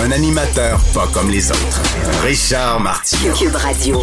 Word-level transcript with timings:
Un 0.00 0.12
animateur 0.12 0.78
pas 0.94 1.08
comme 1.12 1.28
les 1.28 1.50
autres. 1.50 1.82
Richard 2.22 2.78
Martineau. 2.78 3.34
Cube 3.34 3.54
Radio. 3.54 4.00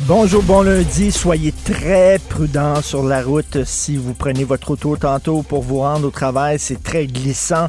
Bonjour, 0.00 0.42
bon 0.42 0.62
lundi. 0.62 1.12
Soyez 1.12 1.52
très 1.52 2.18
prudents 2.28 2.82
sur 2.82 3.04
la 3.04 3.22
route 3.22 3.64
si 3.64 3.96
vous 3.96 4.14
prenez 4.14 4.42
votre 4.42 4.72
auto 4.72 4.96
tantôt 4.96 5.42
pour 5.42 5.62
vous 5.62 5.78
rendre 5.78 6.08
au 6.08 6.10
travail. 6.10 6.58
C'est 6.58 6.82
très 6.82 7.06
glissant. 7.06 7.68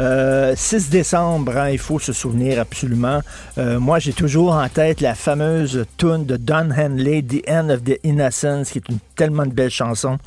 Euh, 0.00 0.54
6 0.56 0.90
décembre, 0.90 1.56
hein, 1.56 1.70
il 1.70 1.78
faut 1.78 2.00
se 2.00 2.12
souvenir 2.12 2.58
absolument. 2.58 3.20
Euh, 3.58 3.78
moi, 3.78 4.00
j'ai 4.00 4.12
toujours 4.12 4.54
en 4.54 4.68
tête 4.68 5.00
la 5.00 5.14
fameuse 5.14 5.84
tune 5.96 6.26
de 6.26 6.36
Don 6.36 6.70
Henley, 6.76 7.22
The 7.22 7.48
End 7.48 7.68
of 7.68 7.84
the 7.84 8.00
Innocence, 8.02 8.70
qui 8.70 8.78
est 8.78 8.88
une 8.88 8.98
tellement 9.14 9.46
de 9.46 9.52
belle 9.52 9.70
chanson. 9.70 10.18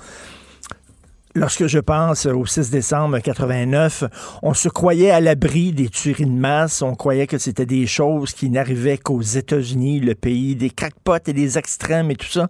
Lorsque 1.37 1.67
je 1.67 1.77
pense 1.77 2.25
au 2.25 2.47
6 2.47 2.71
décembre 2.71 3.19
89, 3.19 4.05
on 4.41 4.55
se 4.55 4.69
croyait 4.69 5.11
à 5.11 5.19
l'abri 5.19 5.71
des 5.71 5.87
tueries 5.87 6.25
de 6.25 6.31
masse. 6.31 6.81
On 6.81 6.95
croyait 6.95 7.27
que 7.27 7.37
c'était 7.37 7.67
des 7.67 7.85
choses 7.85 8.33
qui 8.33 8.49
n'arrivaient 8.49 8.97
qu'aux 8.97 9.21
États-Unis, 9.21 9.99
le 9.99 10.15
pays 10.15 10.55
des 10.55 10.71
crackpots 10.71 11.27
et 11.27 11.33
des 11.33 11.59
extrêmes 11.59 12.09
et 12.09 12.15
tout 12.15 12.25
ça. 12.25 12.47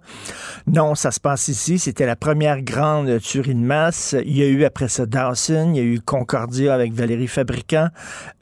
Non, 0.66 0.94
ça 0.94 1.10
se 1.10 1.20
passe 1.20 1.48
ici. 1.48 1.78
C'était 1.78 2.06
la 2.06 2.16
première 2.16 2.62
grande 2.62 3.20
tuerie 3.20 3.54
de 3.54 3.60
masse. 3.60 4.16
Il 4.24 4.34
y 4.34 4.42
a 4.42 4.46
eu 4.46 4.64
après 4.64 4.88
ça 4.88 5.04
Dawson, 5.04 5.72
il 5.74 5.76
y 5.76 5.80
a 5.80 5.82
eu 5.82 6.00
Concordia 6.00 6.72
avec 6.72 6.94
Valérie 6.94 7.28
Fabricant. 7.28 7.88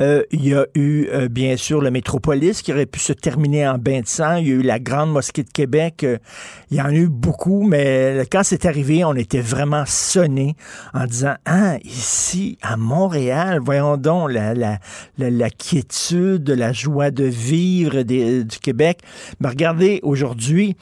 Euh, 0.00 0.22
il 0.30 0.46
y 0.46 0.54
a 0.54 0.64
eu 0.76 1.08
euh, 1.08 1.28
bien 1.28 1.56
sûr 1.56 1.80
le 1.80 1.90
Métropolis 1.90 2.62
qui 2.62 2.72
aurait 2.72 2.86
pu 2.86 3.00
se 3.00 3.12
terminer 3.12 3.66
en 3.66 3.78
bain 3.78 4.02
de 4.02 4.06
sang. 4.06 4.36
Il 4.36 4.46
y 4.46 4.52
a 4.52 4.54
eu 4.54 4.62
la 4.62 4.78
Grande 4.78 5.10
Mosquée 5.10 5.42
de 5.42 5.50
Québec. 5.50 6.04
Euh, 6.04 6.18
il 6.70 6.76
y 6.76 6.80
en 6.80 6.86
a 6.86 6.92
eu 6.92 7.08
beaucoup, 7.08 7.66
mais 7.66 8.24
quand 8.30 8.44
c'est 8.44 8.64
arrivé, 8.64 9.04
on 9.04 9.14
était 9.14 9.40
vraiment 9.40 9.82
en 10.94 11.06
disant 11.06 11.34
Ah, 11.44 11.78
ici, 11.84 12.58
à 12.62 12.76
Montréal, 12.76 13.60
voyons 13.62 13.96
donc 13.96 14.32
la, 14.32 14.54
la, 14.54 14.78
la, 15.18 15.50
quiétude, 15.50 16.48
la 16.50 16.72
joie 16.72 17.10
de 17.10 17.24
vivre 17.24 18.02
des, 18.02 18.44
du 18.44 18.58
Québec. 18.58 19.00
Mais 19.40 19.48
regardez, 19.48 20.00
aujourd'hui, 20.02 20.76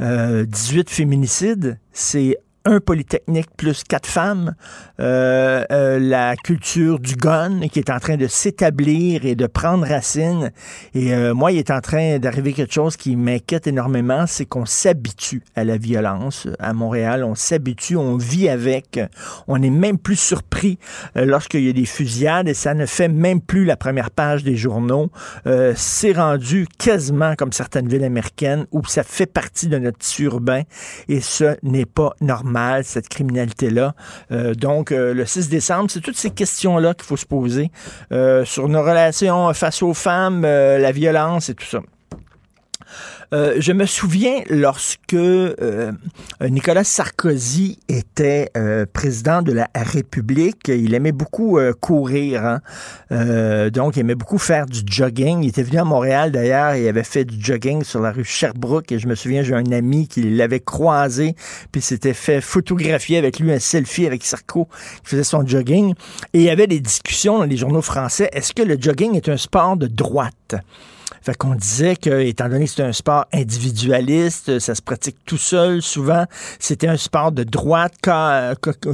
euh, 0.00 0.44
18 0.44 0.90
féminicides, 0.90 1.78
c'est 1.92 2.38
un 2.68 2.80
polytechnique 2.80 3.48
plus 3.56 3.82
quatre 3.82 4.06
femmes, 4.06 4.54
euh, 5.00 5.64
euh, 5.72 5.98
la 5.98 6.36
culture 6.36 6.98
du 6.98 7.16
gun 7.16 7.66
qui 7.68 7.78
est 7.78 7.90
en 7.90 7.98
train 7.98 8.16
de 8.16 8.26
s'établir 8.26 9.24
et 9.24 9.34
de 9.34 9.46
prendre 9.46 9.86
racine. 9.86 10.52
Et 10.94 11.14
euh, 11.14 11.32
moi, 11.32 11.50
il 11.50 11.58
est 11.58 11.70
en 11.70 11.80
train 11.80 12.18
d'arriver 12.18 12.52
quelque 12.52 12.74
chose 12.74 12.96
qui 12.96 13.16
m'inquiète 13.16 13.66
énormément, 13.66 14.26
c'est 14.26 14.44
qu'on 14.44 14.66
s'habitue 14.66 15.42
à 15.56 15.64
la 15.64 15.78
violence 15.78 16.46
à 16.58 16.74
Montréal. 16.74 17.24
On 17.24 17.34
s'habitue, 17.34 17.96
on 17.96 18.16
vit 18.16 18.48
avec. 18.48 19.00
On 19.46 19.58
n'est 19.58 19.70
même 19.70 19.98
plus 19.98 20.16
surpris 20.16 20.78
euh, 21.16 21.24
lorsqu'il 21.24 21.64
y 21.64 21.70
a 21.70 21.72
des 21.72 21.86
fusillades 21.86 22.48
et 22.48 22.54
ça 22.54 22.74
ne 22.74 22.86
fait 22.86 23.08
même 23.08 23.40
plus 23.40 23.64
la 23.64 23.76
première 23.76 24.10
page 24.10 24.44
des 24.44 24.56
journaux. 24.56 25.10
Euh, 25.46 25.72
c'est 25.76 26.12
rendu 26.12 26.66
quasiment 26.78 27.34
comme 27.34 27.52
certaines 27.52 27.88
villes 27.88 28.04
américaines 28.04 28.66
où 28.72 28.84
ça 28.84 29.02
fait 29.02 29.26
partie 29.26 29.68
de 29.68 29.78
notre 29.78 29.98
tissu 29.98 30.24
urbain 30.24 30.62
et 31.08 31.20
ce 31.20 31.56
n'est 31.62 31.86
pas 31.86 32.14
normal, 32.20 32.57
cette 32.82 33.08
criminalité-là. 33.08 33.94
Euh, 34.32 34.54
donc, 34.54 34.92
euh, 34.92 35.14
le 35.14 35.26
6 35.26 35.48
décembre, 35.48 35.90
c'est 35.90 36.00
toutes 36.00 36.16
ces 36.16 36.30
questions-là 36.30 36.94
qu'il 36.94 37.04
faut 37.04 37.16
se 37.16 37.26
poser 37.26 37.70
euh, 38.12 38.44
sur 38.44 38.68
nos 38.68 38.82
relations 38.82 39.52
face 39.54 39.82
aux 39.82 39.94
femmes, 39.94 40.42
la 40.42 40.92
violence 40.92 41.48
et 41.48 41.54
tout 41.54 41.66
ça. 41.66 41.80
Euh, 43.32 43.56
je 43.58 43.72
me 43.72 43.84
souviens 43.84 44.42
lorsque 44.48 45.14
euh, 45.14 45.92
Nicolas 46.40 46.84
Sarkozy 46.84 47.78
était 47.88 48.50
euh, 48.56 48.86
président 48.90 49.42
de 49.42 49.52
la 49.52 49.68
République, 49.74 50.68
il 50.68 50.94
aimait 50.94 51.12
beaucoup 51.12 51.58
courir. 51.80 52.44
hein. 53.10 53.70
Donc, 53.70 53.96
il 53.96 54.00
aimait 54.00 54.14
beaucoup 54.14 54.38
faire 54.38 54.66
du 54.66 54.80
jogging. 54.86 55.42
Il 55.42 55.48
était 55.48 55.62
venu 55.62 55.78
à 55.78 55.84
Montréal 55.84 56.32
d'ailleurs, 56.32 56.74
il 56.74 56.86
avait 56.88 57.04
fait 57.04 57.24
du 57.24 57.36
jogging 57.38 57.84
sur 57.84 58.00
la 58.00 58.12
rue 58.12 58.24
Sherbrooke. 58.24 58.92
Et 58.92 58.98
je 58.98 59.06
me 59.06 59.14
souviens, 59.14 59.42
j'ai 59.42 59.54
un 59.54 59.72
ami 59.72 60.08
qui 60.08 60.22
l'avait 60.22 60.60
croisé, 60.60 61.34
puis 61.72 61.80
s'était 61.80 62.14
fait 62.14 62.40
photographier 62.40 63.18
avec 63.18 63.38
lui 63.38 63.52
un 63.52 63.58
selfie 63.58 64.06
avec 64.06 64.24
Sarko 64.24 64.68
qui 65.02 65.10
faisait 65.10 65.24
son 65.24 65.46
jogging. 65.46 65.94
Et 66.32 66.38
il 66.38 66.42
y 66.42 66.50
avait 66.50 66.66
des 66.66 66.80
discussions 66.80 67.38
dans 67.38 67.44
les 67.44 67.56
journaux 67.56 67.82
français. 67.82 68.28
Est-ce 68.32 68.52
que 68.52 68.62
le 68.62 68.76
jogging 68.80 69.16
est 69.16 69.28
un 69.28 69.36
sport 69.36 69.76
de 69.76 69.86
droite? 69.86 70.54
Fait 71.28 71.36
qu'on 71.36 71.54
disait 71.54 71.94
que, 71.94 72.22
étant 72.22 72.48
donné 72.48 72.64
que 72.64 72.70
c'est 72.70 72.82
un 72.82 72.94
sport 72.94 73.26
individualiste, 73.34 74.60
ça 74.60 74.74
se 74.74 74.80
pratique 74.80 75.18
tout 75.26 75.36
seul 75.36 75.82
souvent, 75.82 76.24
c'était 76.58 76.88
un 76.88 76.96
sport 76.96 77.32
de 77.32 77.44
droite 77.44 77.96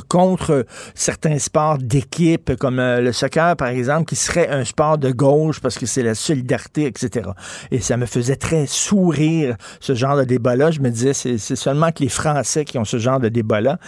contre 0.09 0.67
certains 0.97 1.39
sports 1.39 1.79
d'équipe, 1.79 2.57
comme 2.57 2.81
euh, 2.81 3.01
le 3.01 3.13
soccer, 3.13 3.55
par 3.55 3.69
exemple, 3.69 4.07
qui 4.07 4.17
serait 4.17 4.49
un 4.49 4.65
sport 4.65 4.99
de 4.99 5.13
gauche 5.13 5.61
parce 5.61 5.79
que 5.79 5.87
c'est 5.87 6.03
la 6.03 6.17
solidarité, 6.17 6.87
etc. 6.87 7.31
Et 7.71 7.79
ça 7.79 7.97
me 7.97 8.05
faisait 8.05 8.35
très 8.35 8.67
sourire, 8.67 9.57
ce 9.79 9.95
genre 9.95 10.17
de 10.17 10.25
débat-là. 10.25 10.73
Je 10.73 10.81
me 10.81 10.91
disais, 10.91 11.13
c'est 11.15 11.39
seulement 11.39 11.93
que 11.93 12.03
les 12.03 12.09
Français 12.09 12.65
qui 12.65 12.79
ont 12.79 12.85
ce 12.85 12.99
genre 12.99 13.21
de 13.21 13.29
débat-là. 13.29 13.79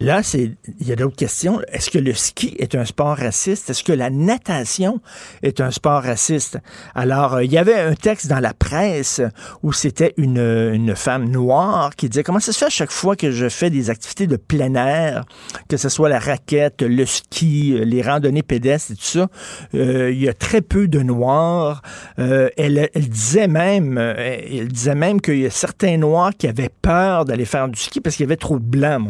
Là, 0.00 0.22
c'est 0.22 0.52
il 0.80 0.88
y 0.88 0.92
a 0.92 0.96
d'autres 0.96 1.16
questions. 1.16 1.60
Est-ce 1.68 1.90
que 1.90 1.98
le 1.98 2.14
ski 2.14 2.56
est 2.58 2.74
un 2.74 2.86
sport 2.86 3.18
raciste? 3.18 3.68
Est-ce 3.68 3.84
que 3.84 3.92
la 3.92 4.08
natation 4.08 5.00
est 5.42 5.60
un 5.60 5.70
sport 5.70 6.02
raciste? 6.02 6.58
Alors, 6.94 7.34
euh, 7.34 7.44
il 7.44 7.52
y 7.52 7.58
avait 7.58 7.78
un 7.78 7.94
texte 7.94 8.26
dans 8.28 8.40
la 8.40 8.54
presse 8.54 9.20
où 9.62 9.74
c'était 9.74 10.14
une, 10.16 10.38
une 10.38 10.96
femme 10.96 11.28
noire 11.28 11.94
qui 11.96 12.08
disait 12.08 12.22
comment 12.22 12.40
ça 12.40 12.52
se 12.52 12.58
fait 12.58 12.66
à 12.66 12.70
chaque 12.70 12.90
fois 12.90 13.14
que 13.14 13.30
je 13.30 13.48
fais 13.50 13.68
des 13.68 13.90
activités 13.90 14.26
de 14.26 14.36
plein 14.36 14.74
air, 14.74 15.24
que 15.68 15.76
ce 15.76 15.90
soit 15.90 16.08
la 16.08 16.18
raquette, 16.18 16.80
le 16.80 17.04
ski, 17.04 17.78
les 17.84 18.00
randonnées 18.00 18.42
pédestres 18.42 18.92
et 18.92 18.96
tout 18.96 19.02
ça, 19.02 19.28
euh, 19.74 20.10
il 20.10 20.20
y 20.20 20.28
a 20.28 20.34
très 20.34 20.62
peu 20.62 20.88
de 20.88 21.00
noirs. 21.00 21.82
Euh, 22.18 22.48
elle, 22.56 22.88
elle 22.94 23.08
disait 23.08 23.48
même, 23.48 23.98
euh, 23.98 24.14
elle 24.16 24.68
disait 24.68 24.94
même 24.94 25.20
qu'il 25.20 25.40
y 25.40 25.46
a 25.46 25.50
certains 25.50 25.98
noirs 25.98 26.32
qui 26.36 26.46
avaient 26.46 26.70
peur 26.82 27.24
d'aller 27.26 27.44
faire 27.44 27.68
du 27.68 27.78
ski 27.78 28.00
parce 28.00 28.16
qu'il 28.16 28.24
y 28.24 28.28
avait 28.28 28.36
trop 28.36 28.58
de 28.58 28.64
blancs. 28.64 29.00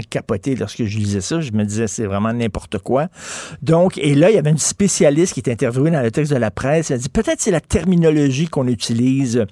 Capoté 0.00 0.54
lorsque 0.54 0.84
je 0.84 0.98
lisais 0.98 1.20
ça. 1.20 1.40
Je 1.40 1.52
me 1.52 1.64
disais, 1.64 1.86
c'est 1.86 2.06
vraiment 2.06 2.32
n'importe 2.32 2.78
quoi. 2.78 3.08
Donc, 3.62 3.98
et 3.98 4.14
là, 4.14 4.30
il 4.30 4.36
y 4.36 4.38
avait 4.38 4.50
une 4.50 4.58
spécialiste 4.58 5.34
qui 5.34 5.40
est 5.40 5.50
interviewée 5.50 5.90
dans 5.90 6.02
le 6.02 6.10
texte 6.10 6.32
de 6.32 6.38
la 6.38 6.50
presse. 6.50 6.90
Elle 6.90 6.96
a 6.96 6.98
dit, 6.98 7.08
peut-être 7.08 7.40
c'est 7.40 7.50
la 7.50 7.60
terminologie 7.60 8.48
qu'on 8.48 8.68
utilise. 8.68 9.44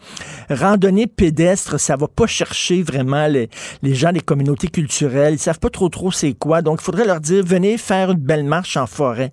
Randonnée 0.50 1.06
pédestre, 1.06 1.78
ça 1.78 1.96
va 1.96 2.08
pas 2.08 2.26
chercher 2.26 2.82
vraiment 2.82 3.26
les, 3.26 3.48
les 3.82 3.94
gens 3.94 4.12
des 4.12 4.20
communautés 4.20 4.68
culturelles. 4.68 5.34
Ils 5.34 5.38
savent 5.38 5.60
pas 5.60 5.70
trop 5.70 5.88
trop 5.88 6.10
c'est 6.10 6.32
quoi. 6.32 6.62
Donc, 6.62 6.78
il 6.80 6.84
faudrait 6.84 7.06
leur 7.06 7.20
dire, 7.20 7.44
venez 7.44 7.78
faire 7.78 8.10
une 8.10 8.18
belle 8.18 8.44
marche 8.44 8.76
en 8.76 8.86
forêt. 8.86 9.32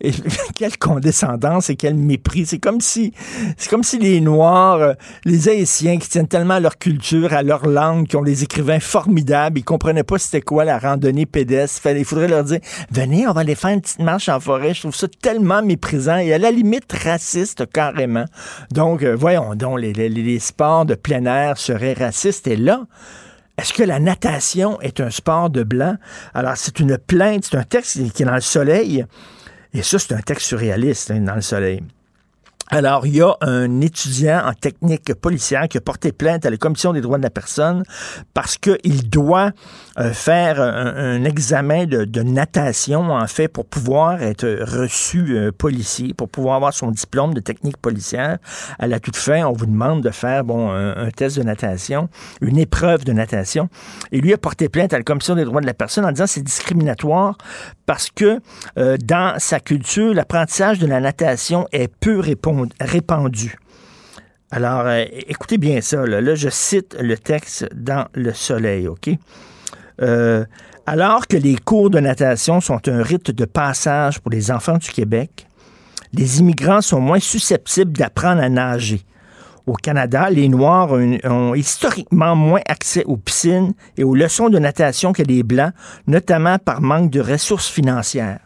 Et 0.00 0.12
quelle 0.56 0.76
condescendance 0.78 1.70
et 1.70 1.76
quel 1.76 1.94
mépris. 1.94 2.46
C'est 2.46 2.58
comme 2.58 2.80
si, 2.80 3.12
c'est 3.56 3.70
comme 3.70 3.82
si 3.84 3.98
les 3.98 4.20
Noirs, 4.20 4.80
euh, 4.80 4.92
les 5.24 5.48
Haïtiens 5.48 5.98
qui 5.98 6.08
tiennent 6.08 6.28
tellement 6.28 6.54
à 6.54 6.60
leur 6.60 6.78
culture, 6.78 7.32
à 7.32 7.42
leur 7.42 7.66
langue, 7.66 8.06
qui 8.06 8.16
ont 8.16 8.22
des 8.22 8.42
écrivains 8.42 8.80
formidables, 8.80 9.58
ils 9.58 9.64
comprenaient 9.64 10.04
pas 10.04 10.18
c'était 10.18 10.40
quoi 10.44 10.64
la 10.64 10.78
randonnée 10.78 11.26
pédestre. 11.26 11.86
Il 11.88 12.04
faudrait 12.04 12.28
leur 12.28 12.44
dire, 12.44 12.60
venez, 12.90 13.26
on 13.26 13.32
va 13.32 13.40
aller 13.40 13.54
faire 13.54 13.70
une 13.70 13.80
petite 13.80 14.00
marche 14.00 14.28
en 14.28 14.38
forêt. 14.38 14.74
Je 14.74 14.80
trouve 14.80 14.94
ça 14.94 15.08
tellement 15.20 15.62
méprisant 15.62 16.18
et 16.18 16.32
à 16.32 16.38
la 16.38 16.50
limite 16.50 16.92
raciste 16.92 17.66
carrément. 17.72 18.26
Donc, 18.70 19.02
euh, 19.02 19.16
voyons 19.16 19.54
donc, 19.54 19.80
les, 19.80 19.92
les- 19.92 20.08
les 20.08 20.38
sports 20.38 20.84
de 20.84 20.94
plein 20.94 21.24
air 21.24 21.58
seraient 21.58 21.94
racistes. 21.94 22.46
Et 22.46 22.56
là, 22.56 22.82
est-ce 23.56 23.72
que 23.72 23.82
la 23.82 23.98
natation 24.00 24.80
est 24.80 25.00
un 25.00 25.10
sport 25.10 25.48
de 25.50 25.62
blanc? 25.62 25.96
Alors, 26.34 26.56
c'est 26.56 26.80
une 26.80 26.98
plainte, 26.98 27.44
c'est 27.50 27.56
un 27.56 27.62
texte 27.64 28.12
qui 28.12 28.22
est 28.22 28.26
dans 28.26 28.34
le 28.34 28.40
soleil. 28.40 29.04
Et 29.72 29.82
ça, 29.82 29.98
c'est 29.98 30.14
un 30.14 30.20
texte 30.20 30.46
surréaliste, 30.46 31.10
hein, 31.10 31.20
dans 31.20 31.34
le 31.34 31.40
soleil. 31.40 31.82
Alors, 32.70 33.06
il 33.06 33.16
y 33.16 33.20
a 33.20 33.36
un 33.42 33.82
étudiant 33.82 34.40
en 34.46 34.54
technique 34.54 35.12
policière 35.14 35.68
qui 35.68 35.76
a 35.76 35.82
porté 35.82 36.12
plainte 36.12 36.46
à 36.46 36.50
la 36.50 36.56
Commission 36.56 36.94
des 36.94 37.02
droits 37.02 37.18
de 37.18 37.22
la 37.22 37.30
personne 37.30 37.82
parce 38.32 38.56
qu'il 38.56 39.10
doit 39.10 39.50
euh, 39.98 40.12
faire 40.12 40.60
un, 40.60 41.24
examen 41.24 41.84
de, 41.84 42.22
natation, 42.22 43.10
en 43.12 43.26
fait, 43.26 43.48
pour 43.48 43.66
pouvoir 43.66 44.22
être 44.22 44.46
reçu 44.62 45.36
euh, 45.36 45.52
policier, 45.52 46.14
pour 46.14 46.28
pouvoir 46.28 46.56
avoir 46.56 46.72
son 46.72 46.90
diplôme 46.90 47.34
de 47.34 47.40
technique 47.40 47.76
policière. 47.76 48.38
À 48.78 48.86
la 48.86 48.98
toute 48.98 49.16
fin, 49.16 49.44
on 49.44 49.52
vous 49.52 49.66
demande 49.66 50.02
de 50.02 50.10
faire 50.10 50.42
bon, 50.42 50.70
un, 50.70 50.96
un 50.96 51.10
test 51.10 51.36
de 51.36 51.42
natation, 51.42 52.08
une 52.40 52.58
épreuve 52.58 53.04
de 53.04 53.12
natation. 53.12 53.68
Et 54.10 54.20
lui 54.20 54.32
a 54.32 54.38
porté 54.38 54.70
plainte 54.70 54.94
à 54.94 54.96
la 54.96 55.04
Commission 55.04 55.34
des 55.34 55.44
droits 55.44 55.60
de 55.60 55.66
la 55.66 55.74
personne 55.74 56.06
en 56.06 56.12
disant 56.12 56.26
c'est 56.26 56.42
discriminatoire 56.42 57.36
parce 57.86 58.10
que 58.10 58.40
euh, 58.78 58.96
dans 58.96 59.38
sa 59.38 59.60
culture, 59.60 60.14
l'apprentissage 60.14 60.78
de 60.78 60.86
la 60.86 61.00
natation 61.00 61.66
est 61.72 61.88
peu 61.88 62.20
répandu. 62.80 63.56
Alors, 64.50 64.82
euh, 64.86 65.04
écoutez 65.26 65.58
bien 65.58 65.80
ça. 65.80 66.06
Là. 66.06 66.34
je 66.34 66.48
cite 66.48 66.96
le 67.00 67.18
texte 67.18 67.68
dans 67.74 68.06
Le 68.14 68.32
Soleil, 68.32 68.86
OK? 68.86 69.10
Euh, 70.00 70.44
alors 70.86 71.26
que 71.26 71.36
les 71.36 71.56
cours 71.56 71.90
de 71.90 71.98
natation 71.98 72.60
sont 72.60 72.88
un 72.88 73.02
rite 73.02 73.30
de 73.30 73.44
passage 73.44 74.20
pour 74.20 74.30
les 74.30 74.50
enfants 74.50 74.78
du 74.78 74.90
Québec, 74.90 75.46
les 76.12 76.40
immigrants 76.40 76.82
sont 76.82 77.00
moins 77.00 77.20
susceptibles 77.20 77.92
d'apprendre 77.92 78.42
à 78.42 78.48
nager. 78.48 79.02
Au 79.66 79.72
Canada, 79.72 80.28
les 80.28 80.48
Noirs 80.48 80.92
ont, 80.92 81.54
historiquement 81.54 82.36
moins 82.36 82.60
accès 82.66 83.02
aux 83.04 83.16
piscines 83.16 83.72
et 83.96 84.04
aux 84.04 84.14
leçons 84.14 84.50
de 84.50 84.58
natation 84.58 85.12
que 85.14 85.22
les 85.22 85.42
Blancs, 85.42 85.72
notamment 86.06 86.58
par 86.58 86.82
manque 86.82 87.10
de 87.10 87.20
ressources 87.20 87.68
financières. 87.68 88.43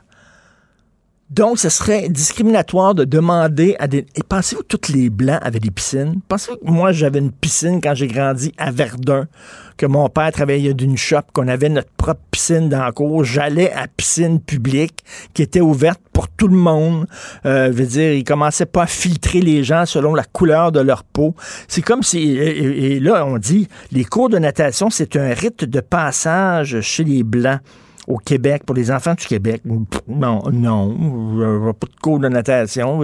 Donc, 1.30 1.58
ce 1.58 1.69
serait 1.69 2.08
discriminatoire 2.08 2.94
de 2.94 3.04
demander 3.04 3.76
à 3.78 3.86
des... 3.86 4.06
Et 4.14 4.22
pensez-vous 4.26 4.62
que 4.62 4.76
tous 4.76 4.90
les 4.92 5.10
Blancs 5.10 5.38
avaient 5.42 5.60
des 5.60 5.70
piscines? 5.70 6.20
Pensez-vous 6.26 6.56
que 6.56 6.70
moi, 6.70 6.90
j'avais 6.92 7.19
une 7.19 7.32
piscine 7.32 7.82
quand 7.82 7.94
j'ai 7.94 8.06
grandi 8.06 8.54
à 8.56 8.70
Verdun, 8.70 9.28
que 9.76 9.84
mon 9.84 10.08
père 10.08 10.32
travaillait 10.32 10.72
d'une 10.72 10.96
shop, 10.96 11.20
qu'on 11.34 11.46
avait 11.48 11.69
notre 11.69 11.90
propre 11.90 12.22
piscine 12.30 12.70
dans 12.70 12.82
la 12.82 12.92
cour. 12.92 13.25
J'allais 13.25 13.70
à 13.72 13.86
piscine 13.88 14.40
publique 14.40 15.04
qui 15.34 15.42
était 15.42 15.60
ouverte 15.60 16.00
pour 16.14 16.28
tout 16.28 16.48
le 16.48 16.56
monde. 16.56 17.06
Euh, 17.44 17.69
veut 17.70 17.84
dire, 17.84 18.14
ils 18.14 18.25
commençaient 18.25 18.64
pas 18.64 18.84
à 18.84 18.86
filtrer 18.86 19.42
les 19.42 19.64
gens 19.64 19.84
selon 19.84 20.14
la 20.14 20.25
couleur 20.25 20.72
de 20.72 20.80
leur 20.80 21.04
peau. 21.04 21.34
C'est 21.69 21.82
comme 21.82 22.02
si... 22.02 22.38
et 22.38 23.00
là, 23.00 23.26
on 23.26 23.36
dit, 23.36 23.69
les 23.92 24.04
cours 24.04 24.30
de 24.30 24.38
natation, 24.38 24.88
c'est 24.88 25.14
un 25.16 25.34
rite 25.34 25.66
de 25.66 25.80
passage 25.80 26.80
chez 26.80 27.04
les 27.04 27.22
Blancs 27.22 27.60
au 28.08 28.16
Québec, 28.16 28.64
pour 28.64 28.75
les 28.75 28.90
enfants 28.90 29.14
du 29.14 29.26
Québec. 29.26 29.62
Non, 30.08 30.43
non, 30.50 31.72
pas 31.75 31.87
de 31.87 32.00
cours 32.00 32.19
de 32.19 32.28
natation. 32.28 33.00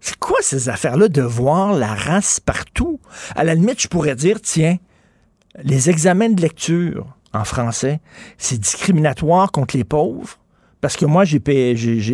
C'est 0.00 0.16
quoi 0.18 0.38
ces 0.40 0.70
affaires-là 0.70 1.08
de 1.08 1.22
voir 1.22 1.74
la 1.74 1.94
race 1.94 2.40
partout? 2.40 2.98
À 3.36 3.44
la 3.44 3.54
limite, 3.54 3.82
je 3.82 3.88
pourrais 3.88 4.16
dire, 4.16 4.40
tiens, 4.40 4.78
les 5.62 5.90
examens 5.90 6.30
de 6.30 6.40
lecture 6.40 7.06
en 7.34 7.44
français, 7.44 8.00
c'est 8.38 8.58
discriminatoire 8.58 9.52
contre 9.52 9.76
les 9.76 9.84
pauvres. 9.84 10.38
Parce 10.80 10.96
que 10.96 11.04
moi, 11.04 11.24
j'ai, 11.24 11.40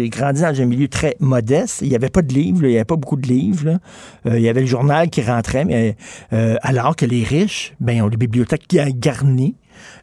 grandi 0.09 0.41
dans 0.41 0.61
un 0.61 0.65
milieu 0.65 0.89
très 0.89 1.17
modeste. 1.21 1.83
Il 1.83 1.91
n'y 1.91 1.95
avait 1.95 2.09
pas 2.09 2.23
de 2.23 2.33
livres, 2.33 2.65
il 2.65 2.71
n'y 2.71 2.77
avait 2.77 2.85
pas 2.87 2.97
beaucoup 2.97 3.17
de 3.17 3.27
livres. 3.27 3.79
Euh, 4.27 4.39
il 4.39 4.43
y 4.43 4.49
avait 4.49 4.63
le 4.63 4.67
journal 4.67 5.11
qui 5.11 5.21
rentrait, 5.21 5.67
mais 5.67 5.97
euh, 6.33 6.57
alors 6.63 6.97
que 6.97 7.05
les 7.05 7.23
riches, 7.23 7.75
ben, 7.79 8.03
ont 8.03 8.09
des 8.09 8.17
bibliothèques 8.17 8.67
garnies. 8.69 9.55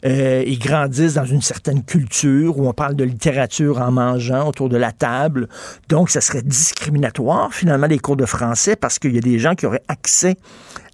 Euh, 0.06 0.44
ils 0.46 0.60
grandissent 0.60 1.16
dans 1.16 1.26
une 1.26 1.42
certaine 1.42 1.84
culture 1.84 2.58
où 2.58 2.68
on 2.68 2.74
parle 2.74 2.96
de 2.96 3.04
littérature 3.04 3.80
en 3.80 3.92
mangeant 3.92 4.48
autour 4.48 4.70
de 4.70 4.78
la 4.78 4.92
table. 4.92 5.48
Donc, 5.90 6.10
ça 6.10 6.22
serait 6.22 6.42
discriminatoire, 6.42 7.54
finalement, 7.54 7.88
les 7.88 8.00
cours 8.00 8.18
de 8.18 8.26
français 8.26 8.76
parce 8.76 9.00
qu'il 9.00 9.14
y 9.14 9.18
a 9.18 9.22
des 9.22 9.40
gens 9.40 9.56
qui 9.56 9.66
auraient 9.66 9.84
accès 9.88 10.38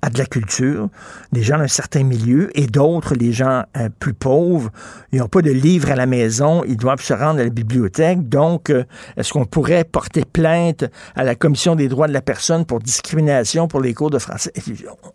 à 0.02 0.10
de 0.10 0.18
la 0.18 0.26
culture, 0.26 0.90
des 1.32 1.42
gens 1.42 1.58
d'un 1.58 1.68
certain 1.68 2.04
milieu, 2.04 2.50
et 2.58 2.68
d'autres, 2.68 3.16
les 3.16 3.32
gens 3.32 3.64
euh, 3.76 3.90
plus 4.00 4.14
pauvres, 4.14 4.70
ils 5.12 5.20
n'ont 5.20 5.28
pas 5.28 5.42
de 5.42 5.52
livres 5.52 5.92
à 5.92 5.96
la 5.96 6.06
maison, 6.06 6.64
ils 6.68 6.78
doivent 6.78 7.02
se 7.02 7.14
rendre 7.14 7.40
à 7.40 7.44
la 7.44 7.50
bibliothèque. 7.50 8.28
Donc, 8.30 8.70
euh, 8.70 8.84
est-ce 9.16 9.34
qu'on 9.34 9.46
pourrait 9.46 9.84
porter 9.84 10.24
plainte 10.24 10.86
à 11.16 11.24
la 11.24 11.36
Commission 11.36 11.76
des 11.76 11.88
droits 11.88 12.08
de 12.08 12.14
la 12.14 12.22
personne 12.22 12.66
pour 12.66 12.80
discrimination 12.80 13.68
pour 13.68 13.82
les 13.82 13.94
cours 13.94 14.12
de 14.12 14.20
français? 14.20 14.52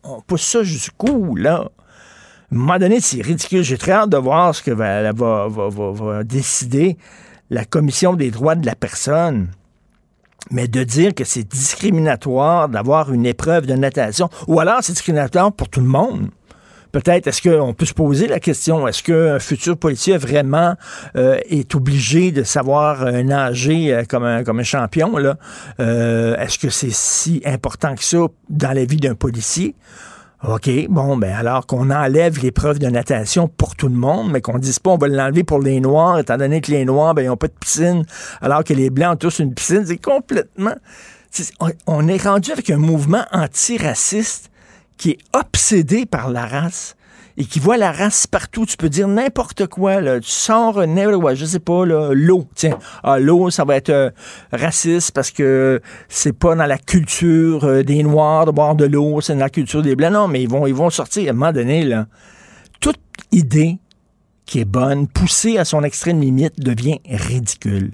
On 0.03 0.21
pousse 0.21 0.43
ça 0.43 0.63
jusqu'où, 0.63 1.37
là? 1.37 1.71
À 2.53 2.55
un 2.55 2.59
moment 2.59 2.79
donné, 2.79 3.01
c'est 3.01 3.23
ridicule. 3.23 3.63
J'ai 3.63 3.79
très 3.79 3.93
hâte 3.93 4.11
de 4.11 4.19
voir 4.19 4.55
ce 4.55 4.63
que 4.63 4.73
va, 4.73 6.23
décider 6.23 6.99
la 7.49 7.65
Commission 7.65 8.13
des 8.13 8.31
droits 8.31 8.57
de 8.57 8.67
la 8.67 8.75
personne. 8.75 9.49
Mais 10.51 10.69
de 10.69 10.85
dire 10.85 11.15
que 11.15 11.25
c'est 11.25 11.45
discriminatoire 11.45 12.69
d'avoir 12.69 13.11
une 13.11 13.25
épreuve 13.25 13.65
de 13.65 13.73
natation, 13.73 14.29
ou 14.49 14.61
alors 14.61 14.81
c'est 14.83 14.93
discriminatoire 14.93 15.53
pour 15.53 15.71
tout 15.71 15.81
le 15.81 15.87
monde. 15.87 16.29
Peut-être, 16.91 17.27
est-ce 17.29 17.41
qu'on 17.41 17.73
peut 17.73 17.87
se 17.87 17.95
poser 17.95 18.27
la 18.27 18.39
question, 18.39 18.87
est-ce 18.87 19.03
qu'un 19.03 19.39
futur 19.39 19.79
policier 19.79 20.19
vraiment 20.19 20.75
euh, 21.17 21.39
est 21.49 21.75
obligé 21.75 22.33
de 22.33 22.43
savoir 22.43 23.03
euh, 23.03 23.23
nager 23.23 23.95
euh, 23.95 24.03
comme, 24.07 24.25
un, 24.25 24.63
champion? 24.63 25.17
Est-ce 25.79 26.59
que 26.59 26.69
c'est 26.69 26.93
si 26.93 27.41
important 27.47 27.95
que 27.95 28.05
ça 28.05 28.19
dans 28.51 28.73
la 28.73 28.85
vie 28.85 28.99
d'un 28.99 29.15
policier? 29.15 29.75
OK, 30.45 30.69
bon, 30.89 31.17
ben 31.17 31.33
alors 31.33 31.67
qu'on 31.67 31.91
enlève 31.91 32.43
l'épreuve 32.43 32.81
de 32.81 32.89
natation 32.89 33.47
pour 33.47 33.77
tout 33.77 33.89
le 33.89 33.95
monde, 33.95 34.33
mais 34.33 34.41
qu'on 34.41 34.59
dise 34.59 34.81
pas 34.81 34.91
on 34.91 34.99
va 34.99 35.07
l'enlever 35.07 35.45
pour 35.45 35.61
les 35.61 35.79
Noirs, 35.79 36.19
étant 36.19 36.37
donné 36.37 36.61
que 36.61 36.73
les 36.73 36.85
Noirs, 36.85 37.15
ben, 37.15 37.23
ils 37.23 37.29
n'ont 37.29 37.37
pas 37.37 37.47
de 37.47 37.53
piscine, 37.53 38.05
alors 38.41 38.65
que 38.65 38.75
les 38.75 38.91
Blancs 38.91 39.15
ont 39.15 39.17
tous 39.17 39.39
une 39.39 39.55
piscine, 39.55 39.85
c'est 39.87 39.99
complètement... 39.99 40.75
on 41.87 42.09
est 42.09 42.23
rendu 42.25 42.51
avec 42.51 42.71
un 42.71 42.77
mouvement 42.77 43.25
antiraciste 43.31 44.51
qui 44.97 45.11
est 45.11 45.19
obsédé 45.33 46.07
par 46.07 46.29
la 46.29 46.45
race 46.45 46.97
et 47.37 47.45
qui 47.45 47.59
voit 47.61 47.77
la 47.77 47.93
race 47.93 48.27
partout. 48.27 48.67
Tu 48.67 48.77
peux 48.77 48.89
dire 48.89 49.09
n'importe 49.09 49.67
quoi. 49.67 50.01
Là. 50.01 50.21
Tu 50.21 50.31
sors, 50.31 50.77
ouais, 50.77 51.37
je 51.37 51.45
sais 51.45 51.59
pas, 51.59 51.85
l'eau. 51.85 52.47
Tiens, 52.55 52.79
ah, 53.03 53.19
l'eau, 53.19 53.51
ça 53.51 53.65
va 53.65 53.77
être 53.77 53.91
euh, 53.91 54.11
raciste 54.53 55.13
parce 55.13 55.31
que 55.31 55.81
c'est 56.09 56.33
pas 56.33 56.55
dans 56.55 56.67
la 56.67 56.79
culture 56.79 57.65
euh, 57.65 57.83
des 57.83 58.03
Noirs 58.03 58.47
de 58.47 58.51
boire 58.51 58.75
de 58.75 58.85
l'eau, 58.85 59.21
c'est 59.21 59.35
dans 59.35 59.41
la 59.41 59.51
culture 59.51 59.83
des 59.83 59.97
Blancs. 59.97 60.13
Non, 60.13 60.29
mais 60.29 60.43
ils 60.43 60.49
vont, 60.49 60.67
ils 60.67 60.75
vont 60.75 60.91
sortir 60.91 61.29
à 61.29 61.31
un 61.31 61.33
moment 61.33 61.53
donné. 61.53 61.85
Là. 61.85 62.07
Toute 62.81 62.99
idée 63.31 63.79
qui 64.45 64.61
est 64.61 64.65
bonne, 64.65 65.07
poussée 65.09 65.57
à 65.57 65.65
son 65.65 65.83
extrême 65.83 66.21
limite, 66.21 66.61
devient 66.61 66.99
ridicule. 67.09 67.93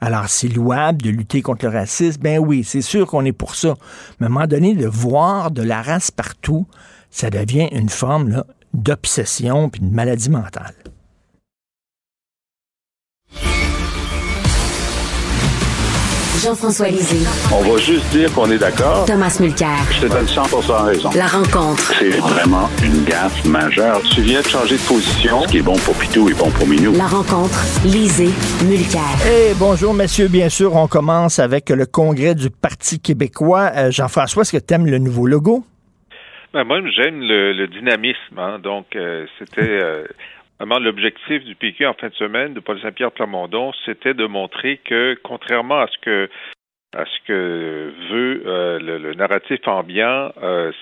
Alors, 0.00 0.28
c'est 0.28 0.48
louable 0.48 1.02
de 1.02 1.10
lutter 1.10 1.42
contre 1.42 1.64
le 1.64 1.72
racisme. 1.72 2.20
Ben 2.22 2.38
oui, 2.38 2.62
c'est 2.62 2.82
sûr 2.82 3.06
qu'on 3.06 3.24
est 3.24 3.32
pour 3.32 3.54
ça. 3.54 3.74
Mais 4.20 4.26
à 4.26 4.28
un 4.28 4.32
moment 4.32 4.46
donné, 4.46 4.74
de 4.74 4.86
voir 4.86 5.50
de 5.50 5.62
la 5.62 5.82
race 5.82 6.10
partout, 6.10 6.66
ça 7.10 7.30
devient 7.30 7.68
une 7.72 7.88
forme 7.88 8.28
là, 8.28 8.44
d'obsession 8.74 9.68
puis 9.68 9.80
de 9.80 9.94
maladie 9.94 10.30
mentale. 10.30 10.74
Jean-François 16.42 16.88
Lisée. 16.88 17.26
On 17.52 17.62
va 17.62 17.78
juste 17.78 18.08
dire 18.10 18.32
qu'on 18.32 18.48
est 18.50 18.58
d'accord. 18.58 19.04
Thomas 19.06 19.36
Mulcair. 19.40 19.76
Je 19.90 20.02
te 20.02 20.06
donne 20.06 20.28
100 20.28 20.42
raison. 20.84 21.10
La 21.16 21.26
rencontre. 21.26 21.92
C'est 21.98 22.10
vraiment 22.10 22.68
une 22.84 23.04
gaffe 23.04 23.44
majeure. 23.44 24.00
Tu 24.14 24.22
viens 24.22 24.40
de 24.40 24.46
changer 24.46 24.76
de 24.76 24.82
position. 24.82 25.42
Ce 25.42 25.48
qui 25.48 25.58
est 25.58 25.62
bon 25.62 25.76
pour 25.78 25.94
Pitou 25.96 26.28
est 26.28 26.34
bon 26.34 26.48
pour 26.50 26.66
Minou. 26.68 26.92
La 26.92 27.08
rencontre. 27.08 27.60
Lisée. 27.84 28.30
Mulcair. 28.64 29.02
Eh, 29.26 29.54
bonjour, 29.58 29.92
messieurs. 29.92 30.28
Bien 30.28 30.48
sûr, 30.48 30.76
on 30.76 30.86
commence 30.86 31.40
avec 31.40 31.70
le 31.70 31.86
congrès 31.86 32.36
du 32.36 32.50
Parti 32.50 33.00
québécois. 33.00 33.72
Euh, 33.74 33.90
Jean-François, 33.90 34.42
est-ce 34.42 34.52
que 34.52 34.58
tu 34.58 34.74
aimes 34.74 34.86
le 34.86 34.98
nouveau 34.98 35.26
logo? 35.26 35.64
Ben, 36.54 36.64
moi, 36.64 36.80
j'aime 36.88 37.20
le, 37.20 37.66
dynamisme. 37.66 38.38
Hein. 38.38 38.58
Donc, 38.58 38.96
euh, 38.96 39.26
c'était 39.38 39.82
euh, 39.82 40.06
vraiment 40.58 40.78
l'objectif 40.78 41.44
du 41.44 41.54
PQ 41.54 41.86
en 41.86 41.92
fin 41.92 42.08
de 42.08 42.14
semaine 42.14 42.54
de 42.54 42.60
Paul 42.60 42.80
Saint-Pierre 42.80 43.12
Plamondon, 43.12 43.72
c'était 43.84 44.14
de 44.14 44.26
montrer 44.26 44.78
que, 44.78 45.18
contrairement 45.22 45.80
à 45.80 45.86
ce 45.88 45.98
que 45.98 46.30
à 46.96 47.04
ce 47.04 47.26
que 47.26 47.92
veut 48.10 48.42
euh, 48.46 48.78
le, 48.78 49.12
narratif 49.12 49.60
ambiant, 49.66 50.32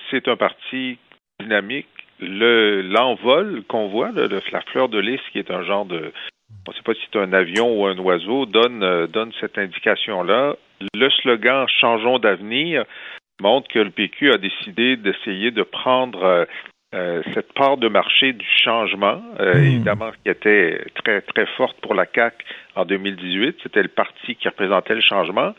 c'est 0.09 0.29
un 0.29 0.37
parti 0.37 0.97
dynamique. 1.41 1.87
Le 2.21 2.81
l'envol 2.81 3.61
qu'on 3.67 3.89
voit, 3.89 4.11
le, 4.11 4.29
la 4.51 4.61
fleur 4.61 4.87
de 4.87 4.99
lys, 4.99 5.19
qui 5.33 5.39
est 5.39 5.51
un 5.51 5.63
genre 5.63 5.85
de 5.85 6.13
on 6.65 6.71
ne 6.71 6.75
sait 6.75 6.81
pas 6.81 6.93
si 6.93 7.01
c'est 7.11 7.19
un 7.19 7.33
avion 7.33 7.77
ou 7.77 7.85
un 7.85 7.97
oiseau, 7.97 8.45
donne, 8.45 9.07
donne 9.07 9.33
cette 9.41 9.57
indication-là. 9.57 10.55
Le 10.93 11.09
slogan 11.09 11.67
Changeons 11.67 12.19
d'avenir 12.19 12.85
montre 13.41 13.67
que 13.67 13.79
le 13.79 13.91
PQ 13.91 14.31
a 14.31 14.37
décidé 14.37 14.97
d'essayer 14.97 15.51
de 15.51 15.63
prendre 15.63 16.23
euh, 16.23 16.45
euh, 16.95 17.21
cette 17.33 17.53
part 17.53 17.77
de 17.77 17.89
marché 17.89 18.33
du 18.33 18.45
changement, 18.63 19.21
euh, 19.39 19.55
hmm. 19.55 19.65
évidemment, 19.65 20.11
qui 20.23 20.31
était 20.31 20.85
très, 20.95 21.21
très 21.21 21.45
forte 21.57 21.79
pour 21.81 21.93
la 21.93 22.05
CAC 22.05 22.33
en 22.75 22.85
2018. 22.85 23.57
C'était 23.63 23.83
le 23.83 23.89
parti 23.89 24.35
qui 24.35 24.47
représentait 24.47 24.95
le 24.95 25.01
changement. 25.01 25.53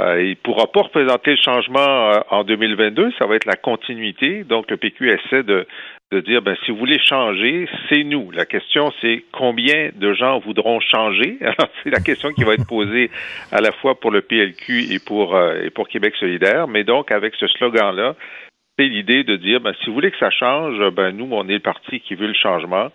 Euh, 0.00 0.22
il 0.22 0.30
ne 0.30 0.34
pourra 0.34 0.66
pas 0.66 0.82
représenter 0.82 1.32
le 1.32 1.36
changement 1.36 2.12
en 2.30 2.44
2022, 2.44 3.12
ça 3.18 3.26
va 3.26 3.36
être 3.36 3.44
la 3.44 3.56
continuité. 3.56 4.44
Donc, 4.44 4.70
le 4.70 4.76
PQ 4.76 5.10
essaie 5.10 5.42
de, 5.42 5.66
de 6.12 6.20
dire, 6.20 6.42
ben, 6.42 6.56
si 6.64 6.72
vous 6.72 6.78
voulez 6.78 6.98
changer, 6.98 7.68
c'est 7.88 8.02
nous. 8.02 8.30
La 8.32 8.44
question, 8.44 8.92
c'est 9.00 9.24
combien 9.32 9.90
de 9.94 10.12
gens 10.12 10.40
voudront 10.40 10.80
changer? 10.80 11.38
C'est 11.82 11.90
la 11.90 12.00
question 12.00 12.32
qui 12.32 12.44
va 12.44 12.54
être 12.54 12.66
posée 12.66 13.10
à 13.52 13.60
la 13.60 13.72
fois 13.72 13.98
pour 13.98 14.10
le 14.10 14.20
PLQ 14.20 14.92
et 14.92 14.98
pour, 14.98 15.36
euh, 15.36 15.62
et 15.62 15.70
pour 15.70 15.88
Québec 15.88 16.14
solidaire. 16.18 16.66
Mais 16.66 16.84
donc, 16.84 17.12
avec 17.12 17.34
ce 17.36 17.46
slogan-là, 17.46 18.16
c'est 18.78 18.86
l'idée 18.86 19.24
de 19.24 19.36
dire, 19.36 19.60
ben, 19.60 19.72
si 19.80 19.86
vous 19.86 19.94
voulez 19.94 20.10
que 20.10 20.18
ça 20.18 20.30
change, 20.30 20.78
ben, 20.90 21.10
nous, 21.12 21.28
on 21.30 21.48
est 21.48 21.54
le 21.54 21.60
parti 21.60 22.00
qui 22.00 22.14
veut 22.14 22.26
le 22.26 22.34
changement. 22.34 22.88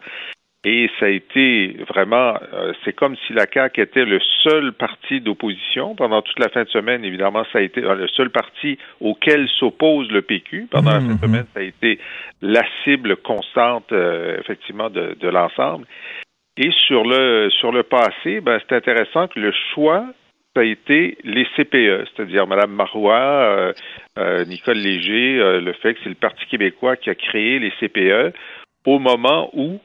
Et 0.68 0.90
ça 1.00 1.06
a 1.06 1.10
été 1.10 1.78
vraiment, 1.88 2.34
euh, 2.54 2.74
c'est 2.84 2.94
comme 2.94 3.16
si 3.28 3.34
la 3.34 3.46
CAQ 3.46 3.82
était 3.82 4.04
le 4.04 4.20
seul 4.42 4.74
parti 4.74 5.22
d'opposition 5.22 5.94
pendant 5.94 6.24
toute 6.24 6.40
la 6.40 6.50
fin 6.50 6.64
de 6.64 6.70
semaine. 6.70 7.06
Évidemment, 7.06 7.46
ça 7.54 7.60
a 7.60 7.62
été 7.62 7.84
euh, 7.84 7.94
le 7.94 8.08
seul 8.08 8.32
parti 8.32 8.80
auquel 9.00 9.48
s'oppose 9.60 10.10
le 10.10 10.24
PQ. 10.24 10.68
Pendant 10.72 10.94
la 10.94 11.02
fin 11.02 11.06
de 11.06 11.12
mhm. 11.12 11.20
semaine, 11.20 11.46
ça 11.54 11.60
a 11.60 11.64
été 11.64 12.00
la 12.42 12.64
cible 12.84 13.18
constante, 13.18 13.92
euh, 13.92 14.40
effectivement, 14.40 14.90
de, 14.90 15.16
de 15.20 15.30
l'ensemble. 15.30 15.86
Et 16.58 16.72
sur 16.88 17.04
le 17.04 17.50
sur 17.52 17.72
le 17.72 17.84
passé, 17.84 18.42
ben, 18.42 18.60
c'est 18.68 18.76
intéressant 18.76 19.28
que 19.28 19.40
le 19.40 19.54
choix 19.76 20.04
ça 20.56 20.62
a 20.62 20.64
été 20.64 21.18
les 21.26 21.46
CPE, 21.58 22.08
c'est-à-dire 22.08 22.48
Mme 22.48 22.72
Marois, 22.72 23.74
Nicole 24.48 24.78
Léger, 24.78 25.60
le 25.60 25.74
fait 25.74 25.96
que 25.96 26.00
c'est 26.02 26.10
le 26.10 26.16
Parti 26.16 26.46
québécois 26.46 26.96
qui 26.96 27.10
a 27.10 27.16
créé 27.16 27.60
les 27.60 27.72
CPE 27.72 28.34
au 28.86 29.00
moment 29.00 29.50
où 29.54 29.80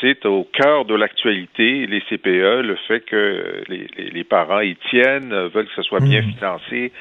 c'est 0.00 0.24
au 0.24 0.44
cœur 0.44 0.86
de 0.86 0.94
l'actualité, 0.94 1.86
les 1.86 2.00
CPE, 2.08 2.62
le 2.62 2.76
fait 2.88 3.00
que 3.00 3.62
les, 3.68 3.86
les, 3.98 4.24
parents 4.24 4.60
y 4.60 4.74
tiennent, 4.88 5.34
veulent 5.48 5.66
que 5.66 5.74
ce 5.76 5.82
soit 5.82 6.00
bien 6.00 6.22
mmh. 6.22 6.32
financé. 6.32 6.92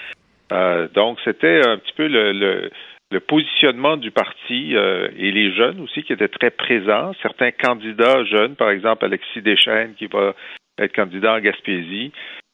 donc, 0.94 1.20
c'était 1.24 1.66
un 1.66 1.78
petit 1.78 1.94
peu 1.96 2.08
le, 2.08 2.34
le, 2.34 2.70
le 3.12 3.20
positionnement 3.22 3.96
du 3.96 4.12
parti 4.12 4.74
et 4.74 5.32
les 5.32 5.54
jeunes 5.54 5.80
aussi 5.80 6.04
qui 6.04 6.12
étaient 6.12 6.28
très 6.28 6.52
présents. 6.52 7.14
Certains 7.22 7.52
candidats 7.52 8.26
jeunes, 8.26 8.56
par 8.56 8.72
exemple 8.72 9.06
Alexis 9.06 9.42
Deschênes 9.42 9.94
qui 9.98 10.08
va 10.08 10.34
être 10.78 10.94
candidat 10.94 11.36
en 11.36 11.40
Gaspésie, 11.40 12.12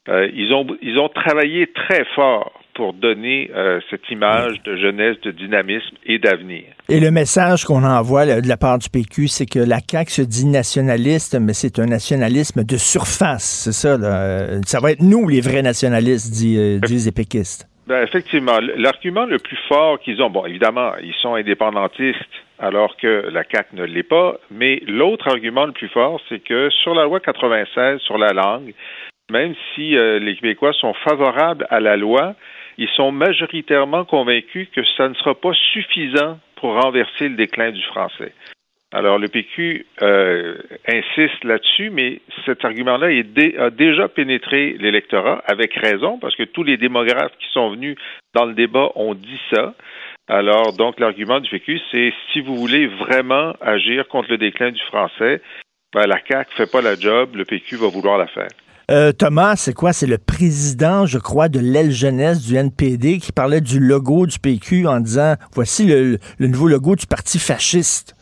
euh, 0.10 0.28
ils, 0.34 0.54
ont, 0.54 0.68
ils 0.82 1.00
ont 1.00 1.10
travaillé 1.10 1.68
très 1.68 2.04
fort 2.16 2.52
pour 2.74 2.94
donner 2.94 3.52
euh, 3.56 3.80
cette 3.90 4.10
image 4.10 4.62
de 4.64 4.76
jeunesse, 4.76 5.20
de 5.22 5.32
dynamisme 5.32 5.96
et 6.06 6.20
d'avenir. 6.20 6.64
Et 6.90 7.00
le 7.00 7.12
message 7.12 7.66
qu'on 7.66 7.84
envoie 7.84 8.26
de 8.26 8.48
la 8.48 8.58
part 8.58 8.80
du 8.80 8.90
PQ, 8.90 9.28
c'est 9.28 9.46
que 9.46 9.60
la 9.60 9.78
CAQ 9.80 10.12
se 10.12 10.22
dit 10.22 10.46
nationaliste, 10.46 11.40
mais 11.40 11.54
c'est 11.54 11.80
un 11.80 11.86
nationalisme 11.86 12.64
de 12.64 12.78
surface, 12.78 13.64
c'est 13.64 13.72
ça. 13.72 13.98
Là. 13.98 14.60
Ça 14.66 14.80
va 14.80 14.92
être 14.92 15.02
nous 15.02 15.28
les 15.28 15.40
vrais 15.40 15.62
nationalistes, 15.62 16.34
euh, 16.46 16.80
disent 16.80 17.06
les 17.06 17.12
péquistes. 17.12 17.68
Ben, 17.88 18.02
effectivement, 18.04 18.60
l'argument 18.78 19.26
le 19.26 19.38
plus 19.40 19.60
fort 19.68 20.00
qu'ils 20.00 20.22
ont, 20.22 20.30
bon, 20.30 20.46
évidemment, 20.46 20.94
ils 21.02 21.14
sont 21.22 21.36
indépendantistes 21.36 22.18
alors 22.60 22.96
que 22.98 23.30
la 23.32 23.44
CAQ 23.44 23.76
ne 23.76 23.84
l'est 23.84 24.04
pas, 24.04 24.38
mais 24.50 24.82
l'autre 24.88 25.28
argument 25.28 25.66
le 25.66 25.74
plus 25.74 25.90
fort, 25.90 26.22
c'est 26.30 26.40
que 26.40 26.70
sur 26.70 26.94
la 26.94 27.04
loi 27.04 27.20
96, 27.20 28.00
sur 28.00 28.18
la 28.18 28.32
langue, 28.32 28.74
même 29.32 29.56
si 29.74 29.96
euh, 29.96 30.20
les 30.20 30.36
Québécois 30.36 30.74
sont 30.74 30.94
favorables 30.94 31.66
à 31.70 31.80
la 31.80 31.98
loi, 31.98 32.36
ils 32.78 32.90
sont 32.90 33.12
majoritairement 33.12 34.06
convaincus 34.06 34.68
que 34.76 34.84
ça 34.98 35.08
ne 35.10 35.14
sera 35.16 35.36
pas 35.36 35.54
suffisant 35.74 36.40
pour 36.56 36.82
renverser 36.82 37.30
le 37.30 37.36
déclin 37.36 37.72
du 37.72 37.82
français. 37.84 38.34
Alors, 38.94 39.18
le 39.18 39.28
PQ 39.28 39.88
euh, 40.04 40.56
insiste 40.88 41.44
là-dessus, 41.44 41.90
mais 41.90 42.22
cet 42.46 42.64
argument-là 42.64 43.08
a 43.08 43.70
déjà 43.72 44.08
pénétré 44.08 44.76
l'électorat, 44.80 45.44
avec 45.48 45.74
raison, 45.74 46.20
parce 46.20 46.36
que 46.36 46.44
tous 46.44 46.62
les 46.62 46.78
démographes 46.78 47.36
qui 47.40 47.48
sont 47.52 47.72
venus 47.72 47.98
dans 48.36 48.46
le 48.46 48.54
débat 48.54 48.92
ont 48.94 49.16
dit 49.16 49.40
ça. 49.52 49.74
Alors, 50.28 50.74
donc, 50.74 51.00
l'argument 51.00 51.40
du 51.40 51.50
PQ, 51.50 51.82
c'est 51.92 52.14
si 52.32 52.42
vous 52.42 52.56
voulez 52.56 52.86
vraiment 52.86 53.54
agir 53.62 54.08
contre 54.08 54.30
le 54.30 54.38
déclin 54.38 54.70
du 54.70 54.82
français, 54.84 55.42
ben, 55.92 56.06
la 56.06 56.20
CAQ 56.28 56.52
ne 56.52 56.66
fait 56.66 56.72
pas 56.72 56.82
la 56.82 56.96
job, 56.96 57.36
le 57.36 57.46
PQ 57.46 57.78
va 57.78 57.88
vouloir 57.88 58.20
la 58.20 58.28
faire. 58.28 58.50
Euh, 58.92 59.12
Thomas, 59.12 59.56
c'est 59.56 59.74
quoi? 59.74 59.94
C'est 59.94 60.08
le 60.08 60.18
président, 60.18 61.06
je 61.06 61.18
crois, 61.18 61.50
de 61.50 61.60
l'aile 61.60 61.92
jeunesse 61.92 62.42
du 62.42 62.56
NPD 62.56 63.20
qui 63.20 63.32
parlait 63.32 63.62
du 63.62 63.80
logo 63.80 64.26
du 64.26 64.40
PQ 64.40 64.88
en 64.88 65.00
disant 65.00 65.36
voici 65.54 65.86
le, 65.86 66.20
nouveau 66.40 66.68
logo 66.68 66.96
du 66.96 67.08
parti 67.08 67.40
fasciste. 67.40 68.16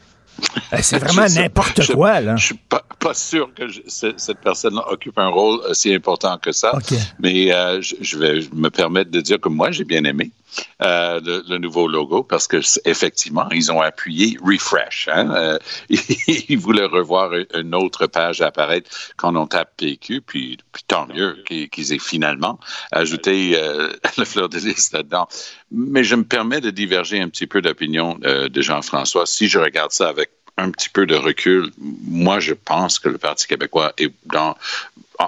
Euh, 0.73 0.77
c'est 0.81 0.99
vraiment 1.03 1.27
n'importe 1.27 1.93
quoi, 1.93 2.21
là. 2.21 2.35
Je 2.35 2.45
suis 2.45 2.59
pas, 2.69 2.83
sûr 3.13 3.49
que 3.55 3.63
cette 3.89 4.39
personne 4.39 4.79
occupe 4.89 5.17
un 5.17 5.29
rôle 5.29 5.59
aussi 5.69 5.93
important 5.93 6.37
que 6.37 6.51
ça. 6.51 6.73
Mais 7.19 7.51
euh, 7.51 7.81
je, 7.81 8.17
vais 8.17 8.39
me 8.53 8.69
permettre 8.69 9.09
de 9.09 9.21
dire 9.21 9.39
que 9.39 9.49
moi, 9.49 9.71
j'ai 9.71 9.83
bien 9.83 10.03
aimé. 10.03 10.31
Euh, 10.81 11.21
le, 11.47 11.57
nouveau 11.59 11.87
logo 11.87 12.23
parce 12.23 12.47
que 12.47 12.57
effectivement 12.85 13.47
ils 13.51 13.71
ont 13.71 13.81
appuyé 13.81 14.37
refresh. 14.43 15.07
Hein? 15.11 15.31
Euh, 15.35 15.59
ils 15.89 16.57
voulaient 16.57 16.85
revoir 16.85 17.31
une 17.53 17.75
autre 17.75 18.07
page 18.07 18.41
apparaître 18.41 18.89
quand 19.15 19.35
on 19.35 19.47
tape 19.47 19.77
PQ, 19.77 20.21
puis, 20.21 20.57
tant 20.87 21.07
mieux 21.07 21.43
qu'ils 21.45 21.93
aient 21.93 21.99
finalement 21.99 22.59
ajouté 22.91 23.53
euh, 23.55 23.93
le 24.17 24.25
fleur 24.25 24.49
de 24.49 24.57
lys 24.57 24.91
là-dedans. 24.91 25.27
Mais 25.71 26.03
je 26.03 26.15
me 26.15 26.23
permets 26.23 26.61
de 26.61 26.71
diverger 26.71 27.21
un 27.21 27.29
petit 27.29 27.47
peu 27.47 27.61
d'opinion 27.61 28.17
de 28.19 28.61
Jean-François. 28.61 29.25
Si 29.25 29.47
je 29.47 29.59
regarde 29.59 29.91
ça 29.91 30.09
avec 30.09 30.31
un 30.57 30.71
petit 30.71 30.89
peu 30.89 31.05
de 31.05 31.15
recul, 31.15 31.71
moi, 31.79 32.39
je 32.39 32.53
pense 32.53 32.99
que 32.99 33.09
le 33.09 33.17
Parti 33.17 33.47
québécois 33.47 33.93
est 33.97 34.13
dans 34.25 34.55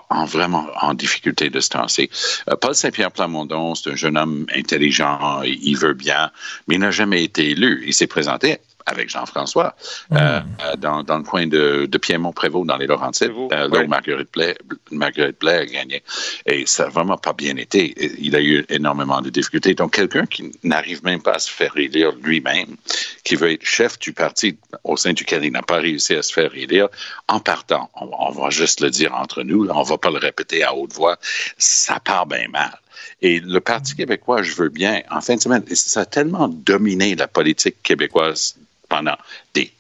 en, 0.10 0.26
vraiment 0.26 0.68
en 0.82 0.94
difficulté 0.94 1.50
de 1.50 1.60
se 1.60 1.78
lancer. 1.78 2.10
Euh, 2.50 2.56
Paul 2.56 2.76
Saint-Pierre 2.76 3.12
Plamondon, 3.12 3.76
c'est 3.76 3.92
un 3.92 3.96
jeune 3.96 4.18
homme 4.18 4.46
intelligent, 4.56 5.42
il 5.44 5.78
veut 5.78 5.94
bien, 5.94 6.32
mais 6.68 6.76
il 6.76 6.80
n'a 6.80 6.92
jamais 6.92 7.24
été 7.24 7.52
élu. 7.52 7.84
Il 7.86 7.94
s'est 7.94 8.08
présenté 8.08 8.60
avec 8.86 9.10
Jean-François, 9.10 9.76
euh, 10.12 10.16
mm. 10.16 10.20
euh, 10.20 10.76
dans, 10.78 11.04
dans, 11.04 11.18
le 11.18 11.24
coin 11.24 11.48
de, 11.48 11.86
de 11.86 11.98
Piémont-Prévost, 11.98 12.68
dans 12.68 12.78
les 12.78 12.88
Laurentides, 12.88 13.32
euh, 13.52 13.68
là 13.68 13.84
où 13.84 13.88
Marguerite 13.88 14.30
Blais, 14.34 14.58
Marguerite 14.92 15.40
Blais 15.40 15.58
a 15.58 15.66
gagné. 15.66 16.04
Et 16.46 16.66
ça 16.66 16.84
n'a 16.84 16.90
vraiment 16.90 17.18
pas 17.18 17.34
bien 17.34 17.56
été. 17.58 17.94
Il 18.20 18.36
a 18.36 18.42
eu 18.42 18.66
énormément 18.70 19.22
de 19.22 19.30
difficultés. 19.30 19.74
Donc, 19.74 19.94
quelqu'un 19.94 20.26
qui 20.26 20.52
n'arrive 20.64 21.04
même 21.04 21.22
pas 21.22 21.34
à 21.34 21.40
se 21.40 21.52
faire 21.52 21.76
élire 21.78 22.12
lui-même, 22.22 22.76
qui 23.24 23.36
veut 23.36 23.52
être 23.52 23.66
chef 23.66 24.00
du 24.00 24.14
parti 24.14 24.58
au 24.84 24.98
sein 24.98 25.14
duquel 25.14 25.46
il 25.46 25.52
n'a 25.52 25.62
pas 25.62 25.78
réussi 25.78 26.16
à 26.16 26.22
se 26.22 26.34
faire 26.34 26.54
élire, 26.56 26.90
en 27.28 27.40
partant, 27.40 27.90
on, 27.96 28.32
va 28.32 28.50
juste 28.50 28.82
le 28.82 28.90
dire 28.90 29.14
entre 29.16 29.44
nous, 29.44 29.68
on 29.70 29.80
ne 29.80 29.86
va 29.86 29.98
pas 29.98 30.12
le 30.12 30.18
répéter 30.18 30.64
à 30.64 30.76
haute 30.76 30.94
voix, 30.94 31.18
ça 31.58 32.00
part 32.00 32.26
bien 32.26 32.48
mal. 32.50 32.80
Et 33.22 33.40
le 33.40 33.60
Parti 33.60 33.96
québécois, 33.96 34.42
je 34.42 34.54
veux 34.56 34.70
bien, 34.70 35.02
en 35.10 35.22
fin 35.22 35.36
de 35.36 35.42
semaine, 35.42 35.64
ça 35.74 36.02
a 36.02 36.06
tellement 36.06 36.48
dominé 36.48 37.16
la 37.16 37.28
politique 37.28 37.82
québécoise 37.82 38.56
pendant 38.94 39.18
des 39.56 39.74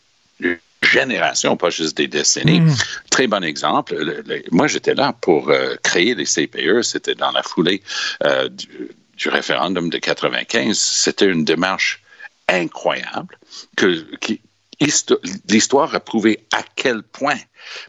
générations, 0.81 1.55
pas 1.55 1.69
juste 1.69 1.95
des 1.95 2.07
décennies. 2.07 2.61
Mm. 2.61 2.75
Très 3.11 3.27
bon 3.27 3.43
exemple. 3.43 3.95
moi, 4.51 4.67
j'étais 4.67 4.95
là 4.95 5.13
pour 5.21 5.49
euh, 5.49 5.75
créer 5.83 6.15
les 6.15 6.25
CPE. 6.25 6.81
C'était 6.81 7.13
dans 7.13 7.31
la 7.31 7.43
foulée 7.43 7.83
euh, 8.23 8.49
du, 8.49 8.89
du, 9.15 9.29
référendum 9.29 9.91
de 9.91 9.99
95. 9.99 10.75
C'était 10.75 11.27
une 11.27 11.45
démarche 11.45 12.01
incroyable 12.47 13.37
que, 13.77 14.03
qui, 14.17 14.41
l'histoire 15.49 15.93
a 15.95 15.99
prouvé 15.99 16.45
à 16.53 16.61
quel 16.75 17.03
point 17.03 17.37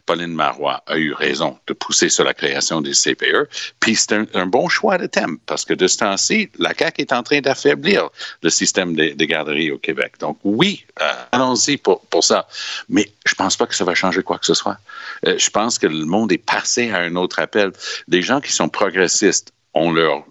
Pauline 0.05 0.33
Marois 0.33 0.83
a 0.87 0.97
eu 0.97 1.13
raison 1.13 1.59
de 1.67 1.73
pousser 1.73 2.09
sur 2.09 2.23
la 2.23 2.33
création 2.33 2.81
des 2.81 2.93
CPE. 2.93 3.49
Puis 3.79 3.95
c'est 3.95 4.13
un, 4.13 4.45
bon 4.45 4.69
choix 4.69 4.97
de 4.97 5.07
thème 5.07 5.37
parce 5.45 5.65
que 5.65 5.73
de 5.73 5.87
ce 5.87 5.97
temps-ci, 5.97 6.49
la 6.57 6.73
CAQ 6.73 7.01
est 7.01 7.13
en 7.13 7.23
train 7.23 7.41
d'affaiblir 7.41 8.09
le 8.41 8.49
système 8.49 8.95
des, 8.95 9.15
garderies 9.27 9.71
au 9.71 9.77
Québec. 9.77 10.13
Donc 10.19 10.37
oui, 10.43 10.85
euh, 11.01 11.11
allons-y 11.31 11.77
pour, 11.77 12.01
pour 12.01 12.23
ça. 12.23 12.47
Mais 12.89 13.11
je 13.25 13.33
pense 13.33 13.57
pas 13.57 13.65
que 13.65 13.75
ça 13.75 13.83
va 13.83 13.95
changer 13.95 14.21
quoi 14.23 14.37
que 14.37 14.45
ce 14.45 14.53
soit. 14.53 14.77
Euh, 15.25 15.37
je 15.37 15.49
pense 15.49 15.79
que 15.79 15.87
le 15.87 16.05
monde 16.05 16.31
est 16.31 16.37
passé 16.37 16.91
à 16.91 16.99
un 16.99 17.15
autre 17.15 17.39
appel. 17.39 17.71
Des 18.07 18.21
gens 18.21 18.39
qui 18.39 18.51
sont 18.51 18.69
progressistes 18.69 19.51
ont 19.73 19.91
leur 19.91 20.23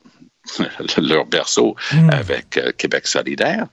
leur 0.98 1.24
berceau 1.26 1.74
hmm. 1.92 2.10
avec 2.10 2.56
euh, 2.56 2.72
Québec 2.76 3.06
solidaire. 3.06 3.66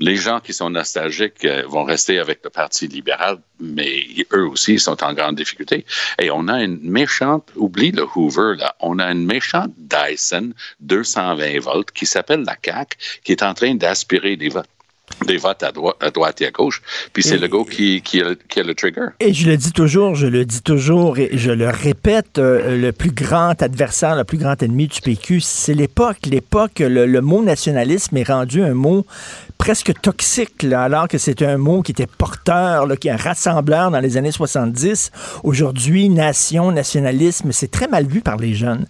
Les 0.00 0.16
gens 0.16 0.40
qui 0.40 0.52
sont 0.52 0.70
nostalgiques 0.70 1.44
euh, 1.44 1.62
vont 1.66 1.84
rester 1.84 2.18
avec 2.18 2.40
le 2.42 2.50
Parti 2.50 2.88
libéral, 2.88 3.38
mais 3.60 4.04
eux 4.32 4.46
aussi 4.46 4.78
sont 4.78 5.02
en 5.04 5.12
grande 5.12 5.36
difficulté. 5.36 5.84
Et 6.18 6.30
on 6.30 6.48
a 6.48 6.62
une 6.62 6.80
méchante, 6.82 7.50
oublie 7.56 7.92
le 7.92 8.06
Hoover, 8.14 8.54
là, 8.58 8.74
on 8.80 8.98
a 8.98 9.10
une 9.10 9.26
méchante 9.26 9.72
Dyson 9.76 10.52
220 10.80 11.60
volts 11.60 11.90
qui 11.92 12.06
s'appelle 12.06 12.42
la 12.42 12.56
CAC, 12.56 12.96
qui 13.22 13.32
est 13.32 13.42
en 13.42 13.54
train 13.54 13.74
d'aspirer 13.74 14.36
des 14.36 14.48
votes 14.48 14.68
des 15.26 15.36
votes 15.36 15.62
à, 15.62 15.72
droite, 15.72 15.96
à 16.00 16.10
droite 16.10 16.40
et 16.40 16.46
à 16.46 16.50
gauche. 16.50 16.82
Puis 17.12 17.22
c'est 17.22 17.38
le 17.38 17.48
go 17.48 17.64
qui, 17.64 18.02
qui, 18.02 18.20
a, 18.20 18.34
le 18.62 18.74
trigger. 18.74 19.08
Et 19.20 19.32
je 19.32 19.48
le 19.48 19.56
dis 19.56 19.72
toujours, 19.72 20.14
je 20.14 20.26
le 20.26 20.44
dis 20.44 20.62
toujours 20.62 21.18
et 21.18 21.30
je 21.32 21.50
le 21.50 21.68
répète, 21.68 22.38
euh, 22.38 22.76
le 22.76 22.92
plus 22.92 23.10
grand 23.10 23.60
adversaire, 23.62 24.16
le 24.16 24.24
plus 24.24 24.38
grand 24.38 24.62
ennemi 24.62 24.88
du 24.88 25.00
PQ, 25.00 25.40
c'est 25.40 25.74
l'époque. 25.74 26.18
L'époque, 26.26 26.80
le, 26.80 27.20
mot 27.20 27.42
nationalisme 27.42 28.16
est 28.16 28.28
rendu 28.28 28.62
un 28.62 28.74
mot 28.74 29.06
presque 29.56 29.92
toxique, 30.00 30.64
alors 30.64 31.08
que 31.08 31.16
c'était 31.16 31.46
un 31.46 31.56
mot 31.56 31.80
qui 31.82 31.92
était 31.92 32.06
porteur, 32.06 32.86
là, 32.86 32.96
qui 32.96 33.08
est 33.08 33.12
un 33.12 33.16
rassembleur 33.16 33.90
dans 33.90 34.00
les 34.00 34.16
années 34.16 34.32
70. 34.32 35.10
Aujourd'hui, 35.42 36.08
nation, 36.10 36.70
nationalisme, 36.70 37.52
c'est 37.52 37.70
très 37.70 37.88
mal 37.88 38.06
vu 38.06 38.20
par 38.20 38.36
les 38.36 38.54
jeunes. 38.54 38.86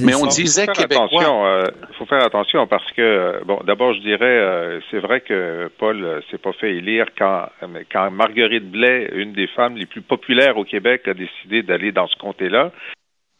Mais 0.00 0.14
on 0.14 0.26
disait. 0.26 0.66
Il 0.78 1.24
euh, 1.24 1.66
faut 1.98 2.06
faire 2.06 2.22
attention 2.22 2.66
parce 2.66 2.90
que, 2.92 3.00
euh, 3.00 3.40
bon, 3.46 3.60
d'abord, 3.66 3.94
je 3.94 4.00
dirais, 4.00 4.80
c'est 4.90 4.98
vrai 4.98 5.20
que 5.20 5.57
Paul 5.78 6.04
euh, 6.04 6.20
s'est 6.30 6.38
pas 6.38 6.52
fait 6.52 6.76
élire 6.76 7.06
quand, 7.16 7.48
quand 7.90 8.10
Marguerite 8.10 8.70
Blais, 8.70 9.10
une 9.12 9.32
des 9.32 9.48
femmes 9.48 9.76
les 9.76 9.86
plus 9.86 10.02
populaires 10.02 10.56
au 10.56 10.64
Québec, 10.64 11.08
a 11.08 11.14
décidé 11.14 11.62
d'aller 11.62 11.90
dans 11.90 12.06
ce 12.06 12.16
comté-là. 12.16 12.72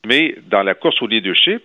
Mais 0.07 0.35
dans 0.47 0.63
la 0.63 0.75
course 0.75 1.01
au 1.03 1.07
leadership, 1.07 1.63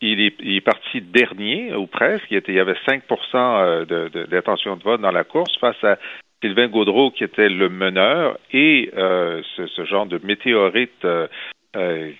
il 0.00 0.20
est, 0.20 0.34
il 0.40 0.62
parti 0.62 1.00
dernier, 1.00 1.74
ou 1.74 1.86
presque. 1.86 2.26
Il, 2.30 2.54
y 2.54 2.58
avait 2.58 2.76
5% 2.86 3.02
euh, 3.34 3.84
d'intention 4.26 4.74
de, 4.74 4.80
de 4.80 4.84
vote 4.84 5.00
dans 5.00 5.12
la 5.12 5.24
course 5.24 5.56
face 5.58 5.82
à 5.84 5.98
Sylvain 6.42 6.68
Gaudreau, 6.68 7.10
qui 7.12 7.22
était 7.22 7.48
le 7.48 7.68
meneur, 7.68 8.38
et 8.52 8.90
euh, 8.96 9.42
ce, 9.56 9.84
genre 9.84 10.06
de 10.06 10.20
météorite 10.24 11.06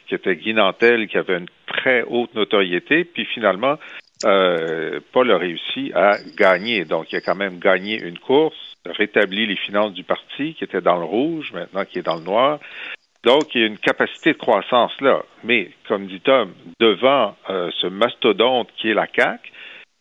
qui 0.06 0.14
était 0.14 0.36
Guy 0.36 0.54
Nantel, 0.54 1.08
qui 1.08 1.18
avait 1.18 1.36
une 1.36 1.48
très 1.66 2.02
haute 2.02 2.34
notoriété. 2.34 3.04
Puis 3.04 3.26
finalement, 3.26 3.78
euh, 4.24 5.00
Paul 5.12 5.30
a 5.30 5.38
réussi 5.38 5.92
à 5.94 6.16
gagner. 6.36 6.84
Donc, 6.84 7.12
il 7.12 7.16
a 7.16 7.20
quand 7.20 7.34
même 7.34 7.58
gagné 7.58 8.00
une 8.00 8.18
course, 8.18 8.56
rétabli 8.86 9.46
les 9.46 9.56
finances 9.56 9.92
du 9.92 10.04
parti 10.04 10.54
qui 10.54 10.64
était 10.64 10.80
dans 10.80 10.98
le 10.98 11.04
rouge, 11.04 11.52
maintenant 11.52 11.84
qui 11.84 11.98
est 11.98 12.02
dans 12.02 12.16
le 12.16 12.24
noir. 12.24 12.58
Donc, 13.24 13.54
il 13.54 13.60
y 13.60 13.64
a 13.64 13.68
une 13.68 13.78
capacité 13.78 14.32
de 14.32 14.38
croissance 14.38 14.92
là. 15.00 15.22
Mais, 15.44 15.70
comme 15.86 16.06
dit 16.06 16.20
Tom, 16.20 16.52
devant 16.80 17.36
euh, 17.50 17.70
ce 17.80 17.86
mastodonte 17.86 18.68
qui 18.76 18.90
est 18.90 18.94
la 18.94 19.06
CAQ, 19.06 19.50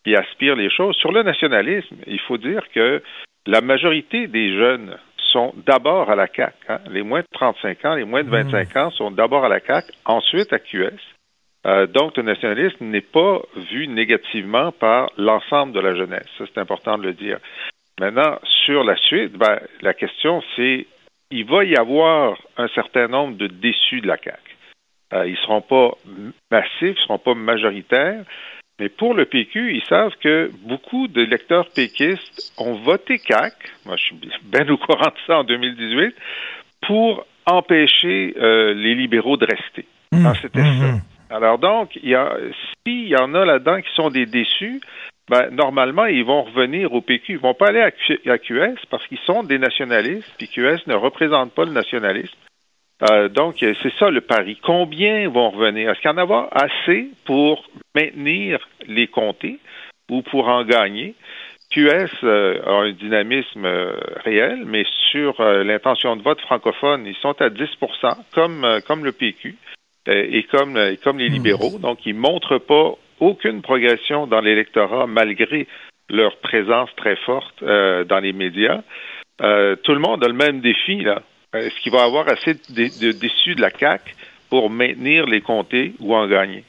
qui 0.04 0.16
aspire 0.16 0.56
les 0.56 0.72
choses, 0.72 0.96
sur 0.96 1.12
le 1.12 1.22
nationalisme, 1.22 1.98
il 2.08 2.20
faut 2.22 2.38
dire 2.38 2.64
que 2.74 3.04
la 3.46 3.62
majorité 3.62 4.28
des 4.28 4.56
jeunes 4.56 4.98
sont 5.32 5.54
d'abord 5.66 6.10
à 6.10 6.16
la 6.16 6.28
CAQ. 6.28 6.56
Hein. 6.68 6.80
Les 6.90 7.04
moins 7.04 7.22
de 7.22 7.28
35 7.32 7.86
ans, 7.86 7.96
les 7.96 8.06
moins 8.06 8.24
de 8.24 8.30
25 8.30 8.76
mmh. 8.76 8.80
ans 8.80 8.92
sont 8.92 9.12
d'abord 9.12 9.46
à 9.46 9.50
la 9.50 9.60
CAQ, 9.60 9.92
ensuite 10.06 10.52
à 10.52 10.60
QS. 10.60 11.00
Euh, 11.66 11.86
donc, 11.88 12.18
le 12.18 12.24
nationalisme 12.24 12.86
n'est 12.86 13.02
pas 13.02 13.42
vu 13.72 13.88
négativement 13.88 14.72
par 14.72 15.12
l'ensemble 15.18 15.74
de 15.74 15.80
la 15.80 15.96
jeunesse. 15.96 16.28
Ça, 16.38 16.46
c'est 16.52 16.60
important 16.60 16.98
de 16.98 17.04
le 17.04 17.14
dire. 17.14 17.38
Maintenant, 18.00 18.40
sur 18.66 18.84
la 18.84 18.96
suite, 18.96 19.34
ben, 19.34 19.60
la 19.82 19.94
question, 19.94 20.42
c'est 20.56 20.88
il 21.32 21.46
va 21.46 21.64
y 21.64 21.76
avoir 21.76 22.38
un 22.58 22.68
certain 22.70 23.08
nombre 23.08 23.38
de 23.38 23.48
déçus 23.48 24.02
de 24.02 24.08
la 24.08 24.18
CAQ. 24.18 24.40
Euh, 25.14 25.28
ils 25.28 25.32
ne 25.32 25.38
seront 25.38 25.62
pas 25.62 25.92
massifs, 26.52 26.72
ils 26.82 26.90
ne 26.90 26.96
seront 26.96 27.20
pas 27.20 27.34
majoritaires, 27.34 28.24
mais 28.80 28.90
pour 28.90 29.14
le 29.14 29.26
PQ, 29.26 29.76
ils 29.76 29.84
savent 29.88 30.16
que 30.22 30.50
beaucoup 30.64 31.08
de 31.08 31.22
lecteurs 31.22 31.70
péquistes 31.70 32.54
ont 32.58 32.76
voté 32.76 33.20
CAC, 33.20 33.54
moi 33.86 33.96
je 33.96 34.04
suis 34.06 34.16
bien 34.44 34.68
au 34.70 34.78
courant 34.78 35.10
de 35.10 35.20
ça 35.28 35.40
en 35.40 35.44
2018, 35.44 36.16
pour 36.88 37.26
empêcher 37.46 38.34
euh, 38.38 38.74
les 38.74 38.96
libéraux 38.96 39.38
de 39.38 39.46
rester. 39.46 39.86
Mmh, 40.12 40.34
C'était 40.42 40.62
mmh, 40.62 40.80
ça. 40.80 40.94
Alors 41.32 41.58
donc, 41.58 41.92
s'il 41.94 43.08
y 43.08 43.16
en 43.16 43.34
a 43.34 43.46
là-dedans 43.46 43.82
qui 43.82 43.94
sont 43.96 44.10
des 44.10 44.26
déçus, 44.26 44.82
ben, 45.30 45.50
normalement, 45.50 46.06
ils 46.06 46.26
vont 46.26 46.44
revenir 46.44 46.92
au 46.94 47.00
PQ. 47.00 47.34
Ils 47.34 47.40
vont 47.40 47.54
pas 47.54 47.68
aller 47.68 47.80
à, 47.80 48.38
QS 48.38 48.76
parce 48.90 49.08
qu'ils 49.08 49.20
sont 49.20 49.44
des 49.44 49.58
nationalistes, 49.58 50.30
puis 50.38 50.50
QS 50.50 50.88
ne 50.88 50.94
représente 50.96 51.54
pas 51.54 51.64
le 51.64 51.72
nationalisme. 51.72 52.36
Euh, 53.10 53.30
donc, 53.30 53.56
c'est 53.60 53.94
ça 53.98 54.10
le 54.10 54.20
pari. 54.22 54.60
Combien 54.62 55.30
vont 55.30 55.52
revenir? 55.52 55.90
Est-ce 55.90 56.02
qu'il 56.02 56.12
y 56.12 56.14
en 56.14 56.18
a 56.18 56.50
assez 56.52 57.08
pour 57.26 57.66
maintenir 57.96 58.60
les 58.88 59.08
comtés 59.08 59.60
ou 60.10 60.22
pour 60.24 60.50
en 60.50 60.66
gagner? 60.66 61.16
QS 61.70 62.10
euh, 62.24 62.62
a 62.66 62.72
un 62.82 62.92
dynamisme 62.92 63.66
euh, 63.66 63.96
réel, 64.26 64.64
mais 64.66 64.84
sur 65.12 65.42
l'intention 65.42 66.18
de 66.18 66.22
vote 66.22 66.42
francophone, 66.42 67.06
ils 67.06 67.16
sont 67.16 67.42
à 67.42 67.50
10 67.50 67.70
comme, 68.34 68.68
comme 68.86 69.06
le 69.06 69.14
PQ 69.14 69.56
et 70.08 70.44
comme, 70.52 70.80
comme 71.04 71.20
les 71.20 71.30
hmm. 71.30 71.34
libéraux. 71.34 71.80
Donc, 71.80 72.06
ils 72.06 72.16
ne 72.16 72.20
montrent 72.20 72.58
pas 72.58 72.94
aucune 73.20 73.62
progression 73.62 74.28
dans 74.28 74.42
l'électorat 74.42 75.08
malgré 75.08 75.68
leur 76.10 76.38
présence 76.38 76.90
très 76.98 77.16
forte 77.18 77.64
dans 77.64 78.20
les 78.22 78.34
médias. 78.34 78.82
tout 79.38 79.94
le 79.94 80.00
monde 80.00 80.24
a 80.24 80.28
le 80.28 80.34
même 80.34 80.60
défi, 80.60 81.02
là. 81.02 81.22
Est-ce 81.54 81.82
qu'il 81.82 81.92
va 81.92 82.00
y 82.00 82.02
avoir 82.02 82.30
assez 82.30 82.54
de, 82.54 83.12
déçus 83.12 83.56
de 83.56 83.62
la 83.62 83.72
CAC 83.72 84.16
pour 84.50 84.70
maintenir 84.70 85.26
les 85.26 85.42
comtés 85.42 85.94
ou 86.00 86.16
en 86.16 86.28
gagner? 86.28 86.64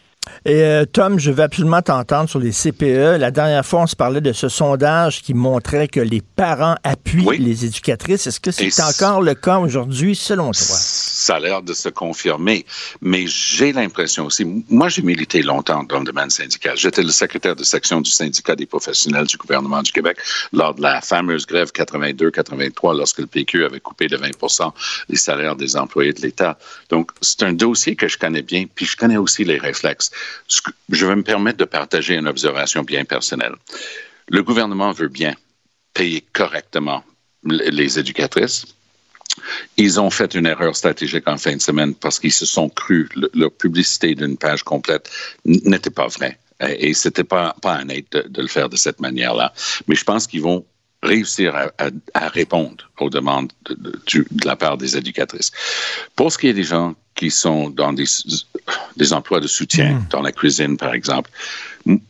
Et 0.45 0.63
euh, 0.63 0.85
Tom, 0.85 1.21
je 1.21 1.31
veux 1.31 1.43
absolument 1.43 1.83
t'entendre 1.83 2.29
sur 2.29 2.41
les 2.41 2.51
CPE. 2.51 3.19
La 3.19 3.31
dernière 3.31 3.65
fois, 3.65 3.83
on 3.83 3.87
se 3.87 3.95
parlait 3.95 4.21
de 4.21 4.33
ce 4.33 4.49
sondage 4.49 5.23
qui 5.23 5.35
montrait 5.35 5.87
que 5.87 6.01
les 6.01 6.21
parents 6.21 6.75
appuient 6.83 7.39
les 7.39 7.65
éducatrices. 7.65 8.27
Est-ce 8.27 8.41
que 8.41 8.51
c'est 8.51 8.83
encore 8.83 9.23
le 9.23 9.35
cas 9.35 9.59
aujourd'hui, 9.59 10.17
selon 10.17 10.51
toi? 10.51 10.53
Ça 10.55 11.37
a 11.37 11.41
l'air 11.41 11.63
de 11.63 11.73
se 11.73 11.89
confirmer. 11.89 12.67
Mais 13.01 13.27
j'ai 13.29 13.73
l'impression 13.73 14.27
aussi, 14.27 14.45
moi, 14.69 14.89
j'ai 14.89 15.03
milité 15.03 15.43
longtemps 15.43 15.85
dans 15.85 16.01
le 16.01 16.05
domaine 16.05 16.31
syndical. 16.31 16.77
J'étais 16.77 17.03
le 17.03 17.13
secrétaire 17.13 17.55
de 17.55 17.65
section 17.65 18.01
du 18.01 18.11
syndicat 18.11 18.57
des 18.57 18.67
professionnels 18.67 19.27
du 19.27 19.37
gouvernement 19.37 19.83
du 19.83 19.93
Québec 19.93 20.19
lors 20.53 20.75
de 20.75 20.83
la 20.83 21.01
fameuse 21.01 21.47
grève 21.47 21.71
82-83, 21.73 22.97
lorsque 22.97 23.19
le 23.19 23.27
PQ 23.27 23.65
avait 23.65 23.81
coupé 23.81 24.09
de 24.09 24.17
20% 24.17 24.73
les 25.09 25.17
salaires 25.17 25.55
des 25.55 25.77
employés 25.77 26.13
de 26.13 26.21
l'État. 26.21 26.59
Donc, 26.91 27.11
c'est 27.21 27.45
un 27.45 27.53
dossier 27.53 27.95
que 27.95 28.09
je 28.09 28.19
connais 28.19 28.43
bien, 28.43 28.65
puis 28.75 28.87
je 28.87 28.97
connais 28.97 29.17
aussi 29.17 29.45
les 29.45 29.59
réflexes 29.59 30.11
je 30.91 31.07
vais 31.07 31.17
me 31.17 31.23
permettre 31.23 31.59
de 31.59 31.65
partager 31.65 32.15
une 32.15 32.29
observation 32.29 32.83
bien 32.83 33.05
personnelle. 33.05 33.55
Le 34.29 34.43
gouvernement 34.43 34.93
veut 34.93 35.09
bien 35.09 35.35
payer 35.95 36.25
correctement 36.33 37.05
les 37.45 37.99
éducatrices. 37.99 38.67
Ils 39.77 39.99
ont 39.99 40.11
fait 40.11 40.35
une 40.35 40.47
erreur 40.47 40.77
stratégique 40.77 41.27
en 41.27 41.39
fin 41.39 41.57
de 41.57 41.61
semaine 41.61 41.95
parce 41.95 42.19
qu'ils 42.19 42.33
se 42.33 42.47
sont 42.47 42.69
crus, 42.69 43.09
leur 43.35 43.51
publicité 43.51 44.15
d'une 44.15 44.37
page 44.37 44.63
complète 44.63 45.11
n'était 45.45 45.91
pas 45.91 46.07
vraie. 46.09 46.39
Et 46.61 46.95
c'était 46.95 47.25
pas, 47.25 47.57
pas 47.61 47.75
un 47.75 47.89
aide 47.89 48.05
de, 48.13 48.43
le 48.43 48.47
faire 48.47 48.69
de 48.69 48.77
cette 48.77 49.01
manière-là. 49.01 49.53
Mais 49.89 49.97
je 49.97 50.05
pense 50.05 50.27
qu'ils 50.27 50.43
vont 50.43 50.65
réussir 51.03 51.55
à, 52.15 52.29
répondre 52.29 52.91
aux 53.01 53.11
demandes 53.11 53.53
de, 53.69 53.75
de, 53.75 54.27
la 54.45 54.57
part 54.57 54.79
des 54.79 54.97
éducatrices. 54.97 55.51
Pour 56.15 56.33
ce 56.33 56.39
qui 56.39 56.49
est 56.49 56.55
des 56.55 56.63
gens 56.63 56.95
qui 57.15 57.31
sont 57.31 57.71
dans 57.71 57.93
des, 57.93 58.05
des 58.97 59.13
emplois 59.13 59.41
de 59.41 59.47
soutien, 59.47 59.95
hmm. 59.95 60.07
dans 60.11 60.23
la 60.23 60.33
cuisine, 60.33 60.77
par 60.77 60.95
exemple. 60.95 61.31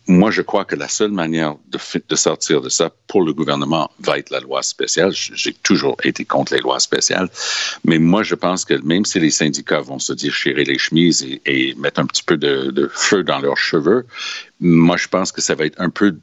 moi, 0.07 0.31
je 0.31 0.43
crois 0.43 0.65
que 0.65 0.77
la 0.77 0.89
seule 0.89 1.11
manière 1.11 1.57
de, 1.69 1.79
de, 2.09 2.17
sortir 2.17 2.61
de 2.61 2.69
ça 2.69 2.91
pour 3.09 3.23
le 3.23 3.33
gouvernement 3.33 3.91
va 4.01 4.19
être 4.19 4.31
la 4.31 4.41
loi 4.41 4.63
spéciale. 4.63 5.13
J'ai 5.13 5.55
toujours 5.55 5.97
été 6.05 6.25
contre 6.25 6.55
les 6.55 6.61
lois 6.61 6.79
spéciales, 6.79 7.31
mais 7.85 7.99
moi, 7.99 8.23
je 8.23 8.35
pense 8.35 8.65
que 8.65 8.75
même 8.75 9.05
si 9.05 9.19
les 9.19 9.31
syndicats 9.31 9.81
vont 9.81 9.99
se 9.99 10.13
déchirer 10.13 10.65
les 10.65 10.79
chemises 10.79 11.23
et, 11.23 11.41
et 11.47 11.75
mettre 11.77 12.01
un 12.01 12.07
petit 12.07 12.23
peu 12.23 12.37
de, 12.37 12.71
de 12.71 12.89
feu 12.93 13.25
dans 13.25 13.41
leurs 13.41 13.59
cheveux, 13.59 14.07
moi, 14.61 14.97
je 14.97 15.09
pense 15.09 15.33
que 15.33 15.41
ça 15.41 15.55
va 15.55 15.65
être 15.65 15.81
un 15.81 15.91
peu 15.91 16.17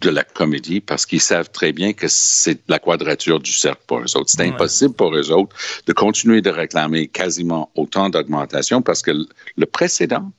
de 0.00 0.10
la 0.10 0.24
comédie 0.24 0.80
parce 0.80 1.06
qu'ils 1.06 1.20
savent 1.20 1.50
très 1.50 1.72
bien 1.72 1.92
que 1.92 2.06
c'est 2.08 2.60
la 2.68 2.78
quadrature 2.78 3.40
du 3.40 3.52
cercle 3.52 3.82
pour 3.86 4.00
eux 4.00 4.16
autres. 4.16 4.28
C'est 4.28 4.46
impossible 4.46 4.94
pour 4.94 5.14
eux 5.14 5.30
autres 5.30 5.56
de 5.86 5.92
continuer 5.92 6.42
de 6.42 6.50
réclamer 6.50 7.08
quasiment 7.08 7.70
autant 7.74 8.10
d'augmentation 8.10 8.82
parce 8.82 9.02
que 9.02 9.12
le 9.56 9.66
précédent 9.66 10.30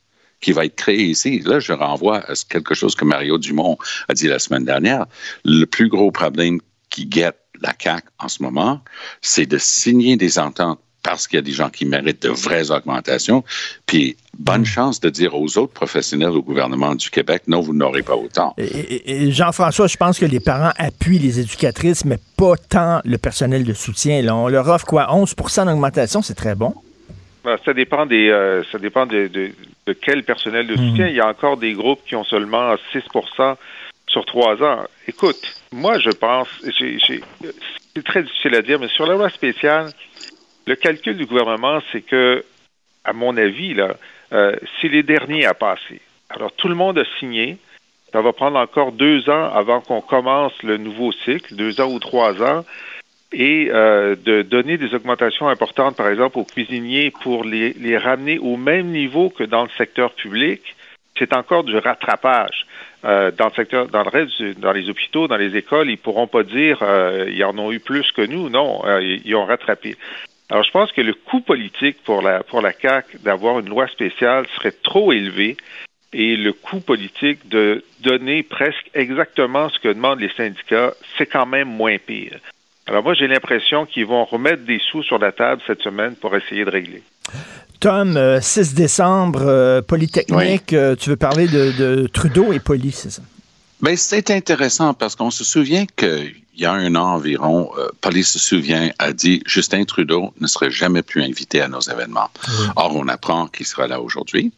qui 0.41 0.51
va 0.51 0.65
être 0.65 0.75
créé 0.75 1.03
ici, 1.03 1.39
là, 1.39 1.59
je 1.59 1.71
renvoie 1.71 2.19
à 2.29 2.33
quelque 2.49 2.75
chose 2.75 2.95
que 2.95 3.05
Mario 3.05 3.37
Dumont 3.37 3.77
a 4.09 4.13
dit 4.13 4.27
la 4.27 4.39
semaine 4.39 4.65
dernière. 4.65 5.05
Le 5.45 5.65
plus 5.65 5.87
gros 5.87 6.11
problème 6.11 6.59
qui 6.89 7.05
guette 7.05 7.39
la 7.61 7.73
CAQ 7.79 8.07
en 8.19 8.27
ce 8.27 8.43
moment, 8.43 8.81
c'est 9.21 9.45
de 9.45 9.57
signer 9.57 10.17
des 10.17 10.37
ententes 10.37 10.81
parce 11.03 11.27
qu'il 11.27 11.37
y 11.37 11.39
a 11.39 11.43
des 11.43 11.51
gens 11.51 11.69
qui 11.69 11.85
méritent 11.85 12.23
de 12.23 12.29
vraies 12.29 12.71
augmentations. 12.71 13.43
Puis, 13.85 14.15
bonne 14.37 14.61
mm. 14.61 14.65
chance 14.65 14.99
de 15.01 15.09
dire 15.09 15.35
aux 15.35 15.57
autres 15.57 15.73
professionnels 15.73 16.29
au 16.29 16.41
gouvernement 16.41 16.95
du 16.95 17.09
Québec, 17.09 17.43
non, 17.47 17.59
vous 17.59 17.73
n'aurez 17.73 18.01
pas 18.01 18.15
autant. 18.15 18.55
Et, 18.57 19.31
Jean-François, 19.31 19.87
je 19.87 19.97
pense 19.97 20.17
que 20.17 20.25
les 20.25 20.39
parents 20.39 20.71
appuient 20.77 21.19
les 21.19 21.39
éducatrices, 21.39 22.05
mais 22.05 22.17
pas 22.37 22.55
tant 22.57 23.01
le 23.03 23.17
personnel 23.17 23.65
de 23.65 23.73
soutien. 23.73 24.21
Là. 24.21 24.35
On 24.35 24.47
leur 24.47 24.67
offre 24.69 24.85
quoi? 24.85 25.07
11% 25.11 25.65
d'augmentation, 25.65 26.21
c'est 26.21 26.35
très 26.35 26.55
bon? 26.55 26.73
Ben, 27.43 27.57
ça 27.65 27.73
dépend 27.73 28.05
des, 28.05 28.29
euh, 28.29 28.63
ça 28.71 28.79
dépend 28.79 29.05
de, 29.05 29.29
quel 30.01 30.23
personnel 30.23 30.65
de 30.65 30.77
soutien. 30.77 31.07
Mm. 31.07 31.09
Il 31.09 31.15
y 31.15 31.19
a 31.19 31.27
encore 31.27 31.57
des 31.57 31.73
groupes 31.73 31.99
qui 32.07 32.15
ont 32.15 32.23
seulement 32.23 32.75
6% 32.93 33.55
sur 34.07 34.25
trois 34.25 34.61
ans. 34.63 34.83
Écoute, 35.07 35.41
moi, 35.71 35.99
je 35.99 36.11
pense, 36.11 36.47
c'est 36.63 38.03
très 38.03 38.23
difficile 38.23 38.55
à 38.55 38.61
dire, 38.61 38.79
mais 38.79 38.87
sur 38.87 39.05
la 39.05 39.15
loi 39.15 39.29
spéciale, 39.29 39.91
le 40.65 40.75
calcul 40.75 41.17
du 41.17 41.25
gouvernement, 41.25 41.79
c'est 41.91 42.01
que, 42.01 42.43
à 43.03 43.13
mon 43.13 43.35
avis, 43.37 43.73
là, 43.73 43.95
euh, 44.31 44.55
c'est 44.79 44.87
les 44.87 45.03
derniers 45.03 45.45
à 45.45 45.53
passer. 45.53 45.99
Alors, 46.29 46.51
tout 46.53 46.67
le 46.67 46.75
monde 46.75 46.97
a 46.97 47.05
signé. 47.19 47.57
Ça 48.11 48.21
va 48.21 48.31
prendre 48.31 48.57
encore 48.57 48.91
deux 48.91 49.29
ans 49.29 49.51
avant 49.53 49.81
qu'on 49.81 50.01
commence 50.01 50.53
le 50.63 50.77
nouveau 50.77 51.11
cycle, 51.11 51.55
deux 51.55 51.81
ans 51.81 51.91
ou 51.91 51.99
trois 51.99 52.41
ans, 52.41 52.63
et 53.31 53.69
euh, 53.71 54.15
de 54.15 54.43
donner 54.43 54.77
des 54.77 54.93
augmentations 54.93 55.47
importantes, 55.47 55.97
par 55.97 56.07
exemple, 56.07 56.37
aux 56.37 56.43
cuisiniers 56.43 57.11
pour 57.23 57.43
les, 57.43 57.73
les 57.73 57.97
ramener 57.97 58.37
au 58.37 58.55
même 58.55 58.87
niveau 58.87 59.29
que 59.29 59.43
dans 59.43 59.63
le 59.63 59.69
secteur 59.77 60.13
public. 60.13 60.75
C'est 61.17 61.35
encore 61.35 61.63
du 61.63 61.77
rattrapage. 61.77 62.65
Euh, 63.05 63.31
dans 63.31 63.47
le 63.47 63.53
secteur, 63.53 63.87
dans 63.89 64.03
le 64.03 64.09
reste, 64.09 64.59
dans 64.59 64.71
les 64.71 64.89
hôpitaux, 64.89 65.27
dans 65.27 65.35
les 65.35 65.57
écoles, 65.57 65.89
ils 65.89 65.97
pourront 65.97 66.27
pas 66.27 66.43
dire 66.43 66.79
euh, 66.81 67.29
ils 67.29 67.43
en 67.43 67.57
ont 67.57 67.71
eu 67.71 67.79
plus 67.79 68.09
que 68.13 68.21
nous. 68.21 68.49
Non, 68.49 68.81
euh, 68.85 69.01
ils 69.25 69.35
ont 69.35 69.45
rattrapé. 69.45 69.97
Alors, 70.49 70.63
je 70.63 70.71
pense 70.71 70.91
que 70.91 71.01
le 71.01 71.13
coût 71.13 71.41
politique 71.41 72.03
pour 72.03 72.21
la, 72.21 72.43
pour 72.43 72.61
la 72.61 72.73
CAQ 72.73 73.19
d'avoir 73.19 73.59
une 73.59 73.69
loi 73.69 73.87
spéciale 73.87 74.45
serait 74.55 74.75
trop 74.83 75.11
élevé 75.11 75.57
et 76.13 76.35
le 76.35 76.53
coût 76.53 76.79
politique 76.79 77.47
de 77.49 77.83
donner 78.01 78.43
presque 78.43 78.89
exactement 78.93 79.69
ce 79.69 79.79
que 79.79 79.87
demandent 79.87 80.19
les 80.19 80.31
syndicats, 80.35 80.93
c'est 81.17 81.25
quand 81.25 81.45
même 81.45 81.67
moins 81.67 81.97
pire. 81.97 82.39
Alors 82.85 83.03
moi, 83.03 83.13
j'ai 83.13 83.27
l'impression 83.27 83.85
qu'ils 83.85 84.05
vont 84.05 84.25
remettre 84.25 84.63
des 84.63 84.79
sous 84.91 85.03
sur 85.03 85.17
la 85.17 85.31
table 85.31 85.61
cette 85.65 85.81
semaine 85.81 86.15
pour 86.15 86.35
essayer 86.35 86.65
de 86.65 86.69
régler. 86.69 87.01
Tom, 87.79 88.39
6 88.41 88.71
euh, 88.71 88.75
décembre, 88.75 89.41
euh, 89.43 89.81
Polytechnique, 89.81 90.73
euh, 90.73 90.95
tu 90.95 91.09
veux 91.09 91.15
parler 91.15 91.47
de, 91.47 91.71
de 91.71 92.07
Trudeau 92.07 92.53
et 92.53 92.59
Poly, 92.59 92.91
c'est 92.91 93.09
ça? 93.09 93.21
Mais 93.81 93.95
c'est 93.95 94.31
intéressant 94.31 94.93
parce 94.93 95.15
qu'on 95.15 95.31
se 95.31 95.43
souvient 95.43 95.85
qu'il 96.53 96.63
y 96.63 96.65
a 96.65 96.71
un 96.71 96.95
an 96.95 97.15
environ, 97.15 97.71
euh, 97.77 97.89
Police 98.01 98.31
se 98.31 98.39
souvient, 98.39 98.91
a 98.99 99.11
dit 99.11 99.41
Justin 99.45 99.83
Trudeau 99.85 100.33
ne 100.39 100.47
serait 100.47 100.71
jamais 100.71 101.01
plus 101.01 101.23
invité 101.23 101.61
à 101.61 101.67
nos 101.67 101.81
événements. 101.81 102.29
Or, 102.75 102.95
on 102.95 103.07
apprend 103.07 103.47
qu'il 103.47 103.65
sera 103.65 103.87
là 103.87 103.99
aujourd'hui. 103.99 104.53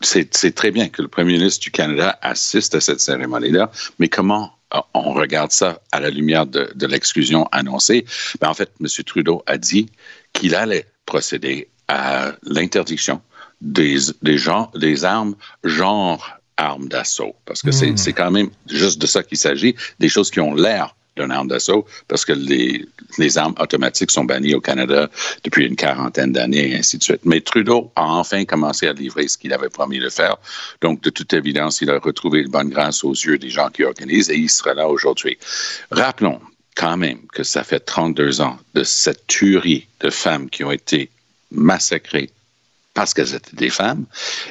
C'est 0.00 0.54
très 0.54 0.72
bien 0.72 0.88
que 0.88 1.00
le 1.00 1.08
premier 1.08 1.34
ministre 1.34 1.62
du 1.62 1.70
Canada 1.70 2.18
assiste 2.22 2.74
à 2.74 2.80
cette 2.80 3.00
cérémonie-là, 3.00 3.70
mais 4.00 4.08
comment 4.08 4.52
on 4.94 5.12
regarde 5.12 5.52
ça 5.52 5.80
à 5.92 6.00
la 6.00 6.10
lumière 6.10 6.46
de, 6.46 6.86
l'exclusion 6.86 7.46
annoncée? 7.52 8.04
Ben, 8.40 8.48
en 8.48 8.54
fait, 8.54 8.72
M. 8.80 8.88
Trudeau 9.06 9.42
a 9.46 9.56
dit 9.56 9.88
qu'il 10.32 10.56
allait 10.56 10.86
procéder 11.06 11.68
à 11.86 12.32
l'interdiction 12.42 13.20
des, 13.60 13.96
des, 14.22 14.38
gens, 14.38 14.72
des 14.74 15.04
armes 15.04 15.36
genre 15.62 16.28
armes 16.56 16.88
d'assaut. 16.88 17.36
Parce 17.44 17.62
que 17.62 17.70
c'est 17.70 17.90
hmm. 17.90 18.14
quand 18.14 18.30
même 18.30 18.50
juste 18.68 19.00
de 19.00 19.06
ça 19.06 19.22
qu'il 19.22 19.38
s'agit, 19.38 19.74
des 19.98 20.08
choses 20.08 20.30
qui 20.30 20.40
ont 20.40 20.54
l'air 20.54 20.94
d'une 21.16 21.30
arme 21.30 21.48
d'assaut, 21.48 21.86
parce 22.08 22.24
que 22.24 22.32
les, 22.32 22.84
les, 23.18 23.38
armes 23.38 23.54
automatiques 23.58 24.10
sont 24.10 24.24
bannies 24.24 24.54
au 24.54 24.60
Canada 24.60 25.08
depuis 25.44 25.66
une 25.66 25.76
quarantaine 25.76 26.32
d'années 26.32 26.70
et 26.70 26.76
ainsi 26.76 26.98
de 26.98 27.02
suite. 27.02 27.20
Mais 27.24 27.40
Trudeau 27.40 27.92
a 27.96 28.04
enfin 28.04 28.44
commencé 28.44 28.88
à 28.88 28.92
livrer 28.92 29.28
ce 29.28 29.38
qu'il 29.38 29.52
avait 29.52 29.68
promis 29.68 30.00
de 30.00 30.08
faire. 30.08 30.36
Donc, 30.80 31.00
de 31.02 31.10
toute 31.10 31.32
évidence, 31.32 31.80
il 31.80 31.90
a 31.90 31.98
retrouvé 31.98 32.40
une 32.40 32.50
bonne 32.50 32.70
grâce 32.70 33.04
aux 33.04 33.12
yeux 33.12 33.38
des 33.38 33.50
gens 33.50 33.68
qui 33.68 33.84
organisent 33.84 34.30
et 34.30 34.36
il 34.36 34.50
sera 34.50 34.74
là 34.74 34.88
aujourd'hui. 34.88 35.38
Rappelons 35.90 36.40
quand 36.76 36.96
même 36.96 37.20
que 37.32 37.44
ça 37.44 37.62
fait 37.62 37.80
32 37.80 38.40
ans 38.40 38.58
de 38.74 38.82
cette 38.82 39.26
tuerie 39.28 39.86
de 40.00 40.10
femmes 40.10 40.50
qui 40.50 40.64
ont 40.64 40.72
été 40.72 41.10
massacrées 41.52 42.30
parce 42.94 43.12
qu'elles 43.12 43.34
étaient 43.34 43.56
des 43.56 43.70
femmes, 43.70 44.06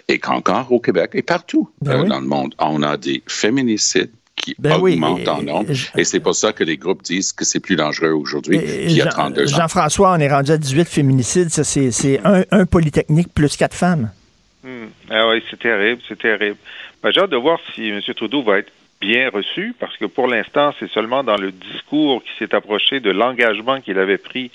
et 0.09 0.19
qu'encore 0.19 0.71
au 0.71 0.79
Québec 0.79 1.11
et 1.13 1.21
partout 1.21 1.69
ben 1.81 2.03
dans 2.03 2.19
le 2.19 2.27
monde, 2.27 2.53
on 2.59 2.83
a 2.83 2.97
des 2.97 3.23
féminicides 3.25 4.11
qui 4.43 4.55
ben 4.59 4.75
augmentent 4.75 5.27
en 5.27 5.41
nombre. 5.41 5.71
Et 5.97 6.03
c'est 6.03 6.19
pour 6.19 6.35
ça 6.35 6.51
que 6.51 6.63
les 6.63 6.77
groupes 6.77 7.01
disent 7.01 7.31
que 7.31 7.45
c'est 7.45 7.61
plus 7.61 7.75
dangereux 7.75 8.11
aujourd'hui 8.11 8.59
qu'il 8.59 8.91
y 8.91 9.01
a 9.01 9.05
32 9.05 9.53
ans. 9.53 9.57
Jean-François, 9.57 10.13
on 10.13 10.19
est 10.19 10.31
rendu 10.31 10.51
à 10.51 10.57
18 10.57 10.85
féminicides. 10.85 11.49
c'est 11.49 12.19
un, 12.23 12.65
polytechnique 12.65 13.33
plus 13.33 13.55
quatre 13.55 13.75
femmes. 13.75 14.11
Hmm. 14.63 14.87
Ah 15.09 15.29
oui, 15.29 15.41
c'est 15.49 15.59
terrible, 15.59 16.01
c'est 16.07 16.19
terrible. 16.19 16.57
Ben, 17.01 17.11
j'ai 17.11 17.21
hâte 17.21 17.29
de 17.29 17.37
voir 17.37 17.59
si 17.73 17.89
M. 17.89 18.01
Trudeau 18.15 18.43
va 18.43 18.59
être 18.59 18.71
bien 19.01 19.29
reçu, 19.29 19.75
parce 19.79 19.95
que 19.97 20.05
pour 20.05 20.27
l'instant, 20.27 20.73
c'est 20.79 20.89
seulement 20.89 21.23
dans 21.23 21.35
le 21.35 21.51
discours 21.51 22.23
qui 22.23 22.31
s'est 22.39 22.55
approché 22.55 23.01
de 23.01 23.11
l'engagement 23.11 23.81
qu'il 23.81 23.99
avait 23.99 24.17
pris 24.17 24.51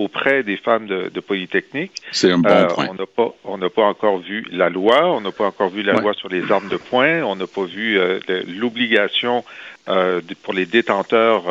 auprès 0.00 0.42
des 0.42 0.56
femmes 0.56 0.86
de, 0.86 1.20
Polytechnique. 1.20 1.92
C'est 2.12 2.32
un 2.32 2.38
bon 2.38 2.48
euh, 2.48 2.66
point. 2.66 2.88
On 2.90 2.94
n'a 2.94 3.06
pas, 3.06 3.34
on 3.44 3.58
n'a 3.58 3.70
pas 3.70 3.82
encore 3.82 4.18
vu 4.18 4.44
la 4.50 4.70
loi, 4.70 5.06
on 5.12 5.20
n'a 5.20 5.30
pas 5.30 5.46
encore 5.46 5.68
vu 5.68 5.82
la 5.82 5.92
loi 5.92 6.14
sur 6.14 6.28
les 6.28 6.50
armes 6.50 6.68
de 6.68 6.76
poing, 6.76 7.22
on 7.22 7.36
n'a 7.36 7.46
pas 7.46 7.64
vu 7.64 7.98
euh, 7.98 8.18
l'obligation 8.48 9.44
euh, 9.88 10.20
pour 10.42 10.54
les 10.54 10.66
détenteurs 10.66 11.44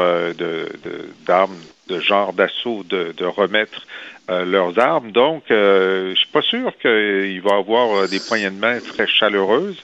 d'armes 1.25 1.57
de, 1.87 1.99
genre 1.99 2.33
d'assaut 2.33 2.83
de, 2.83 3.25
remettre 3.25 3.85
leurs 4.27 4.77
armes. 4.79 5.11
Donc, 5.11 5.43
je 5.49 6.13
suis 6.15 6.27
pas 6.27 6.41
sûr 6.41 6.73
qu'il 6.81 7.41
va 7.41 7.57
avoir 7.57 8.07
des 8.07 8.19
poignées 8.19 8.49
de 8.49 8.59
main 8.59 8.79
très 8.79 9.07
chaleureuses. 9.07 9.83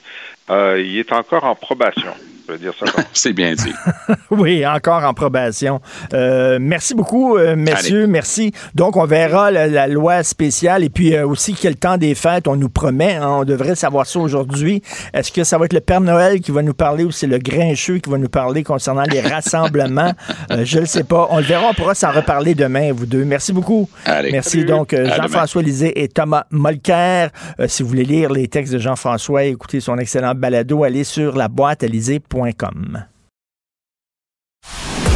il 0.50 0.98
est 0.98 1.12
encore 1.12 1.44
en 1.44 1.54
probation. 1.54 2.14
C'est 3.12 3.32
bien 3.32 3.54
dit. 3.54 3.72
oui, 4.30 4.66
encore 4.66 5.04
en 5.04 5.14
probation. 5.14 5.80
Euh, 6.14 6.58
merci 6.60 6.94
beaucoup, 6.94 7.36
euh, 7.36 7.56
messieurs. 7.56 8.06
Merci. 8.06 8.52
Donc, 8.74 8.96
on 8.96 9.04
verra 9.04 9.50
la, 9.50 9.86
loi 9.86 10.22
spéciale 10.22 10.84
et 10.84 10.88
puis 10.88 11.14
euh, 11.14 11.26
aussi 11.26 11.54
quel 11.54 11.76
temps 11.76 11.96
des 11.96 12.14
fêtes 12.14 12.48
on 12.48 12.56
nous 12.56 12.68
promet. 12.68 13.16
Hein. 13.16 13.28
on 13.28 13.44
devrait 13.44 13.74
savoir 13.74 14.06
ça 14.06 14.18
aujourd'hui. 14.18 14.82
Est-ce 15.14 15.32
que 15.32 15.44
ça 15.44 15.58
va 15.58 15.64
être 15.66 15.72
le 15.72 15.80
Père 15.80 16.00
Noël 16.00 16.40
qui 16.40 16.50
va 16.50 16.62
nous 16.62 16.74
parler 16.74 17.04
ou 17.04 17.10
c'est 17.10 17.26
le 17.26 17.38
Grincheux 17.38 17.98
qui 17.98 18.10
va 18.10 18.18
nous 18.18 18.28
parler 18.28 18.62
concernant 18.62 19.04
les 19.04 19.20
rassemblements? 19.20 20.12
je 20.64 20.80
ne 20.80 20.84
sais 20.84 21.04
pas. 21.04 21.28
On 21.30 21.38
le 21.38 21.44
verra. 21.44 21.68
On 21.70 21.74
pourra 21.74 21.94
s'en 21.94 22.12
reparler 22.12 22.54
demain, 22.54 22.92
vous 22.92 23.06
deux. 23.06 23.24
Merci 23.24 23.52
beaucoup. 23.52 23.88
Merci. 24.06 24.64
Donc, 24.64 24.94
Jean-François 24.94 25.62
Lisée 25.62 26.02
et 26.02 26.08
Thomas 26.08 26.44
Molker. 26.50 27.28
si 27.66 27.82
vous 27.82 27.88
voulez 27.88 28.04
lire 28.04 28.30
les 28.30 28.48
textes 28.48 28.72
de 28.72 28.78
Jean-François, 28.78 29.44
écouter 29.44 29.80
son 29.80 29.98
excellent 29.98 30.34
balado, 30.34 30.84
allez 30.84 31.04
sur 31.04 31.36
la 31.36 31.48
boîte 31.48 31.82
à 31.82 31.86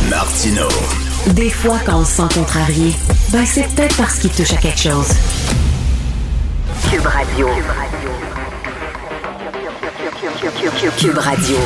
Martino. 0.08 0.68
Des 1.34 1.50
fois, 1.50 1.78
quand 1.84 2.00
on 2.00 2.04
se 2.04 2.16
sent 2.16 2.34
contrarié, 2.34 2.94
ben 3.30 3.44
c'est 3.44 3.68
peut-être 3.74 3.96
parce 3.96 4.18
qu'il 4.18 4.30
touche 4.30 4.52
à 4.52 4.56
quelque 4.56 4.80
chose. 4.80 5.08
Cube 6.90 7.06
Radio. 7.06 7.48
Cube 10.98 11.18
Radio. 11.18 11.56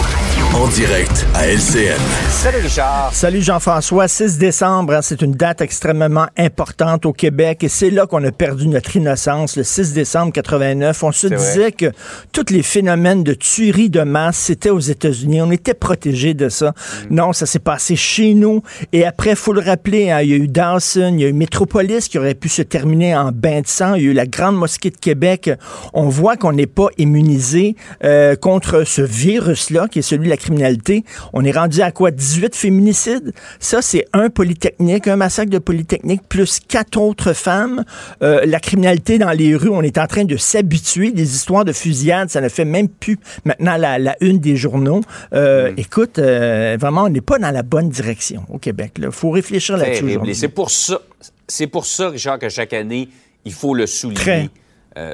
En 0.54 0.68
direct 0.68 1.26
à 1.34 1.48
LCN. 1.48 1.98
Salut 2.28 2.58
Richard. 2.62 3.10
Salut 3.12 3.42
Jean-François. 3.42 4.06
6 4.06 4.38
décembre, 4.38 4.94
hein, 4.94 5.00
c'est 5.02 5.20
une 5.20 5.32
date 5.32 5.60
extrêmement 5.60 6.26
importante 6.36 7.06
au 7.06 7.12
Québec 7.12 7.64
et 7.64 7.68
c'est 7.68 7.90
là 7.90 8.06
qu'on 8.06 8.22
a 8.22 8.30
perdu 8.30 8.68
notre 8.68 8.94
innocence, 8.94 9.56
le 9.56 9.64
6 9.64 9.94
décembre 9.94 10.32
89. 10.32 11.02
On 11.02 11.10
se 11.10 11.26
disait 11.26 11.72
que 11.72 11.86
tous 12.30 12.52
les 12.52 12.62
phénomènes 12.62 13.24
de 13.24 13.34
tuerie 13.34 13.90
de 13.90 14.02
masse, 14.02 14.36
c'était 14.36 14.70
aux 14.70 14.78
États-Unis. 14.78 15.42
On 15.42 15.50
était 15.50 15.74
protégés 15.74 16.34
de 16.34 16.48
ça. 16.48 16.70
Mm. 17.10 17.14
Non, 17.14 17.32
ça 17.32 17.46
s'est 17.46 17.58
passé 17.58 17.96
chez 17.96 18.34
nous. 18.34 18.62
Et 18.92 19.04
après, 19.04 19.34
faut 19.34 19.54
le 19.54 19.60
rappeler, 19.60 20.12
hein, 20.12 20.20
il 20.20 20.30
y 20.30 20.34
a 20.34 20.36
eu 20.36 20.46
Dawson, 20.46 21.14
il 21.14 21.20
y 21.20 21.24
a 21.24 21.28
eu 21.28 21.32
Métropolis 21.32 22.06
qui 22.06 22.16
aurait 22.16 22.34
pu 22.34 22.48
se 22.48 22.62
terminer 22.62 23.16
en 23.16 23.32
bain 23.32 23.60
de 23.62 23.66
sang. 23.66 23.94
Il 23.94 24.04
y 24.04 24.06
a 24.06 24.10
eu 24.10 24.14
la 24.14 24.26
Grande 24.26 24.56
Mosquée 24.56 24.90
de 24.90 24.98
Québec. 24.98 25.50
On 25.94 26.08
voit 26.08 26.36
qu'on 26.36 26.52
n'est 26.52 26.68
pas 26.68 26.88
immunisé 26.96 27.74
euh, 28.04 28.36
contre 28.36 28.84
ce 28.84 29.02
virus-là, 29.02 29.88
qui 29.88 29.98
est 29.98 30.02
celui 30.02 30.26
de 30.26 30.30
la 30.30 30.36
criminalité. 30.44 31.04
On 31.32 31.44
est 31.44 31.52
rendu 31.52 31.80
à 31.80 31.90
quoi? 31.90 32.10
18 32.10 32.54
féminicides? 32.54 33.32
Ça, 33.60 33.80
c'est 33.82 34.06
un 34.12 34.28
polytechnique, 34.28 35.08
un 35.08 35.16
massacre 35.16 35.50
de 35.50 35.58
polytechnique, 35.58 36.22
plus 36.28 36.60
quatre 36.60 37.00
autres 37.00 37.32
femmes. 37.32 37.84
Euh, 38.22 38.42
la 38.44 38.60
criminalité 38.60 39.18
dans 39.18 39.30
les 39.30 39.56
rues, 39.56 39.70
on 39.70 39.82
est 39.82 39.98
en 39.98 40.06
train 40.06 40.24
de 40.24 40.36
s'habituer. 40.36 41.12
Des 41.12 41.34
histoires 41.34 41.64
de 41.64 41.72
fusillades, 41.72 42.30
ça 42.30 42.40
ne 42.40 42.48
fait 42.48 42.64
même 42.64 42.88
plus 42.88 43.18
maintenant 43.44 43.76
la, 43.76 44.16
une 44.20 44.38
des 44.38 44.56
journaux. 44.56 45.00
Euh, 45.32 45.72
mm. 45.72 45.74
Écoute, 45.78 46.18
euh, 46.18 46.76
vraiment, 46.78 47.04
on 47.04 47.08
n'est 47.08 47.20
pas 47.20 47.38
dans 47.38 47.50
la 47.50 47.62
bonne 47.62 47.88
direction 47.88 48.44
au 48.50 48.58
Québec. 48.58 48.92
Il 48.98 49.10
faut 49.10 49.30
réfléchir 49.30 49.76
là-dessus. 49.76 50.18
C'est 50.34 50.48
pour 50.48 50.70
ça, 50.70 51.00
c'est 51.48 51.66
pour 51.66 51.86
ça, 51.86 52.10
Richard, 52.10 52.38
que 52.38 52.48
chaque 52.48 52.72
année, 52.72 53.08
il 53.44 53.52
faut 53.52 53.74
le 53.74 53.86
souligner. 53.86 54.50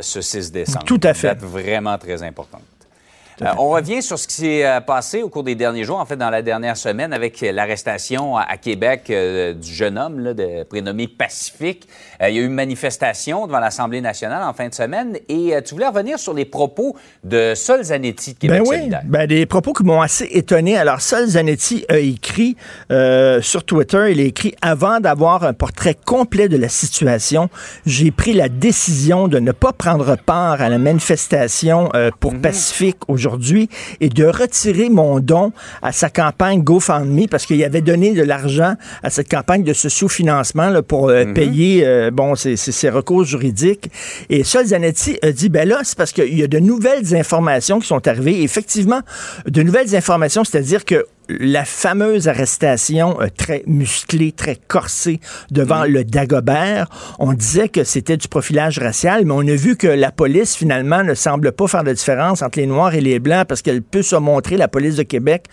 ce 0.00 0.20
6 0.20 0.52
décembre. 0.52 0.84
Tout 0.84 1.00
à 1.04 1.14
fait. 1.14 1.28
Date 1.28 1.42
vraiment 1.42 1.96
très 1.98 2.22
importante. 2.22 2.62
Euh, 3.42 3.46
on 3.58 3.70
revient 3.70 4.02
sur 4.02 4.18
ce 4.18 4.28
qui 4.28 4.34
s'est 4.34 4.66
euh, 4.66 4.80
passé 4.80 5.22
au 5.22 5.28
cours 5.28 5.44
des 5.44 5.54
derniers 5.54 5.84
jours, 5.84 5.98
en 5.98 6.04
fait, 6.04 6.16
dans 6.16 6.30
la 6.30 6.42
dernière 6.42 6.76
semaine, 6.76 7.12
avec 7.12 7.40
l'arrestation 7.40 8.36
à 8.36 8.56
Québec 8.56 9.04
euh, 9.10 9.54
du 9.54 9.72
jeune 9.72 9.98
homme 9.98 10.20
là, 10.20 10.34
de, 10.34 10.62
prénommé 10.64 11.08
Pacifique. 11.08 11.88
il 12.20 12.34
y 12.34 12.38
a 12.38 12.42
eu 12.42 12.46
une 12.46 12.52
manifestation 12.52 13.46
devant 13.46 13.60
l'Assemblée 13.60 14.00
nationale 14.00 14.42
en 14.42 14.52
fin 14.52 14.68
de 14.68 14.74
semaine 14.74 15.16
et 15.28 15.54
tu 15.64 15.74
voulais 15.74 15.88
revenir 15.88 16.18
sur 16.18 16.34
les 16.34 16.44
propos 16.44 16.96
de 17.24 17.54
Sol 17.54 17.82
Zanetti 17.82 18.34
de 18.34 18.38
Québec 18.38 18.62
ben 18.64 18.68
oui, 18.68 18.90
Ben, 19.04 19.26
des 19.26 19.46
propos 19.46 19.72
qui 19.72 19.84
m'ont 19.84 20.00
assez 20.00 20.28
étonné. 20.32 20.76
Alors, 20.76 21.00
Sol 21.00 21.26
Zanetti 21.26 21.84
a 21.88 21.98
écrit 21.98 22.56
sur 23.40 23.64
Twitter, 23.64 24.12
il 24.12 24.20
a 24.20 24.24
écrit 24.24 24.54
«Avant 24.62 25.00
d'avoir 25.00 25.44
un 25.44 25.52
portrait 25.52 25.96
complet 26.04 26.48
de 26.48 26.56
la 26.56 26.68
situation, 26.68 27.48
j'ai 27.86 28.10
pris 28.10 28.32
la 28.32 28.48
décision 28.48 29.28
de 29.28 29.38
ne 29.38 29.52
pas 29.52 29.72
prendre 29.72 30.16
part 30.16 30.60
à 30.60 30.68
la 30.68 30.78
manifestation 30.78 31.90
pour 32.20 32.32
mhm. 32.32 32.40
Pacifique 32.40 32.98
aujourd'hui 33.08 33.29
aujourd'hui 33.30 33.68
et 34.00 34.08
de 34.08 34.24
retirer 34.24 34.90
mon 34.90 35.20
don 35.20 35.52
à 35.82 35.92
sa 35.92 36.10
campagne 36.10 36.62
GoFundMe 36.62 37.26
parce 37.30 37.46
qu'il 37.46 37.62
avait 37.64 37.80
donné 37.80 38.12
de 38.12 38.22
l'argent 38.22 38.74
à 39.02 39.10
cette 39.10 39.28
campagne 39.28 39.62
de 39.62 39.72
socio-financement 39.72 40.82
pour 40.82 41.08
euh, 41.08 41.24
mhm. 41.24 41.34
payer 41.34 41.86
euh, 41.86 42.10
bon 42.10 42.34
ses, 42.34 42.90
recours 42.90 43.24
juridiques. 43.24 43.90
Et 44.28 44.44
Sol 44.44 44.66
Zanetti 44.66 45.18
a 45.22 45.32
dit 45.32 45.48
ben 45.48 45.68
là 45.68 45.80
c'est 45.84 45.96
parce 45.96 46.12
qu'il 46.12 46.36
y 46.38 46.42
a 46.42 46.48
de 46.48 46.58
nouvelles 46.58 47.14
informations 47.14 47.78
qui 47.80 47.86
sont 47.86 48.06
arrivées. 48.06 48.42
effectivement, 48.42 49.00
de 49.46 49.62
nouvelles 49.62 49.94
informations, 49.94 50.44
c'est-à-dire 50.44 50.84
que 50.84 51.06
la 51.38 51.64
fameuse 51.64 52.28
arrestation 52.28 53.20
euh, 53.20 53.28
très 53.34 53.62
musclée, 53.66 54.32
très 54.32 54.56
corsée 54.56 55.20
devant 55.50 55.84
mm. 55.84 55.88
le 55.88 56.04
Dagobert. 56.04 56.88
On 57.18 57.32
disait 57.32 57.68
que 57.68 57.84
c'était 57.84 58.16
du 58.16 58.28
profilage 58.28 58.78
racial, 58.78 59.24
mais 59.24 59.34
on 59.34 59.46
a 59.46 59.54
vu 59.54 59.76
que 59.76 59.86
la 59.86 60.10
police, 60.10 60.56
finalement, 60.56 61.02
ne 61.02 61.14
semble 61.14 61.52
pas 61.52 61.66
faire 61.66 61.84
de 61.84 61.92
différence 61.92 62.42
entre 62.42 62.58
les 62.58 62.66
Noirs 62.66 62.94
et 62.94 63.00
les 63.00 63.18
Blancs 63.18 63.46
parce 63.46 63.62
qu'elle 63.62 63.82
peut 63.82 64.02
se 64.02 64.16
montrer, 64.16 64.56
la 64.56 64.68
police 64.68 64.96
de 64.96 65.02
Québec, 65.02 65.46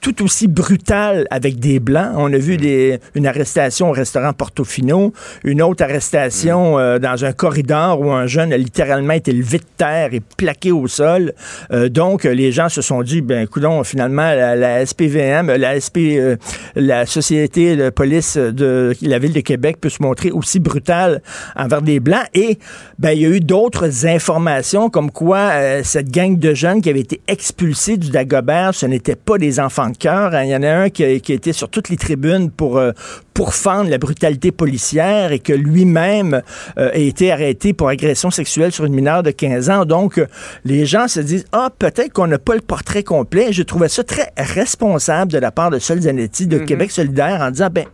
tout 0.00 0.22
aussi 0.22 0.46
brutal 0.46 1.26
avec 1.30 1.58
des 1.58 1.80
Blancs. 1.80 2.12
On 2.16 2.32
a 2.32 2.38
vu 2.38 2.54
mm. 2.54 2.58
des, 2.58 3.00
une 3.14 3.26
arrestation 3.26 3.90
au 3.90 3.92
restaurant 3.92 4.32
Portofino, 4.32 5.12
une 5.44 5.62
autre 5.62 5.82
arrestation 5.82 6.76
mm. 6.76 6.80
euh, 6.80 6.98
dans 6.98 7.24
un 7.24 7.32
corridor 7.32 8.00
où 8.00 8.10
un 8.12 8.26
jeune 8.26 8.52
a 8.52 8.56
littéralement 8.56 9.14
été 9.14 9.32
levé 9.32 9.58
de 9.58 9.64
terre 9.76 10.14
et 10.14 10.20
plaqué 10.20 10.72
au 10.72 10.86
sol. 10.86 11.32
Euh, 11.72 11.88
donc, 11.88 12.24
les 12.24 12.52
gens 12.52 12.68
se 12.68 12.82
sont 12.82 13.02
dit, 13.02 13.22
ben, 13.22 13.42
écoutons, 13.42 13.82
finalement, 13.84 14.34
la, 14.34 14.84
SPVM, 14.86 15.52
la 15.52 15.80
SP, 15.80 16.16
euh, 16.18 16.36
la 16.76 17.06
Société 17.06 17.76
de 17.76 17.90
police 17.90 18.36
de 18.36 18.94
la 19.02 19.18
Ville 19.18 19.32
de 19.32 19.40
Québec 19.40 19.78
peut 19.80 19.88
se 19.88 20.02
montrer 20.02 20.30
aussi 20.30 20.60
brutale 20.60 21.22
envers 21.56 21.82
des 21.82 22.00
Blancs. 22.00 22.26
Et, 22.34 22.58
ben, 22.98 23.10
il 23.10 23.20
y 23.20 23.26
a 23.26 23.30
eu 23.30 23.40
d'autres 23.40 24.06
informations 24.06 24.90
comme 24.90 25.10
quoi 25.10 25.50
cette 25.82 26.10
gang 26.10 26.38
de 26.38 26.54
jeunes 26.54 26.80
qui 26.80 26.90
avait 26.90 27.00
été 27.00 27.20
expulsés 27.26 27.96
du 27.96 28.10
Dagobert, 28.10 28.74
ce 28.74 28.86
n'étaient 28.86 29.16
pas 29.16 29.38
des 29.38 29.60
enfants 29.60 29.87
de 29.90 29.96
cœur. 29.96 30.34
Hein. 30.34 30.44
Il 30.44 30.50
y 30.50 30.56
en 30.56 30.62
a 30.62 30.70
un 30.70 30.90
qui 30.90 31.04
a, 31.04 31.08
été 31.08 31.52
sur 31.52 31.68
toutes 31.68 31.88
les 31.88 31.96
tribunes 31.96 32.50
pour, 32.50 32.78
euh, 32.78 32.92
pour 33.34 33.54
fendre 33.54 33.90
la 33.90 33.98
brutalité 33.98 34.52
policière 34.52 35.32
et 35.32 35.38
que 35.38 35.52
lui-même 35.52 36.42
euh, 36.78 36.90
a 36.92 36.96
été 36.96 37.30
arrêté 37.32 37.72
pour 37.72 37.88
agression 37.88 38.30
sexuelle 38.30 38.72
sur 38.72 38.84
une 38.84 38.94
mineure 38.94 39.22
de 39.22 39.30
15 39.30 39.70
ans. 39.70 39.84
Donc, 39.84 40.18
euh, 40.18 40.26
les 40.64 40.86
gens 40.86 41.08
se 41.08 41.20
disent, 41.20 41.44
ah, 41.52 41.70
peut-être 41.78 42.12
qu'on 42.12 42.26
n'a 42.26 42.38
pas 42.38 42.54
le 42.54 42.60
portrait 42.60 43.02
complet. 43.02 43.52
Je 43.52 43.62
trouvais 43.62 43.88
ça 43.88 44.04
très 44.04 44.32
responsable 44.36 45.32
de 45.32 45.38
la 45.38 45.50
part 45.50 45.70
de 45.70 45.78
Sol 45.78 46.00
Zanetti 46.00 46.46
de 46.46 46.58
mm-hmm. 46.58 46.64
Québec 46.64 46.90
solidaire 46.90 47.40
en 47.40 47.50
disant, 47.50 47.68
ben 47.70 47.84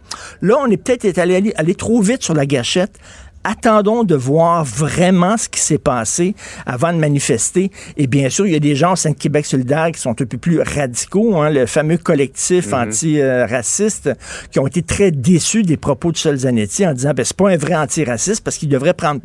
là, 0.42 0.57
on 0.61 0.70
est 0.70 0.76
peut-être 0.76 1.18
allé, 1.18 1.52
aller 1.57 1.74
trop 1.74 2.00
vite 2.00 2.22
sur 2.22 2.35
la 2.35 2.46
gâchette 2.46 2.98
attendons 3.44 4.04
de 4.04 4.14
voir 4.14 4.64
vraiment 4.64 5.37
ce 5.37 5.48
qui 5.48 5.61
s'est 5.61 5.78
passé 5.78 6.35
avant 6.66 6.92
de 6.92 6.98
manifester. 6.98 7.70
Et 7.96 8.07
bien 8.07 8.30
sûr, 8.30 8.46
il 8.46 8.52
y 8.52 8.57
a 8.57 8.61
des 8.61 8.74
gens 8.74 8.94
au 8.94 8.96
sein 8.96 9.11
de 9.11 9.16
Québec 9.16 9.46
solidaire 9.46 9.90
qui 9.92 10.00
sont 10.00 10.11
un 10.11 10.14
peu 10.14 10.38
plus 10.38 10.61
radicaux, 10.61 11.37
hein, 11.37 11.50
le 11.50 11.66
fameux 11.66 11.98
collectif 11.98 12.68
mhm. 12.68 12.74
anti-raciste, 12.74 14.11
qui 14.50 14.59
ont 14.59 14.66
été 14.66 14.83
très 14.83 15.11
déçus 15.11 15.62
des 15.62 15.76
propos 15.76 16.11
de 16.11 16.16
Solzanetti 16.16 16.87
en 16.87 16.94
disant, 16.94 17.12
ben, 17.14 17.24
c'est 17.24 17.37
pas 17.37 17.50
un 17.50 17.57
vrai 17.57 17.74
antiraciste 17.74 18.42
parce 18.42 18.57
qu'il 18.57 18.68
devrait 18.68 18.94
prendre, 18.94 19.20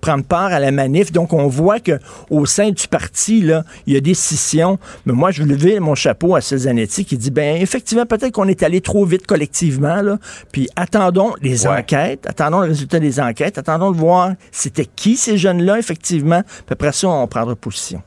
prendre 0.00 0.24
part 0.24 0.52
à 0.52 0.60
la 0.60 0.70
manif. 0.70 1.10
Donc, 1.10 1.32
on 1.32 1.46
voit 1.46 1.80
que 1.80 1.98
au 2.30 2.46
sein 2.46 2.70
du 2.70 2.86
parti, 2.88 3.40
là, 3.40 3.64
il 3.86 3.94
y 3.94 3.96
a 3.96 4.00
des 4.00 4.14
scissions. 4.14 4.78
Mais 5.06 5.12
moi, 5.12 5.30
je 5.30 5.42
veux 5.42 5.48
lever 5.48 5.80
mon 5.80 5.94
chapeau 5.94 6.34
à 6.34 6.40
Solzanetti 6.40 7.04
qui 7.04 7.16
dit, 7.16 7.30
ben, 7.30 7.60
effectivement, 7.60 8.06
peut-être 8.06 8.32
qu'on 8.32 8.48
est 8.48 8.62
allé 8.62 8.80
trop 8.80 9.04
vite 9.06 9.26
collectivement, 9.26 10.02
là, 10.02 10.18
puis 10.52 10.68
attendons 10.76 11.32
les 11.40 11.66
enquêtes, 11.66 12.26
attendons 12.26 12.60
le 12.60 12.68
résultat 12.68 12.98
des 12.98 13.20
enquêtes, 13.20 13.45
attendons 13.46 13.90
de 13.90 13.96
voir 13.96 14.32
c'était 14.52 14.86
qui 14.86 15.16
ces 15.16 15.36
jeunes-là, 15.38 15.78
effectivement, 15.78 16.42
puis 16.42 16.72
après 16.72 16.92
ça, 16.92 17.08
on 17.08 17.26
prendra 17.26 17.54
position. 17.56 18.02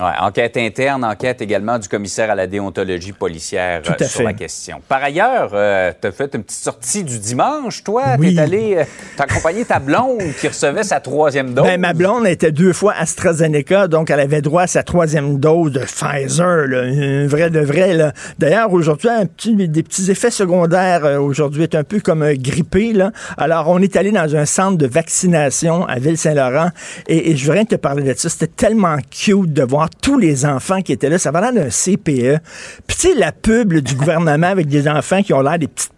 Ouais, 0.00 0.12
enquête 0.18 0.56
interne, 0.56 1.04
enquête 1.04 1.42
également 1.42 1.78
du 1.78 1.86
commissaire 1.86 2.30
à 2.30 2.34
la 2.34 2.46
déontologie 2.46 3.12
policière 3.12 3.82
euh, 3.86 4.06
sur 4.06 4.22
la 4.22 4.32
question. 4.32 4.80
Par 4.88 5.02
ailleurs, 5.02 5.50
euh, 5.52 5.92
tu 6.00 6.06
as 6.06 6.12
fait 6.12 6.34
une 6.34 6.42
petite 6.42 6.64
sortie 6.64 7.04
du 7.04 7.18
dimanche, 7.18 7.84
toi? 7.84 8.16
Oui. 8.18 8.34
T'es 8.34 8.40
allé 8.40 8.76
euh, 8.78 9.64
ta 9.68 9.78
blonde 9.78 10.22
qui 10.40 10.48
recevait 10.48 10.84
sa 10.84 11.00
troisième 11.00 11.52
dose? 11.52 11.66
Ben, 11.66 11.78
ma 11.78 11.92
blonde 11.92 12.26
était 12.26 12.50
deux 12.50 12.72
fois 12.72 12.94
AstraZeneca, 12.96 13.88
donc 13.88 14.08
elle 14.08 14.20
avait 14.20 14.40
droit 14.40 14.62
à 14.62 14.66
sa 14.66 14.82
troisième 14.82 15.38
dose 15.38 15.72
de 15.72 15.80
Pfizer, 15.80 16.66
là, 16.66 16.80
un 16.80 17.26
vrai 17.26 17.50
de 17.50 17.60
vrai. 17.60 18.12
D'ailleurs, 18.38 18.72
aujourd'hui, 18.72 19.10
un 19.10 19.26
petit, 19.26 19.54
des 19.68 19.82
petits 19.82 20.10
effets 20.10 20.30
secondaires 20.30 21.20
aujourd'hui 21.20 21.64
est 21.64 21.74
un 21.74 21.84
peu 21.84 22.00
comme 22.00 22.26
grippé. 22.34 22.94
Là. 22.94 23.12
Alors, 23.36 23.68
on 23.68 23.78
est 23.82 23.96
allé 23.96 24.12
dans 24.12 24.34
un 24.34 24.46
centre 24.46 24.78
de 24.78 24.86
vaccination 24.86 25.84
à 25.84 25.98
Ville-Saint-Laurent 25.98 26.70
et, 27.06 27.32
et 27.32 27.36
je 27.36 27.44
voudrais 27.44 27.66
te 27.66 27.74
parler 27.74 28.02
de 28.02 28.14
ça. 28.16 28.30
C'était 28.30 28.46
tellement 28.46 28.96
cute 29.10 29.52
de 29.52 29.62
voir 29.62 29.89
tous 30.02 30.18
les 30.18 30.46
enfants 30.46 30.82
qui 30.82 30.92
étaient 30.92 31.08
là. 31.08 31.18
Ça 31.18 31.30
va 31.30 31.40
l'air 31.40 31.52
d'un 31.52 31.68
CPE. 31.68 32.42
Puis 32.86 32.96
tu 32.96 33.08
sais, 33.08 33.14
la 33.14 33.32
pub 33.32 33.74
du 33.74 33.94
gouvernement 33.94 34.48
avec 34.48 34.66
des 34.68 34.88
enfants 34.88 35.22
qui 35.22 35.32
ont 35.32 35.40
l'air 35.40 35.58
des 35.58 35.68
petites 35.68 35.92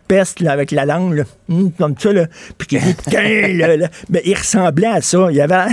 avec 0.46 0.70
la 0.70 0.84
langue, 0.84 1.24
hum, 1.48 1.70
comme 1.78 1.94
ça, 1.98 2.12
là, 2.12 2.26
puis 2.58 2.68
qui 2.68 2.78
dit 2.78 2.96
mais 4.10 4.22
il 4.24 4.34
ressemblait 4.34 4.86
à 4.86 5.00
ça. 5.00 5.26
Il 5.30 5.36
y 5.36 5.40
avait, 5.40 5.72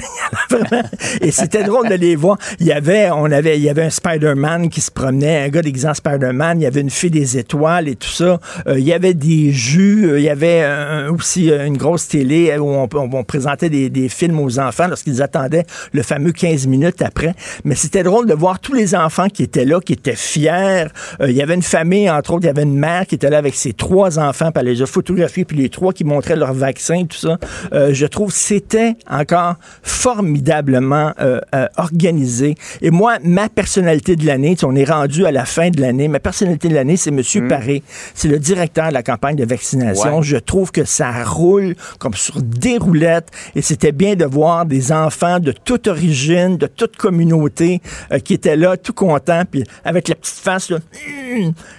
vraiment, 0.50 0.84
et 1.22 1.32
c'était 1.32 1.64
drôle 1.64 1.90
de 1.90 1.96
les 1.96 2.16
voir. 2.16 2.38
Il 2.60 2.68
y 2.68 2.72
avait, 2.72 3.10
on 3.12 3.26
avait, 3.26 3.58
il 3.58 3.64
y 3.64 3.70
avait 3.70 3.84
un 3.84 3.90
Spider-Man 3.90 4.70
qui 4.70 4.80
se 4.82 4.92
promenait, 4.92 5.44
un 5.46 5.50
gars 5.50 5.62
d'exemple 5.62 5.96
Spider-Man. 5.96 6.62
Il 6.62 6.64
y 6.64 6.68
avait 6.68 6.82
une 6.82 6.90
fille 6.90 7.10
des 7.10 7.38
étoiles 7.38 7.88
et 7.88 7.96
tout 7.96 8.10
ça. 8.10 8.40
Euh, 8.68 8.80
il 8.80 8.86
y 8.86 8.94
avait 8.94 9.14
des 9.14 9.52
jus. 9.52 10.10
Euh, 10.10 10.20
il 10.20 10.24
y 10.24 10.30
avait 10.30 10.66
aussi 11.10 11.52
euh, 11.52 11.66
une 11.66 11.78
grosse 11.78 12.08
télé 12.08 12.58
où 12.58 12.70
on, 12.70 13.24
présentait 13.24 13.70
des, 13.70 13.90
des, 13.90 14.10
films 14.10 14.40
aux 14.40 14.60
enfants 14.60 14.88
lorsqu'ils 14.88 15.22
attendaient 15.22 15.66
le 15.92 16.04
fameux 16.04 16.32
15 16.32 16.68
minutes 16.68 17.02
après. 17.02 17.34
Mais 17.64 17.76
c'était 17.76 18.04
drôle 18.04 18.28
de 18.28 18.34
voir 18.34 18.60
tous 18.60 18.74
les 18.74 18.96
enfants 18.96 19.28
qui 19.28 19.44
étaient 19.44 19.66
là, 19.66 19.80
qui 19.80 19.94
étaient 19.94 20.16
fiers. 20.16 20.86
il 21.22 21.32
y 21.32 21.42
avait 21.42 21.56
une 21.56 21.62
famille, 21.62 22.10
entre 22.10 22.34
autres, 22.34 22.44
il 22.44 22.48
y 22.48 22.52
avait 22.52 22.64
une 22.64 22.78
mère 22.78 23.06
qui 23.08 23.16
était 23.16 23.30
là 23.30 23.38
avec 23.38 23.56
ses 23.56 23.74
trois 23.74 24.20
enfants 24.20 24.29
enfants, 24.30 24.52
puis 24.52 24.62
elle 24.62 24.72
les 24.72 24.82
a 24.82 24.86
photographiés, 24.86 25.46
puis 25.46 25.58
les 25.58 25.70
trois 25.70 25.94
qui 25.94 26.04
montraient 26.04 26.36
leur 26.36 26.54
vaccin, 26.54 27.06
tout 27.06 27.18
ça. 27.18 27.38
Euh, 27.74 27.94
je 27.94 28.06
trouve 28.06 28.32
c'était 28.32 28.96
encore 29.10 29.56
formidablement 29.84 31.14
euh, 31.20 31.40
euh, 31.56 31.68
organisé. 31.78 32.56
Et 32.82 32.92
moi, 32.92 33.18
ma 33.24 33.50
personnalité 33.50 34.16
de 34.16 34.26
l'année, 34.26 34.56
on 34.64 34.76
est 34.76 34.90
rendu 34.90 35.26
à 35.26 35.32
la 35.32 35.46
fin 35.46 35.70
de 35.70 35.82
l'année, 35.82 36.08
ma 36.08 36.20
personnalité 36.20 36.68
de 36.68 36.76
l'année, 36.76 36.98
c'est 36.98 37.10
M. 37.10 37.20
Mm. 37.20 37.48
Paré. 37.48 37.84
C'est 38.14 38.28
le 38.28 38.40
directeur 38.40 38.90
de 38.90 38.94
la 38.94 39.04
campagne 39.04 39.36
de 39.36 39.46
vaccination. 39.46 40.22
Je 40.22 40.38
trouve 40.38 40.72
que 40.72 40.86
ça 40.86 41.12
roule 41.24 41.76
comme 42.00 42.14
sur 42.14 42.42
des 42.42 42.78
roulettes, 42.78 43.30
et 43.56 43.62
c'était 43.62 43.92
bien 43.92 44.16
de 44.16 44.26
voir 44.26 44.66
des 44.66 44.92
enfants 44.92 45.40
de 45.40 45.52
toute 45.52 45.88
origine, 45.88 46.58
de 46.58 46.68
toute 46.68 46.98
communauté, 46.98 47.82
qui 48.24 48.34
étaient 48.34 48.56
là, 48.56 48.78
tout 48.78 48.94
contents, 48.94 49.44
puis 49.50 49.64
avec 49.84 50.08
la 50.08 50.16
petite 50.16 50.40
face, 50.40 50.70
là, 50.70 50.78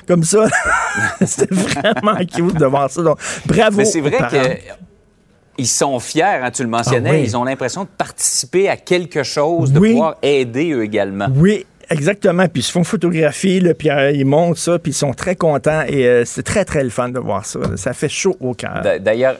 comme 0.06 0.24
ça. 0.24 0.46
c'était 1.24 1.54
vraiment 1.54 2.18
de 2.42 2.66
voir 2.66 2.90
ça. 2.90 3.02
Donc, 3.02 3.18
bravo. 3.46 3.78
Mais 3.78 3.84
c'est 3.84 4.00
vrai 4.00 4.18
qu'ils 5.56 5.68
sont 5.68 5.98
fiers, 6.00 6.22
hein, 6.22 6.50
tu 6.50 6.62
le 6.62 6.68
mentionnais, 6.68 7.10
ah 7.10 7.18
ils 7.18 7.36
ont 7.36 7.44
l'impression 7.44 7.84
de 7.84 7.88
participer 7.88 8.68
à 8.68 8.76
quelque 8.76 9.22
chose, 9.22 9.72
de 9.72 9.80
pouvoir 9.80 10.16
aider 10.22 10.72
eux 10.72 10.84
également. 10.84 11.28
Oui, 11.34 11.66
Exactement. 11.90 12.46
Puis 12.46 12.60
ils 12.60 12.64
se 12.64 12.72
font 12.72 12.84
photographier, 12.84 13.60
là, 13.60 13.74
puis 13.74 13.90
euh, 13.90 14.12
ils 14.12 14.24
montent 14.24 14.56
ça, 14.56 14.78
puis 14.78 14.92
ils 14.92 14.94
sont 14.94 15.12
très 15.12 15.34
contents. 15.34 15.82
Et 15.88 16.06
euh, 16.06 16.24
c'est 16.24 16.44
très, 16.44 16.64
très 16.64 16.84
le 16.84 16.90
fun 16.90 17.08
de 17.08 17.18
voir 17.18 17.44
ça. 17.44 17.58
Ça 17.76 17.92
fait 17.92 18.08
chaud 18.08 18.36
au 18.40 18.54
cœur. 18.54 18.82
D'ailleurs, 19.00 19.36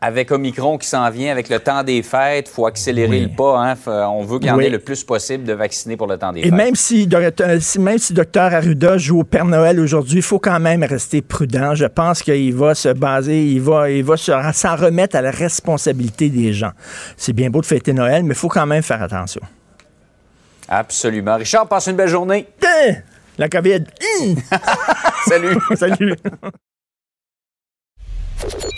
avec 0.00 0.30
Omicron 0.30 0.78
qui 0.78 0.86
s'en 0.86 1.10
vient, 1.10 1.32
avec 1.32 1.48
le 1.48 1.58
temps 1.58 1.82
des 1.82 2.02
fêtes, 2.02 2.48
il 2.48 2.54
faut 2.54 2.66
accélérer 2.66 3.20
le 3.20 3.28
pas. 3.28 3.58
Hein. 3.58 3.74
On 3.86 4.22
veut 4.22 4.38
ait 4.44 4.70
le 4.70 4.78
plus 4.78 5.02
possible 5.02 5.44
de 5.44 5.52
vacciner 5.52 5.96
pour 5.96 6.06
le 6.06 6.16
temps 6.16 6.32
des 6.32 6.42
fêtes. 6.42 6.52
Et 6.52 6.54
même 6.54 6.76
si, 6.76 7.08
même 7.78 7.98
si 7.98 8.12
Dr 8.12 8.40
Arruda 8.40 8.96
joue 8.96 9.20
au 9.20 9.24
Père 9.24 9.44
Noël 9.44 9.80
aujourd'hui, 9.80 10.18
il 10.18 10.22
faut 10.22 10.38
quand 10.38 10.60
même 10.60 10.84
rester 10.84 11.20
prudent. 11.20 11.74
Je 11.74 11.86
pense 11.86 12.22
qu'il 12.22 12.54
va 12.54 12.74
se 12.74 12.90
baser, 12.90 13.42
il 13.42 13.60
va, 13.60 13.90
il 13.90 14.04
va 14.04 14.16
s'en 14.16 14.76
remettre 14.76 15.16
à 15.16 15.22
la 15.22 15.32
responsabilité 15.32 16.28
des 16.28 16.52
gens. 16.52 16.72
C'est 17.16 17.32
bien 17.32 17.50
beau 17.50 17.60
de 17.60 17.66
fêter 17.66 17.92
Noël, 17.92 18.22
mais 18.22 18.34
il 18.34 18.38
faut 18.38 18.48
quand 18.48 18.66
même 18.66 18.82
faire 18.82 19.02
attention. 19.02 19.42
Absolument. 20.68 21.36
Richard, 21.36 21.66
passe 21.66 21.86
une 21.86 21.96
belle 21.96 22.08
journée. 22.08 22.46
Hein? 22.62 22.94
La 23.38 23.48
COVID. 23.48 23.84
Salut. 25.28 25.58
Salut. 25.74 26.16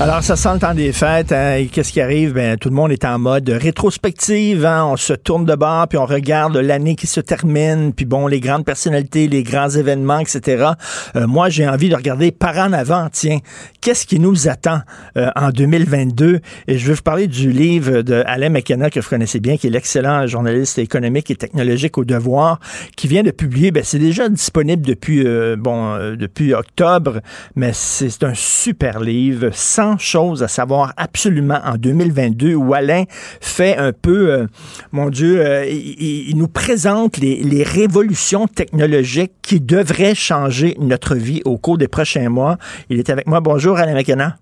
Alors, 0.00 0.24
ça 0.24 0.34
sent 0.34 0.54
le 0.54 0.58
temps 0.58 0.74
des 0.74 0.92
fêtes. 0.92 1.30
Hein, 1.30 1.66
qu'est-ce 1.70 1.92
qui 1.92 2.00
arrive? 2.00 2.32
Ben, 2.32 2.56
tout 2.58 2.68
le 2.68 2.74
monde 2.74 2.90
est 2.90 3.04
en 3.04 3.16
mode 3.20 3.48
rétrospective. 3.48 4.66
Hein, 4.66 4.86
on 4.86 4.96
se 4.96 5.12
tourne 5.12 5.44
de 5.44 5.54
bord, 5.54 5.86
puis 5.86 5.98
on 5.98 6.04
regarde 6.04 6.56
l'année 6.56 6.96
qui 6.96 7.06
se 7.06 7.20
termine, 7.20 7.92
puis 7.92 8.04
bon, 8.04 8.26
les 8.26 8.40
grandes 8.40 8.64
personnalités, 8.64 9.28
les 9.28 9.44
grands 9.44 9.70
événements, 9.70 10.18
etc. 10.18 10.72
Euh, 11.14 11.28
moi, 11.28 11.48
j'ai 11.48 11.68
envie 11.68 11.88
de 11.88 11.94
regarder 11.94 12.32
par 12.32 12.58
en 12.58 12.72
avant. 12.72 13.08
Tiens, 13.12 13.38
qu'est-ce 13.80 14.04
qui 14.04 14.18
nous 14.18 14.48
attend 14.48 14.80
euh, 15.16 15.30
en 15.36 15.50
2022? 15.50 16.40
Et 16.66 16.76
je 16.76 16.88
vais 16.88 16.94
vous 16.94 17.02
parler 17.02 17.28
du 17.28 17.52
livre 17.52 18.02
de 18.02 18.24
Alain 18.26 18.48
McKenna, 18.48 18.90
que 18.90 18.98
vous 18.98 19.08
connaissez 19.08 19.38
bien, 19.38 19.56
qui 19.56 19.68
est 19.68 19.70
l'excellent 19.70 20.26
journaliste 20.26 20.78
économique 20.78 21.30
et 21.30 21.36
technologique 21.36 21.98
au 21.98 22.04
devoir, 22.04 22.58
qui 22.96 23.06
vient 23.06 23.22
de 23.22 23.30
publier, 23.30 23.70
ben, 23.70 23.84
c'est 23.84 24.00
déjà 24.00 24.28
disponible 24.28 24.84
depuis, 24.84 25.24
euh, 25.24 25.54
bon, 25.56 26.16
depuis 26.16 26.52
octobre, 26.52 27.20
mais 27.54 27.70
c'est 27.72 28.24
un 28.24 28.34
super 28.34 28.98
livre. 28.98 29.50
100 29.84 29.98
choses 29.98 30.42
à 30.42 30.48
savoir 30.48 30.92
absolument 30.96 31.60
en 31.64 31.76
2022 31.76 32.54
où 32.54 32.74
Alain 32.74 33.04
fait 33.40 33.76
un 33.76 33.92
peu, 33.92 34.30
euh, 34.30 34.46
mon 34.92 35.10
Dieu, 35.10 35.44
euh, 35.44 35.66
il, 35.66 36.36
nous 36.36 36.48
présente 36.48 37.18
les, 37.18 37.42
les, 37.42 37.62
révolutions 37.62 38.46
technologiques 38.46 39.32
qui 39.42 39.60
devraient 39.60 40.14
changer 40.14 40.76
notre 40.80 41.14
vie 41.14 41.42
au 41.44 41.58
cours 41.58 41.78
des 41.78 41.88
prochains 41.88 42.28
mois. 42.28 42.56
Il 42.88 42.98
est 42.98 43.10
avec 43.10 43.26
moi. 43.26 43.40
Bonjour 43.40 43.76
Alain 43.76 43.94
McKenna. 43.94 44.36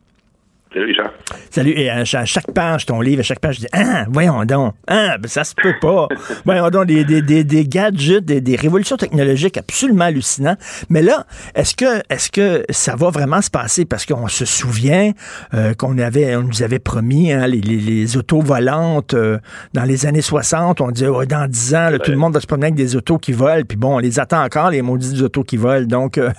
Salut, 0.73 0.87
Richard. 0.87 1.13
Salut. 1.51 1.73
Et 1.77 1.91
à 1.91 2.05
chaque 2.05 2.51
page, 2.53 2.87
ton 2.87 3.03
livre, 3.03 3.21
à 3.21 3.23
chaque 3.23 3.41
page, 3.41 3.57
je 3.57 3.61
dis 3.61 3.67
Ah, 3.73 4.07
voyons 4.09 4.43
donc. 4.47 4.75
Ah, 4.87 5.19
ben, 5.19 5.29
ça 5.29 5.45
se 5.45 5.55
peut 5.55 5.75
pas. 5.81 6.09
voyons 6.47 6.71
donc, 6.71 6.87
des, 6.87 7.05
des, 7.05 7.21
des, 7.21 7.45
des 7.45 7.65
gadgets, 7.67 8.25
des, 8.25 8.41
des, 8.41 8.57
révolutions 8.57 8.97
technologiques 8.97 9.59
absolument 9.59 10.07
hallucinants. 10.07 10.57
Mais 10.89 11.03
là, 11.03 11.27
est-ce 11.55 11.77
que, 11.77 12.03
est-ce 12.09 12.31
que 12.31 12.65
ça 12.71 12.97
va 12.97 13.11
vraiment 13.11 13.43
se 13.43 13.51
passer? 13.51 13.85
Parce 13.85 14.07
qu'on 14.07 14.29
se 14.29 14.47
souvient 14.47 15.13
euh, 15.53 15.75
qu'on 15.75 15.99
avait, 15.99 16.37
on 16.37 16.45
nous 16.45 16.63
avait 16.63 16.79
promis 16.79 17.33
hein, 17.33 17.47
les, 17.47 17.61
les, 17.61 17.77
les, 17.77 18.17
autos 18.17 18.41
volantes 18.41 19.13
euh, 19.13 19.39
dans 19.75 19.85
les 19.85 20.07
années 20.07 20.23
60. 20.23 20.81
On 20.81 20.91
disait, 20.91 21.09
dans 21.29 21.47
10 21.47 21.75
ans, 21.75 21.91
tout 22.03 22.11
le 22.11 22.17
monde 22.17 22.33
va 22.33 22.41
se 22.41 22.47
promener 22.47 22.69
avec 22.69 22.77
des 22.77 22.97
autos 22.97 23.19
qui 23.19 23.33
volent. 23.33 23.65
Puis 23.69 23.77
bon, 23.77 23.97
on 23.97 23.99
les 23.99 24.19
attend 24.19 24.43
encore, 24.43 24.71
les 24.71 24.81
maudits 24.81 25.23
autos 25.23 25.45
qui 25.45 25.59
volent. 25.59 25.87
Donc. 25.87 26.17
Euh, 26.17 26.31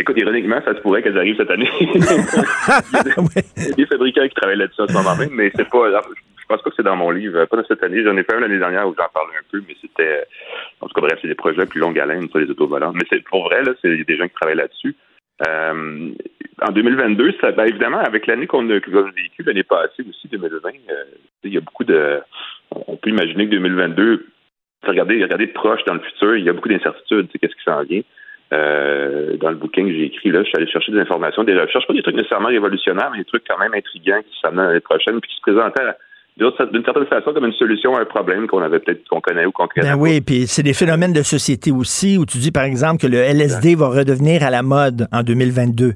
Écoute, 0.00 0.16
ironiquement, 0.18 0.62
ça 0.64 0.74
se 0.74 0.80
pourrait 0.80 1.02
qu'elles 1.02 1.18
arrivent 1.18 1.36
cette 1.36 1.50
année. 1.50 1.68
il, 1.80 2.00
y 2.00 2.98
a 2.98 3.74
des, 3.76 3.84
fabricants 3.84 4.26
qui 4.26 4.34
travaillent 4.34 4.56
là-dessus 4.56 4.80
en 4.80 4.88
ce 4.88 4.94
moment 4.94 5.14
même, 5.14 5.28
mais 5.32 5.52
c'est 5.54 5.68
pas. 5.68 5.90
Je 5.90 6.46
pense 6.48 6.62
pas 6.62 6.70
que 6.70 6.76
c'est 6.76 6.82
dans 6.82 6.96
mon 6.96 7.10
livre. 7.10 7.44
Pas 7.44 7.56
dans 7.58 7.64
cette 7.66 7.82
année. 7.82 8.02
J'en 8.02 8.16
ai 8.16 8.22
fait 8.22 8.34
un 8.34 8.40
l'année 8.40 8.58
dernière 8.58 8.88
où 8.88 8.94
j'en 8.98 9.08
parle 9.12 9.28
un 9.38 9.44
peu, 9.52 9.62
mais 9.68 9.76
c'était. 9.78 10.24
En 10.80 10.88
tout 10.88 10.94
cas, 10.94 11.02
bref, 11.02 11.18
c'est 11.20 11.28
des 11.28 11.34
projets 11.34 11.66
plus 11.66 11.80
longue 11.80 11.98
haleine 11.98 12.30
sur 12.30 12.38
les 12.38 12.50
autovolants. 12.50 12.92
Mais 12.94 13.04
c'est 13.12 13.22
pour 13.24 13.44
vrai, 13.44 13.62
là, 13.62 13.72
c'est 13.82 13.94
des 13.94 14.16
gens 14.16 14.26
qui 14.26 14.34
travaillent 14.34 14.56
là-dessus. 14.56 14.96
Euh, 15.46 16.10
en 16.62 16.72
2022, 16.72 17.34
ça, 17.40 17.52
ben, 17.52 17.66
évidemment, 17.66 18.00
avec 18.00 18.26
l'année 18.26 18.46
qu'on 18.46 18.68
a, 18.70 18.74
vécue 18.74 19.42
l'année 19.44 19.64
passée 19.64 20.02
aussi, 20.08 20.28
2020, 20.28 20.68
euh, 20.68 21.04
il 21.44 21.52
y 21.52 21.58
a 21.58 21.60
beaucoup 21.60 21.84
de. 21.84 22.20
On 22.70 22.96
peut 22.96 23.10
imaginer 23.10 23.44
que 23.44 23.52
2022, 23.52 24.26
regardez, 24.86 25.22
regardez 25.22 25.46
de 25.46 25.52
proche 25.52 25.84
dans 25.84 25.94
le 25.94 26.00
futur, 26.00 26.36
il 26.36 26.44
y 26.44 26.48
a 26.48 26.54
beaucoup 26.54 26.70
d'incertitudes. 26.70 27.28
Qu'est-ce 27.38 27.54
qui 27.54 27.64
s'en 27.64 27.82
vient? 27.82 28.00
Euh, 28.52 29.36
dans 29.36 29.50
le 29.50 29.56
bouquin 29.56 29.84
que 29.84 29.92
j'ai 29.92 30.06
écrit, 30.06 30.30
là, 30.30 30.42
je 30.42 30.48
suis 30.48 30.56
allé 30.56 30.66
chercher 30.66 30.90
des 30.90 30.98
informations, 30.98 31.44
des 31.44 31.54
recherches, 31.54 31.86
pas 31.86 31.94
des 31.94 32.02
trucs 32.02 32.16
nécessairement 32.16 32.48
révolutionnaires, 32.48 33.10
mais 33.12 33.18
des 33.18 33.24
trucs 33.24 33.44
quand 33.48 33.58
même 33.58 33.74
intrigants 33.74 34.20
qui 34.22 34.40
s'amènent 34.40 34.66
l'année 34.66 34.80
prochaine, 34.80 35.20
puis 35.20 35.30
qui 35.30 35.36
se 35.36 35.42
présentaient 35.42 35.94
d'une 36.36 36.84
certaine 36.84 37.06
façon 37.06 37.32
comme 37.32 37.44
une 37.44 37.52
solution 37.52 37.94
à 37.96 38.00
un 38.00 38.04
problème 38.04 38.46
qu'on 38.46 38.62
avait 38.62 38.78
peut-être 38.78 39.06
qu'on 39.08 39.20
connaît 39.20 39.44
ou 39.46 39.52
qu'on 39.52 39.66
connaît. 39.66 39.90
Ben 39.90 39.96
oui, 39.98 40.20
puis 40.20 40.46
c'est 40.46 40.62
des 40.62 40.72
phénomènes 40.72 41.12
de 41.12 41.22
société 41.22 41.70
aussi 41.70 42.16
où 42.18 42.24
tu 42.24 42.38
dis 42.38 42.50
par 42.50 42.64
exemple 42.64 43.00
que 43.00 43.06
le 43.06 43.18
LSD 43.18 43.74
va 43.74 43.88
redevenir 43.88 44.42
à 44.42 44.50
la 44.50 44.62
mode 44.62 45.06
en 45.12 45.22
2022. 45.22 45.92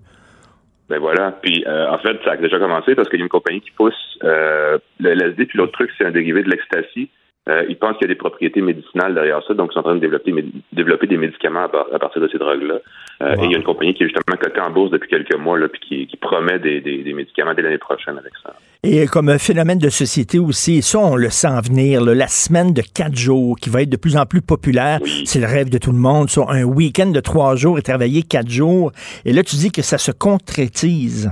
Ben 0.90 0.98
voilà. 0.98 1.32
Puis 1.42 1.64
euh, 1.66 1.88
en 1.88 1.98
fait, 1.98 2.18
ça 2.24 2.32
a 2.32 2.36
déjà 2.36 2.58
commencé 2.58 2.94
parce 2.94 3.08
qu'il 3.08 3.18
y 3.18 3.22
a 3.22 3.24
une 3.24 3.30
compagnie 3.30 3.62
qui 3.62 3.70
pousse 3.70 3.94
euh, 4.22 4.78
le 5.00 5.10
LSD, 5.10 5.46
puis 5.46 5.58
l'autre 5.58 5.72
truc, 5.72 5.90
c'est 5.96 6.04
un 6.04 6.10
dérivé 6.10 6.42
de 6.42 6.50
l'ecstasy. 6.50 7.08
Euh, 7.46 7.62
ils 7.68 7.76
pensent 7.76 7.98
qu'il 7.98 8.06
y 8.06 8.10
a 8.10 8.14
des 8.14 8.18
propriétés 8.18 8.62
médicinales 8.62 9.14
derrière 9.14 9.42
ça, 9.46 9.52
donc 9.52 9.70
ils 9.70 9.74
sont 9.74 9.80
en 9.80 9.82
train 9.82 9.94
de 9.96 10.00
développer, 10.00 10.32
développer 10.72 11.06
des 11.06 11.18
médicaments 11.18 11.64
à, 11.64 11.98
partir 11.98 12.22
de 12.22 12.28
ces 12.28 12.38
drogues-là. 12.38 12.76
Euh, 13.20 13.36
et 13.36 13.44
il 13.44 13.50
y 13.50 13.54
a 13.54 13.58
une 13.58 13.64
compagnie 13.64 13.92
qui 13.92 14.02
est 14.02 14.06
justement 14.06 14.36
cotée 14.40 14.60
en 14.60 14.70
bourse 14.70 14.90
depuis 14.90 15.10
quelques 15.10 15.36
mois, 15.36 15.58
là, 15.58 15.68
puis 15.68 16.08
qui, 16.08 16.16
promet 16.16 16.58
des, 16.58 16.80
des, 16.80 17.12
médicaments 17.12 17.52
dès 17.52 17.60
l'année 17.60 17.76
prochaine 17.76 18.16
avec 18.16 18.32
ça. 18.42 18.54
Et 18.82 19.06
comme 19.06 19.28
un 19.28 19.36
phénomène 19.36 19.78
de 19.78 19.90
société 19.90 20.38
aussi, 20.38 20.80
ça, 20.80 20.98
on 21.00 21.16
le 21.16 21.28
sent 21.28 21.60
venir, 21.68 22.02
la 22.02 22.28
semaine 22.28 22.72
de 22.72 22.80
quatre 22.80 23.14
jours 23.14 23.56
qui 23.60 23.68
va 23.68 23.82
être 23.82 23.90
de 23.90 23.98
plus 23.98 24.16
en 24.16 24.24
plus 24.24 24.40
populaire, 24.40 25.00
c'est 25.26 25.38
le 25.38 25.46
rêve 25.46 25.68
de 25.68 25.76
tout 25.76 25.92
le 25.92 25.98
monde. 25.98 26.30
Sur 26.30 26.50
un 26.50 26.64
week-end 26.64 27.10
de 27.10 27.20
trois 27.20 27.56
jours 27.56 27.78
et 27.78 27.82
travailler 27.82 28.22
quatre 28.22 28.48
jours. 28.48 28.90
Et 29.26 29.34
là, 29.34 29.42
tu 29.42 29.56
dis 29.56 29.70
que 29.70 29.82
ça 29.82 29.98
se 29.98 30.12
concrétise. 30.12 31.30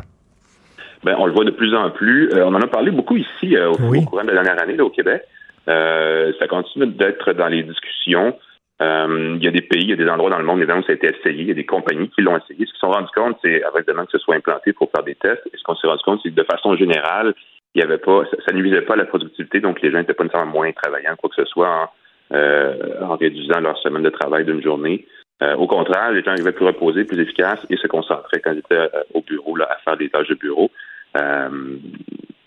Ben, 1.04 1.16
on 1.18 1.24
le 1.24 1.32
voit 1.32 1.44
de 1.44 1.50
plus 1.50 1.74
en 1.74 1.90
plus. 1.90 2.30
Euh, 2.32 2.44
on 2.44 2.54
en 2.54 2.60
a 2.60 2.66
parlé 2.66 2.90
beaucoup 2.90 3.16
ici 3.16 3.56
au, 3.56 3.72
courant 4.02 4.22
de 4.22 4.30
la 4.30 4.42
dernière 4.42 4.62
année 4.62 4.76
là, 4.76 4.84
au 4.84 4.90
Québec. 4.90 5.22
Euh, 5.68 6.32
ça 6.38 6.48
continue 6.48 6.86
d'être 6.86 7.32
dans 7.32 7.48
les 7.48 7.62
discussions. 7.62 8.38
Euh, 8.80 9.36
il 9.36 9.44
y 9.44 9.48
a 9.48 9.52
des 9.52 9.62
pays, 9.62 9.82
il 9.82 9.90
y 9.90 9.92
a 9.92 9.96
des 9.96 10.08
endroits 10.08 10.30
dans 10.30 10.38
le 10.38 10.44
monde, 10.44 10.58
évidemment, 10.58 10.80
où 10.80 10.84
ça 10.84 10.92
a 10.92 10.94
été 10.96 11.06
essayé. 11.06 11.42
Il 11.42 11.48
y 11.48 11.52
a 11.52 11.54
des 11.54 11.66
compagnies 11.66 12.08
qui 12.10 12.22
l'ont 12.22 12.36
essayé. 12.36 12.66
Ce 12.66 12.72
qu'ils 12.72 12.74
se 12.74 12.78
sont 12.78 12.90
rendus 12.90 13.12
compte, 13.14 13.38
c'est, 13.42 13.62
évidemment, 13.74 14.04
que 14.06 14.12
ce 14.12 14.18
soit 14.18 14.34
implanté 14.34 14.72
pour 14.72 14.90
faire 14.90 15.04
des 15.04 15.14
tests. 15.14 15.46
Et 15.52 15.56
ce 15.56 15.62
qu'on 15.62 15.76
s'est 15.76 15.86
rendu 15.86 16.02
compte, 16.02 16.20
c'est 16.22 16.30
que 16.30 16.34
de 16.34 16.44
façon 16.44 16.76
générale, 16.76 17.34
ça, 17.76 17.86
ça 18.46 18.52
nuisait 18.52 18.82
pas 18.82 18.94
à 18.94 18.96
la 18.96 19.04
productivité, 19.04 19.60
donc 19.60 19.80
les 19.82 19.90
gens 19.90 19.98
n'étaient 19.98 20.14
pas 20.14 20.24
nécessairement 20.24 20.52
moins 20.52 20.72
travaillants, 20.72 21.16
quoi 21.16 21.30
que 21.30 21.36
ce 21.36 21.44
soit, 21.44 21.68
en, 21.68 21.88
euh, 22.36 22.74
en 23.02 23.16
réduisant 23.16 23.60
leur 23.60 23.78
semaine 23.78 24.02
de 24.02 24.10
travail 24.10 24.44
d'une 24.44 24.62
journée. 24.62 25.06
Au 25.58 25.66
contraire, 25.66 26.12
les 26.12 26.22
gens 26.22 26.30
arrivaient 26.30 26.52
plus 26.52 26.66
reposés, 26.66 27.02
plus 27.04 27.18
efficaces 27.18 27.66
et 27.68 27.76
se 27.76 27.88
concentraient 27.88 28.38
quand 28.38 28.52
ils 28.52 28.60
étaient 28.60 28.88
au 29.12 29.22
bureau 29.22 29.56
à 29.60 29.76
faire 29.84 29.96
des 29.96 30.08
tâches 30.08 30.28
de 30.28 30.36
bureau. 30.36 30.70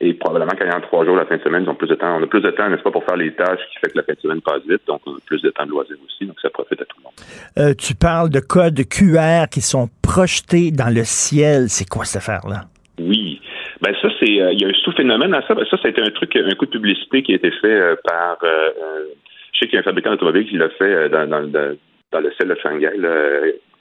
Et 0.01 0.13
probablement 0.13 0.51
a 0.51 0.81
trois 0.81 1.05
jours 1.05 1.15
la 1.15 1.25
fin 1.25 1.38
de 1.38 1.41
semaine, 1.41 1.63
ils 1.63 1.69
ont 1.69 1.75
plus 1.75 1.88
de 1.88 1.95
temps. 1.95 2.17
On 2.19 2.23
a 2.23 2.27
plus 2.27 2.41
de 2.41 2.51
temps, 2.51 2.69
n'est-ce 2.69 2.84
pas, 2.84 2.91
pour 2.91 3.05
faire 3.05 3.15
les 3.15 3.34
tâches 3.34 3.62
qui 3.71 3.79
fait 3.79 3.91
que 3.91 3.97
la 3.97 4.03
fin 4.03 4.13
de 4.13 4.19
semaine 4.19 4.41
passe 4.41 4.62
vite, 4.67 4.81
donc 4.88 5.01
on 5.05 5.12
a 5.12 5.19
plus 5.25 5.41
de 5.41 5.49
temps 5.51 5.65
de 5.65 5.71
loisirs 5.71 5.97
aussi, 6.05 6.25
donc 6.25 6.39
ça 6.41 6.49
profite 6.49 6.81
à 6.81 6.86
tout 6.86 6.97
le 6.97 7.03
monde. 7.03 7.13
Euh, 7.58 7.73
tu 7.73 7.95
parles 7.95 8.29
de 8.29 8.41
codes 8.41 8.81
QR 8.89 9.47
qui 9.49 9.62
sont 9.62 9.88
projetés 10.01 10.71
dans 10.71 10.93
le 10.93 11.03
ciel. 11.05 11.69
C'est 11.69 11.88
quoi 11.88 12.03
cette 12.03 12.21
affaire-là? 12.21 12.65
Oui. 12.99 13.39
Ben 13.81 13.93
ça, 14.01 14.10
c'est 14.19 14.41
euh, 14.41 14.51
il 14.51 14.62
y 14.62 14.65
a 14.65 14.67
un 14.67 14.73
sous-phénomène 14.84 15.34
à 15.34 15.41
ça. 15.47 15.53
Ben, 15.53 15.65
ça, 15.69 15.77
été 15.88 16.01
un 16.01 16.12
truc, 16.12 16.36
un 16.36 16.55
coup 16.55 16.65
de 16.65 16.71
publicité 16.71 17.23
qui 17.23 17.31
a 17.31 17.36
été 17.36 17.51
fait 17.51 17.67
euh, 17.67 17.95
par 18.03 18.38
je 18.41 19.60
sais 19.60 19.67
qu'il 19.67 19.75
y 19.75 19.77
a 19.77 19.79
un 19.79 19.84
fabricant 19.84 20.12
d'automobile 20.12 20.45
qui 20.49 20.58
l'a 20.58 20.69
fait 20.69 21.08
dans, 21.10 21.29
dans, 21.29 21.49
dans, 21.49 22.19
le 22.19 22.31
ciel 22.34 22.49
de 22.49 22.55
Shanghai, 22.62 22.91
là, 22.97 23.39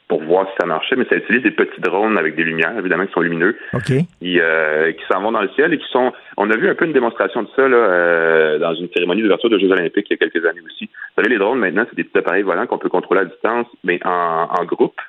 pour 0.09 0.23
voir 0.23 0.47
si 0.49 0.53
ça 0.61 0.67
marchait, 0.67 0.97
mais 0.97 1.07
ça 1.07 1.17
utilise 1.17 1.43
des 1.43 1.51
petits 1.51 1.81
drones 1.81 2.19
avec 2.19 2.37
des 2.37 2.45
lumières, 2.45 2.77
évidemment, 2.79 3.07
qui 3.07 3.13
sont 3.13 3.21
lumineux, 3.21 3.57
qui, 4.21 4.39
euh, 4.39 4.93
qui 4.93 5.03
s'en 5.11 5.23
vont 5.23 5.33
dans 5.33 5.41
le 5.41 5.49
ciel 5.51 5.73
et 5.73 5.79
qui 5.79 5.89
sont... 5.91 6.13
On 6.37 6.51
a 6.51 6.57
vu 6.57 6.69
un 6.69 6.75
peu 6.75 6.85
une 6.85 6.93
démonstration 6.93 7.43
de 7.43 7.49
ça 7.57 7.67
là, 7.67 7.77
euh, 7.77 8.59
dans 8.59 8.75
une 8.75 8.89
cérémonie 8.95 9.23
d'ouverture 9.23 9.49
de 9.49 9.59
Jeux 9.59 9.73
olympiques 9.73 10.07
il 10.11 10.19
y 10.21 10.23
a 10.23 10.29
quelques 10.29 10.45
années 10.47 10.61
aussi. 10.67 10.85
Vous 10.87 11.23
savez, 11.23 11.31
les 11.31 11.39
drones, 11.39 11.59
maintenant, 11.59 11.87
c'est 11.89 11.97
des 11.97 12.05
petits 12.05 12.19
appareils 12.19 12.43
volants 12.43 12.67
qu'on 12.67 12.79
peut 12.79 12.91
contrôler 12.91 13.23
à 13.23 13.25
distance, 13.25 13.67
mais 13.83 13.99
en, 14.05 14.49
en 14.51 14.65
groupe, 14.65 15.01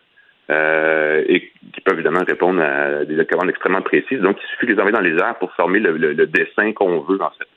euh, 0.49 1.23
et 1.27 1.41
qui 1.73 1.81
peuvent 1.83 1.95
évidemment 1.95 2.23
répondre 2.25 2.61
à 2.61 3.03
des 3.03 3.25
commandes 3.25 3.49
extrêmement 3.49 3.81
précises. 3.81 4.21
Donc, 4.21 4.37
il 4.41 4.47
suffit 4.51 4.67
de 4.67 4.73
les 4.73 4.79
envoyer 4.79 4.95
dans 4.95 5.01
les 5.01 5.17
airs 5.21 5.35
pour 5.39 5.51
former 5.53 5.79
le, 5.79 5.97
le 5.97 6.27
dessin 6.27 6.71
qu'on 6.71 7.01
veut, 7.01 7.21
en 7.21 7.31
fait. 7.31 7.47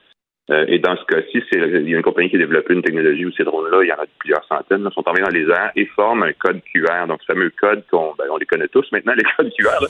Euh, 0.51 0.65
et 0.69 0.79
dans 0.79 0.97
ce 0.97 1.05
cas-ci, 1.05 1.43
c'est 1.51 1.59
il 1.59 1.91
y 1.91 1.95
a 1.95 1.97
une 1.99 2.03
compagnie 2.03 2.31
qui 2.31 2.37
a 2.37 2.39
développé 2.39 2.73
une 2.73 2.83
technologie 2.83 3.27
où 3.27 3.33
ces 3.33 3.45
drones-là, 3.45 3.83
il 3.83 3.89
y 3.89 3.93
en 3.93 3.97
a 3.97 4.07
plusieurs 4.19 4.45
centaines, 4.47 4.83
là, 4.83 4.91
sont 4.91 5.07
envoyés 5.07 5.25
dans 5.25 5.31
les 5.31 5.45
airs 5.45 5.73
et 5.77 5.85
forment 5.95 6.23
un 6.23 6.33
code 6.33 6.61
QR. 6.73 7.07
Donc, 7.07 7.21
ce 7.21 7.33
fameux 7.33 7.53
code 7.61 7.85
qu'on 7.91 8.15
ben, 8.19 8.25
on 8.31 8.39
les 8.39 8.47
connaît 8.47 8.69
tous 8.69 8.87
maintenant, 8.91 9.13
les 9.15 9.25
codes 9.37 9.53
QR. 9.59 9.87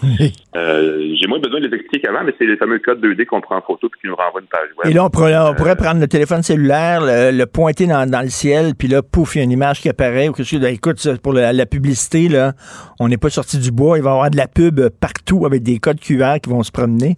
Euh, 0.56 1.14
j'ai 1.20 1.26
moins 1.28 1.38
besoin 1.38 1.60
de 1.60 1.68
les 1.68 1.76
expliquer 1.76 2.06
qu'avant, 2.06 2.24
mais 2.24 2.34
c'est 2.38 2.46
les 2.46 2.56
fameux 2.56 2.80
codes 2.80 3.04
2D 3.04 3.24
qu'on 3.26 3.40
prend 3.40 3.58
en 3.58 3.62
photo 3.62 3.88
puis 3.88 4.00
qui 4.00 4.06
nous 4.08 4.16
renvoie 4.16 4.40
une 4.40 4.48
page 4.48 4.68
web. 4.76 4.90
Et 4.90 4.94
là, 4.94 5.04
on 5.04 5.10
pourrait, 5.10 5.36
on 5.36 5.54
pourrait 5.54 5.72
euh, 5.72 5.76
prendre 5.76 6.00
le 6.00 6.08
téléphone 6.08 6.42
cellulaire, 6.42 7.00
le, 7.02 7.44
pointer 7.44 7.86
dans, 7.86 8.10
dans, 8.10 8.22
le 8.22 8.28
ciel, 8.28 8.72
puis 8.76 8.88
là, 8.88 9.02
pouf, 9.02 9.36
il 9.36 9.38
y 9.38 9.40
a 9.42 9.44
une 9.44 9.52
image 9.52 9.80
qui 9.80 9.88
apparaît 9.88 10.28
ou 10.28 10.32
quelque 10.32 10.46
chose. 10.46 10.64
Écoute, 10.64 10.98
pour 11.22 11.32
la, 11.34 11.66
publicité, 11.66 12.28
là, 12.28 12.52
on 12.98 13.08
n'est 13.08 13.16
pas 13.16 13.30
sorti 13.30 13.58
du 13.58 13.70
bois. 13.70 13.98
Il 13.98 14.02
va 14.02 14.10
y 14.10 14.12
avoir 14.12 14.30
de 14.30 14.36
la 14.36 14.48
pub 14.48 14.80
partout 15.00 15.46
avec 15.46 15.62
des 15.62 15.78
codes 15.78 16.00
QR 16.00 16.40
qui 16.42 16.50
vont 16.50 16.62
se 16.62 16.72
promener. 16.72 17.16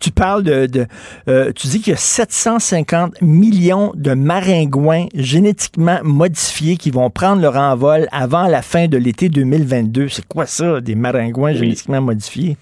Tu 0.00 0.10
parles 0.10 0.42
de, 0.42 0.66
de 0.66 0.86
euh, 1.28 1.52
tu 1.52 1.66
dis 1.68 1.80
qu'il 1.80 1.92
y 1.92 1.94
a 1.94 1.98
750 1.98 3.20
millions 3.22 3.92
de 3.94 4.14
maringouins 4.14 5.06
génétiquement 5.14 5.98
modifiés 6.02 6.76
qui 6.76 6.90
vont 6.90 7.10
prendre 7.10 7.42
leur 7.42 7.56
envol 7.56 8.06
avant 8.12 8.46
la 8.46 8.62
fin 8.62 8.86
de 8.86 8.96
l'été 8.96 9.28
2022. 9.28 10.08
C'est 10.08 10.26
quoi 10.26 10.46
ça, 10.46 10.80
des 10.80 10.94
maringouins 10.94 11.52
génétiquement 11.52 12.00
modifiés? 12.00 12.56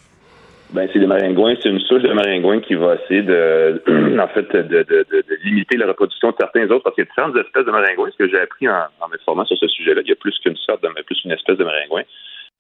Ben, 0.71 0.87
c'est 0.93 0.99
des 0.99 1.07
maringouins, 1.07 1.55
c'est 1.63 1.71
une 1.71 1.81
souche 1.81 2.03
de 2.03 2.13
maringouins 2.13 2.61
qui 2.61 2.75
va 2.75 2.97
essayer 2.97 3.23
de, 3.23 3.83
en 4.21 4.29
fait, 4.29 4.53
de, 4.53 4.83
de, 4.83 5.07
de, 5.11 5.25
limiter 5.43 5.79
la 5.79 5.87
reproduction 5.87 6.29
de 6.31 6.37
certains 6.39 6.69
autres, 6.71 6.83
parce 6.85 6.95
qu'il 6.95 7.05
y 7.05 7.07
a 7.07 7.11
différentes 7.11 7.37
espèces 7.37 7.65
de 7.65 7.71
maringouins. 7.71 8.11
Ce 8.11 8.19
que 8.19 8.29
j'ai 8.29 8.39
appris 8.39 8.69
en, 8.69 8.85
en 9.01 9.45
sur 9.47 9.57
ce 9.57 9.67
sujet-là, 9.67 10.03
il 10.05 10.09
y 10.09 10.13
a 10.13 10.17
plus 10.17 10.39
qu'une 10.41 10.57
sorte, 10.57 10.83
de, 10.83 10.89
plus 11.05 11.25
une 11.25 11.33
espèce 11.33 11.57
de 11.57 11.65
maringouin. 11.65 12.03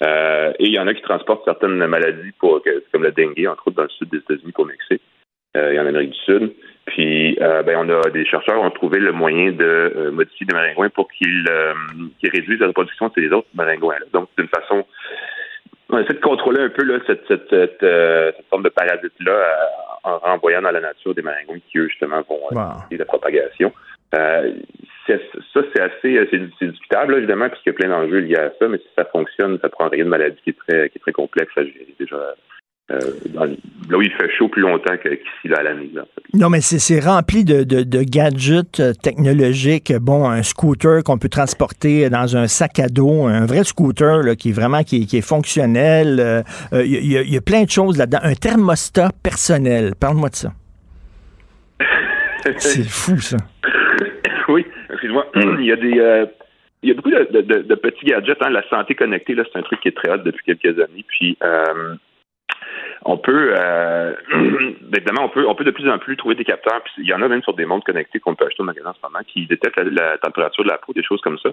Euh, 0.02 0.52
et 0.58 0.66
il 0.66 0.72
y 0.72 0.78
en 0.78 0.86
a 0.86 0.94
qui 0.94 1.02
transportent 1.02 1.44
certaines 1.44 1.84
maladies, 1.86 2.32
pour, 2.38 2.62
comme 2.92 3.02
le 3.02 3.12
dengue, 3.12 3.46
entre 3.48 3.68
autres 3.68 3.76
dans 3.76 3.82
le 3.82 3.88
sud 3.88 4.08
des 4.10 4.18
États-Unis, 4.18 4.52
pour 4.52 4.66
Mexique 4.66 5.02
euh, 5.56 5.72
et 5.72 5.80
en 5.80 5.86
Amérique 5.86 6.10
du 6.10 6.18
Sud. 6.20 6.52
Puis, 6.86 7.36
euh, 7.40 7.62
ben, 7.62 7.76
on 7.78 7.88
a 7.90 8.08
des 8.10 8.24
chercheurs 8.24 8.62
ont 8.62 8.70
trouvé 8.70 8.98
le 8.98 9.12
moyen 9.12 9.52
de 9.52 10.10
modifier 10.12 10.46
des 10.46 10.54
maringouins 10.54 10.88
pour 10.90 11.08
qu'ils 11.10 11.44
réduisent 12.22 12.60
la 12.60 12.68
reproduction 12.68 13.08
de 13.08 13.12
ces 13.14 13.32
autres 13.32 13.48
maringouins. 13.54 13.96
-là. 13.96 14.10
Donc, 14.12 14.28
d'une 14.38 14.48
façon, 14.48 14.86
on 15.90 15.98
essaie 15.98 16.14
de 16.14 16.20
contrôler 16.20 16.62
un 16.62 16.68
peu 16.70 16.84
là, 16.84 16.98
cette, 17.06 17.26
cette, 17.26 17.50
cette, 17.50 18.46
forme 18.48 18.62
de 18.62 18.68
parasite-là 18.68 19.36
en 20.04 20.18
renvoyant 20.18 20.62
dans 20.62 20.70
la 20.70 20.80
nature 20.80 21.14
des 21.14 21.22
maringouins 21.22 21.58
qui, 21.70 21.78
eux, 21.78 21.88
justement, 21.88 22.22
vont 22.28 22.40
wow. 22.52 22.72
la 22.90 23.04
propagation. 23.04 23.72
Euh, 24.14 24.52
ça, 25.08 25.60
c'est 25.72 25.80
assez 25.80 26.18
euh, 26.18 26.26
c'est 26.30 26.66
discutable, 26.70 27.16
évidemment, 27.16 27.48
parce 27.48 27.62
qu'il 27.62 27.72
y 27.72 27.74
a 27.74 27.78
plein 27.78 27.88
d'enjeux 27.88 28.18
liés 28.18 28.36
à 28.36 28.52
ça, 28.58 28.68
mais 28.68 28.78
si 28.78 28.86
ça 28.96 29.04
fonctionne, 29.06 29.58
ça 29.60 29.68
prend 29.68 29.88
rien 29.88 30.04
de 30.04 30.10
maladie 30.10 30.38
qui 30.42 30.50
est 30.50 30.56
très, 30.66 30.88
qui 30.90 30.98
est 30.98 31.00
très 31.00 31.12
complexe 31.12 31.52
à 31.56 31.64
gérer 31.64 31.94
déjà. 31.98 32.34
Euh, 32.90 32.98
là 33.34 33.98
où 33.98 34.00
il 34.00 34.10
fait 34.12 34.30
chaud 34.38 34.48
plus 34.48 34.62
longtemps 34.62 34.96
qu'ici 34.96 35.54
à 35.54 35.62
l'année. 35.62 35.90
Non, 36.32 36.48
mais 36.48 36.62
c'est 36.62 37.00
rempli 37.00 37.44
de, 37.44 37.62
de, 37.62 38.02
gadgets 38.02 38.80
euh, 38.80 38.94
technologiques. 38.94 39.92
Bon, 40.00 40.26
un 40.26 40.42
scooter 40.42 41.02
qu'on 41.04 41.18
peut 41.18 41.28
transporter 41.28 42.08
dans 42.08 42.34
un 42.34 42.46
sac 42.46 42.78
à 42.78 42.88
dos, 42.88 43.26
un 43.26 43.44
vrai 43.44 43.64
scooter 43.64 44.22
là, 44.22 44.36
qui 44.36 44.50
est 44.50 44.52
vraiment 44.52 44.84
qui, 44.84 45.06
qui 45.06 45.18
est 45.18 45.26
fonctionnel. 45.26 46.44
Il 46.72 46.86
y, 46.86 47.30
y, 47.30 47.36
a 47.36 47.40
plein 47.42 47.64
de 47.64 47.70
choses 47.70 47.98
là-dedans. 47.98 48.20
Un 48.22 48.34
thermostat 48.34 49.10
personnel. 49.22 49.92
Parle-moi 50.00 50.30
de 50.30 50.36
ça. 50.36 50.52
c'est 52.56 52.88
fou, 52.88 53.18
ça. 53.18 53.36
Excuse-moi. 54.98 55.26
il 55.58 55.64
y 55.64 55.72
a 55.72 55.76
des 55.76 55.98
euh, 56.00 56.26
il 56.82 56.88
y 56.88 56.92
a 56.92 56.94
beaucoup 56.94 57.10
de, 57.10 57.74
petits 57.74 58.06
gadgets. 58.06 58.38
Hein. 58.40 58.50
La 58.50 58.68
santé 58.68 58.94
connectée, 58.94 59.34
là, 59.34 59.42
c'est 59.50 59.58
un 59.58 59.62
truc 59.62 59.80
qui 59.80 59.88
est 59.88 59.96
très 59.96 60.12
hot 60.12 60.18
depuis 60.18 60.44
quelques 60.44 60.78
années. 60.78 61.04
Puis 61.08 61.36
euh, 61.42 61.94
on 63.04 63.16
peut 63.16 63.54
euh, 63.58 64.12
évidemment 64.94 65.24
on 65.24 65.28
peut 65.28 65.46
on 65.46 65.54
peut 65.54 65.64
de 65.64 65.70
plus 65.70 65.88
en 65.88 65.98
plus 65.98 66.16
trouver 66.16 66.34
des 66.34 66.44
capteurs. 66.44 66.82
Il 66.98 67.06
y 67.06 67.14
en 67.14 67.22
a 67.22 67.28
même 67.28 67.42
sur 67.42 67.54
des 67.54 67.64
montres 67.64 67.86
connectées 67.86 68.20
qu'on 68.20 68.34
peut 68.34 68.46
acheter 68.46 68.62
au 68.62 68.66
magasin 68.66 68.90
en 68.90 68.94
ce 68.94 69.00
moment 69.02 69.24
qui 69.26 69.46
détectent 69.46 69.78
la, 69.78 70.18
température 70.18 70.64
de 70.64 70.68
la 70.68 70.78
peau, 70.78 70.92
des 70.92 71.02
choses 71.02 71.20
comme 71.20 71.38
ça. 71.38 71.50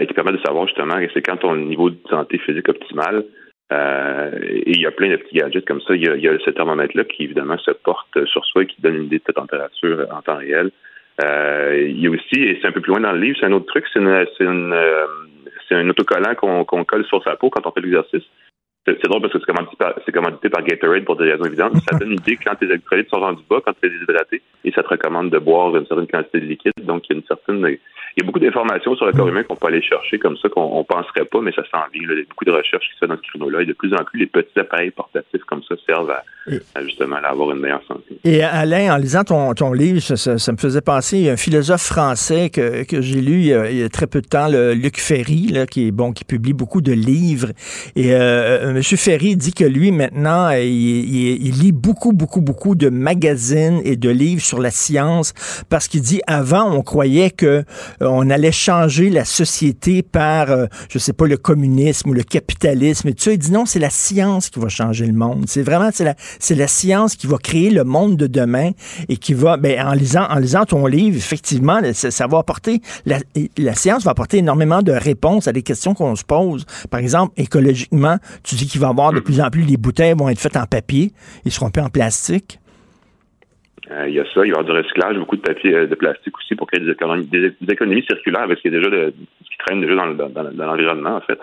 et 0.00 0.06
qui 0.06 0.14
permettent 0.14 0.36
de 0.36 0.46
savoir 0.46 0.66
justement 0.66 0.96
c'est 1.14 1.22
quand 1.22 1.36
ton 1.36 1.56
niveau 1.56 1.90
de 1.90 1.98
santé 2.10 2.38
physique 2.38 2.68
optimal. 2.68 3.24
et 3.70 4.70
il 4.70 4.80
y 4.80 4.86
a 4.86 4.90
plein 4.90 5.10
de 5.10 5.16
petits 5.16 5.36
gadgets 5.36 5.66
comme 5.66 5.80
ça. 5.80 5.94
Il 5.94 6.04
y 6.04 6.08
a, 6.08 6.16
il 6.16 6.22
y 6.22 6.28
a 6.28 6.38
ce 6.38 6.50
thermomètre-là 6.50 7.04
qui, 7.04 7.24
évidemment, 7.24 7.58
se 7.58 7.70
porte 7.70 8.24
sur 8.26 8.44
soi 8.44 8.62
et 8.62 8.66
qui 8.66 8.80
donne 8.80 8.96
une 8.96 9.04
idée 9.04 9.18
de 9.18 9.24
ta 9.24 9.32
température 9.32 10.06
en 10.10 10.20
temps 10.22 10.36
réel. 10.36 10.70
Euh, 11.20 11.86
il 11.88 12.00
y 12.00 12.06
a 12.06 12.10
aussi, 12.10 12.36
et 12.36 12.58
c'est 12.60 12.68
un 12.68 12.72
peu 12.72 12.80
plus 12.80 12.90
loin 12.90 13.00
dans 13.00 13.12
le 13.12 13.20
livre, 13.20 13.36
c'est 13.40 13.46
un 13.46 13.52
autre 13.52 13.66
truc, 13.66 13.84
c'est 13.92 13.98
une, 13.98 14.08
une, 14.40 14.72
euh, 14.72 15.06
un 15.70 15.88
autocollant 15.88 16.34
qu'on 16.34 16.84
colle 16.84 17.04
sur 17.06 17.22
sa 17.24 17.36
peau 17.36 17.50
quand 17.50 17.66
on 17.66 17.72
fait 17.72 17.80
l'exercice. 17.80 18.22
C'est, 18.96 19.08
drôle 19.08 19.20
parce 19.20 19.32
que 19.32 19.38
c'est 19.40 19.46
commandité, 19.52 19.76
par, 19.76 19.94
c'est 20.04 20.12
commandité 20.12 20.48
par 20.48 20.62
Gatorade 20.62 21.04
pour 21.04 21.16
des 21.16 21.32
raisons 21.32 21.44
évidentes. 21.44 21.74
Ça 21.90 21.98
donne 21.98 22.12
une 22.12 22.18
idée 22.18 22.38
quand 22.42 22.54
tes 22.54 22.66
électrolytes 22.66 23.08
sont 23.10 23.20
rendus 23.20 23.42
bas, 23.48 23.60
quand 23.64 23.72
tu 23.80 23.86
es 23.86 23.90
déshydraté, 23.90 24.42
et 24.64 24.72
ça 24.72 24.82
te 24.82 24.88
recommande 24.88 25.30
de 25.30 25.38
boire 25.38 25.76
une 25.76 25.86
certaine 25.86 26.06
quantité 26.06 26.40
de 26.40 26.46
liquide. 26.46 26.72
Donc, 26.84 27.04
il 27.08 27.12
y 27.12 27.16
a 27.16 27.18
une 27.18 27.26
certaine, 27.26 27.58
il 27.66 28.22
y 28.22 28.22
a 28.22 28.24
beaucoup 28.24 28.38
d'informations 28.38 28.96
sur 28.96 29.06
le 29.06 29.12
corps 29.12 29.28
humain 29.28 29.42
qu'on 29.42 29.56
peut 29.56 29.66
aller 29.66 29.82
chercher 29.82 30.18
comme 30.18 30.36
ça 30.38 30.48
qu'on 30.48 30.84
penserait 30.84 31.24
pas, 31.26 31.40
mais 31.40 31.52
ça 31.52 31.62
s'en 31.70 31.84
vient. 31.92 32.02
Il 32.02 32.18
y 32.18 32.20
a 32.20 32.24
beaucoup 32.28 32.44
de 32.44 32.52
recherches 32.52 32.84
qui 32.88 32.94
se 32.94 33.04
font 33.04 33.12
dans 33.12 33.16
ce 33.16 33.28
créneau-là 33.28 33.62
et 33.62 33.66
de 33.66 33.72
plus 33.72 33.92
en 33.94 34.04
plus 34.04 34.20
les 34.20 34.26
petits 34.26 34.58
appareils 34.58 34.90
portatifs 34.90 35.42
comme 35.46 35.62
ça 35.68 35.74
servent 35.86 36.10
à, 36.10 36.82
justement 36.82 37.16
avoir 37.16 37.52
une 37.52 37.60
meilleure 37.60 37.82
santé. 37.86 38.18
Et 38.24 38.42
Alain, 38.42 38.94
en 38.94 38.96
lisant 38.96 39.24
ton, 39.24 39.54
ton 39.54 39.72
livre, 39.72 40.00
ça, 40.00 40.52
me 40.52 40.56
faisait 40.56 40.80
penser, 40.80 41.18
il 41.18 41.24
y 41.24 41.28
a 41.28 41.32
un 41.32 41.36
philosophe 41.36 41.82
français 41.82 42.50
que, 42.50 42.84
que 42.84 43.00
j'ai 43.00 43.20
lu 43.20 43.40
il 43.40 43.78
y, 43.78 43.82
a, 43.82 43.88
très 43.88 44.06
peu 44.06 44.20
de 44.20 44.26
temps, 44.26 44.48
le 44.48 44.74
Luc 44.74 44.98
Ferry, 44.98 45.48
là, 45.48 45.66
qui 45.66 45.88
est 45.88 45.90
bon, 45.90 46.12
qui 46.12 46.24
publie 46.24 46.52
beaucoup 46.52 46.80
de 46.80 46.92
livres. 46.92 47.48
Et 47.96 48.14
euh, 48.14 48.77
M. 48.78 48.84
Ferry 48.84 49.36
dit 49.36 49.52
que 49.52 49.64
lui, 49.64 49.90
maintenant, 49.90 50.50
il, 50.50 51.44
il, 51.44 51.58
lit 51.58 51.72
beaucoup, 51.72 52.12
beaucoup, 52.12 52.40
beaucoup 52.40 52.76
de 52.76 52.88
magazines 52.88 53.80
et 53.82 53.96
de 53.96 54.08
livres 54.08 54.40
sur 54.40 54.60
la 54.60 54.70
science 54.70 55.32
parce 55.68 55.88
qu'il 55.88 56.00
dit 56.00 56.20
avant, 56.28 56.70
on 56.72 56.82
croyait 56.82 57.32
que 57.32 57.64
on 58.00 58.30
allait 58.30 58.52
changer 58.52 59.10
la 59.10 59.24
société 59.24 60.04
par, 60.04 60.52
euh, 60.52 60.66
je 60.88 61.00
sais 61.00 61.12
pas, 61.12 61.26
le 61.26 61.36
communisme 61.36 62.10
ou 62.10 62.12
le 62.12 62.22
capitalisme 62.22 63.08
et 63.08 63.14
tout 63.14 63.24
ça. 63.24 63.32
Il 63.32 63.38
dit 63.38 63.50
non, 63.50 63.66
c'est 63.66 63.80
la 63.80 63.90
science 63.90 64.48
qui 64.48 64.60
va 64.60 64.68
changer 64.68 65.06
le 65.06 65.12
monde. 65.12 65.46
C'est 65.48 65.62
vraiment, 65.62 65.90
c'est 65.92 66.04
la, 66.04 66.14
c'est 66.38 66.54
la 66.54 66.68
science 66.68 67.16
qui 67.16 67.26
va 67.26 67.38
créer 67.38 67.70
le 67.70 67.82
monde 67.82 68.16
de 68.16 68.28
demain 68.28 68.70
et 69.08 69.16
qui 69.16 69.34
va, 69.34 69.56
ben, 69.56 69.84
en 69.84 69.92
lisant, 69.92 70.28
en 70.30 70.38
lisant 70.38 70.66
ton 70.66 70.86
livre, 70.86 71.16
effectivement, 71.16 71.80
ça, 71.94 72.26
va 72.28 72.38
apporter, 72.38 72.80
la, 73.06 73.18
la 73.56 73.74
science 73.74 74.04
va 74.04 74.12
apporter 74.12 74.38
énormément 74.38 74.82
de 74.82 74.92
réponses 74.92 75.48
à 75.48 75.52
des 75.52 75.62
questions 75.62 75.94
qu'on 75.94 76.14
se 76.14 76.22
pose. 76.24 76.64
Par 76.90 77.00
exemple, 77.00 77.32
écologiquement, 77.36 78.18
tu 78.44 78.54
dis 78.58 78.66
qu'il 78.66 78.80
va 78.80 78.88
y 78.88 78.90
avoir 78.90 79.12
de 79.12 79.20
plus 79.20 79.40
en 79.40 79.50
plus, 79.50 79.62
les 79.62 79.76
bouteilles 79.76 80.14
vont 80.16 80.28
être 80.28 80.40
faites 80.40 80.56
en 80.56 80.66
papier, 80.66 81.12
ils 81.44 81.52
seront 81.52 81.70
plus 81.70 81.82
en 81.82 81.88
plastique. 81.88 82.58
Euh, 83.90 84.08
il 84.08 84.14
y 84.14 84.20
a 84.20 84.24
ça, 84.34 84.44
il 84.44 84.48
y 84.48 84.52
aura 84.52 84.64
du 84.64 84.72
recyclage, 84.72 85.16
beaucoup 85.16 85.36
de 85.36 85.42
papier, 85.42 85.74
euh, 85.74 85.86
de 85.86 85.94
plastique 85.94 86.36
aussi 86.36 86.54
pour 86.54 86.66
créer 86.66 86.84
des 86.84 86.92
économies, 86.92 87.24
des, 87.24 87.54
économies 87.68 88.04
circulaires 88.04 88.42
avec 88.42 88.58
ce 88.58 88.62
qui, 88.62 88.68
est 88.68 88.70
déjà 88.70 88.90
ce 88.90 89.50
qui 89.50 89.58
traîne 89.66 89.80
déjà 89.80 89.94
dans, 89.94 90.28
dans, 90.28 90.66
l'environnement, 90.66 91.16
en 91.16 91.20
fait. 91.20 91.38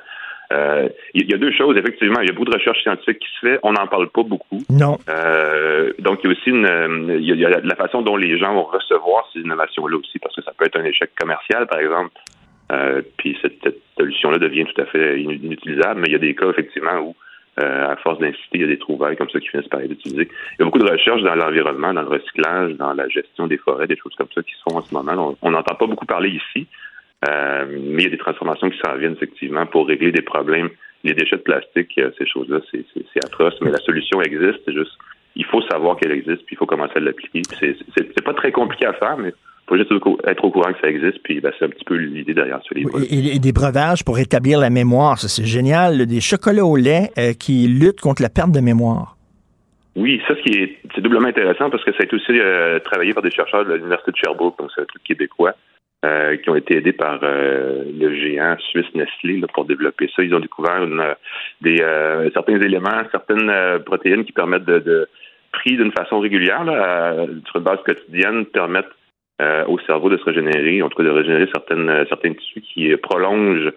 Euh, 0.54 0.88
il 1.16 1.30
y 1.30 1.34
a 1.34 1.38
deux 1.38 1.52
choses, 1.52 1.76
effectivement. 1.76 2.20
Il 2.22 2.28
y 2.28 2.30
a 2.30 2.34
beaucoup 2.34 2.46
de 2.46 2.54
recherches 2.54 2.84
scientifiques 2.84 3.18
qui 3.18 3.28
se 3.34 3.48
fait. 3.48 3.60
On 3.64 3.74
n'en 3.74 3.88
parle 3.88 4.10
pas 4.10 4.22
beaucoup. 4.22 4.62
Non. 4.70 5.00
donc, 6.00 6.20
il 6.24 6.26
y 6.26 6.28
a 6.28 6.32
aussi 6.32 6.50
une, 6.52 7.18
y 7.20 7.46
a, 7.46 7.50
la 7.50 7.76
façon 7.76 8.04
dont 8.04 8.16
les 8.16 8.38
gens 8.38 8.54
vont 8.54 8.66
recevoir 8.66 9.28
ces 9.34 9.40
innovations-là 9.40 9.98
aussi, 9.98 10.20
parce 10.20 10.36
que 10.36 10.44
ça 10.44 10.52
peut 10.56 10.66
être 10.66 10.80
un 10.80 10.84
échec 10.84 11.12
commercial, 11.20 11.66
par 11.66 11.80
exemple. 11.80 12.12
Puis 13.18 13.38
cette, 13.42 13.62
cette 13.64 13.82
solution-là 13.98 14.38
devient 14.38 14.66
tout 14.66 14.82
à 14.82 14.86
fait 14.86 15.22
inutilisable. 15.22 16.02
Mais 16.02 16.08
il 16.08 16.14
y 16.14 16.16
a 16.16 16.20
des 16.20 16.36
cas, 16.36 16.50
effectivement, 16.50 17.00
où 17.00 17.16
euh, 17.64 17.90
à 17.90 17.96
force 17.96 18.20
d'inciter, 18.20 18.56
il 18.56 18.62
y 18.62 18.64
a 18.66 18.68
des 18.68 18.78
trouvailles 18.78 19.16
comme 19.16 19.30
ça 19.30 19.40
qui 19.40 19.48
finissent 19.48 19.70
par 19.70 19.80
être 19.80 19.92
utilisées. 19.92 20.28
Il 20.28 20.56
y 20.60 20.62
a 20.62 20.66
beaucoup 20.66 20.80
de 20.80 20.92
recherches 20.92 21.22
dans 21.22 21.36
l'environnement, 21.36 21.94
dans 21.94 22.02
le 22.02 22.10
recyclage, 22.10 22.74
dans 22.74 22.94
la 22.94 23.08
gestion 23.08 23.48
des 23.48 23.58
forêts, 23.58 23.88
des 23.88 23.96
choses 23.96 24.14
comme 24.16 24.28
ça 24.36 24.44
qui 24.44 24.54
se 24.56 24.62
font 24.68 24.78
en 24.78 24.82
ce 24.82 24.94
moment. 24.94 25.38
On 25.42 25.52
n'entend 25.52 25.76
pas 25.76 25.88
beaucoup 25.88 26.06
parler 26.06 26.32
ici, 26.32 26.68
euh, 27.30 27.66
mais 27.70 28.04
il 28.04 28.04
y 28.04 28.08
a 28.08 28.10
des 28.10 28.18
transformations 28.18 28.70
qui 28.70 28.78
s'en 28.80 28.96
viennent 28.98 29.14
effectivement 29.14 29.66
pour 29.66 29.88
régler 29.88 30.12
des 30.12 30.22
problèmes. 30.22 30.70
Les 31.06 31.14
déchets 31.14 31.38
de 31.38 31.44
plastique, 31.44 31.98
euh, 31.98 32.12
ces 32.18 32.28
choses-là, 32.28 32.60
c'est 32.72 33.26
atroce, 33.26 33.56
mais 33.62 33.72
la 33.72 33.80
solution 33.80 34.22
existe. 34.22 34.60
C'est 34.66 34.74
juste, 34.74 34.98
il 35.38 35.46
faut 35.46 35.62
savoir 35.62 35.96
qu'elle 35.96 36.12
existe, 36.12 36.46
puis 36.46 36.56
il 36.56 36.58
faut 36.58 36.66
commencer 36.66 36.98
à 36.98 37.00
l'appliquer. 37.00 37.42
C'est 37.48 38.24
pas 38.26 38.34
très 38.34 38.52
compliqué 38.52 38.86
à 38.86 38.94
faire, 38.94 39.16
mais 39.16 39.34
faut 39.68 39.78
juste 39.78 39.92
être 40.28 40.46
au 40.46 40.52
courant 40.52 40.72
que 40.74 40.80
ça 40.80 40.90
existe, 40.90 41.20
puis 41.24 41.40
ben, 41.42 41.52
c'est 41.58 41.66
un 41.66 41.70
petit 41.70 41.86
peu 41.86 41.96
l'idée 41.96 42.34
derrière 42.34 42.60
ce 42.68 42.74
livre. 42.74 42.92
Et, 43.10 43.40
des 43.40 43.52
breuvages 43.52 44.04
pour 44.04 44.20
établir 44.20 44.60
la 44.60 44.70
mémoire, 44.70 45.18
ça 45.18 45.28
c'est 45.28 45.46
génial. 45.46 46.06
Des 46.06 46.22
chocolats 46.22 46.66
au 46.66 46.76
lait 46.76 47.10
euh, 47.18 47.34
qui 47.34 47.68
luttent 47.68 48.02
contre 48.02 48.22
la 48.22 48.30
perte 48.30 48.52
de 48.52 48.60
mémoire. 48.60 49.18
Oui, 49.96 50.22
ça, 50.28 50.36
qui 50.36 50.60
est, 50.60 50.78
c'est 50.94 51.02
doublement 51.02 51.28
intéressant 51.28 51.70
parce 51.70 51.84
que 51.84 51.92
ça 51.94 52.00
a 52.02 52.04
été 52.04 52.16
aussi 52.16 52.40
euh, 52.40 52.80
travaillé 52.80 53.14
par 53.14 53.24
des 53.24 53.32
chercheurs 53.32 53.66
de 53.66 53.74
l'Université 53.74 54.12
de 54.12 54.18
Sherbrooke, 54.18 54.58
donc 54.60 54.70
c'est 54.76 54.82
un 54.82 54.86
truc 54.86 55.04
québécois, 55.04 55.54
euh, 56.04 56.36
qui 56.38 56.50
ont 56.50 56.56
été 56.56 56.78
aidés 56.78 56.92
par 56.92 57.20
le 57.22 58.16
géant 58.16 58.58
suisse 58.70 58.94
Nestlé 58.94 59.42
pour 59.54 59.66
développer 59.66 60.10
ça. 60.16 60.22
Ils 60.22 60.36
ont 60.36 60.40
découvert 60.40 60.86
des, 61.62 61.78
certains 62.34 62.60
éléments, 62.60 63.02
certaines 63.12 63.80
protéines 63.86 64.26
qui 64.26 64.34
permettent 64.34 64.66
de, 64.66 64.80
de 64.80 65.08
pris 65.54 65.78
d'une 65.78 65.94
façon 65.94 66.20
régulière, 66.20 66.66
sur 67.48 67.56
une 67.56 67.64
base 67.64 67.80
quotidienne, 67.86 68.46
permettent 68.48 68.92
euh, 69.42 69.66
au 69.68 69.80
cerveau 69.80 70.10
de 70.10 70.18
se 70.18 70.24
régénérer, 70.24 70.82
en 70.82 70.90
tout 70.90 70.98
cas 70.98 71.04
de 71.04 71.10
régénérer 71.10 71.50
certaines, 71.54 71.90
euh, 71.90 72.06
certains 72.08 72.34
tissus 72.34 72.62
qui 72.62 72.96
prolongent 72.98 73.72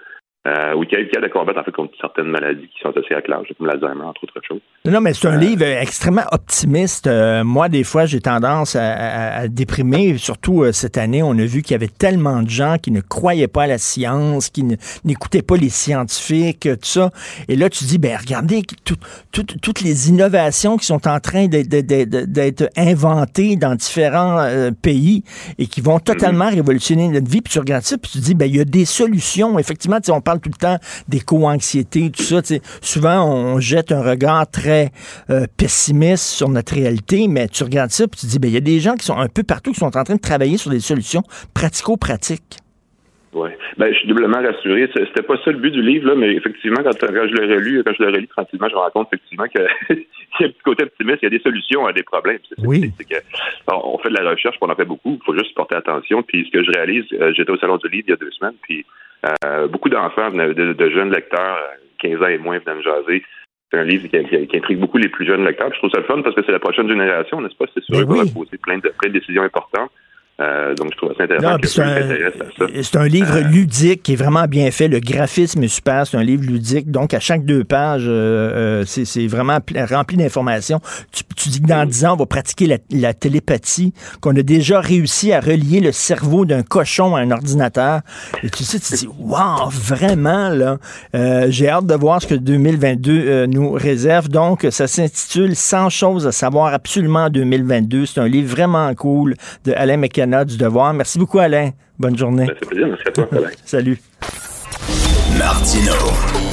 euh, 0.46 0.72
ou 0.74 0.84
qui 0.84 0.94
aide 0.94 1.08
à 1.22 1.28
combattre 1.28 1.58
en 1.58 1.64
fait 1.64 1.72
contre 1.72 1.94
certaines 2.00 2.28
maladies 2.28 2.68
qui 2.68 2.80
sont 2.80 2.90
associées 2.90 3.16
à 3.16 3.20
l'âge, 3.26 3.48
comme 3.58 3.66
l'Alzheimer, 3.66 4.04
entre 4.04 4.22
autres 4.22 4.40
choses. 4.46 4.60
Non, 4.84 5.00
mais 5.00 5.12
c'est 5.12 5.26
un 5.26 5.36
euh, 5.36 5.40
livre 5.40 5.64
extrêmement 5.64 6.22
optimiste. 6.30 7.08
Euh, 7.08 7.42
moi, 7.42 7.68
des 7.68 7.82
fois, 7.82 8.06
j'ai 8.06 8.20
tendance 8.20 8.76
à, 8.76 9.48
déprimer. 9.48 10.16
Surtout 10.16 10.64
cette 10.72 10.96
année, 10.96 11.24
on 11.24 11.32
a 11.32 11.44
vu 11.44 11.62
qu'il 11.62 11.72
y 11.72 11.74
avait 11.74 11.88
tellement 11.88 12.42
de 12.42 12.48
gens 12.48 12.76
qui 12.80 12.92
ne 12.92 13.00
croyaient 13.00 13.48
pas 13.48 13.64
à 13.64 13.66
la 13.66 13.78
science, 13.78 14.48
qui 14.48 14.64
n'écoutaient 15.04 15.42
pas 15.42 15.56
les 15.56 15.68
scientifiques, 15.70 16.60
tout 16.60 16.78
ça. 16.82 17.10
Et 17.48 17.56
là, 17.56 17.68
tu 17.68 17.84
dis, 17.84 17.98
ben 17.98 18.16
regardez 18.16 18.62
toutes 19.32 19.80
les 19.80 20.08
innovations 20.08 20.76
qui 20.76 20.86
sont 20.86 21.06
en 21.08 21.18
train 21.18 21.48
d'être 21.48 22.70
inventées 22.76 23.56
dans 23.56 23.74
différents 23.74 24.70
pays 24.82 25.24
et 25.58 25.66
qui 25.66 25.80
vont 25.80 25.98
totalement 25.98 26.46
mm-hmm. 26.46 26.54
révolutionner 26.54 27.08
notre 27.08 27.28
vie. 27.28 27.40
Puis 27.40 27.52
tu 27.52 27.58
regardes 27.58 27.84
ça, 27.84 27.98
puis 27.98 28.10
tu 28.12 28.18
dis, 28.18 28.34
ben 28.34 28.46
il 28.46 28.56
y 28.56 28.60
a 28.60 28.64
des 28.64 28.84
solutions. 28.84 29.58
Effectivement, 29.58 29.98
on 30.08 30.20
parle 30.28 30.40
tout 30.40 30.50
le 30.50 30.58
temps 30.58 30.78
des 31.08 31.20
co-anxiétés, 31.20 32.10
tout 32.10 32.22
ça. 32.22 32.42
Souvent, 32.82 33.24
on 33.24 33.60
jette 33.60 33.92
un 33.92 34.02
regard 34.02 34.46
très 34.50 34.92
euh, 35.30 35.46
pessimiste 35.56 36.24
sur 36.24 36.50
notre 36.50 36.74
réalité, 36.74 37.28
mais 37.28 37.48
tu 37.48 37.64
regardes 37.64 37.90
ça 37.90 38.04
et 38.04 38.08
tu 38.08 38.20
te 38.20 38.26
dis, 38.26 38.38
ben, 38.38 38.48
il 38.48 38.54
y 38.54 38.58
a 38.58 38.60
des 38.60 38.78
gens 38.78 38.94
qui 38.94 39.06
sont 39.06 39.16
un 39.16 39.28
peu 39.28 39.42
partout, 39.42 39.72
qui 39.72 39.80
sont 39.80 39.86
en 39.86 40.04
train 40.04 40.16
de 40.16 40.20
travailler 40.20 40.58
sur 40.58 40.70
des 40.70 40.80
solutions 40.80 41.22
pratico-pratiques. 41.54 42.58
Oui. 43.34 43.50
Ben, 43.76 43.92
je 43.92 43.98
suis 43.98 44.08
doublement 44.08 44.40
rassuré. 44.40 44.88
C'était 44.94 45.22
pas 45.22 45.36
ça 45.44 45.50
le 45.50 45.58
but 45.58 45.70
du 45.70 45.82
livre, 45.82 46.08
là, 46.08 46.14
mais 46.14 46.34
effectivement, 46.34 46.82
quand, 46.82 46.92
je 46.92 47.34
l'ai 47.34 47.54
relu, 47.54 47.82
quand 47.84 47.92
je 47.98 48.02
l'ai 48.02 48.10
relu 48.10 48.26
tranquillement, 48.28 48.68
je 48.68 48.74
me 48.74 48.78
rends 48.78 48.90
compte 48.90 49.08
effectivement 49.12 49.46
qu'il 49.48 49.60
y 50.40 50.44
a 50.44 50.46
un 50.46 50.50
petit 50.50 50.62
côté 50.64 50.84
optimiste, 50.84 51.18
il 51.22 51.26
y 51.26 51.26
a 51.26 51.30
des 51.30 51.42
solutions 51.42 51.86
à 51.86 51.92
des 51.92 52.02
problèmes. 52.02 52.38
oui. 52.58 52.90
on 53.66 53.98
fait 53.98 54.08
de 54.08 54.14
la 54.14 54.30
recherche, 54.30 54.56
on 54.60 54.70
en 54.70 54.74
fait 54.74 54.86
beaucoup. 54.86 55.18
Il 55.20 55.24
faut 55.24 55.36
juste 55.36 55.54
porter 55.54 55.76
attention. 55.76 56.22
Puis 56.22 56.46
ce 56.46 56.58
que 56.58 56.64
je 56.64 56.70
réalise, 56.70 57.04
euh, 57.12 57.32
j'étais 57.36 57.50
au 57.50 57.58
salon 57.58 57.76
du 57.76 57.88
livre 57.88 58.04
il 58.08 58.10
y 58.10 58.14
a 58.14 58.16
deux 58.16 58.30
semaines, 58.32 58.56
puis 58.62 58.84
euh, 59.44 59.68
beaucoup 59.68 59.88
d'enfants, 59.88 60.30
de, 60.30 60.90
jeunes 60.90 61.12
lecteurs, 61.12 61.58
15 61.98 62.22
ans 62.22 62.28
et 62.28 62.38
moins, 62.38 62.58
venaient 62.58 62.76
me 62.76 62.82
jaser. 62.82 63.24
C'est 63.70 63.78
un 63.78 63.84
livre 63.84 64.08
qui, 64.08 64.56
intrigue 64.56 64.78
beaucoup 64.78 64.96
les 64.96 65.10
plus 65.10 65.26
jeunes 65.26 65.44
lecteurs. 65.44 65.70
Je 65.74 65.78
trouve 65.78 65.90
ça 65.90 66.00
le 66.00 66.06
fun 66.06 66.22
parce 66.22 66.34
que 66.34 66.42
c'est 66.46 66.52
la 66.52 66.58
prochaine 66.58 66.88
génération, 66.88 67.42
n'est-ce 67.42 67.56
pas? 67.56 67.66
C'est 67.74 67.84
sûr 67.84 68.06
qu'on 68.06 68.14
va 68.14 68.24
poser 68.32 68.56
plein 68.56 68.78
de, 68.78 68.88
plein 68.98 69.10
de 69.10 69.18
décisions 69.18 69.42
importantes. 69.42 69.90
Euh, 70.40 70.72
donc, 70.76 70.92
je 70.92 70.96
trouve 70.96 71.12
ça 71.16 71.24
intéressant. 71.24 71.56
C'est 72.82 72.96
un, 72.96 73.08
livre 73.08 73.36
euh, 73.38 73.40
ludique 73.40 74.04
qui 74.04 74.12
est 74.12 74.16
vraiment 74.16 74.44
bien 74.44 74.70
fait. 74.70 74.86
Le 74.86 75.00
graphisme 75.00 75.64
est 75.64 75.68
super. 75.68 76.06
C'est 76.06 76.16
un 76.16 76.22
livre 76.22 76.44
ludique. 76.44 76.92
Donc, 76.92 77.12
à 77.12 77.18
chaque 77.18 77.44
deux 77.44 77.64
pages, 77.64 78.04
euh, 78.06 78.84
c'est 78.86 79.26
vraiment 79.26 79.58
rempli 79.90 80.16
d'informations. 80.16 80.80
Tu, 81.10 81.48
dis 81.48 81.60
que 81.60 81.66
dans 81.66 81.84
dix 81.84 82.04
ans, 82.04 82.12
on 82.12 82.16
va 82.16 82.26
pratiquer 82.26 82.78
la, 82.90 83.14
télépathie, 83.14 83.92
qu'on 84.20 84.36
a 84.36 84.42
déjà 84.42 84.80
réussi 84.80 85.32
à 85.32 85.40
relier 85.40 85.80
le 85.80 85.90
cerveau 85.90 86.44
d'un 86.44 86.62
cochon 86.62 87.16
à 87.16 87.20
un 87.20 87.32
ordinateur. 87.32 88.02
Et 88.44 88.50
tu 88.50 88.62
sais, 88.62 88.78
tu 88.78 88.94
dis, 88.94 89.08
wow, 89.18 89.68
vraiment, 89.70 90.50
là. 90.50 90.78
J'ai 91.48 91.68
hâte 91.68 91.86
de 91.86 91.94
voir 91.94 92.22
ce 92.22 92.28
que 92.28 92.34
2022 92.34 93.46
nous 93.46 93.72
réserve. 93.72 94.28
Donc, 94.28 94.66
ça 94.70 94.86
s'intitule 94.86 95.56
100 95.56 95.90
choses 95.90 96.26
à 96.28 96.32
savoir 96.32 96.72
absolument 96.74 97.24
en 97.24 97.30
2022. 97.30 98.06
C'est 98.06 98.20
un 98.20 98.28
livre 98.28 98.48
vraiment 98.48 98.94
cool 98.94 99.34
de 99.64 99.72
Alain 99.72 99.96
McKenna 99.96 100.27
du 100.44 100.56
Devoir. 100.56 100.94
Merci 100.94 101.18
beaucoup, 101.18 101.38
Alain. 101.38 101.70
Bonne 101.98 102.16
journée. 102.16 102.46
Ben, 102.46 102.54
plaisir. 102.54 102.86
Merci 102.88 103.08
à 103.08 103.10
toi, 103.10 103.28
Alain. 103.32 103.50
Salut. 103.64 104.00
Martino, 105.38 105.92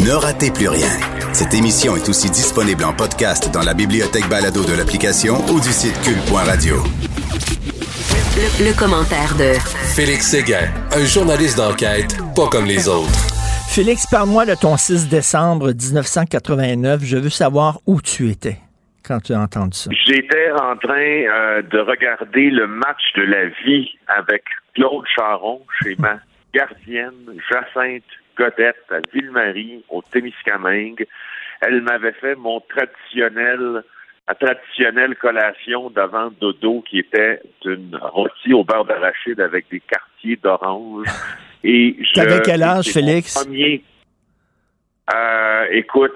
ne 0.06 0.12
ratez 0.12 0.52
plus 0.52 0.68
rien. 0.68 0.90
Cette 1.34 1.54
émission 1.54 1.96
est 1.96 2.08
aussi 2.08 2.30
disponible 2.30 2.84
en 2.84 2.94
podcast 2.94 3.50
dans 3.52 3.64
la 3.64 3.74
bibliothèque 3.74 4.30
balado 4.30 4.64
de 4.64 4.74
l'application 4.74 5.44
ou 5.52 5.60
du 5.60 5.72
site 5.72 6.00
cul.radio. 6.02 6.84
Le, 8.38 8.66
le, 8.66 8.74
commentaire 8.78 9.36
de 9.38 9.54
Félix 9.96 10.28
Séguin, 10.28 10.68
un 10.92 11.06
journaliste 11.06 11.58
d'enquête 11.58 12.18
pas 12.36 12.48
comme 12.48 12.66
les 12.66 12.88
autres. 12.88 13.10
Félix, 13.68 14.06
parle-moi 14.08 14.46
de 14.46 14.56
ton 14.56 14.78
6 14.78 15.08
décembre 15.10 15.74
1989. 15.74 17.02
Je 17.04 17.18
veux 17.18 17.30
savoir 17.30 17.80
où 17.86 18.02
tu 18.02 18.30
étais 18.30 18.60
quand 19.08 19.20
tu 19.20 19.34
as 19.34 19.39
entendu 19.39 19.78
ça? 19.78 19.89
J'étais 20.06 20.51
en 20.51 20.76
train 20.78 20.95
euh, 20.95 21.62
de 21.62 21.80
regarder 21.80 22.49
le 22.49 22.68
match 22.68 23.14
de 23.16 23.24
la 23.24 23.45
vie 23.66 23.97
avec 24.08 24.43
Claude 24.74 25.06
Charon 25.16 25.62
chez 25.82 25.95
ma 25.97 26.20
gardienne 26.53 27.39
Jacinthe 27.49 28.03
Godette 28.38 28.76
à 28.91 28.99
Ville-Marie, 29.14 29.84
au 29.89 30.01
Témiscamingue. 30.01 31.06
Elle 31.62 31.82
m'avait 31.82 32.14
fait 32.14 32.36
mon 32.36 32.60
traditionnel 32.62 33.84
la 34.28 34.34
traditionnelle 34.34 35.16
collation 35.16 35.89
d'avant 35.91 36.32
dodo 36.41 36.84
qui 36.89 36.99
était 36.99 37.41
une 37.64 37.95
rôtie 38.01 38.53
au 38.53 38.64
beurre 38.64 38.86
d'arachide 38.86 39.39
avec 39.39 39.70
des 39.70 39.80
quartiers 39.80 40.39
d'orange. 40.41 41.08
Et 41.64 41.95
T'avais 42.14 42.41
quel 42.43 42.64
âge, 42.64 42.88
Félix? 42.91 43.36
Premier, 43.36 43.84
euh, 45.14 45.66
écoute, 45.72 46.14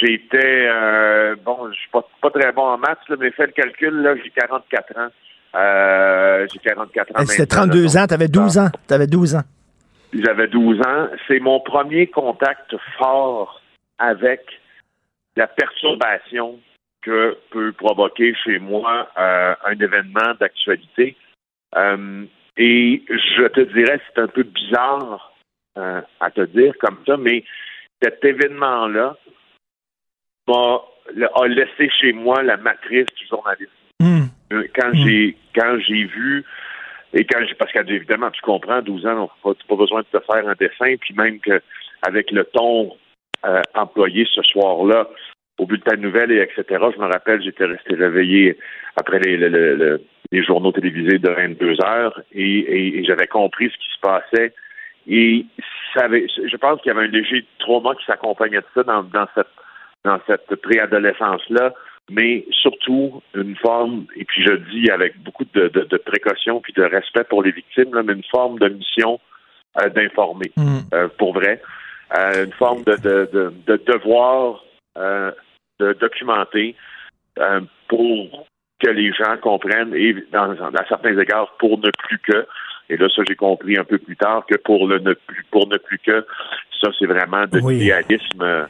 j'étais 0.00 0.68
euh, 0.68 1.34
bon, 1.44 1.70
je 1.72 1.78
suis 1.78 1.90
pas, 1.90 2.06
pas, 2.20 2.30
très 2.30 2.52
bon 2.52 2.62
en 2.62 2.78
maths, 2.78 2.98
là, 3.08 3.16
mais 3.18 3.32
fais 3.32 3.46
le 3.46 3.52
calcul, 3.52 4.02
là, 4.02 4.14
j'ai 4.16 4.30
44 4.30 4.98
ans. 4.98 5.08
Euh, 5.56 6.46
j'ai 6.52 6.58
44 6.60 7.10
ans. 7.20 7.26
C'était 7.26 7.46
32 7.46 7.96
ans, 7.96 8.06
t'avais 8.06 8.28
12 8.28 8.58
ans. 8.58 8.68
T'avais 8.86 9.06
12 9.08 9.34
ans. 9.34 9.42
j'avais 10.12 10.46
12 10.46 10.80
ans. 10.86 11.08
C'est 11.26 11.40
mon 11.40 11.60
premier 11.60 12.06
contact 12.06 12.76
fort 12.98 13.60
avec 13.98 14.42
la 15.36 15.48
perturbation 15.48 16.60
que 17.02 17.36
peut 17.50 17.72
provoquer 17.72 18.34
chez 18.44 18.58
moi 18.58 19.08
euh, 19.18 19.54
un 19.64 19.78
événement 19.78 20.34
d'actualité. 20.38 21.16
Euh, 21.76 22.24
et 22.56 23.02
je 23.08 23.48
te 23.48 23.60
dirais, 23.60 24.00
c'est 24.08 24.20
un 24.20 24.28
peu 24.28 24.42
bizarre 24.42 25.32
euh, 25.76 26.00
à 26.20 26.30
te 26.30 26.40
dire 26.42 26.74
comme 26.80 26.98
ça, 27.06 27.16
mais 27.16 27.44
cet 28.02 28.24
événement-là 28.24 29.16
a 30.48 31.46
laissé 31.46 31.90
chez 31.90 32.12
moi 32.12 32.42
la 32.42 32.56
matrice 32.56 33.06
du 33.16 33.26
journalisme. 33.26 33.70
Hmm. 34.00 34.26
Quand 34.74 34.90
hmm. 34.90 35.06
j'ai 35.06 35.36
quand 35.54 35.78
j'ai 35.80 36.04
vu 36.04 36.44
et 37.12 37.24
quand 37.24 37.44
j'ai 37.46 37.54
parce 37.54 37.72
qu'évidemment, 37.72 38.30
tu 38.30 38.40
comprends, 38.42 38.82
12 38.82 39.06
ans, 39.06 39.30
tu 39.42 39.48
n'as 39.48 39.54
pas 39.68 39.76
besoin 39.76 40.00
de 40.00 40.18
te 40.18 40.24
faire 40.24 40.46
un 40.48 40.54
dessin, 40.54 40.96
puis 41.00 41.14
même 41.14 41.40
que 41.40 41.60
avec 42.06 42.30
le 42.30 42.44
ton 42.44 42.92
employé 43.74 44.26
ce 44.32 44.42
soir-là, 44.42 45.08
au 45.58 45.66
bulletin 45.66 45.96
de 45.96 46.02
nouvelles 46.02 46.32
et 46.32 46.40
etc. 46.40 46.64
Je 46.94 47.00
me 47.00 47.06
rappelle, 47.06 47.42
j'étais 47.42 47.64
resté 47.64 47.94
réveillé 47.94 48.56
après 48.96 49.18
les, 49.18 49.36
les, 49.36 50.44
journaux 50.44 50.72
télévisés 50.72 51.18
de 51.18 51.30
22 51.30 51.76
heures 51.84 52.20
et, 52.32 53.02
j'avais 53.04 53.26
compris 53.26 53.70
ce 53.70 53.76
qui 53.76 53.90
se 53.94 54.00
passait. 54.00 54.54
Et 55.08 55.46
ça 55.94 56.04
avait, 56.04 56.26
je 56.28 56.56
pense 56.56 56.80
qu'il 56.80 56.92
y 56.92 56.96
avait 56.96 57.06
un 57.06 57.10
léger 57.10 57.44
trauma 57.58 57.94
qui 57.94 58.04
s'accompagnait 58.04 58.58
de 58.60 58.66
ça 58.74 58.82
dans, 58.82 59.02
dans 59.02 59.26
cette 59.34 59.48
dans 60.04 60.20
cette 60.26 60.54
préadolescence-là, 60.62 61.74
mais 62.10 62.46
surtout 62.50 63.22
une 63.34 63.56
forme, 63.56 64.06
et 64.16 64.24
puis 64.24 64.42
je 64.42 64.54
dis 64.54 64.90
avec 64.90 65.18
beaucoup 65.22 65.44
de, 65.54 65.68
de, 65.68 65.96
précaution 65.98 66.60
puis 66.60 66.72
de 66.72 66.82
respect 66.82 67.24
pour 67.24 67.42
les 67.42 67.50
victimes, 67.50 67.94
là, 67.94 68.02
mais 68.02 68.14
une 68.14 68.24
forme 68.24 68.58
de 68.58 68.68
mission 68.68 69.20
euh, 69.80 69.88
d'informer, 69.90 70.52
mmh. 70.56 70.78
euh, 70.94 71.08
pour 71.18 71.34
vrai. 71.34 71.60
Euh, 72.16 72.46
une 72.46 72.52
forme 72.52 72.84
de, 72.84 72.96
de, 72.96 73.52
de 73.66 73.76
devoir 73.86 74.64
de 75.78 75.92
documenter 75.92 76.74
pour 77.86 78.48
que 78.80 78.90
les 78.90 79.12
gens 79.12 79.36
comprennent 79.40 79.94
et 79.94 80.12
dans, 80.32 80.50
à 80.50 80.84
certains 80.88 81.16
égards 81.16 81.54
pour 81.58 81.78
ne 81.78 81.90
plus 81.90 82.18
que 82.18 82.46
et 82.88 82.96
là 82.96 83.08
ça 83.14 83.22
j'ai 83.26 83.36
compris 83.36 83.78
un 83.78 83.84
peu 83.84 83.98
plus 83.98 84.16
tard 84.16 84.44
que 84.46 84.56
pour 84.56 84.86
le 84.86 84.98
ne 84.98 85.12
plus 85.12 85.44
pour 85.50 85.68
ne 85.68 85.76
plus 85.76 85.98
que 85.98 86.26
ça 86.80 86.90
c'est 86.98 87.06
vraiment 87.06 87.46
de 87.46 87.58
l'idéalisme 87.58 88.42
euh, 88.42 88.66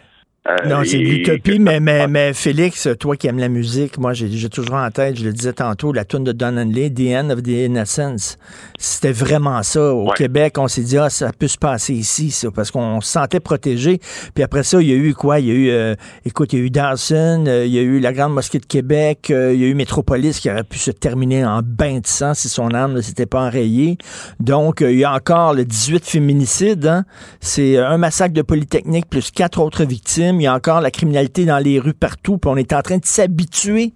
non, 0.66 0.82
c'est 0.84 0.98
de 0.98 1.02
l'utopie, 1.02 1.58
mais, 1.58 1.80
mais, 1.80 2.06
mais 2.06 2.32
Félix, 2.32 2.88
toi 2.98 3.16
qui 3.16 3.26
aimes 3.26 3.38
la 3.38 3.48
musique, 3.48 3.98
moi 3.98 4.12
j'ai 4.12 4.48
toujours 4.48 4.76
en 4.76 4.90
tête, 4.90 5.16
je 5.16 5.24
le 5.24 5.32
disais 5.32 5.52
tantôt, 5.52 5.92
la 5.92 6.04
tune 6.04 6.24
de 6.24 6.32
Don 6.32 6.56
Henley, 6.56 6.90
The 6.90 7.14
End 7.14 7.30
of 7.30 7.42
the 7.42 7.48
Innocence. 7.48 8.38
C'était 8.78 9.12
vraiment 9.12 9.62
ça. 9.62 9.92
Au 9.92 10.10
Québec, 10.12 10.56
on 10.58 10.68
s'est 10.68 10.82
dit, 10.82 10.98
ah, 10.98 11.10
ça 11.10 11.30
peut 11.36 11.48
se 11.48 11.58
passer 11.58 11.94
ici, 11.94 12.30
ça, 12.30 12.50
parce 12.50 12.70
qu'on 12.70 13.00
se 13.00 13.10
sentait 13.10 13.40
protégé. 13.40 14.00
Puis 14.34 14.42
après 14.42 14.62
ça, 14.62 14.80
il 14.80 14.88
y 14.88 14.92
a 14.92 14.96
eu 14.96 15.14
quoi? 15.14 15.40
Il 15.40 15.46
y 15.46 15.50
a 15.50 15.54
eu, 15.54 15.70
euh, 15.70 15.94
écoute, 16.24 16.52
il 16.52 16.58
y 16.58 16.62
a 16.62 16.64
eu 16.64 16.70
Dawson, 16.70 17.44
euh, 17.46 17.66
il 17.66 17.72
y 17.72 17.78
a 17.78 17.82
eu 17.82 18.00
la 18.00 18.12
Grande 18.12 18.34
Mosquée 18.34 18.58
de 18.58 18.66
Québec, 18.66 19.26
il 19.30 19.60
y 19.60 19.64
a 19.64 19.68
eu 19.68 19.74
Métropolis 19.74 20.40
qui 20.40 20.50
aurait 20.50 20.64
pu 20.64 20.78
se 20.78 20.90
terminer 20.90 21.44
en 21.44 21.60
bain 21.62 21.98
de 21.98 22.06
sang 22.06 22.34
si 22.34 22.48
son 22.48 22.74
âme 22.74 22.94
ne 22.94 23.00
s'était 23.00 23.26
pas 23.26 23.40
enrayée. 23.40 23.98
Donc, 24.40 24.80
il 24.80 24.98
y 24.98 25.04
a 25.04 25.12
encore 25.12 25.54
le 25.54 25.64
18 25.64 26.04
féminicides. 26.04 26.86
Hein? 26.86 27.04
C'est 27.40 27.76
un 27.78 27.98
massacre 27.98 28.34
de 28.34 28.42
Polytechnique 28.42 29.08
plus 29.08 29.30
quatre 29.30 29.60
autres 29.60 29.84
victimes 29.84 30.37
il 30.40 30.44
y 30.44 30.46
a 30.46 30.54
encore 30.54 30.80
la 30.80 30.90
criminalité 30.90 31.44
dans 31.44 31.58
les 31.58 31.78
rues 31.78 31.94
partout, 31.94 32.38
puis 32.38 32.50
on 32.50 32.56
est 32.56 32.72
en 32.72 32.82
train 32.82 32.98
de 32.98 33.04
s'habituer 33.04 33.92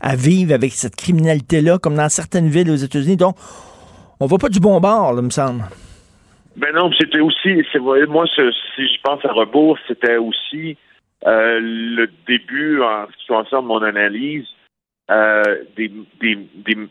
à 0.00 0.16
vivre 0.16 0.52
avec 0.54 0.72
cette 0.72 0.96
criminalité-là, 0.96 1.78
comme 1.78 1.96
dans 1.96 2.08
certaines 2.08 2.48
villes 2.48 2.70
aux 2.70 2.76
États-Unis. 2.76 3.16
Donc, 3.16 3.36
on 4.20 4.26
va 4.26 4.38
pas 4.38 4.48
du 4.48 4.60
bon 4.60 4.80
bord, 4.80 5.14
me 5.14 5.30
semble. 5.30 5.64
Ben 6.56 6.74
non, 6.74 6.90
c'était 6.98 7.20
aussi, 7.20 7.62
moi, 8.08 8.24
si 8.26 8.88
je 8.88 9.00
pense 9.02 9.24
à 9.24 9.32
rebours, 9.32 9.78
c'était 9.86 10.16
aussi 10.16 10.76
euh, 11.26 11.58
le 11.60 12.08
début, 12.26 12.80
en 12.82 13.06
ce 13.06 13.16
qui 13.18 13.26
concerne 13.26 13.66
mon 13.66 13.82
analyse, 13.82 14.46
euh, 15.10 15.42
des, 15.76 15.88
de 15.88 16.88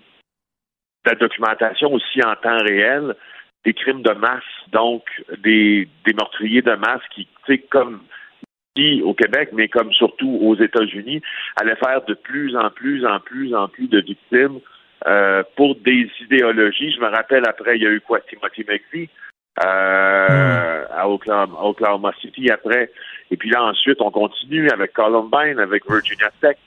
la 1.05 1.15
documentation 1.15 1.91
aussi 1.93 2.23
en 2.23 2.35
temps 2.35 2.63
réel, 2.63 3.15
des 3.65 3.73
crimes 3.73 4.03
de 4.03 4.11
masse, 4.13 4.43
donc 4.71 5.03
des, 5.43 5.87
des 6.05 6.13
meurtriers 6.13 6.61
de 6.61 6.75
masse 6.75 7.01
qui, 7.13 7.27
tu 7.45 7.53
sais, 7.53 7.57
comme 7.57 8.01
au 9.03 9.13
Québec, 9.13 9.49
mais 9.53 9.67
comme 9.67 9.91
surtout 9.93 10.39
aux 10.41 10.55
États-Unis, 10.55 11.21
allait 11.55 11.75
faire 11.75 12.01
de 12.05 12.13
plus 12.13 12.55
en 12.55 12.69
plus, 12.69 13.05
en 13.05 13.19
plus, 13.19 13.55
en 13.55 13.67
plus 13.67 13.87
de 13.87 14.01
victimes 14.01 14.59
euh, 15.07 15.43
pour 15.55 15.75
des 15.75 16.09
idéologies. 16.21 16.91
Je 16.91 16.99
me 16.99 17.07
rappelle 17.07 17.43
après, 17.47 17.77
il 17.77 17.83
y 17.83 17.87
a 17.87 17.91
eu 17.91 18.01
quoi, 18.01 18.19
Timothy 18.21 18.65
McVeigh 18.67 19.09
euh, 19.63 20.85
à 20.91 21.07
Oklahoma, 21.07 22.11
City 22.19 22.49
après. 22.49 22.91
Et 23.31 23.37
puis 23.37 23.49
là, 23.49 23.63
ensuite, 23.63 24.01
on 24.01 24.11
continue 24.11 24.69
avec 24.69 24.93
Columbine, 24.93 25.59
avec 25.59 25.89
Virginia 25.89 26.29
Tech. 26.41 26.57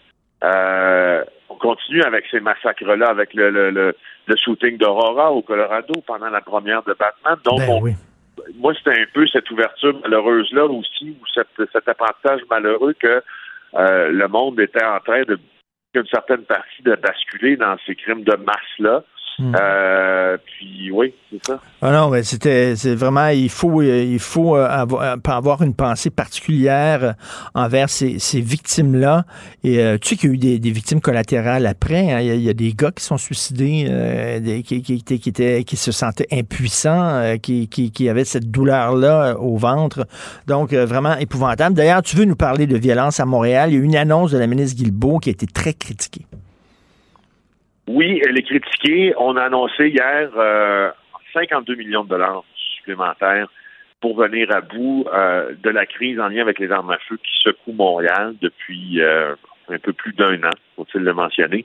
Euh, 0.44 1.24
on 1.50 1.56
continue 1.56 2.02
avec 2.02 2.24
ces 2.30 2.40
massacres-là, 2.40 3.08
avec 3.08 3.34
le, 3.34 3.50
le, 3.50 3.70
le, 3.70 4.36
shooting 4.36 4.78
d'Aurora 4.78 5.32
au 5.32 5.42
Colorado 5.42 5.94
pendant 6.06 6.30
la 6.30 6.40
première 6.40 6.82
de 6.84 6.94
Batman. 6.98 7.36
Donc, 7.44 7.58
ben 7.58 7.68
on, 7.70 7.82
moi, 8.56 8.74
c'était 8.74 9.00
un 9.00 9.06
peu 9.12 9.26
cette 9.26 9.50
ouverture 9.50 9.98
malheureuse-là 10.00 10.66
aussi, 10.66 11.16
ou 11.20 11.26
cet 11.34 11.88
apprentissage 11.88 12.40
malheureux 12.50 12.94
que 12.94 13.22
euh, 13.74 14.10
le 14.10 14.28
monde 14.28 14.58
était 14.60 14.84
en 14.84 15.00
train 15.00 15.22
de, 15.22 15.38
une 15.94 16.06
certaine 16.06 16.44
partie, 16.44 16.82
de 16.82 16.94
basculer 16.94 17.56
dans 17.56 17.76
ces 17.86 17.94
crimes 17.94 18.24
de 18.24 18.36
masse-là. 18.36 19.04
Hmm. 19.40 19.54
Euh, 19.54 20.36
puis 20.44 20.90
oui, 20.90 21.14
c'est 21.30 21.46
ça. 21.46 21.60
Ah 21.80 21.92
non, 21.92 22.10
mais 22.10 22.24
c'était 22.24 22.74
c'est 22.74 22.96
vraiment 22.96 23.28
il 23.28 23.48
faut 23.48 23.82
il 23.82 24.18
faut 24.18 24.56
euh, 24.56 24.66
avoir, 24.68 25.16
avoir 25.28 25.62
une 25.62 25.74
pensée 25.74 26.10
particulière 26.10 27.14
envers 27.54 27.88
ces, 27.88 28.18
ces 28.18 28.40
victimes 28.40 28.96
là. 28.96 29.26
Et 29.62 29.76
tu 30.00 30.08
sais 30.08 30.16
qu'il 30.16 30.30
y 30.30 30.52
a 30.52 30.54
eu 30.56 30.58
des, 30.58 30.70
victimes 30.70 31.00
collatérales 31.00 31.66
après. 31.66 32.12
Hein. 32.12 32.20
Il, 32.20 32.42
y 32.42 32.48
a, 32.48 32.54
des 32.54 32.72
gars 32.72 32.90
qui 32.90 33.04
sont 33.04 33.16
suicidés, 33.16 34.62
qui, 34.66 34.82
qui, 34.82 35.02
qui, 35.02 35.28
étaient 35.28 35.62
qui 35.62 35.76
se 35.76 35.92
sentaient 35.92 36.26
impuissants, 36.32 37.36
qui, 37.40 37.68
qui, 37.68 37.92
qui 37.92 38.08
avaient 38.08 38.24
cette 38.24 38.50
douleur 38.50 38.96
là 38.96 39.36
au 39.38 39.56
ventre. 39.56 40.06
Donc 40.48 40.72
vraiment 40.72 41.16
épouvantable. 41.16 41.76
D'ailleurs, 41.76 42.02
tu 42.02 42.16
veux 42.16 42.24
nous 42.24 42.36
parler 42.36 42.66
de 42.66 42.76
violence 42.76 43.20
à 43.20 43.24
Montréal? 43.24 43.70
Il 43.70 43.74
y 43.74 43.76
a 43.76 43.80
eu 43.80 43.84
une 43.84 43.96
annonce 43.96 44.32
de 44.32 44.38
la 44.38 44.48
ministre 44.48 44.76
Guilbeault 44.76 45.18
qui 45.18 45.28
a 45.28 45.32
été 45.32 45.46
très 45.46 45.74
critiquée. 45.74 46.26
Oui, 47.88 48.20
elle 48.22 48.38
est 48.38 48.42
critiquée. 48.42 49.14
On 49.16 49.36
a 49.36 49.44
annoncé 49.44 49.88
hier 49.88 50.30
52 51.32 51.72
euh, 51.72 51.76
millions 51.76 52.04
de 52.04 52.10
dollars 52.10 52.44
supplémentaires 52.54 53.48
pour 54.02 54.14
venir 54.14 54.54
à 54.54 54.60
bout 54.60 55.06
euh, 55.10 55.54
de 55.62 55.70
la 55.70 55.86
crise 55.86 56.20
en 56.20 56.28
lien 56.28 56.42
avec 56.42 56.58
les 56.58 56.70
armes 56.70 56.90
à 56.90 56.98
feu 56.98 57.16
qui 57.16 57.32
secouent 57.42 57.72
Montréal 57.72 58.34
depuis 58.42 59.00
euh, 59.00 59.34
un 59.70 59.78
peu 59.78 59.94
plus 59.94 60.12
d'un 60.12 60.42
an, 60.44 60.50
faut-il 60.76 61.00
le 61.00 61.14
mentionner. 61.14 61.64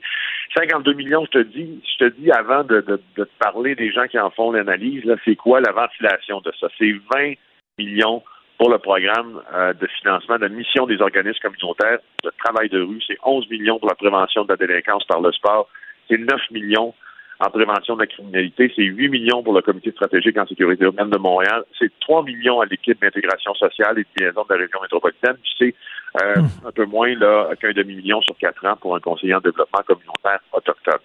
52 0.56 0.94
millions, 0.94 1.26
je 1.26 1.38
te 1.38 1.42
dis, 1.42 1.82
je 1.92 2.06
te 2.06 2.10
dis 2.18 2.32
avant 2.32 2.64
de, 2.64 2.80
de, 2.80 3.00
te 3.16 3.28
parler 3.38 3.74
des 3.74 3.92
gens 3.92 4.06
qui 4.06 4.18
en 4.18 4.30
font 4.30 4.50
l'analyse, 4.50 5.04
là, 5.04 5.16
c'est 5.26 5.36
quoi 5.36 5.60
la 5.60 5.72
ventilation 5.72 6.40
de 6.40 6.52
ça? 6.58 6.68
C'est 6.78 6.94
20 7.14 7.34
millions 7.78 8.22
pour 8.56 8.70
le 8.70 8.78
programme 8.78 9.42
de 9.80 9.86
financement 9.98 10.38
de 10.38 10.48
mission 10.48 10.86
des 10.86 11.00
organismes 11.00 11.40
communautaires 11.42 11.98
de 12.22 12.30
travail 12.44 12.68
de 12.68 12.80
rue. 12.80 13.00
C'est 13.06 13.18
11 13.24 13.50
millions 13.50 13.78
pour 13.80 13.88
la 13.88 13.96
prévention 13.96 14.44
de 14.44 14.50
la 14.50 14.56
délinquance 14.56 15.04
par 15.04 15.20
le 15.20 15.32
sport 15.32 15.68
c'est 16.08 16.18
9 16.18 16.50
millions 16.50 16.94
en 17.40 17.50
prévention 17.50 17.96
de 17.96 18.00
la 18.00 18.06
criminalité, 18.06 18.72
c'est 18.76 18.84
8 18.84 19.08
millions 19.08 19.42
pour 19.42 19.54
le 19.54 19.60
comité 19.60 19.90
stratégique 19.90 20.38
en 20.38 20.46
sécurité 20.46 20.84
urbaine 20.84 21.10
de 21.10 21.18
Montréal, 21.18 21.64
c'est 21.78 21.90
3 22.00 22.22
millions 22.22 22.60
à 22.60 22.66
l'équipe 22.66 23.00
d'intégration 23.00 23.54
sociale 23.54 23.98
et 23.98 24.02
de 24.02 24.24
liaison 24.24 24.44
de 24.48 24.54
la 24.54 24.60
région 24.60 24.80
métropolitaine, 24.80 25.36
puis 25.42 25.52
c'est 25.58 25.74
euh, 26.22 26.36
hmm. 26.36 26.66
un 26.66 26.72
peu 26.72 26.84
moins 26.84 27.12
là 27.16 27.50
qu'un 27.60 27.72
demi-million 27.72 28.20
sur 28.22 28.36
quatre 28.38 28.64
ans 28.64 28.76
pour 28.76 28.94
un 28.94 29.00
conseiller 29.00 29.34
en 29.34 29.40
développement 29.40 29.82
communautaire 29.84 30.38
autochtone. 30.52 31.00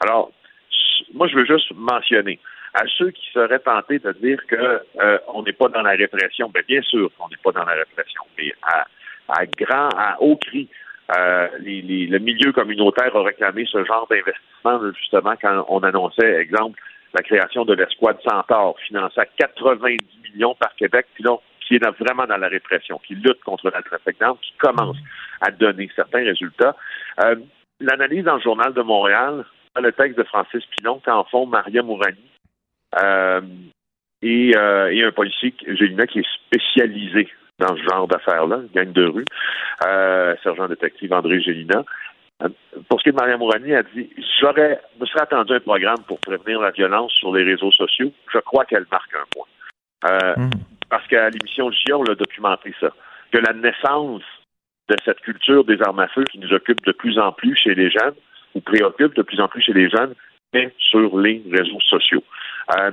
Alors, 0.00 0.30
moi, 1.14 1.26
je 1.26 1.36
veux 1.36 1.44
juste 1.44 1.72
mentionner 1.74 2.38
à 2.74 2.84
ceux 2.96 3.10
qui 3.10 3.28
seraient 3.34 3.58
tentés 3.58 3.98
de 3.98 4.12
dire 4.12 4.38
que 4.46 4.56
euh, 4.56 5.18
on 5.34 5.42
n'est 5.42 5.52
pas 5.52 5.68
dans 5.68 5.82
la 5.82 5.90
répression, 5.90 6.48
bien, 6.48 6.62
bien 6.66 6.82
sûr 6.82 7.10
qu'on 7.18 7.28
n'est 7.28 7.36
pas 7.42 7.52
dans 7.52 7.64
la 7.64 7.74
répression, 7.74 8.22
mais 8.38 8.52
à, 8.62 8.86
à 9.28 9.46
grand, 9.46 9.88
à 9.96 10.16
haut 10.20 10.36
cri, 10.36 10.68
euh, 11.16 11.48
le 11.60 12.18
milieu 12.18 12.52
communautaire 12.52 13.14
a 13.14 13.22
réclamé 13.22 13.66
ce 13.70 13.84
genre 13.84 14.06
d'investissement 14.08 14.92
justement 14.98 15.34
quand 15.40 15.64
on 15.68 15.80
annonçait, 15.80 16.36
exemple, 16.36 16.80
la 17.14 17.22
création 17.22 17.64
de 17.64 17.74
l'escouade 17.74 18.18
Centaure, 18.26 18.76
financée 18.86 19.20
à 19.20 19.26
90 19.26 19.98
millions 20.24 20.54
par 20.54 20.74
Québec, 20.76 21.06
puis 21.14 21.24
qui 21.66 21.76
est 21.76 22.02
vraiment 22.02 22.26
dans 22.26 22.36
la 22.36 22.48
répression, 22.48 23.00
qui 23.06 23.14
lutte 23.14 23.42
contre 23.44 23.70
la 23.70 23.82
trafic 23.82 24.18
d'armes, 24.18 24.38
qui 24.40 24.52
commence 24.58 24.96
à 25.40 25.50
donner 25.50 25.90
certains 25.94 26.24
résultats. 26.24 26.76
Euh, 27.22 27.36
l'analyse 27.80 28.24
dans 28.24 28.36
le 28.36 28.42
journal 28.42 28.72
de 28.72 28.82
Montréal, 28.82 29.44
le 29.80 29.92
texte 29.92 30.18
de 30.18 30.24
Francis 30.24 30.64
Pilon, 30.66 31.00
qu'en 31.04 31.24
font 31.24 31.46
Maria 31.46 31.82
Mourani? 31.82 32.18
Euh, 33.02 33.40
et, 34.22 34.52
un 34.56 35.12
policier, 35.12 35.54
Gélina, 35.66 36.06
qui 36.06 36.20
est 36.20 36.28
spécialisé 36.46 37.28
dans 37.58 37.76
ce 37.76 37.82
genre 37.82 38.08
d'affaires-là, 38.08 38.60
gang 38.74 38.92
de 38.92 39.04
rue, 39.04 39.24
euh, 39.86 40.34
sergent 40.42 40.68
détective 40.68 41.12
André 41.12 41.40
Gélina. 41.40 41.84
Euh, 42.42 42.48
pour 42.88 42.98
ce 42.98 43.04
qui 43.04 43.08
est 43.10 43.12
de 43.12 43.16
Maria 43.16 43.36
Mourani, 43.36 43.74
a 43.74 43.82
dit 43.82 44.10
J'aurais, 44.40 44.80
me 45.00 45.06
serais 45.06 45.22
attendu 45.22 45.52
un 45.52 45.60
programme 45.60 46.02
pour 46.06 46.18
prévenir 46.20 46.60
la 46.60 46.70
violence 46.70 47.12
sur 47.12 47.34
les 47.34 47.44
réseaux 47.44 47.70
sociaux. 47.70 48.12
Je 48.32 48.38
crois 48.38 48.64
qu'elle 48.64 48.86
marque 48.90 49.14
un 49.14 49.26
point. 49.30 49.46
Euh, 50.10 50.34
mm. 50.36 50.50
Parce 50.88 51.06
qu'à 51.06 51.30
l'émission 51.30 51.70
GIA, 51.70 51.96
on 51.96 52.02
l'a 52.02 52.14
documenté 52.14 52.74
ça. 52.80 52.90
Que 53.30 53.38
la 53.38 53.52
naissance 53.52 54.22
de 54.88 54.96
cette 55.04 55.20
culture 55.20 55.64
des 55.64 55.80
armes 55.82 56.00
à 56.00 56.08
feu 56.08 56.24
qui 56.24 56.38
nous 56.38 56.52
occupe 56.52 56.84
de 56.84 56.92
plus 56.92 57.18
en 57.18 57.32
plus 57.32 57.56
chez 57.56 57.74
les 57.74 57.90
jeunes, 57.90 58.14
ou 58.54 58.60
préoccupe 58.60 59.14
de 59.14 59.22
plus 59.22 59.40
en 59.40 59.48
plus 59.48 59.62
chez 59.62 59.72
les 59.72 59.88
jeunes, 59.88 60.14
est 60.52 60.72
sur 60.78 61.18
les 61.18 61.42
réseaux 61.50 61.80
sociaux. 61.80 62.22
Euh, 62.78 62.90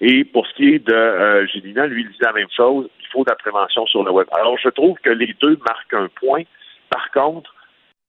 et 0.00 0.24
pour 0.24 0.46
ce 0.46 0.54
qui 0.54 0.74
est 0.74 0.78
de 0.78 0.94
euh, 0.94 1.46
Gélina, 1.46 1.86
lui, 1.86 2.02
il 2.02 2.08
dit 2.08 2.18
la 2.20 2.32
même 2.32 2.48
chose, 2.56 2.88
il 3.00 3.06
faut 3.08 3.22
de 3.22 3.30
la 3.30 3.36
prévention 3.36 3.86
sur 3.86 4.02
le 4.02 4.10
web. 4.10 4.26
Alors, 4.32 4.56
je 4.58 4.70
trouve 4.70 4.96
que 5.02 5.10
les 5.10 5.34
deux 5.40 5.58
marquent 5.66 5.94
un 5.94 6.08
point. 6.08 6.42
Par 6.88 7.10
contre, 7.10 7.54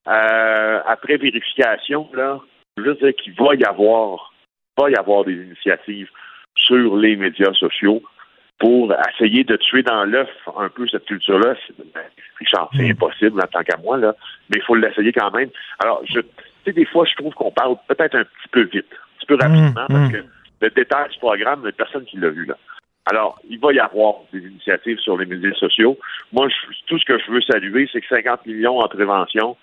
euh, 0.08 0.80
après 0.86 1.18
vérification, 1.18 2.10
là, 2.14 2.40
je 2.78 2.84
veux 2.84 2.96
dire 2.96 3.14
qu'il 3.16 3.34
va 3.34 3.56
y 3.56 3.64
avoir, 3.66 4.34
va 4.78 4.90
y 4.90 4.96
avoir 4.96 5.26
des 5.26 5.34
initiatives 5.34 6.10
sur 6.56 6.96
les 6.96 7.18
médias 7.18 7.54
sociaux 7.54 8.02
pour 8.58 8.94
essayer 9.14 9.44
de 9.44 9.58
tuer 9.58 9.84
dans 9.84 10.06
l'œuf 10.06 10.30
un 10.58 10.70
peu 10.70 10.88
cette 10.88 11.06
culture-là. 11.06 11.56
Ben, 11.94 12.04
Richard, 12.40 12.70
c'est 12.74 12.84
mm. 12.84 12.92
impossible 12.92 13.42
en 13.42 13.48
tant 13.48 13.64
qu'à 13.64 13.78
moi, 13.78 13.98
là, 13.98 14.16
mais 14.50 14.58
il 14.60 14.64
faut 14.64 14.76
l'essayer 14.76 15.12
quand 15.12 15.32
même. 15.32 15.50
Alors, 15.80 16.02
je, 16.06 16.20
tu 16.20 16.30
sais, 16.66 16.72
des 16.72 16.86
fois, 16.86 17.06
je 17.06 17.16
trouve 17.16 17.34
qu'on 17.34 17.52
parle 17.52 17.76
peut-être 17.88 18.16
un 18.16 18.24
petit 18.24 18.48
peu 18.52 18.62
vite, 18.62 18.86
un 18.94 19.18
petit 19.18 19.26
peu 19.26 19.36
rapidement, 19.36 19.86
mm. 19.90 19.94
parce 19.94 20.10
mm. 20.10 20.12
que 20.12 20.26
le 20.62 20.70
détail 20.70 21.10
du 21.10 21.20
programme, 21.20 21.66
a 21.66 21.72
personne 21.72 22.06
qui 22.06 22.18
l'a 22.18 22.30
vu, 22.30 22.46
là. 22.46 22.58
Alors, 23.06 23.40
il 23.50 23.60
va 23.60 23.74
y 23.74 23.80
avoir 23.80 24.16
des 24.32 24.40
initiatives 24.40 25.00
sur 25.00 25.18
les 25.18 25.26
médias 25.26 25.54
sociaux. 25.56 25.98
Moi, 26.32 26.48
tout 26.86 27.00
ce 27.00 27.06
que 27.06 27.18
je 27.18 27.32
veux 27.32 27.42
saluer, 27.42 27.90
c'est 27.92 28.00
que 28.00 28.08
50 28.08 28.46
millions 28.46 28.80
en 28.80 28.88
prévention, 28.88 29.58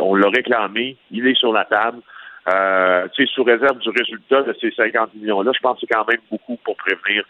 on 0.00 0.14
l'a 0.14 0.30
réclamé, 0.30 0.96
il 1.10 1.26
est 1.26 1.36
sur 1.36 1.52
la 1.52 1.66
table. 1.66 2.00
Euh, 2.48 3.06
sous 3.26 3.44
réserve 3.44 3.78
du 3.78 3.90
résultat 3.90 4.42
de 4.42 4.56
ces 4.60 4.72
50 4.72 5.14
millions-là, 5.14 5.52
je 5.54 5.60
pense 5.60 5.78
que 5.78 5.86
c'est 5.86 5.94
quand 5.94 6.08
même 6.08 6.20
beaucoup 6.30 6.56
pour 6.64 6.76
prévenir 6.76 7.24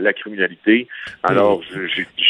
la 0.00 0.12
criminalité. 0.12 0.88
Alors, 1.22 1.60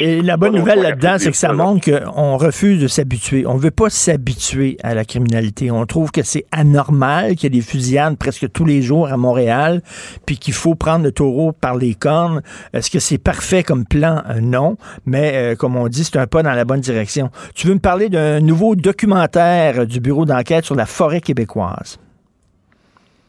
et 0.01 0.23
la 0.23 0.37
bonne 0.37 0.57
nouvelle 0.57 0.81
là-dedans, 0.81 1.17
c'est 1.19 1.31
que 1.31 1.37
ça 1.37 1.53
montre 1.53 1.91
qu'on 1.91 2.37
refuse 2.37 2.81
de 2.81 2.89
s'habituer. 2.89 3.47
On 3.47 3.55
ne 3.55 3.61
veut 3.61 3.71
pas 3.71 3.91
s'habituer 3.91 4.77
à 4.83 4.95
la 4.95 5.05
criminalité. 5.05 5.71
On 5.71 5.85
trouve 5.87 6.11
que 6.11 6.23
c'est 6.23 6.47
anormal 6.53 7.35
qu'il 7.35 7.45
y 7.45 7.47
ait 7.47 7.61
des 7.61 7.67
fusillades 7.67 8.17
presque 8.17 8.51
tous 8.53 8.65
les 8.65 8.83
jours 8.83 9.09
à 9.09 9.17
Montréal, 9.17 9.83
puis 10.27 10.39
qu'il 10.39 10.55
faut 10.55 10.75
prendre 10.75 11.05
le 11.05 11.13
taureau 11.13 11.53
par 11.53 11.77
les 11.77 11.95
cornes. 11.95 12.43
Est-ce 12.73 12.91
que 12.91 12.99
c'est 12.99 13.19
parfait 13.19 13.63
comme 13.63 13.85
plan? 13.85 14.23
Euh, 14.29 14.41
non. 14.41 14.77
Mais 15.07 15.33
euh, 15.35 15.57
comme 15.57 15.77
on 15.77 15.89
dit, 15.89 16.05
c'est 16.05 16.19
un 16.19 16.27
pas 16.27 16.43
dans 16.43 16.53
la 16.53 16.65
bonne 16.65 16.81
direction. 16.81 17.31
Tu 17.55 17.67
veux 17.67 17.75
me 17.75 17.81
parler 17.81 18.09
d'un 18.09 18.41
nouveau 18.41 18.75
documentaire 18.77 19.87
du 19.87 20.01
bureau 20.01 20.25
d'enquête 20.25 20.65
sur 20.65 20.75
la 20.75 20.87
forêt 20.87 21.21
québécoise? 21.21 21.99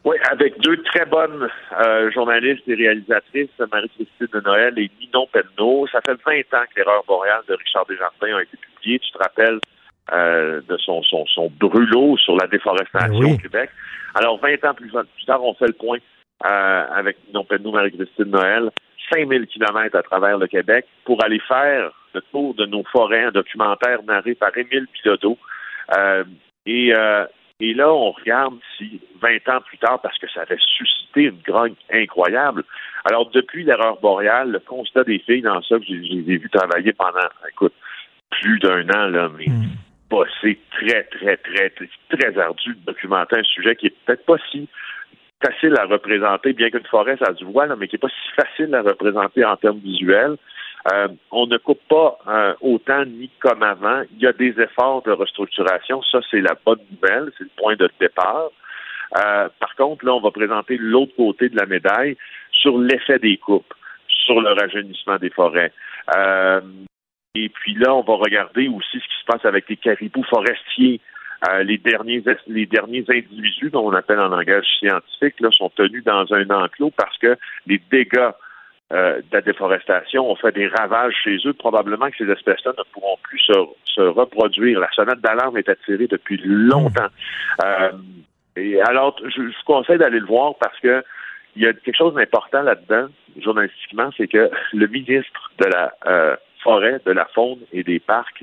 Oui, 0.04 0.16
avec 0.30 0.58
deux 0.58 0.82
très 0.82 1.06
bonnes 1.06 1.48
euh, 1.78 2.10
journalistes 2.10 2.66
et 2.66 2.74
réalisatrices, 2.74 3.50
Marie-Christine 3.70 4.26
de 4.32 4.40
Noël 4.40 4.76
et 4.76 4.90
Ninon 5.00 5.28
Penneau. 5.32 5.86
Ça 5.92 6.00
fait 6.04 6.18
20 6.26 6.58
ans 6.58 6.64
que 6.68 6.80
l'erreur 6.80 7.04
boréale 7.06 7.42
de 7.48 7.54
Richard 7.54 7.86
Desjardins 7.86 8.36
a 8.36 8.42
été 8.42 8.56
publiée. 8.56 8.98
Tu 8.98 9.12
te 9.12 9.18
rappelles 9.18 9.60
euh, 10.12 10.60
de 10.68 10.76
son, 10.78 11.02
son, 11.04 11.24
son 11.26 11.52
brûlot 11.60 12.16
sur 12.16 12.36
la 12.36 12.48
déforestation 12.48 13.32
au 13.32 13.36
Québec. 13.36 13.70
Alors, 14.16 14.40
20 14.40 14.64
ans 14.64 14.74
plus, 14.74 14.90
tard, 15.24 15.44
on 15.44 15.54
fait 15.54 15.68
le 15.68 15.74
point 15.74 15.98
euh, 16.44 16.84
avec 16.92 17.18
Ninon 17.28 17.44
Penneau, 17.44 17.70
Marie-Christine 17.70 18.30
Noël. 18.30 18.70
5000 19.12 19.46
kilomètres 19.46 19.96
à 19.96 20.02
travers 20.02 20.36
le 20.36 20.48
Québec 20.48 20.86
pour 21.04 21.22
aller 21.22 21.40
faire 21.46 21.92
le 22.14 22.20
tour 22.32 22.54
de 22.54 22.66
nos 22.66 22.82
forêts, 22.90 23.24
un 23.24 23.30
documentaire 23.30 24.02
narré 24.02 24.34
par 24.34 24.56
Émile 24.56 24.86
Pilodeau. 24.92 25.38
et 26.66 26.92
et 27.62 27.74
là, 27.74 27.92
on 27.92 28.10
regarde 28.10 28.58
si 28.76 29.00
20 29.20 29.48
ans 29.48 29.60
plus 29.64 29.78
tard, 29.78 30.00
parce 30.02 30.18
que 30.18 30.28
ça 30.28 30.40
avait 30.42 30.58
suscité 30.58 31.26
une 31.26 31.40
grogne 31.46 31.76
incroyable. 31.92 32.64
Alors, 33.04 33.30
depuis 33.30 33.62
l'erreur 33.62 34.00
boréale, 34.00 34.50
le 34.50 34.58
constat 34.58 35.04
des 35.04 35.20
filles 35.20 35.42
dans 35.42 35.62
ça, 35.62 35.78
que 35.78 35.84
j'ai 35.84 35.94
vu 35.94 36.50
travailler 36.52 36.92
pendant, 36.92 37.20
écoute, 37.48 37.72
plus 38.32 38.58
d'un 38.58 38.82
an, 38.90 39.06
là, 39.06 39.30
mais 39.38 39.46
mm. 39.46 40.24
c'est 40.40 40.58
très, 40.72 41.04
très, 41.04 41.36
très, 41.36 41.70
très, 41.70 41.88
très 42.10 42.36
ardu 42.40 42.74
de 42.74 42.84
documenter 42.84 43.38
un 43.38 43.44
sujet 43.44 43.76
qui 43.76 43.86
est 43.86 43.94
peut-être 44.06 44.26
pas 44.26 44.38
si 44.50 44.68
facile 45.40 45.76
à 45.78 45.84
représenter, 45.84 46.54
bien 46.54 46.68
qu'une 46.68 46.86
forêt, 46.86 47.16
ça 47.16 47.32
se 47.36 47.44
voit, 47.44 47.66
là, 47.66 47.76
mais 47.76 47.86
qui 47.86 47.94
n'est 47.94 48.00
pas 48.00 48.08
si 48.08 48.42
facile 48.42 48.74
à 48.74 48.82
représenter 48.82 49.44
en 49.44 49.56
termes 49.56 49.78
visuels. 49.78 50.36
Euh, 50.90 51.08
on 51.30 51.46
ne 51.46 51.58
coupe 51.58 51.82
pas 51.88 52.18
euh, 52.26 52.54
autant 52.60 53.04
ni 53.04 53.30
comme 53.40 53.62
avant. 53.62 54.02
Il 54.12 54.22
y 54.22 54.26
a 54.26 54.32
des 54.32 54.60
efforts 54.60 55.02
de 55.02 55.12
restructuration. 55.12 56.02
Ça, 56.02 56.18
c'est 56.30 56.40
la 56.40 56.56
bonne 56.66 56.80
nouvelle. 56.90 57.30
C'est 57.38 57.44
le 57.44 57.50
point 57.56 57.76
de 57.76 57.88
départ. 58.00 58.50
Euh, 59.16 59.48
par 59.60 59.76
contre, 59.76 60.04
là, 60.04 60.14
on 60.14 60.20
va 60.20 60.30
présenter 60.30 60.76
l'autre 60.78 61.14
côté 61.16 61.48
de 61.48 61.56
la 61.56 61.66
médaille 61.66 62.16
sur 62.50 62.78
l'effet 62.78 63.18
des 63.18 63.36
coupes, 63.36 63.74
sur 64.08 64.40
le 64.40 64.50
rajeunissement 64.52 65.18
des 65.18 65.30
forêts. 65.30 65.72
et 67.34 67.48
puis 67.48 67.74
là, 67.74 67.94
on 67.94 68.02
va 68.02 68.14
regarder 68.14 68.68
aussi 68.68 68.98
ce 68.98 69.04
qui 69.04 69.20
se 69.20 69.26
passe 69.26 69.44
avec 69.44 69.68
les 69.68 69.76
caribous 69.76 70.24
forestiers. 70.24 71.00
les 71.62 71.78
derniers 71.78 72.24
individus, 72.26 73.70
dont 73.70 73.86
on 73.86 73.92
appelle 73.92 74.18
en 74.18 74.28
langage 74.28 74.66
scientifique, 74.78 75.36
sont 75.52 75.70
tenus 75.70 76.04
dans 76.04 76.32
un 76.32 76.48
enclos 76.50 76.92
parce 76.96 77.18
que 77.18 77.36
les 77.66 77.80
dégâts 77.90 78.30
euh, 78.92 79.18
de 79.18 79.24
la 79.32 79.40
déforestation 79.40 80.30
ont 80.30 80.36
fait 80.36 80.52
des 80.52 80.68
ravages 80.68 81.14
chez 81.24 81.36
eux. 81.46 81.54
Probablement 81.54 82.10
que 82.10 82.16
ces 82.18 82.30
espèces-là 82.30 82.72
ne 82.76 82.82
pourront 82.92 83.16
plus 83.22 83.40
se, 83.40 84.00
reproduire. 84.00 84.80
La 84.80 84.90
sonnette 84.92 85.20
d'alarme 85.20 85.56
est 85.56 85.68
attirée 85.68 86.06
depuis 86.06 86.40
longtemps. 86.44 87.08
Euh, 87.64 87.90
et 88.56 88.80
alors, 88.82 89.16
je, 89.24 89.42
vous 89.42 89.52
conseille 89.64 89.98
d'aller 89.98 90.20
le 90.20 90.26
voir 90.26 90.54
parce 90.60 90.78
que 90.80 91.02
il 91.56 91.62
y 91.62 91.66
a 91.66 91.72
quelque 91.72 91.96
chose 91.96 92.14
d'important 92.14 92.62
là-dedans, 92.62 93.08
journalistiquement, 93.38 94.10
c'est 94.16 94.28
que 94.28 94.50
le 94.72 94.86
ministre 94.86 95.52
de 95.58 95.66
la 95.66 95.92
euh, 96.06 96.36
forêt, 96.62 96.98
de 97.04 97.12
la 97.12 97.26
faune 97.26 97.58
et 97.72 97.82
des 97.82 98.00
parcs, 98.00 98.42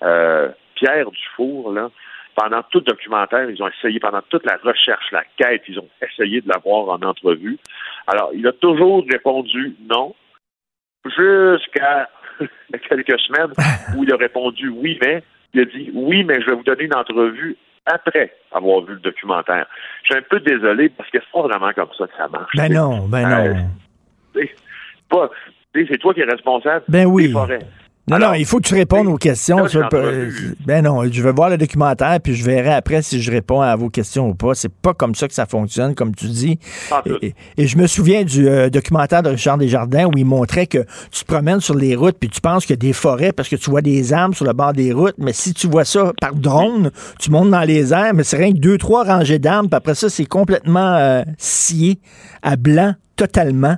Pierre 0.00 1.10
Dufour, 1.10 1.72
là, 1.72 1.90
pendant 2.38 2.62
tout 2.70 2.78
le 2.78 2.84
documentaire, 2.84 3.50
ils 3.50 3.60
ont 3.60 3.68
essayé, 3.68 3.98
pendant 3.98 4.22
toute 4.28 4.46
la 4.46 4.58
recherche, 4.62 5.10
la 5.10 5.24
quête, 5.36 5.62
ils 5.68 5.78
ont 5.80 5.88
essayé 6.00 6.40
de 6.40 6.48
l'avoir 6.48 6.88
en 6.88 7.02
entrevue. 7.02 7.58
Alors, 8.06 8.30
il 8.32 8.46
a 8.46 8.52
toujours 8.52 9.04
répondu 9.10 9.74
non, 9.90 10.14
jusqu'à 11.04 12.08
quelques 12.88 13.18
semaines 13.20 13.52
où 13.96 14.04
il 14.04 14.12
a 14.12 14.16
répondu 14.16 14.68
oui, 14.68 14.98
mais 15.02 15.24
il 15.52 15.62
a 15.62 15.64
dit 15.64 15.90
oui, 15.92 16.22
mais 16.22 16.40
je 16.40 16.46
vais 16.46 16.54
vous 16.54 16.62
donner 16.62 16.84
une 16.84 16.94
entrevue 16.94 17.56
après 17.86 18.32
avoir 18.52 18.82
vu 18.82 18.94
le 18.94 19.00
documentaire. 19.00 19.66
Je 20.04 20.12
suis 20.12 20.18
un 20.18 20.26
peu 20.28 20.38
désolé 20.38 20.90
parce 20.90 21.10
que 21.10 21.18
c'est 21.20 21.32
pas 21.32 21.42
vraiment 21.42 21.72
comme 21.72 21.88
ça 21.98 22.06
que 22.06 22.16
ça 22.16 22.28
marche. 22.28 22.54
Ben 22.54 22.72
non, 22.72 23.08
ben 23.08 23.28
non. 23.28 24.46
c'est 25.74 25.98
toi 25.98 26.14
qui 26.14 26.20
es 26.20 26.24
responsable 26.24 26.84
ben 26.86 27.06
oui. 27.06 27.26
des 27.26 27.32
forêts. 27.32 27.58
Non, 28.10 28.18
non, 28.18 28.34
il 28.34 28.46
faut 28.46 28.58
que 28.58 28.66
tu 28.66 28.74
répondes 28.74 29.06
aux 29.06 29.16
questions. 29.16 29.66
ben 30.66 30.84
non, 30.84 31.04
je 31.10 31.22
vais 31.22 31.32
voir 31.32 31.50
le 31.50 31.58
documentaire, 31.58 32.18
puis 32.22 32.34
je 32.34 32.44
verrai 32.44 32.74
après 32.74 33.02
si 33.02 33.20
je 33.20 33.30
réponds 33.30 33.60
à 33.60 33.74
vos 33.76 33.90
questions 33.90 34.28
ou 34.28 34.34
pas. 34.34 34.54
C'est 34.54 34.72
pas 34.72 34.94
comme 34.94 35.14
ça 35.14 35.28
que 35.28 35.34
ça 35.34 35.46
fonctionne, 35.46 35.94
comme 35.94 36.14
tu 36.14 36.26
dis. 36.26 36.58
Et, 37.56 37.66
je 37.66 37.76
me 37.76 37.86
souviens 37.86 38.24
du 38.24 38.48
euh, 38.48 38.70
documentaire 38.70 39.22
de 39.22 39.30
Richard 39.30 39.58
Desjardins 39.58 40.06
où 40.06 40.12
il 40.16 40.24
montrait 40.24 40.66
que 40.66 40.84
tu 41.10 41.24
te 41.24 41.26
promènes 41.26 41.60
sur 41.60 41.74
les 41.74 41.94
routes, 41.94 42.16
puis 42.18 42.28
tu 42.28 42.40
penses 42.40 42.64
qu'il 42.64 42.74
y 42.74 42.78
a 42.78 42.84
des 42.84 42.92
forêts 42.92 43.32
parce 43.32 43.48
que 43.48 43.56
tu 43.56 43.70
vois 43.70 43.82
des 43.82 44.12
arbres 44.12 44.34
sur 44.34 44.44
le 44.44 44.52
bord 44.52 44.72
des 44.72 44.92
routes, 44.92 45.16
mais 45.18 45.32
si 45.32 45.52
tu 45.52 45.66
vois 45.66 45.84
ça 45.84 46.12
par 46.20 46.34
drone, 46.34 46.90
tu 47.18 47.30
montes 47.30 47.50
dans 47.50 47.62
les 47.62 47.92
airs, 47.92 48.14
mais 48.14 48.24
c'est 48.24 48.36
rien 48.36 48.52
que 48.52 48.58
deux, 48.58 48.78
trois 48.78 49.04
rangées 49.04 49.38
d'arbres, 49.38 49.68
puis 49.68 49.76
après 49.76 49.94
ça, 49.94 50.08
c'est 50.08 50.26
complètement 50.26 50.94
euh, 50.96 51.22
scié 51.36 51.98
à 52.42 52.56
blanc 52.56 52.94
totalement. 53.18 53.74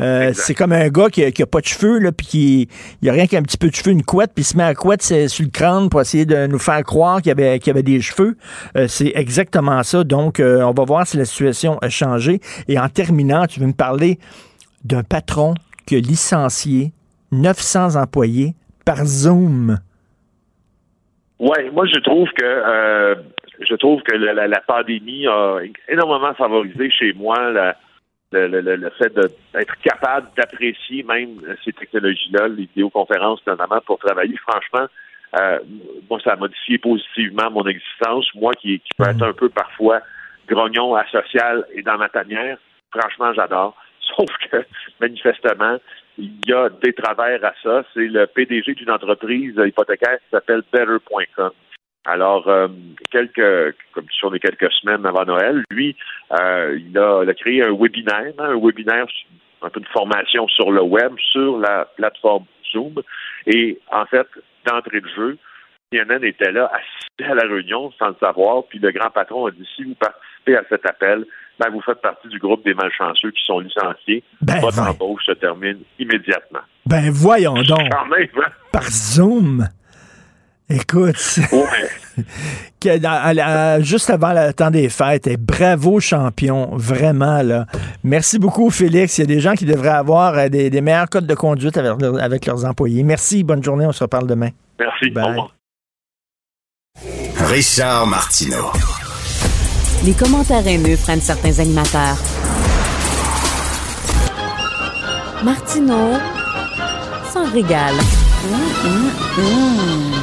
Euh, 0.00 0.30
c'est 0.32 0.54
comme 0.54 0.72
un 0.72 0.88
gars 0.88 1.10
qui 1.10 1.24
a, 1.24 1.46
pas 1.46 1.60
de 1.60 1.66
cheveux, 1.66 1.98
là, 1.98 2.12
puis 2.12 2.26
qui 2.26 2.68
il 3.02 3.10
a 3.10 3.12
rien 3.12 3.26
qu'un 3.26 3.42
petit 3.42 3.58
peu 3.58 3.68
de 3.68 3.74
cheveux, 3.74 3.90
une 3.90 4.04
couette, 4.04 4.30
puis 4.34 4.42
il 4.42 4.46
se 4.46 4.56
met 4.56 4.62
à 4.62 4.74
couette 4.74 5.02
sur 5.02 5.44
le 5.44 5.50
crâne 5.50 5.90
pour 5.90 6.00
essayer 6.00 6.24
de 6.24 6.46
nous 6.46 6.58
faire 6.58 6.82
croire 6.84 7.18
qu'il 7.18 7.28
y 7.28 7.32
avait, 7.32 7.58
qu'il 7.58 7.68
y 7.68 7.70
avait 7.70 7.82
des 7.82 8.00
cheveux. 8.00 8.36
Euh, 8.76 8.86
c'est 8.88 9.12
exactement 9.16 9.82
ça. 9.82 10.04
Donc, 10.04 10.40
euh, 10.40 10.62
on 10.62 10.72
va 10.72 10.84
voir 10.84 11.06
si 11.06 11.16
la 11.16 11.24
situation 11.24 11.76
a 11.78 11.88
changé. 11.88 12.38
Et 12.68 12.78
en 12.78 12.88
terminant, 12.88 13.46
tu 13.46 13.60
veux 13.60 13.66
me 13.66 13.72
parler 13.72 14.18
d'un 14.84 15.02
patron 15.02 15.54
qui 15.86 15.96
a 15.96 15.98
licencié 15.98 16.92
900 17.32 17.96
employés 17.96 18.54
par 18.86 19.04
Zoom. 19.04 19.78
Oui, 21.40 21.58
moi 21.72 21.84
je 21.86 21.98
trouve 21.98 22.28
que 22.30 23.16
je 23.60 23.74
trouve 23.74 24.02
que 24.02 24.14
la, 24.14 24.46
la, 24.46 24.60
pandémie 24.60 25.26
a 25.26 25.58
énormément 25.88 26.32
favorisé 26.34 26.90
chez 26.90 27.12
moi 27.12 27.50
la, 27.50 27.76
le, 28.34 28.90
fait 28.98 29.14
d'être 29.14 29.76
capable 29.82 30.28
d'apprécier 30.36 31.02
même 31.02 31.40
ces 31.64 31.72
technologies-là, 31.72 32.48
les 32.48 32.66
vidéoconférences 32.66 33.40
notamment 33.46 33.80
pour 33.86 33.98
travailler, 33.98 34.36
franchement, 34.48 34.86
euh, 35.40 35.58
moi, 36.08 36.20
ça 36.22 36.32
a 36.32 36.36
modifié 36.36 36.78
positivement 36.78 37.50
mon 37.50 37.66
existence. 37.66 38.26
Moi 38.34 38.52
qui, 38.54 38.78
qui 38.80 38.90
peux 38.96 39.08
être 39.08 39.16
mhm. 39.16 39.30
un 39.30 39.32
peu 39.32 39.48
parfois 39.48 40.00
grognon, 40.48 40.94
asocial 40.94 41.64
et 41.72 41.82
dans 41.82 41.98
ma 41.98 42.08
tanière, 42.08 42.58
franchement, 42.96 43.32
j'adore. 43.32 43.76
Sauf 44.16 44.30
que, 44.50 44.64
manifestement, 45.00 45.78
il 46.18 46.38
y 46.46 46.52
a 46.52 46.68
des 46.68 46.92
travers 46.92 47.42
à 47.44 47.52
ça. 47.62 47.82
C'est 47.94 48.06
le 48.06 48.26
PDG 48.26 48.74
d'une 48.74 48.90
entreprise 48.90 49.54
hypothécaire 49.56 50.18
qui 50.18 50.30
s'appelle 50.30 50.62
Better.com. 50.72 51.50
Alors, 52.04 52.46
euh, 52.48 52.68
quelques, 53.10 53.76
comme 53.92 54.06
sur 54.10 54.30
les 54.30 54.38
quelques 54.38 54.70
semaines 54.72 55.06
avant 55.06 55.24
Noël, 55.24 55.62
lui, 55.70 55.96
euh, 56.38 56.78
il, 56.78 56.98
a, 56.98 57.34
créé 57.34 57.62
un 57.62 57.72
webinaire, 57.72 58.32
hein, 58.38 58.50
un 58.50 58.60
webinaire 58.60 59.06
un 59.62 59.70
peu 59.70 59.80
de 59.80 59.88
formation 59.88 60.46
sur 60.48 60.70
le 60.70 60.82
web, 60.82 61.12
sur 61.32 61.58
la 61.58 61.86
plateforme 61.96 62.44
Zoom. 62.72 63.02
Et 63.46 63.78
en 63.90 64.04
fait, 64.04 64.26
d'entrée 64.66 65.00
de 65.00 65.08
jeu, 65.16 65.38
CNN 65.90 66.22
était 66.22 66.52
là, 66.52 66.70
assisté 66.72 67.24
à 67.24 67.34
la 67.34 67.48
réunion 67.48 67.90
sans 67.98 68.08
le 68.08 68.16
savoir, 68.20 68.64
puis 68.68 68.78
le 68.78 68.90
grand 68.90 69.10
patron 69.10 69.46
a 69.46 69.50
dit 69.50 69.66
si 69.74 69.84
vous 69.84 69.94
participez 69.94 70.56
à 70.56 70.62
cet 70.68 70.86
appel, 70.86 71.24
ben, 71.58 71.70
vous 71.70 71.80
faites 71.82 72.00
partie 72.02 72.28
du 72.28 72.38
groupe 72.38 72.64
des 72.64 72.74
malchanceux 72.74 73.30
qui 73.30 73.42
sont 73.46 73.60
licenciés. 73.60 74.22
Ben, 74.42 74.60
Votre 74.60 74.80
embauche 74.82 75.24
se 75.24 75.32
termine 75.32 75.78
immédiatement. 75.98 76.60
Ben 76.84 77.10
voyons 77.10 77.54
donc. 77.68 77.80
Hein? 77.80 78.50
Par 78.72 78.90
Zoom? 78.90 79.64
Écoute, 80.68 81.16
juste 83.80 84.10
avant 84.10 84.32
le 84.32 84.52
temps 84.52 84.70
des 84.70 84.88
fêtes, 84.88 85.26
et 85.26 85.36
bravo 85.36 86.00
champion, 86.00 86.70
vraiment 86.72 87.42
là. 87.42 87.66
Merci 88.02 88.38
beaucoup 88.38 88.70
Félix. 88.70 89.18
Il 89.18 89.22
y 89.22 89.24
a 89.24 89.26
des 89.26 89.40
gens 89.40 89.54
qui 89.54 89.66
devraient 89.66 89.88
avoir 89.88 90.38
euh, 90.38 90.48
des, 90.48 90.80
meilleurs 90.80 91.10
codes 91.10 91.26
de 91.26 91.34
conduite 91.34 91.76
avec, 91.76 92.46
leurs 92.46 92.64
employés. 92.64 93.02
Merci, 93.02 93.44
bonne 93.44 93.62
journée, 93.62 93.84
on 93.84 93.92
se 93.92 94.04
reparle 94.04 94.26
demain. 94.26 94.50
Merci. 94.78 95.10
Bye. 95.10 95.36
Richard 97.36 98.06
Martineau. 98.06 98.72
Les 100.04 100.14
commentaires 100.14 100.66
haineux 100.66 100.96
prennent 100.96 101.20
certains 101.20 101.58
animateurs. 101.58 102.16
Martineau 105.44 106.14
s'en 107.32 107.50
régale. 107.52 107.94
Mmh, 108.44 108.56
mmh, 108.88 109.40
mmh. 109.40 110.13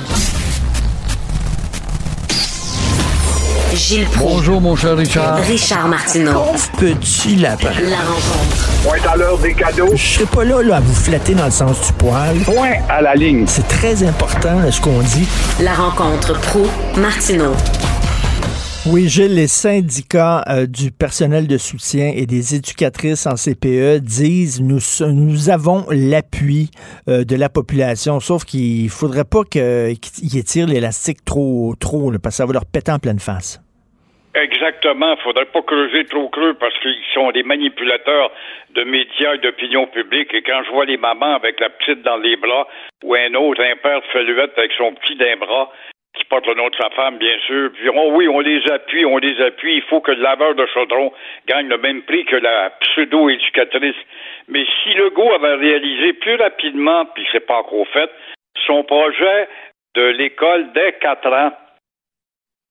Gilles 3.82 4.07
Bonjour, 4.19 4.61
mon 4.61 4.75
cher 4.75 4.95
Richard. 4.95 5.38
Richard 5.38 5.88
Martineau. 5.88 6.43
petit 6.77 7.36
lapin. 7.38 7.71
La 7.89 7.97
rencontre. 7.97 8.69
Point 8.84 9.11
à 9.11 9.17
l'heure 9.17 9.39
des 9.39 9.55
cadeaux. 9.55 9.89
Je 9.95 9.97
serai 9.97 10.25
pas 10.27 10.43
là, 10.43 10.61
là, 10.61 10.75
à 10.75 10.79
vous 10.82 10.93
flatter 10.93 11.34
dans 11.34 11.45
le 11.45 11.51
sens 11.51 11.88
du 11.88 11.93
poil. 11.93 12.38
Point 12.45 12.73
à 12.89 13.01
la 13.01 13.15
ligne. 13.15 13.45
C'est 13.47 13.67
très 13.67 14.03
important, 14.03 14.59
ce 14.69 14.79
qu'on 14.79 14.99
dit. 14.99 15.27
La 15.59 15.73
rencontre 15.73 16.39
pro 16.41 16.67
martineau 16.95 17.55
oui, 18.88 19.07
Gilles, 19.07 19.36
les 19.36 19.45
syndicats 19.47 20.43
euh, 20.49 20.65
du 20.65 20.89
personnel 20.89 21.45
de 21.45 21.59
soutien 21.59 22.11
et 22.15 22.25
des 22.25 22.55
éducatrices 22.55 23.27
en 23.27 23.36
CPE 23.36 23.99
disent 23.99 24.59
nous, 24.59 24.79
nous 25.13 25.49
avons 25.51 25.86
l'appui 25.91 26.71
euh, 27.07 27.23
de 27.23 27.36
la 27.36 27.47
population, 27.47 28.19
sauf 28.19 28.43
qu'il 28.43 28.89
faudrait 28.89 29.23
pas 29.23 29.43
qu'ils 29.43 30.36
étirent 30.36 30.65
l'élastique 30.65 31.23
trop, 31.23 31.75
trop 31.79 32.11
parce 32.13 32.34
que 32.34 32.38
ça 32.38 32.45
va 32.47 32.53
leur 32.53 32.65
péter 32.65 32.91
en 32.91 32.97
pleine 32.97 33.19
face. 33.19 33.61
Exactement. 34.34 35.15
Il 35.17 35.21
faudrait 35.23 35.45
pas 35.45 35.61
creuser 35.61 36.05
trop 36.05 36.29
creux 36.29 36.53
parce 36.53 36.77
qu'ils 36.79 36.95
sont 37.13 37.32
des 37.32 37.43
manipulateurs 37.43 38.32
de 38.69 38.84
médias 38.84 39.36
et 39.36 39.39
d'opinion 39.39 39.88
publique. 39.88 40.34
Et 40.34 40.41
quand 40.41 40.63
je 40.63 40.71
vois 40.71 40.86
les 40.86 40.97
mamans 40.97 41.36
avec 41.36 41.59
la 41.59 41.69
petite 41.69 42.01
dans 42.03 42.17
les 42.17 42.38
bras 42.38 42.67
ou 43.03 43.13
un 43.15 43.34
autre, 43.34 43.61
un 43.61 43.75
père 43.75 43.99
de 43.99 44.05
feluette 44.07 44.57
avec 44.57 44.71
son 44.73 44.93
petit 44.93 45.15
d'un 45.15 45.36
bras, 45.36 45.71
qui 46.15 46.25
porte 46.25 46.47
le 46.47 46.55
nom 46.55 46.67
de 46.69 46.75
sa 46.75 46.89
femme, 46.89 47.17
bien 47.17 47.38
sûr, 47.45 47.71
puis 47.73 47.84
diront 47.84 48.13
oui, 48.13 48.27
on 48.27 48.39
les 48.39 48.61
appuie, 48.69 49.05
on 49.05 49.17
les 49.17 49.39
appuie, 49.41 49.75
il 49.75 49.82
faut 49.84 50.01
que 50.01 50.11
le 50.11 50.21
laveur 50.21 50.55
de 50.55 50.65
chaudron 50.67 51.11
gagne 51.47 51.67
le 51.67 51.77
même 51.77 52.01
prix 52.03 52.25
que 52.25 52.36
la 52.36 52.69
pseudo-éducatrice. 52.82 53.95
Mais 54.47 54.65
si 54.84 54.93
Legault 54.93 55.34
avait 55.34 55.55
réalisé 55.55 56.13
plus 56.13 56.36
rapidement, 56.36 57.05
puis 57.05 57.25
c'est 57.32 57.45
pas 57.45 57.59
encore 57.59 57.88
fait, 57.88 58.11
son 58.65 58.84
projet 58.84 59.47
de 59.95 60.03
l'école 60.03 60.71
dès 60.73 60.93
quatre 60.93 61.32
ans, 61.32 61.51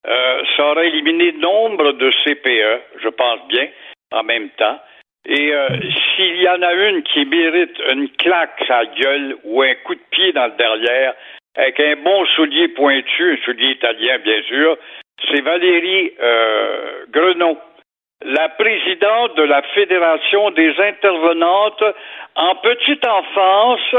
euh, 0.07 0.43
ça 0.57 0.71
aurait 0.71 0.89
éliminé 0.89 1.33
nombre 1.33 1.93
de 1.93 2.11
CPE, 2.25 3.01
je 3.03 3.09
pense 3.09 3.47
bien, 3.49 3.69
en 4.13 4.23
même 4.23 4.49
temps. 4.51 4.81
Et 5.27 5.53
euh, 5.53 5.69
s'il 6.17 6.41
y 6.41 6.49
en 6.49 6.63
a 6.63 6.73
une 6.73 7.03
qui 7.03 7.27
mérite 7.27 7.79
une 7.91 8.09
claque 8.13 8.65
sa 8.67 8.87
gueule 8.87 9.37
ou 9.45 9.63
un 9.63 9.75
coup 9.85 9.95
de 9.95 10.01
pied 10.11 10.33
dans 10.33 10.47
le 10.47 10.53
derrière, 10.57 11.15
avec 11.57 11.79
un 11.81 11.97
bon 11.97 12.25
soulier 12.27 12.69
pointu, 12.69 13.33
un 13.33 13.45
soulier 13.45 13.73
italien 13.73 14.19
bien 14.19 14.43
sûr, 14.45 14.79
c'est 15.29 15.43
Valérie 15.43 16.13
euh, 16.23 17.05
Grenon, 17.11 17.59
la 18.25 18.49
présidente 18.51 19.37
de 19.37 19.43
la 19.43 19.63
Fédération 19.75 20.51
des 20.53 20.75
intervenantes 20.79 21.85
en 22.37 22.55
petite 22.57 23.07
enfance, 23.07 23.95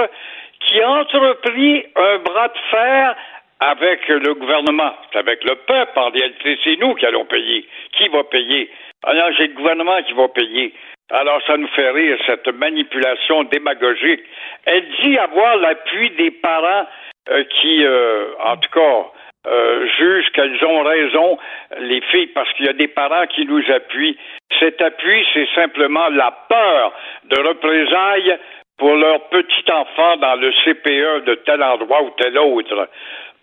qui 0.62 0.82
a 0.82 0.89
entrepris 0.89 1.86
un 1.95 2.18
bras 2.20 2.47
de 2.47 2.60
fer 2.70 3.16
avec 3.62 4.07
le 4.07 4.34
gouvernement, 4.34 4.93
avec 5.14 5.43
le 5.43 5.55
peuple 5.55 5.97
en 5.97 6.09
réalité, 6.09 6.57
c'est 6.64 6.78
nous 6.78 6.95
qui 6.95 7.05
allons 7.05 7.26
payer. 7.26 7.68
Qui 7.95 8.07
va 8.09 8.24
payer? 8.24 8.70
Alors, 9.03 9.28
ah 9.28 9.32
j'ai 9.38 9.47
le 9.47 9.53
gouvernement 9.53 10.01
qui 10.03 10.14
va 10.14 10.28
payer. 10.30 10.74
Alors, 11.12 11.41
ça 11.45 11.57
nous 11.57 11.68
fait 11.70 11.89
rire, 11.91 12.18
cette 12.26 12.47
manipulation 12.47 13.43
démagogique. 13.43 14.22
Elle 14.66 14.86
dit 15.03 15.18
avoir 15.18 15.57
l'appui 15.57 16.09
des 16.12 16.32
parents 16.32 16.88
euh, 17.30 17.43
qui, 17.43 17.84
euh, 17.86 18.34
en 18.43 18.57
tout 18.57 18.70
cas, 18.72 19.05
euh, 19.47 19.88
jugent 19.97 20.32
qu'elles 20.34 20.64
ont 20.66 20.84
raison, 20.84 21.38
les 21.80 22.01
filles, 22.01 22.28
parce 22.28 22.51
qu'il 22.53 22.66
y 22.66 22.70
a 22.70 22.74
des 22.74 22.88
parents 22.88 23.28
qui 23.28 23.45
nous 23.45 23.64
appuient. 23.72 24.18
Cet 24.59 24.82
appui, 24.82 25.26
c'est 25.34 25.47
simplement 25.53 26.09
la 26.09 26.32
peur 26.47 26.93
de 27.26 27.39
représailles 27.47 28.38
pour 28.82 28.95
leur 28.95 29.29
petit 29.29 29.71
enfant 29.71 30.17
dans 30.17 30.36
le 30.41 30.51
CPE 30.63 31.25
de 31.25 31.36
tel 31.45 31.61
endroit 31.61 32.01
ou 32.01 32.09
tel 32.17 32.36
autre. 32.39 32.89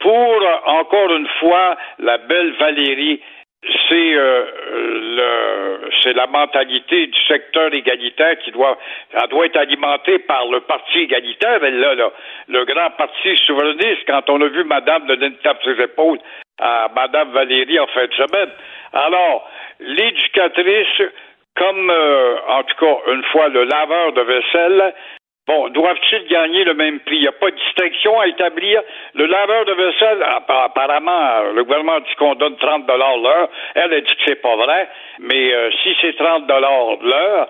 Pour, 0.01 0.43
encore 0.67 1.13
une 1.15 1.29
fois, 1.39 1.77
la 2.01 2.19
belle 2.19 2.55
Valérie, 2.59 3.21
c'est 3.89 4.15
euh, 4.15 5.79
c'est 6.03 6.13
la 6.13 6.27
mentalité 6.27 7.07
du 7.07 7.19
secteur 7.27 7.73
égalitaire 7.73 8.39
qui 8.39 8.51
doit 8.51 8.79
elle 9.13 9.29
doit 9.29 9.47
être 9.47 9.57
alimentée 9.57 10.19
par 10.21 10.47
le 10.47 10.61
parti 10.61 11.01
égalitaire 11.01 11.65
elle 11.65 11.81
là, 11.81 12.11
le 12.47 12.65
grand 12.65 12.91
parti 12.91 13.37
souverainiste 13.47 14.07
quand 14.07 14.31
on 14.31 14.41
a 14.43 14.47
vu 14.47 14.63
madame 14.63 15.07
de 15.07 15.29
tape 15.43 15.61
ses 15.65 15.83
épaules 15.83 16.21
à 16.61 16.89
madame 16.95 17.33
Valérie 17.33 17.81
en 17.81 17.89
fin 17.89 18.07
de 18.07 18.15
semaine 18.15 18.51
alors 18.93 19.51
l'éducatrice 19.81 21.03
comme 21.57 21.91
euh, 21.91 22.37
en 22.47 22.63
tout 22.63 22.77
cas 22.79 23.13
une 23.13 23.25
fois 23.25 23.49
le 23.49 23.65
laveur 23.65 24.13
de 24.13 24.21
vaisselle 24.21 24.95
Bon, 25.49 25.71
doivent-ils 25.71 26.29
gagner 26.29 26.63
le 26.65 26.75
même 26.75 27.01
prix? 27.01 27.17
Il 27.17 27.23
n'y 27.23 27.27
a 27.27 27.33
pas 27.33 27.51
de 27.51 27.57
distinction 27.57 28.21
à 28.21 28.27
établir. 28.27 28.83
Le 29.15 29.25
laveur 29.25 29.65
de 29.65 29.73
vaisselle, 29.73 30.23
apparemment, 30.47 31.53
le 31.55 31.65
gouvernement 31.65 32.01
dit 32.01 32.15
qu'on 32.19 32.35
donne 32.35 32.55
30 32.57 32.85
dollars 32.85 33.17
l'heure. 33.17 33.49
Elle 33.75 33.95
a 33.95 34.01
dit 34.03 34.15
que 34.15 34.23
c'est 34.27 34.43
pas 34.43 34.57
vrai. 34.57 34.91
Mais 35.21 35.53
euh, 35.53 35.71
si 35.83 35.95
c'est 36.01 36.17
30 36.17 36.47
dollars 36.47 36.97
l'heure, 37.03 37.49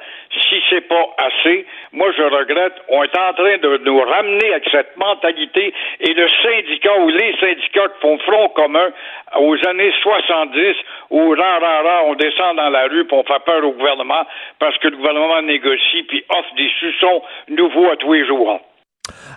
si 0.48 0.56
c'est 0.70 0.88
pas 0.88 1.06
assez, 1.18 1.66
moi 1.92 2.10
je 2.16 2.22
regrette. 2.22 2.74
On 2.88 3.02
est 3.02 3.18
en 3.18 3.32
train 3.34 3.58
de 3.58 3.80
nous 3.84 4.00
ramener 4.00 4.52
avec 4.52 4.68
cette 4.70 4.96
mentalité 4.96 5.74
et 6.00 6.14
le 6.14 6.28
syndicat 6.42 6.98
ou 7.00 7.08
les 7.08 7.34
syndicats 7.38 7.88
qui 7.88 8.00
font 8.00 8.18
front 8.18 8.48
commun 8.50 8.90
aux 9.36 9.56
années 9.66 9.92
70 10.02 10.76
où 11.10 11.34
rare, 11.34 12.04
on 12.06 12.14
descend 12.14 12.56
dans 12.56 12.70
la 12.70 12.86
rue 12.86 13.04
pour 13.04 13.18
on 13.18 13.24
fait 13.24 13.44
peur 13.44 13.64
au 13.64 13.72
gouvernement 13.72 14.24
parce 14.58 14.76
que 14.78 14.88
le 14.88 14.96
gouvernement 14.96 15.42
négocie 15.42 16.02
puis 16.08 16.24
offre 16.30 16.54
des 16.56 16.70
suçons 16.78 17.22
nouveaux 17.48 17.90
à 17.90 17.96
tous 17.96 18.12
les 18.12 18.26
jours. 18.26 18.60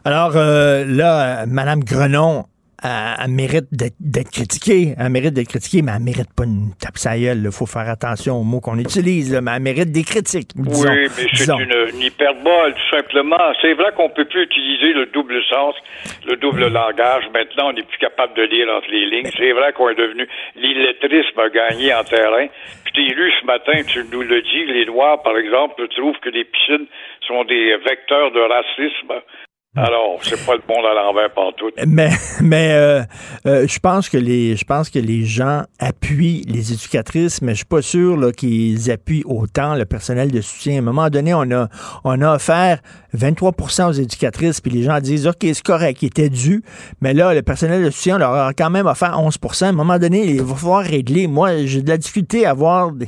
Alors 0.06 0.36
euh, 0.36 0.84
là, 0.86 1.46
Mme 1.48 1.80
Grenon, 1.84 2.44
elle, 2.84 3.30
mérite 3.30 3.66
d'être 3.72 4.32
critiquée. 4.32 4.94
Elle 4.98 5.10
mérite 5.10 5.34
d'être 5.34 5.50
critiquée, 5.50 5.82
mais 5.82 5.92
elle 5.96 6.04
mérite 6.04 6.34
pas 6.36 6.46
une 6.46 6.74
tape 6.80 6.98
sa 6.98 7.16
Il 7.16 7.52
faut 7.52 7.66
faire 7.66 7.90
attention 7.90 8.38
aux 8.38 8.44
mots 8.44 8.60
qu'on 8.60 8.80
utilise, 8.80 9.40
mais 9.42 9.52
elle 9.56 9.62
mérite 9.62 9.92
des 9.92 10.04
critiques. 10.04 10.50
oui, 10.56 10.88
mais 10.90 11.28
c'est 11.34 11.52
une, 11.52 12.02
hyperbole, 12.02 12.74
tout 12.74 12.96
simplement. 12.96 13.38
C'est 13.62 13.74
vrai 13.74 13.92
qu'on 13.96 14.10
peut 14.10 14.26
plus 14.26 14.44
utiliser 14.44 14.94
le 14.94 15.06
double 15.08 15.42
sens, 15.50 15.76
le 16.26 16.36
double 16.38 16.68
langage. 16.68 17.24
Maintenant, 17.34 17.70
on 17.70 17.74
n'est 17.74 17.84
plus 17.84 18.00
capable 18.00 18.34
de 18.34 18.44
lire 18.44 18.68
entre 18.70 18.90
les 18.90 19.06
lignes. 19.06 19.32
C'est 19.38 19.52
vrai 19.52 19.74
qu'on 19.74 19.90
est 19.90 19.96
devenu... 19.96 20.28
L'illettrisme 20.56 21.40
a 21.40 21.50
gagné 21.50 21.94
en 21.94 22.04
terrain. 22.04 22.48
Puis 22.84 22.94
t'es 22.94 23.14
lu 23.14 23.32
ce 23.40 23.46
matin, 23.46 23.84
tu 23.88 24.04
nous 24.12 24.22
le 24.22 24.42
dis, 24.42 24.66
les 24.66 24.86
Noirs, 24.86 25.22
par 25.22 25.38
exemple, 25.38 25.88
trouvent 25.90 26.20
que 26.20 26.30
les 26.30 26.46
piscines 26.46 26.88
sont 27.28 27.44
des 27.46 27.78
vecteurs 27.78 28.32
de 28.32 28.40
racisme. 28.40 29.22
Alors, 29.74 30.20
c'est 30.22 30.46
pas 30.46 30.56
le 30.56 30.62
bon 30.68 30.84
à 30.84 30.94
l'envers 30.94 31.34
partout. 31.34 31.70
Mais, 31.88 32.10
mais 32.42 32.74
euh, 32.74 33.04
euh, 33.46 33.66
je 33.70 33.80
pense 33.80 34.10
que 34.10 34.18
les, 34.18 34.58
je 34.58 34.66
pense 34.66 34.90
que 34.90 35.00
les 35.00 35.24
gens 35.24 35.64
appuient 35.80 36.44
les 36.46 36.74
éducatrices, 36.74 37.42
mais 37.42 37.54
je 37.54 37.58
suis 37.58 37.66
pas 37.66 37.82
sûr 37.82 38.34
qu'ils 38.36 38.92
appuient 38.92 39.24
autant 39.26 39.76
le 39.76 39.86
personnel 39.86 40.30
de 40.30 40.42
soutien. 40.42 40.76
À 40.76 40.80
un 40.80 40.82
moment 40.82 41.10
donné, 41.10 41.34
on 41.34 41.50
a, 41.52 41.70
on 42.04 42.22
a 42.22 42.36
offert 42.36 42.82
23% 43.16 43.88
aux 43.88 43.94
éducatrices, 43.94 44.60
puis 44.60 44.72
les 44.74 44.84
gens 44.84 45.00
disent 45.00 45.26
OK, 45.26 45.38
c'est 45.42 45.64
correct, 45.64 46.02
il 46.02 46.08
était 46.08 46.30
dû, 46.30 46.64
mais 47.00 47.14
là, 47.14 47.34
le 47.34 47.42
personnel 47.42 47.86
de 47.86 47.92
soutien 47.92 48.18
leur 48.18 48.34
a 48.34 48.54
quand 48.54 48.70
même 48.70 48.88
offert 48.88 49.18
11% 49.18 49.64
À 49.64 49.68
un 49.70 49.72
moment 49.72 50.00
donné, 50.00 50.26
il 50.32 50.42
va 50.42 50.56
falloir 50.56 50.84
régler. 50.84 51.28
Moi, 51.28 51.66
j'ai 51.66 51.82
de 51.82 51.88
la 51.88 51.98
difficulté 51.98 52.46
à 52.46 52.54
voir 52.54 52.92
des, 52.92 53.08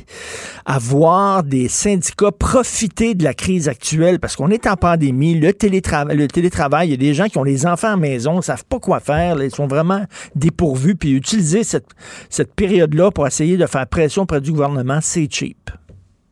à 0.64 0.78
voir 0.78 1.42
des 1.42 1.68
syndicats 1.68 2.32
profiter 2.32 3.14
de 3.14 3.22
la 3.22 3.34
crise 3.34 3.68
actuelle 3.68 4.18
parce 4.18 4.34
qu'on 4.34 4.48
est 4.48 4.66
en 4.66 4.76
pandémie, 4.76 5.38
le 5.38 5.52
télétravail, 5.52 6.16
le 6.16 6.26
télétravail 6.26 6.53
il 6.84 6.90
y 6.90 6.94
a 6.94 6.96
des 6.96 7.14
gens 7.14 7.26
qui 7.26 7.38
ont 7.38 7.44
les 7.44 7.66
enfants 7.66 7.88
à 7.88 7.90
la 7.92 7.96
maison, 7.96 8.36
ne 8.36 8.42
savent 8.42 8.64
pas 8.68 8.78
quoi 8.78 9.00
faire, 9.00 9.36
ils 9.42 9.50
sont 9.50 9.66
vraiment 9.66 10.02
dépourvus, 10.34 10.94
puis 10.96 11.12
utiliser 11.12 11.64
cette, 11.64 11.90
cette 12.30 12.54
période-là 12.54 13.10
pour 13.10 13.26
essayer 13.26 13.56
de 13.56 13.66
faire 13.66 13.86
pression 13.90 14.22
auprès 14.22 14.40
du 14.40 14.52
gouvernement, 14.52 15.00
c'est 15.00 15.30
cheap. 15.30 15.70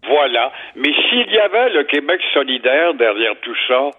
Voilà. 0.07 0.53
Mais 0.77 0.91
s'il 1.09 1.31
y 1.33 1.39
avait 1.39 1.71
le 1.71 1.85
Québec 1.85 2.21
solidaire 2.33 2.95
derrière 2.95 3.35
tout 3.43 3.57
ça, 3.69 3.91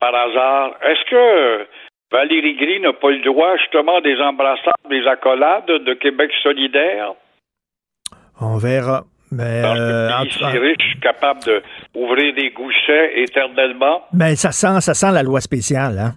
par 0.00 0.14
hasard, 0.14 0.74
est-ce 0.82 1.10
que 1.10 1.66
Valérie 2.10 2.56
Gris 2.56 2.80
n'a 2.80 2.92
pas 2.92 3.10
le 3.10 3.20
droit 3.20 3.56
justement 3.56 4.00
des 4.00 4.18
embrassades, 4.20 4.74
des 4.90 5.06
accolades 5.06 5.66
de 5.66 5.94
Québec 5.94 6.30
solidaire? 6.42 7.14
On 8.40 8.58
verra. 8.58 9.04
Mais 9.32 9.62
euh, 9.64 10.10
riche, 10.20 11.00
capable 11.00 11.40
d'ouvrir 11.94 12.34
des 12.34 12.50
gouchets 12.50 13.22
éternellement. 13.22 14.02
Mais 14.12 14.36
ça 14.36 14.52
sent, 14.52 14.80
ça 14.80 14.92
sent 14.92 15.10
la 15.10 15.22
loi 15.22 15.40
spéciale, 15.40 15.98
hein? 15.98 16.14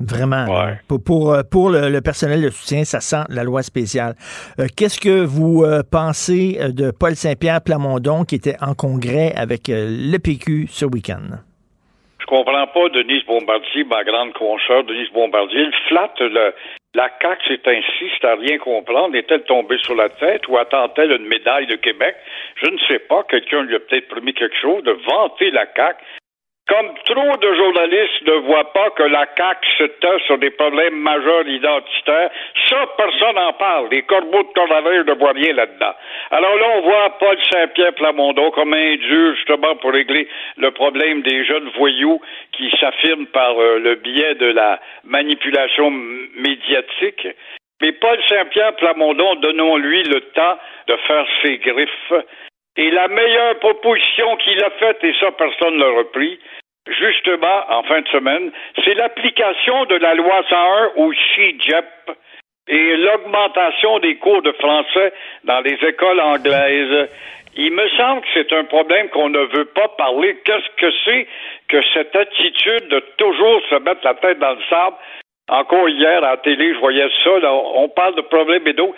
Vraiment. 0.00 0.46
Pour, 0.86 1.02
pour, 1.02 1.32
euh, 1.32 1.42
pour 1.42 1.70
le, 1.70 2.00
personnel 2.00 2.40
de 2.42 2.50
soutien, 2.50 2.84
ça 2.84 3.00
sent 3.00 3.24
la 3.30 3.42
loi 3.42 3.62
spéciale. 3.62 4.14
Euh, 4.60 4.66
qu'est-ce 4.76 5.00
que 5.00 5.24
vous 5.24 5.64
euh, 5.64 5.82
pensez 5.82 6.58
de 6.72 6.92
Paul 6.92 7.16
Saint-Pierre 7.16 7.60
Plamondon 7.62 8.24
qui 8.24 8.36
était 8.36 8.56
en 8.60 8.74
congrès 8.74 9.32
avec 9.34 9.62
le 9.68 10.16
PQ 10.18 10.68
ce 10.68 10.86
week-end? 10.86 11.42
Je 12.20 12.26
comprends 12.26 12.66
pas 12.66 12.88
Denise 12.90 13.24
Bombardier, 13.26 13.84
ma 13.84 14.04
grande 14.04 14.32
consoeur 14.34 14.84
Denise 14.84 15.10
Bombardier. 15.12 15.62
Il 15.62 15.88
flatte 15.88 16.20
le, 16.20 16.54
la 16.94 17.10
CAQ, 17.20 17.42
c'est 17.46 17.68
ainsi, 17.68 18.10
c'est 18.18 18.26
à 18.26 18.34
rien 18.34 18.58
comprendre. 18.58 19.14
Est-elle 19.14 19.42
tombée 19.44 19.78
sur 19.78 19.94
la 19.94 20.08
tête 20.08 20.48
ou 20.48 20.56
attend-elle 20.56 21.12
une 21.12 21.26
médaille 21.26 21.66
de 21.66 21.76
Québec? 21.76 22.16
Je 22.62 22.70
ne 22.70 22.78
sais 22.88 22.98
pas. 22.98 23.24
Quelqu'un 23.24 23.62
lui 23.62 23.76
a 23.76 23.80
peut-être 23.80 24.08
promis 24.08 24.32
quelque 24.32 24.56
chose 24.56 24.82
de 24.84 24.92
vanter 24.92 25.50
la 25.50 25.66
CAQ 25.76 26.02
comme 26.68 26.92
trop 27.06 27.36
de 27.38 27.54
journalistes 27.54 28.22
ne 28.26 28.34
voient 28.46 28.72
pas 28.72 28.90
que 28.90 29.02
la 29.04 29.26
CAQ 29.36 29.66
se 29.78 29.84
tait 29.84 30.24
sur 30.26 30.36
des 30.36 30.50
problèmes 30.50 30.96
majeurs 30.96 31.48
identitaires, 31.48 32.30
ça, 32.68 32.76
personne 32.96 33.36
n'en 33.36 33.54
parle. 33.54 33.88
Les 33.90 34.02
corbeaux 34.02 34.42
de 34.42 34.52
coronavirus 34.54 35.06
ne 35.06 35.14
voient 35.14 35.32
rien 35.32 35.54
là-dedans. 35.54 35.94
Alors 36.30 36.56
là, 36.56 36.66
on 36.76 36.80
voit 36.82 37.18
Paul 37.18 37.38
Saint-Pierre 37.50 37.94
Plamondon 37.94 38.50
comme 38.50 38.74
un 38.74 38.96
dieu, 38.96 39.34
justement, 39.36 39.76
pour 39.76 39.92
régler 39.92 40.28
le 40.58 40.70
problème 40.70 41.22
des 41.22 41.44
jeunes 41.46 41.70
voyous 41.78 42.20
qui 42.52 42.70
s'affirment 42.78 43.26
par 43.26 43.58
euh, 43.58 43.78
le 43.78 43.94
biais 43.94 44.34
de 44.34 44.52
la 44.52 44.78
manipulation 45.04 45.90
médiatique. 45.90 47.28
Mais 47.80 47.92
Paul 47.92 48.18
Saint-Pierre 48.28 48.76
Plamondon, 48.76 49.36
donnons-lui 49.36 50.02
le 50.02 50.20
temps 50.20 50.58
de 50.86 50.96
faire 51.06 51.26
ses 51.42 51.58
griffes. 51.58 52.12
Et 52.78 52.92
la 52.92 53.08
meilleure 53.08 53.58
proposition 53.58 54.36
qu'il 54.36 54.62
a 54.62 54.70
faite, 54.70 55.02
et 55.02 55.12
ça 55.18 55.32
personne 55.32 55.74
ne 55.74 55.80
l'a 55.80 55.98
repris, 55.98 56.38
justement, 56.86 57.64
en 57.70 57.82
fin 57.82 58.00
de 58.02 58.08
semaine, 58.08 58.52
c'est 58.84 58.94
l'application 58.94 59.84
de 59.86 59.96
la 59.96 60.14
loi 60.14 60.42
101 60.48 60.92
au 60.96 61.12
CIGEP 61.12 61.84
et 62.68 62.96
l'augmentation 62.98 63.98
des 63.98 64.14
cours 64.16 64.42
de 64.42 64.52
français 64.52 65.12
dans 65.42 65.60
les 65.60 65.76
écoles 65.88 66.20
anglaises. 66.20 67.08
Il 67.56 67.72
me 67.72 67.88
semble 67.96 68.20
que 68.20 68.28
c'est 68.34 68.52
un 68.52 68.64
problème 68.64 69.08
qu'on 69.08 69.30
ne 69.30 69.40
veut 69.56 69.64
pas 69.64 69.88
parler. 69.88 70.38
Qu'est-ce 70.44 70.70
que 70.76 70.92
c'est 71.04 71.26
que 71.66 71.82
cette 71.92 72.14
attitude 72.14 72.88
de 72.88 73.00
toujours 73.16 73.60
se 73.70 73.74
mettre 73.80 74.02
la 74.04 74.14
tête 74.14 74.38
dans 74.38 74.52
le 74.52 74.62
sable 74.70 74.96
encore 75.48 75.88
hier, 75.88 76.18
à 76.18 76.32
la 76.32 76.36
télé, 76.36 76.74
je 76.74 76.78
voyais 76.78 77.08
ça. 77.24 77.30
on 77.52 77.88
parle 77.88 78.14
de 78.16 78.20
problèmes 78.20 78.66
et 78.66 78.74
d'eau. 78.74 78.94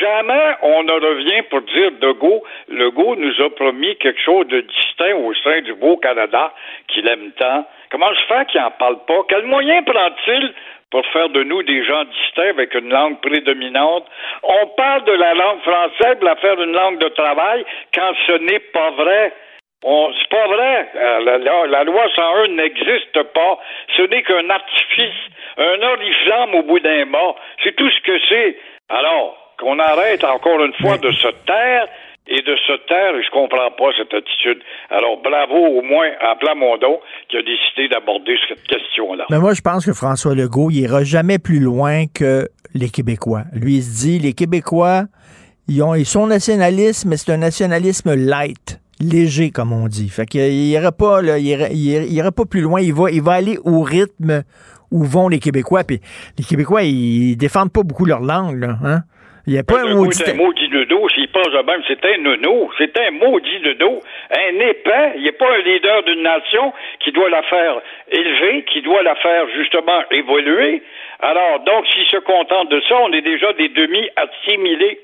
Jamais 0.00 0.54
on 0.62 0.82
ne 0.82 0.92
revient 0.92 1.42
pour 1.50 1.60
dire 1.62 1.90
Legault. 2.00 2.42
Legault 2.68 3.16
nous 3.16 3.42
a 3.42 3.50
promis 3.50 3.96
quelque 3.96 4.20
chose 4.20 4.46
de 4.48 4.60
distinct 4.60 5.14
au 5.14 5.34
sein 5.34 5.60
du 5.60 5.74
beau 5.74 5.98
Canada 5.98 6.54
qu'il 6.88 7.06
aime 7.06 7.32
tant. 7.38 7.66
Comment 7.90 8.08
se 8.14 8.26
fait 8.28 8.46
qu'il 8.46 8.60
n'en 8.60 8.70
parle 8.70 9.04
pas? 9.06 9.20
Quel 9.28 9.44
moyen 9.44 9.82
prend-il 9.82 10.54
pour 10.90 11.04
faire 11.06 11.28
de 11.28 11.42
nous 11.42 11.62
des 11.64 11.84
gens 11.84 12.04
distincts 12.04 12.50
avec 12.50 12.74
une 12.74 12.88
langue 12.88 13.20
prédominante? 13.20 14.06
On 14.42 14.66
parle 14.68 15.04
de 15.04 15.12
la 15.12 15.34
langue 15.34 15.60
française 15.60 16.16
pour 16.16 16.24
la 16.24 16.36
faire 16.36 16.60
une 16.62 16.72
langue 16.72 16.98
de 16.98 17.08
travail 17.08 17.64
quand 17.94 18.12
ce 18.26 18.32
n'est 18.38 18.60
pas 18.72 18.90
vrai. 18.92 19.32
C'est 19.82 20.28
pas 20.28 20.46
vrai. 20.46 20.90
Euh, 20.94 21.38
la, 21.38 21.66
la, 21.66 21.84
loi 21.84 22.02
101 22.14 22.48
n'existe 22.48 23.22
pas. 23.32 23.58
Ce 23.96 24.02
n'est 24.02 24.22
qu'un 24.22 24.50
artifice, 24.50 25.20
un 25.56 25.82
oriflamme 25.82 26.54
au 26.54 26.62
bout 26.62 26.80
d'un 26.80 27.06
mât. 27.06 27.34
C'est 27.64 27.74
tout 27.76 27.88
ce 27.88 28.00
que 28.02 28.18
c'est. 28.28 28.58
Alors, 28.88 29.54
qu'on 29.58 29.78
arrête 29.78 30.24
encore 30.24 30.62
une 30.62 30.74
fois 30.74 30.98
de 30.98 31.10
se 31.12 31.28
taire 31.46 31.86
et 32.26 32.42
de 32.42 32.56
se 32.56 32.72
taire, 32.86 33.14
je 33.22 33.30
comprends 33.30 33.70
pas 33.70 33.90
cette 33.96 34.12
attitude. 34.12 34.62
Alors, 34.90 35.16
bravo 35.22 35.56
au 35.56 35.82
moins 35.82 36.10
à 36.20 36.36
Plamondon 36.36 37.00
qui 37.28 37.38
a 37.38 37.42
décidé 37.42 37.88
d'aborder 37.88 38.36
cette 38.48 38.62
question-là. 38.64 39.26
Mais 39.30 39.38
moi, 39.38 39.54
je 39.54 39.62
pense 39.62 39.86
que 39.86 39.92
François 39.92 40.34
Legault, 40.34 40.70
il 40.70 40.80
ira 40.80 41.04
jamais 41.04 41.38
plus 41.38 41.60
loin 41.60 42.04
que 42.14 42.48
les 42.74 42.90
Québécois. 42.90 43.44
Lui, 43.54 43.76
il 43.76 43.82
se 43.82 44.06
dit, 44.06 44.18
les 44.18 44.32
Québécois, 44.34 45.04
ils, 45.68 45.82
ont, 45.82 45.94
ils 45.94 46.06
sont 46.06 46.26
nationalistes, 46.26 47.06
mais 47.06 47.16
c'est 47.16 47.32
un 47.32 47.38
nationalisme 47.38 48.14
light 48.14 48.79
léger, 49.00 49.50
comme 49.50 49.72
on 49.72 49.86
dit. 49.88 50.08
Fait 50.08 50.26
qu'il 50.26 50.68
ira 50.68 50.92
pas, 50.92 51.22
là, 51.22 51.38
il, 51.38 51.46
ira, 51.46 52.32
pas 52.32 52.44
plus 52.44 52.60
loin. 52.60 52.80
Il 52.80 52.94
va, 52.94 53.10
il 53.10 53.22
va 53.22 53.32
aller 53.32 53.58
au 53.64 53.82
rythme 53.82 54.42
où 54.90 55.04
vont 55.04 55.28
les 55.28 55.38
Québécois. 55.38 55.84
Puis 55.84 56.00
les 56.38 56.44
Québécois, 56.44 56.82
ils 56.82 57.36
défendent 57.36 57.72
pas 57.72 57.82
beaucoup 57.82 58.04
leur 58.04 58.20
langue, 58.20 58.60
là, 58.60 58.76
hein? 58.84 59.00
Il 59.46 59.54
n'y 59.54 59.58
a 59.58 59.64
pas 59.64 59.80
un 59.80 59.94
maudit... 59.94 60.18
C'est 60.18 60.32
un 60.32 60.34
maudit 60.34 60.68
de 60.68 60.84
dos, 60.84 61.08
s'il 61.08 61.26
pense 61.28 61.48
de 61.48 61.62
même, 61.64 61.80
c'est 61.88 62.04
un 62.04 62.18
nono, 62.18 62.70
c'est 62.76 62.96
un 62.98 63.10
maudit 63.10 63.60
de 63.60 63.72
dos, 63.72 64.00
un 64.30 64.60
épais, 64.60 65.14
il 65.16 65.24
n'est 65.24 65.32
pas 65.32 65.50
un 65.50 65.62
leader 65.62 66.02
d'une 66.04 66.22
nation 66.22 66.72
qui 67.02 67.10
doit 67.10 67.30
la 67.30 67.42
faire 67.44 67.80
élever, 68.12 68.64
qui 68.70 68.82
doit 68.82 69.02
la 69.02 69.14
faire 69.16 69.46
justement 69.56 70.02
évoluer. 70.10 70.82
Alors, 71.20 71.60
donc, 71.60 71.86
s'il 71.88 72.06
se 72.06 72.18
contente 72.18 72.70
de 72.70 72.80
ça, 72.86 72.96
on 73.02 73.12
est 73.12 73.22
déjà 73.22 73.52
des 73.54 73.70
demi-assimilés. 73.70 75.00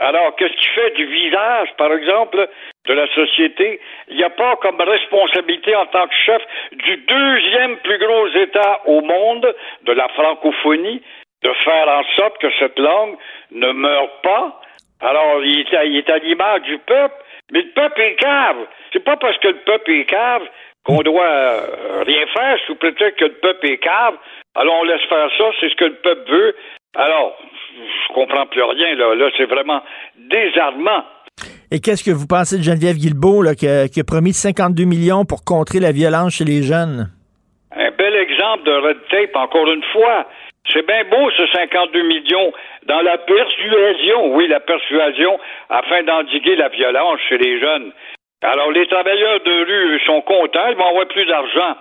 Alors, 0.00 0.36
qu'est-ce 0.36 0.54
qui 0.54 0.68
fait 0.68 0.90
du 0.92 1.06
visage, 1.06 1.68
par 1.76 1.92
exemple, 1.92 2.48
de 2.86 2.92
la 2.92 3.06
société? 3.14 3.80
Il 4.08 4.16
n'y 4.16 4.24
a 4.24 4.30
pas 4.30 4.54
comme 4.56 4.80
responsabilité 4.80 5.74
en 5.74 5.86
tant 5.86 6.06
que 6.06 6.14
chef 6.14 6.42
du 6.72 6.96
deuxième 6.98 7.76
plus 7.78 7.98
gros 7.98 8.28
État 8.28 8.80
au 8.86 9.00
monde 9.00 9.54
de 9.82 9.92
la 9.92 10.08
francophonie 10.10 11.02
de 11.42 11.52
faire 11.64 11.88
en 11.88 12.04
sorte 12.16 12.38
que 12.38 12.48
cette 12.58 12.78
langue 12.78 13.16
ne 13.50 13.72
meure 13.72 14.20
pas. 14.22 14.60
Alors, 15.00 15.42
il 15.44 15.60
est 15.60 16.10
à, 16.10 16.18
l'image 16.18 16.62
du 16.62 16.78
peuple, 16.78 17.14
mais 17.52 17.62
le 17.62 17.70
peuple 17.70 18.00
est 18.00 18.16
cave. 18.16 18.66
C'est 18.92 19.04
pas 19.04 19.16
parce 19.16 19.38
que 19.38 19.48
le 19.48 19.58
peuple 19.64 19.90
est 19.92 20.04
cave 20.04 20.42
qu'on 20.84 21.02
doit 21.02 21.24
euh, 21.24 22.02
rien 22.06 22.26
faire 22.28 22.58
sous 22.66 22.74
prétexte 22.76 23.18
que 23.18 23.24
le 23.24 23.34
peuple 23.34 23.66
est 23.66 23.78
cave. 23.78 24.16
Alors, 24.54 24.76
on 24.80 24.84
laisse 24.84 25.04
faire 25.08 25.30
ça, 25.38 25.44
c'est 25.60 25.70
ce 25.70 25.76
que 25.76 25.84
le 25.84 25.94
peuple 25.96 26.30
veut. 26.30 26.56
Alors, 26.98 27.38
je 27.76 28.12
comprends 28.12 28.46
plus 28.46 28.62
rien, 28.62 28.96
là. 28.96 29.14
Là, 29.14 29.30
c'est 29.36 29.44
vraiment 29.44 29.80
désarmant. 30.16 31.04
Et 31.70 31.78
qu'est-ce 31.78 32.02
que 32.02 32.10
vous 32.10 32.26
pensez 32.26 32.58
de 32.58 32.62
Geneviève 32.62 32.96
Guilbeault, 32.96 33.42
là, 33.42 33.54
qui, 33.54 33.68
a, 33.68 34.04
promis 34.04 34.32
52 34.32 34.84
millions 34.84 35.24
pour 35.24 35.44
contrer 35.44 35.78
la 35.78 35.92
violence 35.92 36.34
chez 36.34 36.44
les 36.44 36.62
jeunes? 36.62 37.06
Un 37.70 37.90
bel 37.92 38.16
exemple 38.16 38.64
de 38.64 38.72
red 38.72 38.98
tape, 39.10 39.36
encore 39.36 39.70
une 39.70 39.84
fois. 39.92 40.26
C'est 40.72 40.84
bien 40.86 41.04
beau, 41.04 41.30
ce 41.30 41.46
52 41.46 42.02
millions, 42.02 42.52
dans 42.86 43.00
la 43.00 43.16
persuasion, 43.16 44.34
oui, 44.34 44.48
la 44.48 44.60
persuasion, 44.60 45.38
afin 45.70 46.02
d'endiguer 46.02 46.56
la 46.56 46.68
violence 46.68 47.20
chez 47.28 47.38
les 47.38 47.60
jeunes. 47.60 47.92
Alors, 48.42 48.72
les 48.72 48.86
travailleurs 48.88 49.40
de 49.40 49.64
rue 49.64 50.00
sont 50.04 50.20
contents, 50.22 50.68
ils 50.68 50.76
vont 50.76 50.88
avoir 50.88 51.06
plus 51.06 51.26
d'argent. 51.26 51.76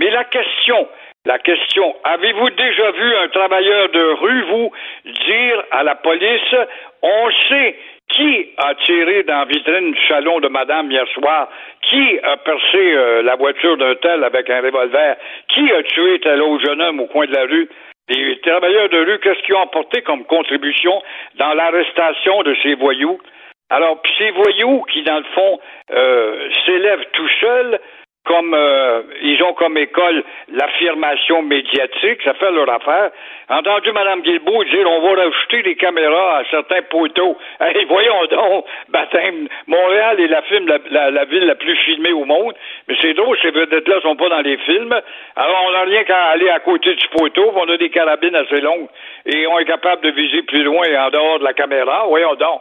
Mais 0.00 0.10
la 0.10 0.24
question, 0.24 0.88
la 1.28 1.38
question, 1.38 1.94
avez-vous 2.04 2.48
déjà 2.50 2.90
vu 2.90 3.16
un 3.16 3.28
travailleur 3.28 3.90
de 3.90 4.02
rue, 4.18 4.42
vous, 4.44 4.72
dire 5.04 5.62
à 5.72 5.82
la 5.82 5.94
police, 5.94 6.54
on 7.02 7.30
sait 7.50 7.76
qui 8.08 8.48
a 8.56 8.74
tiré 8.86 9.24
dans 9.24 9.40
la 9.40 9.44
vitrine 9.44 9.92
du 9.92 10.06
salon 10.06 10.40
de 10.40 10.48
madame 10.48 10.90
hier 10.90 11.06
soir, 11.08 11.50
qui 11.82 12.18
a 12.22 12.38
percé 12.38 12.78
euh, 12.78 13.22
la 13.22 13.36
voiture 13.36 13.76
d'un 13.76 13.94
tel 13.96 14.24
avec 14.24 14.48
un 14.48 14.62
revolver, 14.62 15.16
qui 15.48 15.70
a 15.70 15.82
tué 15.82 16.18
tel 16.20 16.40
autre 16.40 16.64
jeune 16.64 16.80
homme 16.80 17.00
au 17.00 17.06
coin 17.08 17.26
de 17.26 17.34
la 17.34 17.44
rue. 17.44 17.68
Les 18.08 18.40
travailleurs 18.40 18.88
de 18.88 19.04
rue, 19.04 19.18
qu'est-ce 19.18 19.42
qu'ils 19.42 19.54
ont 19.54 19.64
apporté 19.64 20.00
comme 20.00 20.24
contribution 20.24 21.02
dans 21.34 21.52
l'arrestation 21.52 22.42
de 22.42 22.56
ces 22.62 22.72
voyous? 22.72 23.20
Alors, 23.68 24.00
ces 24.16 24.30
voyous 24.30 24.82
qui, 24.90 25.02
dans 25.02 25.18
le 25.18 25.28
fond, 25.34 25.60
euh, 25.92 26.48
s'élèvent 26.64 27.04
tout 27.12 27.28
seuls, 27.38 27.78
comme 28.24 28.52
euh, 28.54 29.02
ils 29.22 29.42
ont 29.42 29.54
comme 29.54 29.78
école 29.78 30.22
l'affirmation 30.52 31.42
médiatique, 31.42 32.20
ça 32.22 32.34
fait 32.34 32.50
leur 32.50 32.68
affaire. 32.70 33.10
Entendu 33.48 33.90
Mme 33.92 34.20
Guilbeault 34.20 34.64
dire 34.64 34.90
on 34.90 35.00
va 35.00 35.22
rajouter 35.22 35.62
des 35.62 35.76
caméras 35.76 36.38
à 36.38 36.44
certains 36.50 36.82
poteaux. 36.82 37.36
Hey, 37.60 37.84
voyons 37.86 38.26
donc, 38.26 38.64
baptême, 38.88 39.48
Montréal 39.66 40.20
est 40.20 40.28
la, 40.28 40.42
film, 40.42 40.66
la, 40.90 41.24
ville 41.24 41.44
la 41.44 41.54
plus 41.54 41.76
filmée 41.76 42.12
au 42.12 42.24
monde, 42.24 42.54
mais 42.86 42.94
c'est 43.00 43.14
drôle, 43.14 43.36
ces 43.42 43.50
vedettes-là 43.50 44.00
sont 44.02 44.16
pas 44.16 44.28
dans 44.28 44.40
les 44.40 44.56
films. 44.58 44.94
Alors 45.36 45.64
on 45.66 45.72
n'a 45.72 45.82
rien 45.82 46.04
qu'à 46.04 46.26
aller 46.26 46.48
à 46.48 46.60
côté 46.60 46.94
du 46.94 47.08
poteau, 47.08 47.52
on 47.54 47.68
a 47.68 47.76
des 47.76 47.90
carabines 47.90 48.36
assez 48.36 48.60
longues 48.60 48.88
et 49.26 49.46
on 49.46 49.58
est 49.58 49.64
capable 49.64 50.02
de 50.02 50.10
viser 50.10 50.42
plus 50.42 50.62
loin 50.62 50.86
en 50.98 51.10
dehors 51.10 51.38
de 51.40 51.44
la 51.44 51.52
caméra. 51.52 52.04
Voyons 52.08 52.34
donc. 52.34 52.60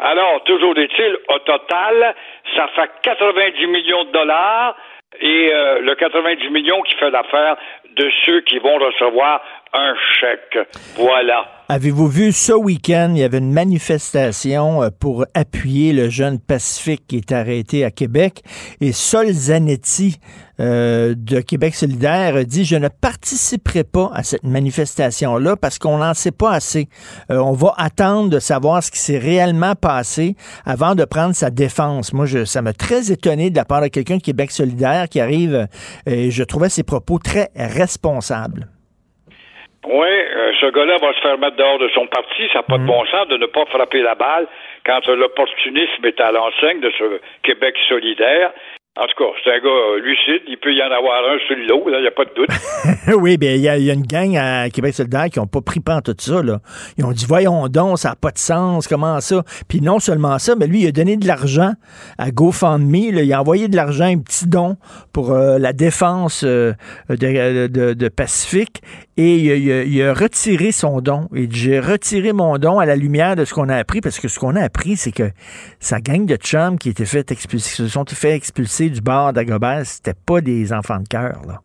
Alors, 0.00 0.44
toujours 0.44 0.78
est-il, 0.78 1.16
au 1.28 1.38
total, 1.40 2.14
ça 2.54 2.68
fait 2.68 2.90
90 3.02 3.66
millions 3.66 4.04
de 4.04 4.12
dollars 4.12 4.76
et 5.20 5.50
euh, 5.52 5.80
le 5.80 5.94
90 5.94 6.50
millions 6.50 6.82
qui 6.82 6.94
fait 6.96 7.10
l'affaire 7.10 7.56
de 7.96 8.08
ceux 8.24 8.40
qui 8.42 8.58
vont 8.58 8.76
recevoir 8.76 9.40
un 9.72 9.94
chèque. 10.20 10.58
Voilà. 10.96 11.46
Avez-vous 11.68 12.08
vu 12.08 12.32
ce 12.32 12.52
week-end, 12.52 13.12
il 13.14 13.20
y 13.20 13.24
avait 13.24 13.38
une 13.38 13.52
manifestation 13.52 14.82
euh, 14.82 14.88
pour 15.00 15.24
appuyer 15.34 15.92
le 15.92 16.08
jeune 16.08 16.38
Pacifique 16.38 17.06
qui 17.08 17.16
est 17.16 17.32
arrêté 17.32 17.84
à 17.84 17.90
Québec 17.90 18.42
et 18.80 18.92
Sol 18.92 19.26
Zanetti 19.26 20.16
euh, 20.60 21.14
de 21.16 21.40
Québec 21.40 21.74
solidaire 21.74 22.34
dit 22.44 22.64
je 22.64 22.76
ne 22.76 22.88
participerai 22.88 23.84
pas 23.84 24.10
à 24.14 24.22
cette 24.22 24.44
manifestation-là 24.44 25.56
parce 25.60 25.78
qu'on 25.78 25.98
n'en 25.98 26.14
sait 26.14 26.32
pas 26.32 26.50
assez. 26.50 26.86
Euh, 27.30 27.38
on 27.38 27.52
va 27.52 27.74
attendre 27.76 28.30
de 28.30 28.38
savoir 28.38 28.82
ce 28.82 28.90
qui 28.90 28.98
s'est 28.98 29.18
réellement 29.18 29.74
passé 29.74 30.34
avant 30.66 30.94
de 30.94 31.04
prendre 31.04 31.34
sa 31.34 31.50
défense. 31.50 32.12
Moi, 32.12 32.26
je, 32.26 32.44
ça 32.44 32.62
m'a 32.62 32.72
très 32.72 33.12
étonné 33.12 33.50
de 33.50 33.56
la 33.56 33.64
part 33.64 33.82
de 33.82 33.88
quelqu'un 33.88 34.16
de 34.16 34.22
Québec 34.22 34.50
solidaire 34.50 35.08
qui 35.08 35.20
arrive 35.20 35.66
et 36.06 36.30
je 36.30 36.42
trouvais 36.44 36.68
ses 36.68 36.84
propos 36.84 37.18
très 37.18 37.48
responsables. 37.56 38.68
Oui, 39.86 40.08
euh, 40.08 40.52
ce 40.60 40.66
gars-là 40.70 40.98
va 40.98 41.14
se 41.14 41.20
faire 41.20 41.38
mettre 41.38 41.56
dehors 41.56 41.78
de 41.78 41.88
son 41.94 42.06
parti. 42.08 42.48
Ça 42.52 42.58
n'a 42.58 42.62
pas 42.64 42.78
de 42.78 42.82
mhm. 42.82 42.88
bon 42.88 43.06
sens 43.06 43.28
de 43.28 43.36
ne 43.36 43.46
pas 43.46 43.64
frapper 43.66 44.02
la 44.02 44.14
balle 44.14 44.46
quand 44.84 45.06
l'opportunisme 45.08 46.04
est 46.04 46.20
à 46.20 46.32
l'enseigne 46.32 46.80
de 46.80 46.90
ce 46.98 47.20
Québec 47.42 47.74
solidaire. 47.88 48.52
En 49.00 49.06
tout 49.06 49.14
cas, 49.16 49.30
c'est 49.44 49.50
un 49.50 49.60
gars 49.60 50.04
lucide. 50.04 50.42
Il 50.48 50.58
peut 50.58 50.74
y 50.74 50.82
en 50.82 50.90
avoir 50.90 51.22
un 51.30 51.38
sur 51.46 51.56
l'eau, 51.68 51.84
il 51.86 52.00
n'y 52.00 52.06
a 52.08 52.10
pas 52.10 52.24
de 52.24 52.34
doute. 52.34 52.48
oui, 53.22 53.36
bien, 53.36 53.54
il 53.54 53.60
y, 53.60 53.68
a 53.68 53.94
une 53.94 54.02
gang 54.02 54.36
à 54.36 54.68
Québec 54.70 54.92
solidaire 54.92 55.26
qui 55.32 55.38
n'ont 55.38 55.46
pas 55.46 55.60
pris 55.60 55.80
en 55.86 56.00
tout 56.00 56.16
ça. 56.18 56.42
Là. 56.42 56.58
Ils 56.96 57.04
ont 57.04 57.12
dit, 57.12 57.24
voyons 57.24 57.68
donc, 57.68 58.00
ça 58.00 58.08
n'a 58.08 58.16
pas 58.16 58.32
de 58.32 58.38
sens, 58.38 58.88
comment 58.88 59.20
ça? 59.20 59.44
Puis 59.68 59.80
non 59.80 60.00
seulement 60.00 60.40
ça, 60.40 60.56
mais 60.56 60.66
lui, 60.66 60.80
il 60.80 60.88
a 60.88 60.90
donné 60.90 61.16
de 61.16 61.28
l'argent 61.28 61.74
à 62.18 62.32
GoFundMe. 62.32 62.96
Il 62.96 63.32
a 63.32 63.40
envoyé 63.40 63.68
de 63.68 63.76
l'argent, 63.76 64.06
un 64.06 64.18
petit 64.18 64.48
don 64.48 64.76
pour 65.12 65.30
euh, 65.30 65.58
la 65.58 65.72
défense 65.72 66.42
euh, 66.44 66.72
de, 67.08 68.08
Pacifique. 68.08 68.82
Et 69.16 69.36
il 69.36 70.02
a, 70.02 70.12
retiré 70.12 70.72
son 70.72 71.00
don. 71.00 71.28
Et 71.36 71.46
j'ai 71.48 71.78
retiré 71.78 72.32
mon 72.32 72.58
don 72.58 72.80
à 72.80 72.86
la 72.86 72.96
lumière 72.96 73.36
de 73.36 73.44
ce 73.44 73.54
qu'on 73.54 73.68
a 73.68 73.76
appris, 73.76 74.00
parce 74.00 74.18
que 74.18 74.26
ce 74.26 74.40
qu'on 74.40 74.56
a 74.56 74.62
appris, 74.62 74.96
c'est 74.96 75.12
que 75.12 75.30
sa 75.78 76.00
gang 76.00 76.26
de 76.26 76.34
chums 76.36 76.78
qui, 76.78 76.88
était 76.88 77.04
fait 77.04 77.30
expulser, 77.30 77.76
se 77.76 77.88
sont 77.88 78.04
fait 78.08 78.34
expulser 78.34 78.87
du 78.90 79.00
bar 79.00 79.32
d'Agobert, 79.32 79.84
c'était 79.84 80.18
pas 80.26 80.40
des 80.40 80.72
enfants 80.72 81.00
de 81.00 81.08
cœur, 81.08 81.40
là. 81.46 81.58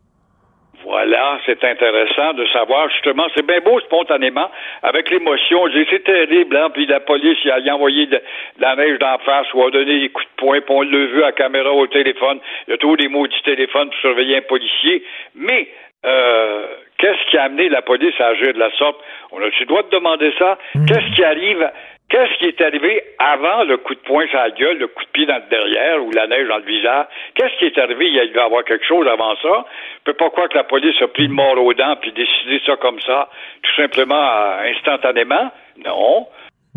Voilà, 0.86 1.40
c'est 1.46 1.64
intéressant 1.64 2.34
de 2.34 2.46
savoir 2.48 2.90
justement, 2.90 3.26
c'est 3.36 3.46
bien 3.46 3.62
beau 3.62 3.80
spontanément, 3.80 4.50
avec 4.84 5.10
l'émotion, 5.10 5.66
c'est 5.90 6.04
terrible, 6.04 6.58
hein, 6.58 6.70
puis 6.74 6.86
la 6.86 7.00
police, 7.00 7.38
il 7.46 7.52
a, 7.52 7.74
envoyé 7.74 8.06
de, 8.06 8.22
la 8.60 8.76
neige 8.76 9.00
d'en 9.00 9.18
face 9.20 9.48
ou 9.54 9.64
a 9.64 9.72
donné 9.72 10.02
des 10.02 10.10
coups 10.10 10.28
de 10.28 10.36
poing, 10.36 10.60
puis 10.60 10.76
on 10.76 10.82
l'a 10.82 11.06
vu 11.06 11.24
à 11.24 11.32
caméra 11.32 11.72
au 11.72 11.88
téléphone, 11.88 12.40
il 12.68 12.72
y 12.72 12.74
a 12.74 12.78
toujours 12.78 12.98
des 12.98 13.08
maudits 13.08 13.42
téléphones 13.44 13.90
pour 13.90 14.00
surveiller 14.00 14.38
un 14.38 14.42
policier, 14.42 15.04
mais 15.36 15.70
euh, 16.06 16.66
qu'est-ce 16.98 17.30
qui 17.32 17.38
a 17.38 17.44
amené 17.44 17.70
la 17.70 17.82
police 17.82 18.14
à 18.20 18.28
agir 18.28 18.54
de 18.54 18.60
la 18.60 18.72
sorte? 18.72 18.98
On 19.32 19.42
a-tu 19.42 19.62
le 19.62 19.66
droit 19.68 19.84
de 19.84 19.90
demander 19.90 20.34
ça? 20.38 20.58
Hmm. 20.76 20.86
Qu'est-ce 20.86 21.16
qui 21.16 21.24
arrive 21.24 21.66
Qu'est-ce 22.14 22.38
qui 22.38 22.46
est 22.46 22.62
arrivé 22.62 23.02
avant 23.18 23.64
le 23.64 23.78
coup 23.78 23.96
de 23.96 24.00
poing 24.02 24.28
sur 24.28 24.38
la 24.38 24.52
gueule, 24.52 24.78
le 24.78 24.86
coup 24.86 25.04
de 25.04 25.10
pied 25.14 25.26
dans 25.26 25.38
le 25.38 25.50
derrière 25.50 26.06
ou 26.06 26.12
la 26.12 26.28
neige 26.28 26.48
dans 26.48 26.58
le 26.58 26.64
visage? 26.64 27.08
Qu'est-ce 27.34 27.58
qui 27.58 27.66
est 27.66 27.78
arrivé? 27.80 28.06
Il 28.06 28.14
y 28.14 28.38
a 28.38 28.44
avoir 28.44 28.64
quelque 28.66 28.86
chose 28.86 29.08
avant 29.08 29.36
ça. 29.38 29.66
Je 29.98 30.12
peux 30.12 30.14
pas 30.14 30.30
croire 30.30 30.48
que 30.48 30.56
la 30.56 30.64
police 30.64 31.02
a 31.02 31.08
pris 31.08 31.26
le 31.26 31.34
mort 31.34 31.58
aux 31.58 31.74
dents 31.74 31.96
puis 32.00 32.12
décidé 32.12 32.62
ça 32.68 32.76
comme 32.76 33.00
ça, 33.02 33.30
tout 33.64 33.82
simplement 33.82 34.14
euh, 34.14 34.70
instantanément. 34.76 35.52
Non. 35.84 36.28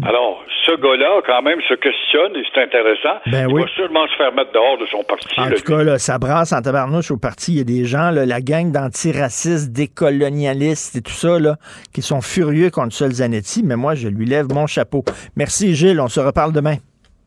Alors, 0.05 0.45
ce 0.67 0.73
gars-là, 0.73 1.23
quand 1.27 1.41
même, 1.41 1.59
se 1.63 1.75
questionne 1.75 2.37
et 2.37 2.43
c'est 2.53 2.63
intéressant. 2.63 3.19
Ben 3.27 3.49
il 3.49 3.55
va 3.55 3.67
sûrement 3.69 4.07
se 4.09 4.17
faire 4.17 4.33
mettre 4.35 4.53
dehors 4.53 4.77
de 4.77 4.87
son 4.87 5.03
parti. 5.05 5.41
En 5.41 5.49
tout 5.49 5.63
cas, 5.63 5.83
là, 5.83 5.99
ça 5.99 6.19
brasse 6.19 6.53
en 6.53 6.61
tabarnouche 6.61 7.11
au 7.11 7.17
parti. 7.17 7.53
Il 7.53 7.59
y 7.59 7.61
a 7.61 7.65
des 7.65 7.87
gens, 7.87 8.11
la 8.11 8.41
gang 8.43 8.71
d'antiracistes, 8.71 9.73
décolonialistes 9.73 10.97
et 10.97 11.01
tout 11.01 11.13
ça, 11.13 11.39
là, 11.39 11.57
qui 11.95 12.03
sont 12.03 12.21
furieux 12.21 12.69
contre 12.69 12.93
Sol 12.93 13.13
Zanetti, 13.13 13.63
mais 13.65 13.77
moi, 13.77 13.95
je 13.95 14.09
lui 14.09 14.27
lève 14.27 14.53
mon 14.53 14.67
chapeau. 14.67 15.03
Merci, 15.35 15.75
Gilles. 15.75 16.01
On 16.01 16.09
se 16.09 16.21
reparle 16.21 16.53
demain. 16.53 16.77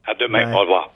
À 0.06 0.14
demain. 0.14 0.54
Au 0.54 0.60
revoir. 0.60 0.92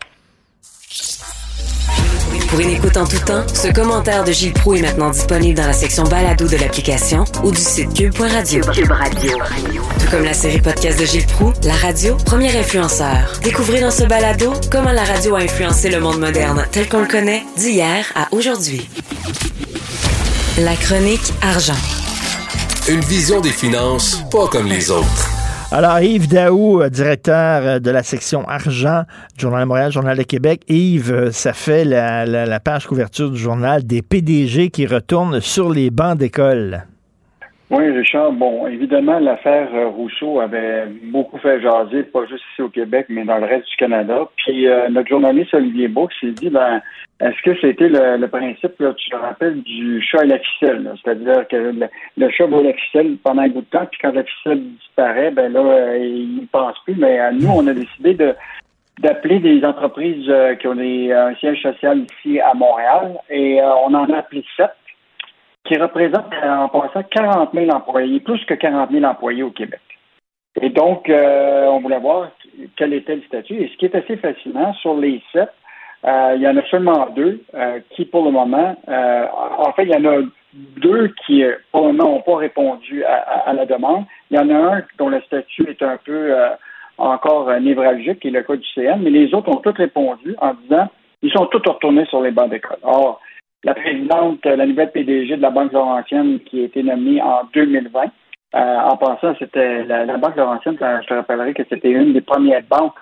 Pour 2.53 2.59
une 2.59 2.69
écoute 2.69 2.97
en 2.97 3.07
tout 3.07 3.17
temps, 3.17 3.43
ce 3.51 3.69
commentaire 3.73 4.23
de 4.23 4.31
Gilles 4.31 4.53
Proux 4.53 4.75
est 4.75 4.83
maintenant 4.83 5.09
disponible 5.09 5.57
dans 5.57 5.65
la 5.65 5.73
section 5.73 6.03
balado 6.03 6.47
de 6.47 6.55
l'application 6.55 7.23
ou 7.43 7.49
du 7.49 7.57
site 7.59 7.91
cube.radio. 7.95 8.63
Cube 8.71 8.91
Radio. 8.91 9.39
Tout 9.99 10.11
comme 10.11 10.23
la 10.23 10.35
série 10.35 10.61
podcast 10.61 10.99
de 10.99 11.05
Gilles 11.05 11.25
Proux, 11.25 11.51
la 11.63 11.73
radio, 11.73 12.15
premier 12.15 12.55
influenceur. 12.55 13.39
Découvrez 13.41 13.81
dans 13.81 13.89
ce 13.89 14.03
balado 14.03 14.53
comment 14.71 14.91
la 14.91 15.03
radio 15.03 15.35
a 15.35 15.39
influencé 15.39 15.89
le 15.89 15.99
monde 15.99 16.19
moderne 16.19 16.63
tel 16.71 16.87
qu'on 16.87 16.99
le 16.99 17.07
connaît 17.07 17.43
d'hier 17.57 18.05
à 18.13 18.27
aujourd'hui. 18.29 18.87
La 20.59 20.75
chronique 20.75 21.33
argent. 21.41 21.73
Une 22.87 23.01
vision 23.01 23.41
des 23.41 23.49
finances 23.49 24.21
pas 24.29 24.47
comme 24.47 24.67
les 24.67 24.91
autres. 24.91 25.42
Alors, 25.75 25.99
Yves 26.01 26.29
Daou, 26.29 26.83
euh, 26.83 26.89
directeur 26.89 27.65
euh, 27.65 27.79
de 27.79 27.89
la 27.89 28.03
section 28.03 28.47
argent 28.47 29.05
du 29.35 29.41
Journal 29.41 29.63
de 29.63 29.67
Montréal, 29.67 29.91
Journal 29.91 30.15
de 30.15 30.21
Québec. 30.21 30.61
Yves, 30.69 31.11
euh, 31.11 31.31
ça 31.31 31.51
fait 31.51 31.83
la, 31.83 32.59
page 32.59 32.85
couverture 32.85 33.31
du 33.31 33.39
journal 33.39 33.83
des 33.83 34.03
PDG 34.03 34.69
qui 34.69 34.85
retournent 34.85 35.41
sur 35.41 35.71
les 35.71 35.89
bancs 35.89 36.15
d'école. 36.15 36.83
Oui, 37.71 37.89
Richard. 37.89 38.33
Bon, 38.33 38.67
évidemment, 38.67 39.17
l'affaire 39.17 39.69
Rousseau 39.95 40.41
avait 40.41 40.85
beaucoup 41.11 41.39
fait 41.39 41.59
jaser, 41.59 42.03
pas 42.03 42.27
juste 42.27 42.43
ici 42.51 42.61
au 42.61 42.69
Québec, 42.69 43.07
mais 43.09 43.25
dans 43.25 43.39
le 43.39 43.45
reste 43.45 43.67
du 43.67 43.75
Canada. 43.77 44.29
Puis 44.35 44.67
notre 44.91 45.09
journaliste 45.09 45.55
Olivier 45.55 45.87
Bourg 45.87 46.09
s'est 46.21 46.33
dit, 46.33 46.51
ben, 46.51 46.83
est-ce 47.19 47.41
que 47.43 47.55
c'était 47.61 47.89
le, 47.89 48.27
principe, 48.27 48.83
tu 48.97 49.09
te 49.09 49.15
rappelles, 49.15 49.61
du 49.61 50.01
chat 50.01 50.23
et 50.23 50.27
la 50.27 50.39
ficelle? 50.39 50.93
C'est-à-dire 51.01 51.47
que 51.47 51.73
le, 52.17 52.29
chat 52.31 52.47
voit 52.47 52.63
la 52.63 52.73
ficelle 52.73 53.17
pendant 53.23 53.43
un 53.43 53.49
bout 53.49 53.61
de 53.61 53.65
temps, 53.65 53.85
puis 53.85 53.99
quand 54.01 54.13
la 54.13 54.23
ficelle 54.23 54.61
disparaît, 54.79 55.31
ben 55.31 55.53
là, 55.53 55.59
euh, 55.59 55.97
il 55.97 56.41
ne 56.41 56.45
pense 56.47 56.77
plus. 56.83 56.95
Mais 56.95 57.19
euh, 57.19 57.31
nous, 57.31 57.49
on 57.49 57.67
a 57.67 57.73
décidé 57.73 58.15
d'appeler 58.99 59.39
des 59.39 59.63
entreprises 59.63 60.25
euh, 60.27 60.55
qui 60.55 60.67
ont 60.67 60.75
des, 60.75 61.13
un 61.13 61.35
siège 61.35 61.61
social 61.61 61.99
ici 61.99 62.39
à 62.39 62.53
Montréal, 62.55 63.17
et 63.29 63.61
on 63.61 63.93
en 63.93 64.09
a 64.09 64.17
appelé 64.17 64.43
sept, 64.57 64.71
qui 65.65 65.77
représentent 65.77 66.33
en 66.43 66.67
passant 66.67 67.03
40 67.03 67.51
000 67.53 67.69
employés, 67.69 68.19
plus 68.19 68.43
que 68.45 68.55
40 68.55 68.91
000 68.91 69.05
employés 69.05 69.43
au 69.43 69.51
Québec. 69.51 69.79
Et 70.59 70.69
donc, 70.69 71.09
on 71.09 71.79
voulait 71.79 71.99
voir 71.99 72.31
quel 72.75 72.93
était 72.93 73.15
le 73.15 73.21
statut. 73.23 73.55
Et 73.55 73.69
ce 73.69 73.77
qui 73.77 73.85
est 73.85 73.95
assez 73.95 74.17
fascinant, 74.17 74.73
sur 74.73 74.95
les 74.97 75.21
sept, 75.31 75.49
il 76.03 76.41
y 76.41 76.47
en 76.47 76.57
a 76.57 76.65
seulement 76.69 77.07
deux 77.15 77.41
euh, 77.53 77.79
qui, 77.91 78.05
pour 78.05 78.25
le 78.25 78.31
moment, 78.31 78.75
euh, 78.87 79.25
en 79.57 79.71
fait, 79.73 79.83
il 79.83 79.89
y 79.89 79.95
en 79.95 80.05
a 80.05 80.21
deux 80.53 81.13
qui, 81.25 81.43
pour 81.71 81.87
le 81.87 81.93
moment, 81.93 82.15
n'ont 82.15 82.21
pas 82.21 82.37
répondu 82.37 83.03
à, 83.05 83.53
la 83.53 83.65
demande. 83.65 84.05
Il 84.29 84.37
y 84.37 84.39
en 84.39 84.49
a 84.49 84.75
un 84.75 84.83
dont 84.97 85.09
le 85.09 85.21
statut 85.21 85.67
est 85.69 85.81
un 85.81 85.97
peu 86.03 86.33
encore 86.97 87.51
névralgique, 87.59 88.19
qui 88.19 88.27
est 88.27 88.31
le 88.31 88.43
cas 88.43 88.55
du 88.55 88.67
CN, 88.75 88.99
mais 89.01 89.09
les 89.09 89.33
autres 89.33 89.49
ont 89.49 89.61
tous 89.61 89.75
répondu 89.75 90.35
en 90.39 90.53
disant 90.53 90.89
ils 91.21 91.31
sont 91.31 91.45
tous 91.47 91.61
retournés 91.65 92.05
sur 92.05 92.21
les 92.21 92.31
bancs 92.31 92.49
d'école. 92.49 92.77
Or, 92.83 93.21
la 93.63 93.73
présidente, 93.73 94.45
la 94.45 94.65
nouvelle 94.65 94.91
PDG 94.91 95.37
de 95.37 95.41
la 95.41 95.49
Banque 95.49 95.71
Laurentienne, 95.71 96.41
qui 96.41 96.61
a 96.61 96.65
été 96.65 96.83
nommée 96.83 97.21
en 97.21 97.43
2020, 97.53 98.01
en 98.53 98.97
passant, 98.97 99.33
c'était 99.39 99.85
la, 99.85 100.05
la 100.05 100.17
Banque 100.17 100.35
Laurentienne, 100.35 100.77
je 100.79 101.07
te 101.07 101.13
rappellerai 101.13 101.53
que 101.53 101.63
c'était 101.69 101.91
une 101.91 102.13
des 102.13 102.21
premières 102.21 102.63
banques 102.69 102.93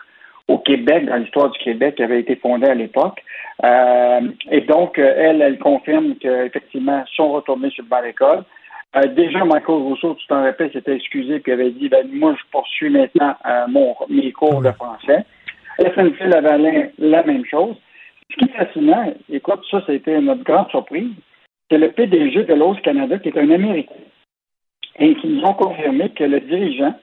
au 0.51 0.57
Québec, 0.59 1.05
dans 1.05 1.15
l'histoire 1.15 1.49
du 1.49 1.59
Québec, 1.59 1.95
qui 1.95 2.03
avait 2.03 2.19
été 2.19 2.35
fondée 2.35 2.67
à 2.67 2.75
l'époque. 2.75 3.23
Euh, 3.63 4.21
et 4.49 4.61
donc, 4.61 4.99
euh, 4.99 5.13
elle, 5.17 5.41
elle 5.41 5.59
confirme 5.59 6.15
qu'effectivement, 6.15 7.03
sont 7.15 7.31
retournés 7.31 7.69
sur 7.69 7.83
le 7.83 7.89
banc 7.89 8.01
d'école. 8.01 8.43
Euh, 8.95 9.07
déjà, 9.07 9.45
Michael 9.45 9.75
Rousseau, 9.75 10.15
tu 10.15 10.27
t'en 10.27 10.43
rappelles, 10.43 10.71
s'était 10.73 10.95
excusé 10.95 11.41
et 11.45 11.51
avait 11.51 11.71
dit 11.71 11.87
ben, 11.87 12.07
Moi, 12.11 12.35
je 12.37 12.43
poursuis 12.51 12.89
maintenant 12.89 13.35
mon, 13.69 13.95
mes 14.09 14.31
cours 14.31 14.61
de 14.61 14.71
français. 14.71 15.25
SNC 15.79 16.33
avait 16.33 16.91
la 16.97 17.23
même 17.23 17.45
chose. 17.45 17.75
Ce 18.31 18.35
qui 18.37 18.45
est 18.45 18.57
fascinant, 18.57 19.13
écoute, 19.29 19.61
ça, 19.69 19.81
c'était 19.87 20.19
notre 20.19 20.43
grande 20.43 20.69
surprise, 20.69 21.11
c'est 21.69 21.77
le 21.77 21.91
PDG 21.91 22.43
de 22.43 22.53
l'OS 22.53 22.79
Canada, 22.81 23.17
qui 23.19 23.29
est 23.29 23.37
un 23.37 23.49
Américain, 23.49 23.95
et 24.99 25.15
qui 25.15 25.27
nous 25.27 25.43
ont 25.43 25.53
confirmé 25.53 26.09
que 26.09 26.23
le 26.23 26.39
dirigeant 26.41 26.93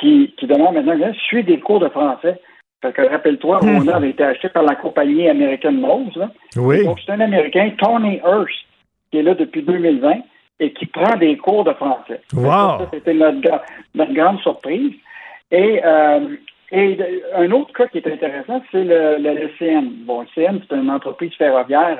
qui, 0.00 0.34
qui 0.38 0.46
demande 0.46 0.74
maintenant 0.74 1.12
suit 1.26 1.44
des 1.44 1.60
cours 1.60 1.80
de 1.80 1.88
français. 1.88 2.40
Fait 2.80 2.92
que 2.92 3.02
rappelle-toi, 3.02 3.58
hmm. 3.62 3.76
on 3.76 3.88
avait 3.88 4.10
été 4.10 4.24
acheté 4.24 4.48
par 4.48 4.62
la 4.62 4.74
compagnie 4.74 5.28
américaine 5.28 5.80
Mose. 5.80 6.28
Oui. 6.56 6.84
Donc, 6.84 6.98
c'est 7.04 7.12
un 7.12 7.20
Américain, 7.20 7.70
Tony 7.78 8.20
Hurst, 8.24 8.54
qui 9.10 9.18
est 9.18 9.22
là 9.22 9.34
depuis 9.34 9.62
2020 9.62 10.20
et 10.60 10.72
qui 10.72 10.86
prend 10.86 11.16
des 11.16 11.36
cours 11.36 11.64
de 11.64 11.72
français. 11.72 12.20
Wow. 12.32 12.88
C'était 12.92 13.14
notre, 13.14 13.62
notre, 13.94 14.12
grande 14.12 14.40
surprise. 14.40 14.92
Et, 15.50 15.80
euh, 15.84 16.36
et 16.72 16.98
un 17.36 17.50
autre 17.52 17.72
cas 17.72 17.86
qui 17.86 17.98
est 17.98 18.06
intéressant, 18.06 18.62
c'est 18.72 18.84
le, 18.84 19.16
le, 19.18 19.50
CN. 19.58 19.88
Bon, 20.04 20.22
le 20.22 20.26
CN, 20.34 20.60
c'est 20.68 20.76
une 20.76 20.90
entreprise 20.90 21.32
ferroviaire 21.38 21.98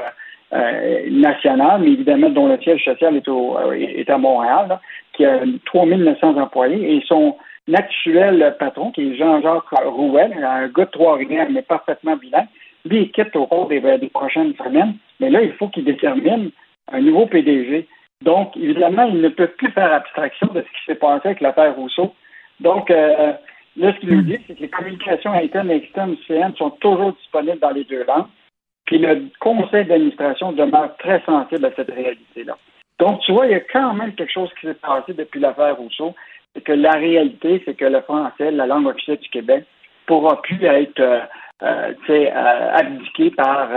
euh, 0.53 1.11
nationale, 1.11 1.83
mais 1.83 1.93
évidemment 1.93 2.31
dont 2.31 2.49
le 2.49 2.59
siège 2.59 2.85
social 2.85 3.17
est, 3.17 3.29
au, 3.29 3.57
euh, 3.59 3.73
est 3.73 4.11
à 4.11 4.19
Montréal, 4.19 4.81
qui 5.13 5.25
a 5.25 5.41
3900 5.67 6.37
employés. 6.37 6.97
Et 6.97 7.03
son, 7.07 7.37
l'actuel 7.69 8.57
patron, 8.59 8.91
qui 8.91 9.13
est 9.13 9.17
Jean-Jacques 9.17 9.71
Rouel, 9.85 10.33
un 10.33 10.67
gars 10.69 10.87
de 10.87 10.91
Trois-Rivières, 10.91 11.51
mais 11.51 11.63
parfaitement 11.63 12.17
bilingue, 12.17 12.49
lui, 12.85 13.03
il 13.03 13.11
quitte 13.13 13.37
au 13.37 13.47
cours 13.47 13.69
des, 13.69 13.81
prochaines 14.13 14.55
semaines. 14.57 14.95
Mais 15.21 15.31
là, 15.31 15.43
il 15.43 15.53
faut 15.53 15.69
qu'il 15.69 15.85
détermine 15.85 16.51
un 16.91 17.01
nouveau 17.01 17.27
PDG. 17.27 17.87
Donc, 18.25 18.57
évidemment, 18.57 19.05
il 19.05 19.21
ne 19.21 19.29
peut 19.29 19.49
plus 19.49 19.71
faire 19.71 19.93
abstraction 19.93 20.49
de 20.49 20.63
ce 20.63 20.67
qui 20.67 20.85
s'est 20.87 20.95
passé 20.95 21.29
avec 21.29 21.41
l'affaire 21.41 21.77
Rousseau. 21.77 22.15
Donc, 22.61 22.91
euh, 22.91 23.33
là, 23.77 23.93
ce 23.93 24.01
qu'il 24.01 24.15
nous 24.15 24.23
dit, 24.23 24.39
c'est 24.47 24.55
que 24.55 24.63
les 24.63 24.69
communications 24.69 25.33
internes 25.33 25.71
et 25.71 25.77
externes 25.77 26.17
CN 26.27 26.55
sont 26.57 26.71
toujours 26.71 27.13
disponibles 27.13 27.61
dans 27.61 27.71
les 27.71 27.85
deux 27.85 28.05
langues. 28.05 28.27
Puis 28.87 28.99
le 28.99 29.29
conseil 29.39 29.85
d'administration 29.85 30.53
demeure 30.53 30.97
très 30.97 31.21
sensible 31.27 31.67
à 31.67 31.73
cette 31.77 31.91
réalité-là. 31.91 32.57
Donc, 32.99 33.21
tu 33.21 33.33
vois, 33.33 33.47
il 33.47 33.53
y 33.53 33.55
a 33.55 33.61
quand 33.61 33.95
même 33.95 34.15
quelque 34.15 34.33
chose 34.33 34.51
qui 34.59 34.67
s'est 34.67 34.75
passé 34.75 35.13
depuis 35.13 35.41
l'affaire 35.41 35.77
Rousseau. 35.77 36.15
C'est 36.59 36.65
que 36.65 36.73
la 36.73 36.91
réalité, 36.91 37.63
c'est 37.65 37.75
que 37.75 37.85
le 37.85 38.01
français, 38.01 38.51
la 38.51 38.67
langue 38.67 38.89
officielle 38.89 39.19
du 39.19 39.29
Québec, 39.29 39.65
pourra 40.07 40.43
plus 40.43 40.65
être 40.65 40.99
euh, 40.99 41.21
euh, 41.63 41.93
euh, 42.11 42.73
abdiqué 42.75 43.31
par 43.31 43.69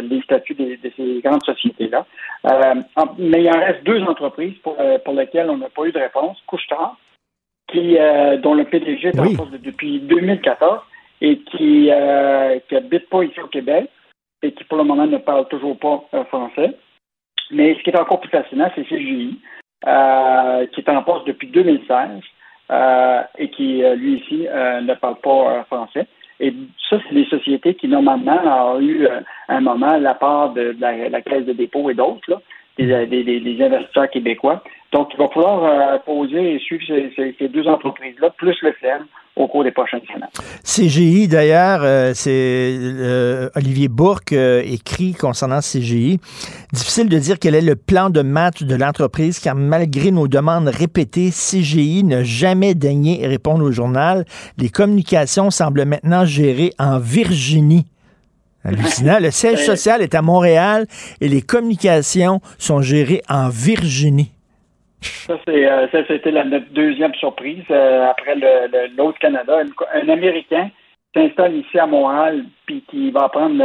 les 0.00 0.22
statuts 0.22 0.54
de, 0.54 0.78
ces 0.96 1.20
grandes 1.22 1.44
sociétés-là. 1.44 2.06
mais 3.18 3.42
il 3.42 3.50
en 3.50 3.60
reste 3.60 3.84
deux 3.84 4.02
entreprises 4.04 4.56
pour, 4.62 4.78
pour 5.04 5.14
lesquelles 5.14 5.50
on 5.50 5.58
n'a 5.58 5.68
pas 5.68 5.84
eu 5.84 5.92
de 5.92 5.98
réponse. 5.98 6.38
Couchetard, 6.46 6.96
qui, 7.70 7.98
dont 8.38 8.54
le 8.54 8.64
PDG 8.64 9.08
est 9.08 9.20
en 9.20 9.34
poste 9.34 9.60
depuis 9.60 10.00
2014 10.00 10.80
et 11.20 11.40
qui 11.40 11.90
n'habite 12.72 13.10
pas 13.10 13.22
ici 13.22 13.38
au 13.38 13.48
Québec 13.48 13.90
et 14.42 14.52
qui, 14.52 14.64
pour 14.64 14.78
le 14.78 14.84
moment, 14.84 15.06
ne 15.06 15.18
parle 15.18 15.46
toujours 15.48 15.78
pas 15.78 16.08
français. 16.30 16.74
Mais 17.50 17.74
ce 17.74 17.82
qui 17.82 17.90
est 17.90 17.98
encore 17.98 18.20
plus 18.20 18.30
fascinant, 18.30 18.70
c'est 18.74 18.84
CGI, 18.84 19.38
qui 19.84 20.80
est 20.80 20.88
en 20.88 21.02
poste 21.02 21.26
depuis 21.26 21.48
2016 21.48 22.20
et 23.38 23.50
qui, 23.50 23.82
lui 23.96 24.18
ici, 24.18 24.46
ne 24.50 24.94
parle 24.94 25.16
pas 25.16 25.64
français. 25.64 26.06
Et 26.40 26.54
ça, 26.88 26.96
c'est 27.06 27.14
des 27.14 27.26
sociétés 27.26 27.74
qui, 27.74 27.86
normalement, 27.86 28.72
ont 28.74 28.80
eu 28.80 29.06
euh, 29.06 29.20
un 29.48 29.60
moment 29.60 29.98
la 29.98 30.14
part 30.14 30.54
de, 30.54 30.74
la, 30.80 31.20
Caisse 31.20 31.44
de 31.44 31.52
dépôt 31.52 31.90
et 31.90 31.94
d'autres, 31.94 32.42
des, 32.78 33.06
des, 33.06 33.22
des, 33.22 33.62
investisseurs 33.62 34.08
québécois. 34.08 34.64
Donc, 34.90 35.10
il 35.12 35.18
va 35.18 35.28
falloir 35.28 35.64
euh, 35.64 35.98
poser 35.98 36.54
et 36.54 36.58
suivre 36.58 36.82
ces, 37.14 37.34
ces 37.38 37.48
deux 37.48 37.68
entreprises-là, 37.68 38.30
plus 38.30 38.56
le 38.62 38.72
FEM, 38.72 39.04
au 39.36 39.48
cours 39.48 39.64
des 39.64 39.70
prochaines 39.70 40.00
semaines. 40.06 40.28
CGI, 40.64 41.28
d'ailleurs, 41.28 41.80
euh, 41.82 42.12
c'est 42.14 42.30
euh, 42.30 43.48
Olivier 43.54 43.88
Bourque 43.88 44.32
euh, 44.32 44.62
écrit 44.64 45.14
concernant 45.14 45.60
CGI. 45.60 46.18
Difficile 46.72 47.08
de 47.08 47.18
dire 47.18 47.38
quel 47.38 47.54
est 47.54 47.60
le 47.60 47.76
plan 47.76 48.10
de 48.10 48.22
match 48.22 48.62
de 48.62 48.74
l'entreprise, 48.74 49.38
car 49.38 49.54
malgré 49.54 50.10
nos 50.10 50.28
demandes 50.28 50.68
répétées, 50.68 51.30
CGI 51.30 52.04
n'a 52.04 52.22
jamais 52.22 52.74
daigné 52.74 53.26
répondre 53.26 53.64
au 53.64 53.72
journal. 53.72 54.24
Les 54.58 54.68
communications 54.68 55.50
semblent 55.50 55.84
maintenant 55.84 56.24
gérées 56.24 56.72
en 56.78 56.98
Virginie. 56.98 57.86
Hallucinant. 58.64 59.18
Le 59.20 59.30
siège 59.30 59.64
social 59.64 60.02
est 60.02 60.14
à 60.14 60.22
Montréal 60.22 60.86
et 61.20 61.28
les 61.28 61.40
communications 61.40 62.40
sont 62.58 62.82
gérées 62.82 63.22
en 63.28 63.48
Virginie. 63.48 64.32
Ça, 65.02 65.38
c'est 65.46 65.66
euh, 65.66 65.88
ça, 65.88 65.98
c'était 66.06 66.30
la, 66.30 66.44
notre 66.44 66.70
deuxième 66.70 67.14
surprise. 67.14 67.64
Euh, 67.70 68.08
après 68.10 68.34
le, 68.34 68.96
l'autre 68.96 69.18
Canada, 69.18 69.60
un, 69.94 70.08
Américain 70.08 70.70
s'installe 71.14 71.56
ici 71.56 71.78
à 71.78 71.86
Montréal, 71.86 72.44
puis 72.66 72.84
qui 72.88 73.10
va 73.10 73.24
apprendre 73.24 73.56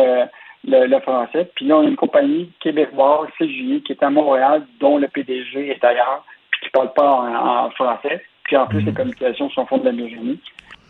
le, 0.65 0.87
le, 0.87 0.99
français. 0.99 1.49
Puis 1.55 1.65
là, 1.65 1.77
on 1.77 1.85
a 1.85 1.89
une 1.89 1.95
compagnie 1.95 2.51
québécoise, 2.59 3.29
CGI, 3.37 3.83
qui 3.83 3.91
est 3.91 4.03
à 4.03 4.09
Montréal, 4.09 4.65
dont 4.79 4.97
le 4.97 5.07
PDG 5.07 5.69
est 5.69 5.83
ailleurs, 5.83 6.25
puis 6.51 6.61
qui 6.61 6.67
ne 6.67 6.71
parle 6.71 6.93
pas 6.93 7.11
en, 7.11 7.69
français. 7.71 8.23
Puis 8.43 8.55
en 8.55 8.67
plus, 8.67 8.81
les 8.81 8.91
mm. 8.91 8.95
communications 8.95 9.49
sont 9.49 9.65
fondées 9.65 9.91
de 9.91 9.97
la 9.97 10.03
Virginie. 10.03 10.39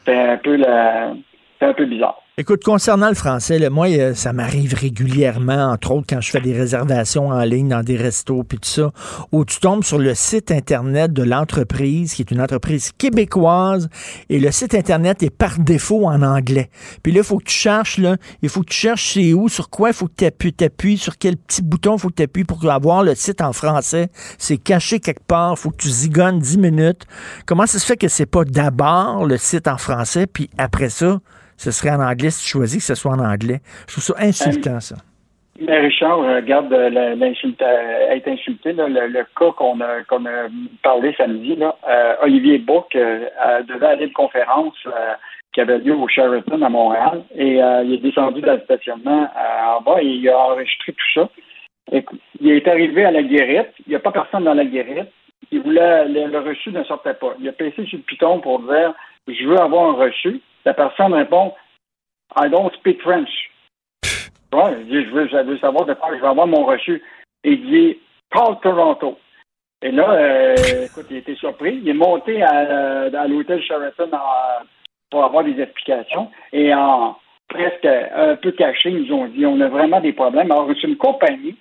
C'est 0.06 0.18
un 0.18 0.38
peu 0.38 0.56
la, 0.56 1.14
c'est 1.60 1.66
un 1.66 1.74
peu 1.74 1.86
bizarre. 1.86 2.22
Écoute, 2.38 2.66
concernant 2.66 3.08
le 3.08 3.16
français, 3.16 3.70
moi, 3.70 3.88
euh, 3.88 4.14
ça 4.14 4.34
m'arrive 4.34 4.74
régulièrement, 4.74 5.72
entre 5.72 5.92
autres 5.92 6.08
quand 6.10 6.20
je 6.20 6.32
fais 6.32 6.42
des 6.42 6.52
réservations 6.52 7.30
en 7.30 7.42
ligne 7.46 7.70
dans 7.70 7.82
des 7.82 7.96
restos 7.96 8.44
puis 8.44 8.58
tout 8.58 8.68
ça, 8.68 8.92
où 9.32 9.46
tu 9.46 9.62
tombes 9.62 9.86
sur 9.86 10.00
le 10.00 10.14
site 10.16 10.52
Internet 10.52 11.14
de 11.14 11.24
l'entreprise, 11.24 12.14
qui 12.14 12.24
est 12.24 12.32
une 12.32 12.42
entreprise 12.42 12.92
québécoise, 12.92 13.88
et 14.28 14.42
le 14.42 14.52
site 14.52 14.76
Internet 14.76 15.24
est 15.24 15.30
par 15.30 15.60
défaut 15.60 16.08
en 16.08 16.22
anglais. 16.24 16.70
Puis 17.04 17.14
là, 17.14 17.20
il 17.20 17.24
faut 17.24 17.38
que 17.38 17.46
tu 17.46 17.54
cherches, 17.54 18.00
là, 18.00 18.18
il 18.42 18.50
faut 18.50 18.64
que 18.64 18.70
tu 18.72 18.80
cherches 18.80 19.14
c'est 19.14 19.32
où, 19.32 19.48
sur 19.48 19.70
quoi 19.70 19.92
il 19.92 19.96
faut 19.96 20.10
que 20.10 20.30
tu 20.30 20.66
appuies, 20.66 20.98
sur 20.98 21.18
quel 21.18 21.38
petit 21.38 21.62
bouton 21.62 21.96
il 21.96 22.02
faut 22.02 22.10
que 22.10 22.16
tu 22.16 22.24
appuies 22.24 22.44
pour 22.44 22.70
avoir 22.70 23.02
le 23.02 23.16
site 23.16 23.40
en 23.40 23.54
français. 23.54 24.10
C'est 24.38 24.58
caché 24.58 25.00
quelque 25.00 25.24
part, 25.26 25.58
faut 25.58 25.70
que 25.70 25.78
tu 25.78 25.90
zigonnes 25.90 26.40
10 26.40 26.58
minutes. 26.58 27.06
Comment 27.46 27.66
ça 27.66 27.80
se 27.80 27.86
fait 27.86 27.96
que 27.96 28.10
c'est 28.10 28.26
pas 28.26 28.44
d'abord 28.44 29.26
le 29.26 29.38
site 29.38 29.70
en 29.70 29.78
français, 29.78 30.28
puis 30.28 30.50
après 30.58 30.90
ça, 30.90 31.22
ce 31.58 31.72
serait 31.72 31.92
en 31.92 32.02
anglais 32.02 32.30
si 32.30 32.44
tu 32.44 32.50
choisis 32.50 32.78
que 32.78 32.96
ce 32.96 32.96
soit 32.96 33.12
en 33.12 33.20
anglais. 33.20 33.60
Je 33.88 33.94
trouve 33.94 34.04
ça 34.04 34.16
insultant, 34.20 34.80
ça. 34.80 34.96
Mais 35.60 35.80
Richard, 35.80 36.20
regarde 36.20 36.74
euh, 36.74 36.90
euh, 36.90 38.10
être 38.10 38.28
insulté, 38.28 38.74
le, 38.74 39.24
cas 39.38 39.52
qu'on 39.56 39.80
a, 39.80 40.00
a 40.00 40.48
parlé 40.84 41.14
samedi, 41.18 41.56
là, 41.56 41.78
euh, 41.88 42.16
Olivier 42.24 42.58
Bourque 42.58 42.94
devait 42.94 43.86
aller 43.86 44.06
une 44.06 44.14
conférence 44.14 44.76
qui 45.54 45.62
avait 45.62 45.78
lieu 45.78 45.96
au 45.96 46.10
Sheraton 46.10 46.62
à 46.62 46.70
Montréal 46.70 47.24
et 47.34 47.60
il 47.86 47.94
est 47.94 48.04
descendu 48.04 48.42
dans 48.42 48.54
le 48.54 48.62
stationnement 48.62 49.30
en 49.34 49.82
bas 49.82 50.02
et 50.02 50.08
il 50.08 50.30
a 50.30 50.38
enregistré 50.38 50.92
tout 50.92 51.22
ça. 51.22 51.30
il 52.42 52.52
est 52.52 52.68
arrivé 52.68 53.06
à 53.06 53.12
la 53.12 53.24
guérite, 53.24 53.70
il 53.88 53.92
n'y 53.92 53.96
a 53.96 54.00
pas 54.00 54.12
personne 54.12 54.44
dans 54.44 54.54
la 54.54 54.66
guérite, 54.66 55.08
il 55.52 55.62
voulait 55.62 56.06
le, 56.10 56.40
reçu 56.40 56.72
ne 56.72 56.84
sortait 56.84 57.14
pas. 57.14 57.34
Il 57.40 57.48
a 57.48 57.54
passé 57.54 57.86
sur 57.86 57.98
le 57.98 58.04
piton 58.04 58.42
pour 58.42 58.60
dire 58.60 58.94
je 59.30 59.48
veux 59.48 59.58
avoir 59.58 59.92
un 59.92 59.94
reçu. 59.94 60.42
La 60.66 60.74
personne 60.74 61.14
répond 61.14 61.54
I 62.38 62.50
don't 62.50 62.74
speak 62.74 63.02
French. 63.02 63.30
Ouais, 64.54 64.74
il 64.80 64.88
dit, 64.88 65.06
je 65.06 65.10
veux, 65.12 65.28
je 65.28 65.38
veux 65.38 65.58
savoir 65.60 65.86
de 65.86 65.94
quoi 65.94 66.16
je 66.16 66.22
vais 66.22 66.28
avoir 66.28 66.48
mon 66.48 66.66
reçu. 66.66 67.02
Et 67.44 67.52
il 67.52 67.66
dit 67.66 68.00
Call 68.32 68.60
Toronto. 68.62 69.18
Et 69.82 69.92
là, 69.92 70.12
euh, 70.12 70.56
écoute, 70.86 71.06
il 71.10 71.18
était 71.18 71.36
surpris. 71.36 71.80
Il 71.82 71.90
est 71.90 71.94
monté 71.94 72.42
à, 72.42 73.02
à 73.04 73.28
l'hôtel 73.28 73.62
Sheraton 73.62 74.10
pour 75.12 75.24
avoir 75.24 75.44
des 75.44 75.62
explications. 75.62 76.32
Et 76.52 76.74
en 76.74 77.18
presque 77.48 77.86
un 77.86 78.36
peu 78.38 78.52
caché, 78.52 78.90
ils 78.90 79.04
nous 79.04 79.14
ont 79.14 79.28
dit 79.28 79.46
on 79.46 79.62
a 79.62 79.68
vraiment 79.68 80.02
des 80.02 80.14
problèmes. 80.14 80.52
Alors, 80.52 80.68
c'est 80.70 80.88
une 80.88 80.98
compagnie 80.98 81.56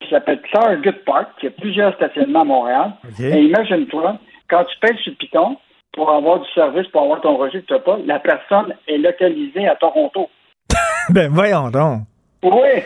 qui 0.00 0.10
s'appelle 0.10 0.42
Target 0.52 0.92
Park, 1.04 1.30
qui 1.40 1.46
a 1.46 1.50
plusieurs 1.50 1.94
stationnements 1.94 2.42
à 2.42 2.44
Montréal. 2.44 2.92
Et 3.20 3.42
imagine-toi, 3.42 4.18
quand 4.48 4.64
tu 4.64 4.78
pèses 4.80 4.98
sur 4.98 5.12
le 5.12 5.16
piton, 5.16 5.56
pour 5.98 6.12
avoir 6.12 6.38
du 6.38 6.48
service, 6.52 6.86
pour 6.92 7.02
avoir 7.02 7.20
ton 7.20 7.36
registre, 7.36 7.74
tu 7.74 7.82
pas, 7.82 7.98
la 8.06 8.20
personne 8.20 8.72
est 8.86 8.98
localisée 8.98 9.66
à 9.66 9.74
Toronto. 9.74 10.30
ben 11.10 11.28
voyons 11.28 11.70
donc. 11.70 12.02
Oui. 12.44 12.84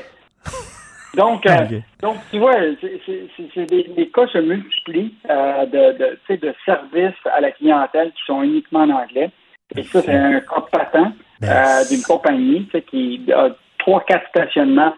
Donc, 1.14 1.44
euh, 1.44 1.80
donc 2.00 2.16
tu 2.30 2.38
vois, 2.38 2.54
c'est 2.80 3.66
des, 3.66 4.10
cas 4.14 4.26
se 4.28 4.38
multiplient 4.38 5.14
euh, 5.28 5.66
de, 5.66 5.98
de, 5.98 6.36
de 6.36 6.54
services 6.64 7.26
à 7.30 7.42
la 7.42 7.50
clientèle 7.50 8.12
qui 8.12 8.22
sont 8.24 8.42
uniquement 8.42 8.80
en 8.80 8.90
anglais. 8.90 9.30
Et 9.76 9.82
ça, 9.82 10.00
c'est 10.00 10.14
un 10.14 10.40
cas 10.40 10.64
patent 10.72 11.12
ben, 11.42 11.48
euh, 11.50 11.84
d'une 11.90 12.02
compagnie 12.02 12.66
qui 12.90 13.26
a 13.30 13.50
trois, 13.78 14.02
quatre 14.06 14.26
stationnements 14.30 14.94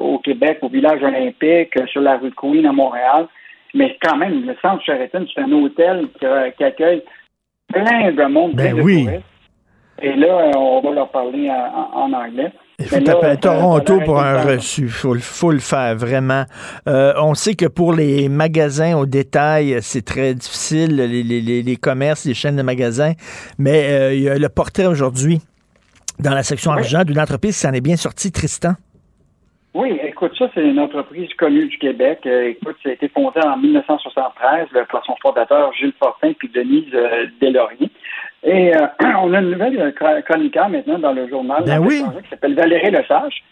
au 0.00 0.20
Québec, 0.20 0.58
au 0.62 0.68
village 0.68 1.02
olympique, 1.02 1.74
sur 1.88 2.00
la 2.00 2.18
rue 2.18 2.32
Queen 2.32 2.64
à 2.66 2.72
Montréal. 2.72 3.26
Mais 3.74 3.96
quand 4.02 4.16
même, 4.16 4.46
le 4.46 4.54
centre 4.62 4.82
Sheraton, 4.84 5.26
c'est 5.32 5.42
un 5.42 5.52
hôtel 5.52 6.08
qui, 6.18 6.64
accueille 6.64 7.02
plein 7.72 8.12
de 8.12 8.32
monde. 8.32 8.54
Ben 8.54 8.80
oui. 8.80 9.08
Et 10.00 10.14
là, 10.14 10.52
on 10.56 10.80
va 10.80 10.90
leur 10.92 11.10
parler 11.10 11.50
en, 11.50 12.12
anglais. 12.12 12.52
Il 12.78 12.86
faut 12.86 13.00
taper 13.00 13.36
Toronto 13.38 14.00
pour 14.04 14.20
un 14.20 14.40
reçu. 14.42 14.82
Il 14.84 15.20
faut, 15.20 15.50
le 15.50 15.58
faire, 15.58 15.96
vraiment. 15.96 16.44
Euh, 16.88 17.12
on 17.20 17.34
sait 17.34 17.54
que 17.54 17.66
pour 17.66 17.92
les 17.92 18.28
magasins 18.28 18.96
au 18.96 19.06
détail, 19.06 19.78
c'est 19.80 20.04
très 20.04 20.34
difficile, 20.34 20.94
les, 20.96 21.76
commerces, 21.76 22.24
les 22.24 22.34
chaînes 22.34 22.56
de 22.56 22.62
magasins. 22.62 23.12
Mais 23.58 23.90
euh, 23.90 24.14
il 24.14 24.22
y 24.22 24.28
a 24.28 24.38
le 24.38 24.48
portrait 24.48 24.86
aujourd'hui 24.86 25.40
dans 26.20 26.34
la 26.34 26.44
section 26.44 26.70
argent 26.70 27.02
d'une 27.02 27.18
entreprise 27.18 27.56
qui 27.56 27.60
s'en 27.60 27.72
est 27.72 27.80
bien 27.80 27.96
sorti, 27.96 28.30
Tristan. 28.30 28.74
Oui, 29.74 29.98
écoute, 30.02 30.32
ça, 30.38 30.48
c'est 30.54 30.66
une 30.66 30.80
entreprise 30.80 31.32
connue 31.34 31.66
du 31.66 31.78
Québec. 31.78 32.20
Euh, 32.26 32.48
écoute, 32.48 32.76
ça 32.82 32.88
a 32.88 32.92
été 32.92 33.08
fondé 33.08 33.38
en 33.44 33.58
1973 33.58 34.68
par 34.90 35.04
son 35.04 35.14
fondateur 35.20 35.72
Gilles 35.74 35.92
Fortin 35.98 36.32
puis 36.38 36.48
Denise 36.48 36.92
euh, 36.94 37.26
Deslauriers. 37.40 37.90
Et 38.44 38.74
euh, 38.74 38.86
on 39.22 39.34
a 39.34 39.40
une 39.40 39.50
nouvelle 39.50 39.94
chroniqueur 40.24 40.70
maintenant 40.70 40.98
dans 40.98 41.12
le 41.12 41.28
journal 41.28 41.64
ben 41.64 41.80
oui. 41.80 42.02
qui 42.22 42.30
s'appelle 42.30 42.54
Valérie 42.54 42.90
Lesage. 42.90 43.42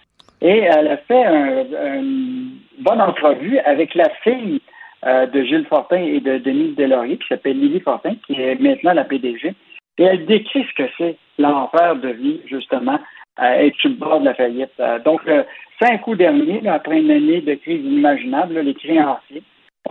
Et 0.40 0.58
elle 0.58 0.88
a 0.88 0.96
fait 0.98 1.24
une 1.24 2.58
bonne 2.78 3.00
entrevue 3.00 3.58
avec 3.60 3.94
la 3.94 4.10
fille 4.22 4.60
de 5.02 5.42
Gilles 5.42 5.66
Fortin 5.66 5.96
et 5.96 6.20
de 6.20 6.36
Denise 6.38 6.76
Deslauriers, 6.76 7.16
qui 7.16 7.26
s'appelle 7.28 7.58
Lily 7.58 7.80
Fortin, 7.80 8.16
qui 8.26 8.34
est 8.34 8.60
maintenant 8.60 8.92
la 8.92 9.04
PDG. 9.04 9.54
Et 9.98 10.02
elle 10.02 10.26
décrit 10.26 10.66
ce 10.68 10.82
que 10.82 10.90
c'est 10.98 11.16
l'enfer 11.38 11.96
de 11.96 12.08
vie, 12.08 12.40
justement, 12.46 12.98
être 13.38 13.76
sur 13.76 13.90
le 13.90 13.96
bord 13.96 14.20
de 14.20 14.26
la 14.26 14.34
faillite. 14.34 14.72
donc, 15.04 15.22
Cinq 15.80 16.06
août 16.06 16.16
dernier, 16.16 16.66
après 16.68 17.00
une 17.00 17.10
année 17.10 17.40
de 17.42 17.54
crise 17.54 17.84
inimaginable, 17.84 18.58
les 18.60 18.74
créanciers 18.74 19.42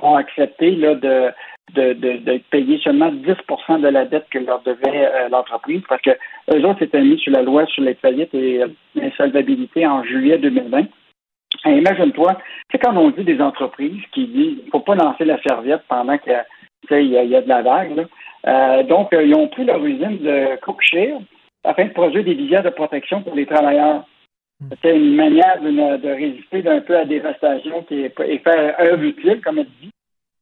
ont 0.01 0.15
accepté 0.15 0.71
là, 0.71 0.95
de, 0.95 1.31
de, 1.73 1.93
de, 1.93 2.37
payer 2.49 2.79
seulement 2.79 3.11
10% 3.11 3.81
de 3.81 3.87
la 3.87 4.05
dette 4.05 4.25
que 4.31 4.39
leur 4.39 4.61
devait 4.63 5.05
euh, 5.05 5.29
l'entreprise, 5.29 5.83
parce 5.87 6.01
que 6.01 6.11
eux 6.53 6.65
autres 6.65 6.79
s'étaient 6.79 7.01
mis 7.01 7.19
sur 7.19 7.31
la 7.31 7.43
loi 7.43 7.65
sur 7.67 7.83
les 7.83 7.93
faillites 7.93 8.33
et 8.33 8.63
euh, 8.63 8.67
l'insolvabilité 8.95 9.85
en 9.85 10.03
juillet 10.03 10.39
2020. 10.39 10.87
Imagine-toi, 11.65 12.37
c'est 12.71 12.79
quand 12.79 12.97
on 12.97 13.11
dit 13.11 13.23
des 13.23 13.41
entreprises 13.41 14.03
qui 14.11 14.27
disent 14.27 14.57
qu'il 14.57 14.65
ne 14.65 14.71
faut 14.71 14.79
pas 14.79 14.95
lancer 14.95 15.23
la 15.23 15.41
serviette 15.41 15.83
pendant 15.87 16.17
qu'il 16.17 16.33
y, 16.91 17.35
a 17.35 17.41
de 17.41 17.49
la 17.49 17.61
vague. 17.61 18.07
Euh, 18.47 18.83
donc, 18.83 19.13
euh, 19.13 19.23
ils 19.23 19.35
ont 19.35 19.47
pris 19.47 19.65
leur 19.65 19.83
usine 19.83 20.17
de 20.17 20.59
Cookshire 20.61 21.19
afin 21.65 21.85
de 21.85 21.93
produire 21.93 22.23
des 22.23 22.33
visières 22.33 22.63
de 22.63 22.69
protection 22.69 23.21
pour 23.21 23.35
les 23.35 23.45
travailleurs. 23.45 24.05
C'était 24.69 24.95
une 24.95 25.15
manière 25.15 25.59
de, 25.61 26.07
résister 26.07 26.67
un 26.67 26.79
peu 26.79 26.95
à 26.95 26.99
la 26.99 27.05
dévastation 27.05 27.83
qui 27.83 28.03
est, 28.03 28.19
et 28.25 28.39
faire 28.39 28.79
œuvre 28.79 29.03
utile, 29.03 29.41
comme 29.41 29.59
elle 29.59 29.67
dit. 29.81 29.91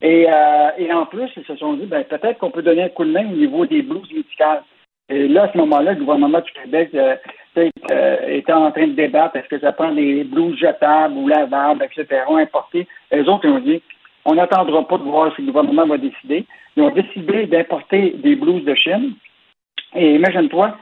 Et, 0.02 0.28
euh, 0.30 0.70
et 0.78 0.94
en 0.94 1.06
plus, 1.06 1.30
ils 1.36 1.45
se 1.45 1.56
sont 1.56 1.74
dit, 1.74 1.86
ben, 1.86 2.04
peut-être 2.04 2.38
qu'on 2.38 2.52
peut 2.52 2.62
donner 2.62 2.84
un 2.84 2.90
coup 2.90 3.06
de 3.06 3.12
main 3.12 3.26
au 3.26 3.36
niveau 3.36 3.66
des 3.66 3.82
blouses 3.82 4.12
médicales. 4.14 4.64
Et 5.10 5.28
là, 5.28 5.44
à 5.44 5.52
ce 5.52 5.58
moment-là, 5.58 5.94
le 5.94 6.00
gouvernement 6.00 6.41
du 6.41 6.52
Québec 6.52 6.91
euh, 6.94 7.16
euh, 7.58 8.28
était 8.28 8.54
en 8.54 8.72
train 8.72 8.88
de 8.88 8.94
débattre 8.94 9.36
est-ce 9.36 9.48
que 9.48 9.60
ça 9.60 9.72
prend 9.72 9.91
des 9.94 10.24
blouses 10.24 10.58
jetables 10.58 11.16
ou 11.16 11.28
lavables, 11.28 11.84
etc., 11.84 12.22
importées. 12.30 12.88
Les 13.12 13.28
autres, 13.28 13.45
ils 13.45 13.52
ont 13.52 13.60
dit 13.60 13.82
on 14.26 14.36
n'attendra 14.36 14.88
pas 14.88 14.98
de 14.98 15.04
voir 15.04 15.36
si 15.36 15.41
le 15.41 15.52
gouvernement 15.52 15.86
va 15.86 15.98
décider. 15.98 16.45
Ils 16.76 16.84
ont 16.84 16.91
décidé 16.91 17.45
d'importer 17.45 18.12
des 18.18 18.36
blouses 18.36 18.64
de 18.64 18.76
Chine. 18.76 19.14
Et 19.95 20.16
imagine-toi, 20.16 20.78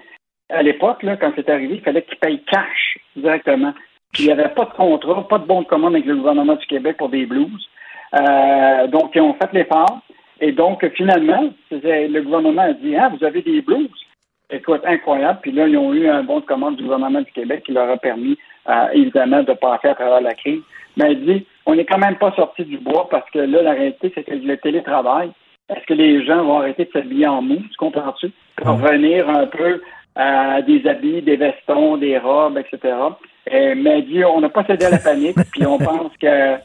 à 0.51 0.61
l'époque, 0.61 1.05
quand 1.19 1.31
c'est 1.35 1.49
arrivé, 1.49 1.75
il 1.75 1.81
fallait 1.81 2.03
qu'ils 2.03 2.17
payent 2.17 2.43
cash 2.43 2.97
directement. 3.15 3.73
Puis 4.11 4.23
il 4.23 4.25
n'y 4.27 4.31
avait 4.33 4.49
pas 4.49 4.65
de 4.65 4.71
contrat, 4.71 5.27
pas 5.27 5.37
de 5.37 5.45
bon 5.45 5.61
de 5.61 5.67
commande 5.67 5.95
avec 5.95 6.05
le 6.05 6.17
gouvernement 6.17 6.55
du 6.55 6.65
Québec 6.65 6.97
pour 6.97 7.09
des 7.09 7.25
blouses. 7.25 7.69
Euh, 8.19 8.87
donc, 8.87 9.11
ils 9.15 9.21
ont 9.21 9.33
fait 9.35 9.51
l'effort. 9.53 10.01
Et 10.41 10.51
donc, 10.51 10.85
finalement, 10.95 11.49
le 11.71 12.21
gouvernement 12.21 12.63
a 12.63 12.73
dit, 12.73 12.95
ah, 12.95 13.09
vous 13.09 13.23
avez 13.23 13.41
des 13.41 13.61
blouses. 13.61 13.89
Écoute, 14.49 14.81
incroyable. 14.85 15.39
Puis 15.41 15.51
là, 15.51 15.67
ils 15.67 15.77
ont 15.77 15.93
eu 15.93 16.09
un 16.09 16.23
bon 16.23 16.41
de 16.41 16.45
commande 16.45 16.75
du 16.75 16.83
gouvernement 16.83 17.21
du 17.21 17.31
Québec 17.31 17.63
qui 17.65 17.71
leur 17.71 17.89
a 17.89 17.97
permis, 17.97 18.37
euh, 18.67 18.87
évidemment, 18.93 19.43
de 19.43 19.53
passer 19.53 19.87
à 19.87 19.95
travers 19.95 20.19
la 20.19 20.33
crise. 20.33 20.61
Mais 20.97 21.13
il 21.13 21.25
dit, 21.25 21.45
on 21.65 21.75
n'est 21.75 21.85
quand 21.85 21.99
même 21.99 22.17
pas 22.17 22.33
sorti 22.35 22.65
du 22.65 22.77
bois 22.79 23.07
parce 23.09 23.29
que 23.29 23.39
là, 23.39 23.61
la 23.61 23.71
réalité, 23.71 24.11
c'est 24.13 24.23
que 24.23 24.33
le 24.33 24.57
télétravail, 24.57 25.31
est-ce 25.69 25.85
que 25.85 25.93
les 25.93 26.25
gens 26.25 26.43
vont 26.43 26.59
arrêter 26.59 26.83
de 26.83 26.91
s'habiller 26.91 27.27
en 27.27 27.41
mou, 27.41 27.55
tu 27.55 27.77
comprends-tu? 27.77 28.31
Pour 28.57 28.81
revenir 28.81 29.29
un 29.29 29.45
peu 29.45 29.81
à 30.21 30.61
des 30.61 30.87
habits, 30.87 31.21
des 31.21 31.37
vestons, 31.37 31.97
des 31.97 32.17
robes, 32.17 32.57
etc. 32.57 32.93
Et, 33.49 33.75
mais 33.75 34.01
dit, 34.03 34.23
on 34.23 34.41
n'a 34.41 34.49
pas 34.49 34.63
cédé 34.65 34.85
à 34.85 34.91
la 34.91 34.99
panique, 34.99 35.37
puis 35.51 35.65
on 35.65 35.77
pense 35.77 36.11
que 36.19 36.57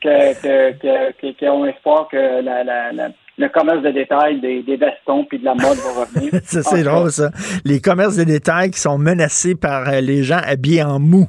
qu'ils 0.00 1.48
ont 1.48 1.64
espoir 1.64 2.08
que 2.08 2.42
la, 2.42 2.62
la, 2.62 2.92
la 2.92 3.08
le 3.36 3.48
commerce 3.48 3.82
de 3.82 3.90
détail 3.90 4.40
des, 4.40 4.62
des 4.62 4.76
vestons 4.76 5.24
puis 5.24 5.38
de 5.38 5.44
la 5.44 5.54
mode 5.54 5.76
va 5.78 6.04
revenir. 6.04 6.32
ça, 6.44 6.62
c'est 6.62 6.82
drôle, 6.82 7.10
ça. 7.10 7.30
Les 7.64 7.80
commerces 7.80 8.16
de 8.16 8.24
détail 8.24 8.70
qui 8.70 8.78
sont 8.78 8.98
menacés 8.98 9.54
par 9.54 9.88
euh, 9.88 10.00
les 10.00 10.22
gens 10.22 10.40
habillés 10.44 10.82
en 10.82 11.00
mou. 11.00 11.26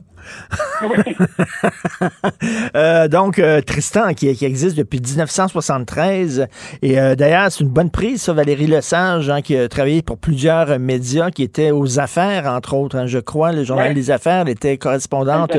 euh, 2.75 3.07
donc, 3.07 3.39
euh, 3.39 3.61
Tristan, 3.61 4.13
qui, 4.13 4.33
qui, 4.35 4.45
existe 4.45 4.77
depuis 4.77 4.99
1973. 4.99 6.47
Et 6.81 6.99
euh, 6.99 7.15
d'ailleurs, 7.15 7.51
c'est 7.51 7.63
une 7.63 7.69
bonne 7.69 7.89
prise, 7.89 8.21
ça, 8.23 8.33
Valérie 8.33 8.67
Lesage, 8.67 9.29
hein, 9.29 9.41
qui 9.41 9.55
a 9.57 9.67
travaillé 9.67 10.01
pour 10.01 10.17
plusieurs 10.17 10.79
médias 10.79 11.31
qui 11.31 11.43
étaient 11.43 11.71
aux 11.71 11.99
affaires, 11.99 12.45
entre 12.47 12.73
autres. 12.75 12.97
Hein, 12.97 13.07
je 13.07 13.19
crois, 13.19 13.51
le 13.51 13.63
Journal 13.63 13.93
des 13.93 14.11
Affaires, 14.11 14.41
elle 14.41 14.49
était 14.49 14.77
correspondante 14.77 15.55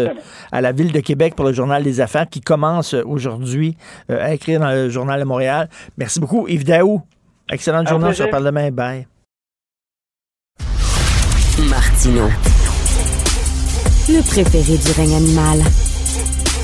à 0.53 0.61
la 0.61 0.73
Ville 0.73 0.93
de 0.93 1.01
Québec 1.01 1.35
pour 1.35 1.45
le 1.45 1.53
Journal 1.53 1.83
des 1.83 2.01
Affaires, 2.01 2.29
qui 2.29 2.41
commence 2.41 2.95
aujourd'hui 2.95 3.77
à 4.09 4.33
écrire 4.35 4.61
dans 4.61 4.71
le 4.71 4.89
Journal 4.89 5.21
de 5.21 5.25
Montréal. 5.25 5.69
Merci 5.97 6.21
beaucoup, 6.21 6.47
Yves 6.49 6.65
Daou. 6.65 7.03
Excellente 7.51 7.89
journée 7.89 8.13
sur 8.13 8.29
Parlement. 8.29 8.71
Bye. 8.73 9.07
Martino 11.71 12.29
le 14.09 14.23
préféré 14.23 14.79
du 14.79 14.93
règne 14.93 15.17
animal. 15.17 15.59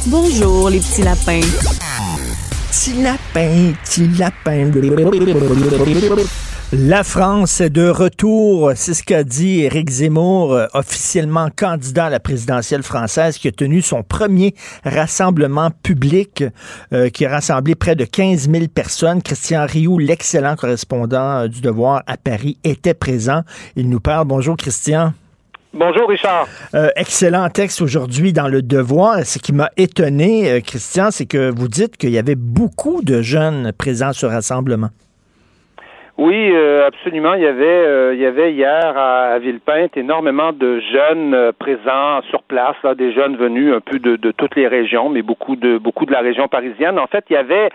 Bonjour, 0.07 0.71
les 0.71 0.79
petits 0.79 1.03
lapins. 1.03 1.41
Petit 2.71 3.03
lapin, 3.03 3.73
petit 3.85 4.09
lapin. 4.17 4.71
La 6.73 7.05
France 7.05 7.61
est 7.61 7.71
de 7.71 7.89
retour, 7.89 8.73
c'est 8.77 8.95
ce 8.95 9.03
qu'a 9.03 9.25
dit 9.25 9.61
Éric 9.61 9.91
Zemmour, 9.91 10.55
euh, 10.55 10.67
officiellement 10.73 11.49
candidat 11.55 12.07
à 12.07 12.11
la 12.11 12.21
présidentielle 12.21 12.83
française, 12.83 13.37
qui 13.37 13.49
a 13.49 13.53
tenu 13.53 13.83
son 13.83 14.03
premier 14.03 14.55
rassemblement 14.85 15.71
public, 15.83 16.45
euh, 16.95 17.11
qui 17.11 17.27
a 17.27 17.31
rassemblé 17.31 17.75
près 17.75 17.95
de 17.95 18.05
15 18.05 18.51
000 18.51 18.69
personnes. 18.69 19.21
Christian 19.21 19.67
Rioux, 19.67 19.99
l'excellent 19.99 20.57
correspondant 20.57 21.41
euh, 21.41 21.49
du 21.49 21.61
Devoir 21.61 22.03
à 22.07 22.17
Paris, 22.17 22.57
était 22.65 22.95
présent. 22.95 23.43
Il 23.77 23.91
nous 23.91 24.01
parle. 24.01 24.27
Bonjour 24.27 24.57
Christian. 24.57 25.13
Bonjour 25.75 26.07
Richard. 26.07 26.47
Euh, 26.75 26.89
excellent 26.97 27.49
texte 27.49 27.81
aujourd'hui 27.81 28.35
dans 28.35 28.47
Le 28.47 28.61
Devoir. 28.61 29.21
Ce 29.21 29.39
qui 29.39 29.55
m'a 29.55 29.71
étonné, 29.79 30.51
euh, 30.51 30.61
Christian, 30.61 31.11
c'est 31.11 31.25
que 31.25 31.51
vous 31.51 31.67
dites 31.67 31.97
qu'il 31.97 32.11
y 32.11 32.19
avait 32.19 32.35
beaucoup 32.37 33.01
de 33.03 33.23
jeunes 33.23 33.73
présents 33.73 34.13
sur 34.13 34.29
rassemblement. 34.29 34.89
Oui, 36.19 36.53
euh, 36.53 36.87
absolument. 36.87 37.33
Il 37.35 37.43
y 37.43 37.47
avait, 37.47 38.15
il 38.15 38.21
y 38.21 38.27
avait 38.27 38.53
hier 38.53 38.93
à, 38.99 39.39
Villepinte 39.39 39.97
énormément 39.97 40.53
de 40.53 40.79
jeunes 40.93 41.53
présents 41.59 42.21
sur 42.29 42.43
place, 42.43 42.77
là, 42.85 42.95
des 42.95 43.15
jeunes 43.15 43.39
venus 43.39 43.75
un 43.75 43.81
peu 43.81 43.99
de, 43.99 44.17
de, 44.17 44.31
toutes 44.31 44.57
les 44.57 44.69
régions, 44.69 45.09
mais 45.09 45.23
beaucoup 45.23 45.57
de 45.57 45.79
beaucoup 45.79 46.05
de 46.05 46.13
la 46.13 46.21
région 46.21 46.49
parisienne. 46.49 46.99
En 46.99 47.07
fait, 47.07 47.25
il 47.31 47.33
y 47.33 47.37
avait 47.37 47.71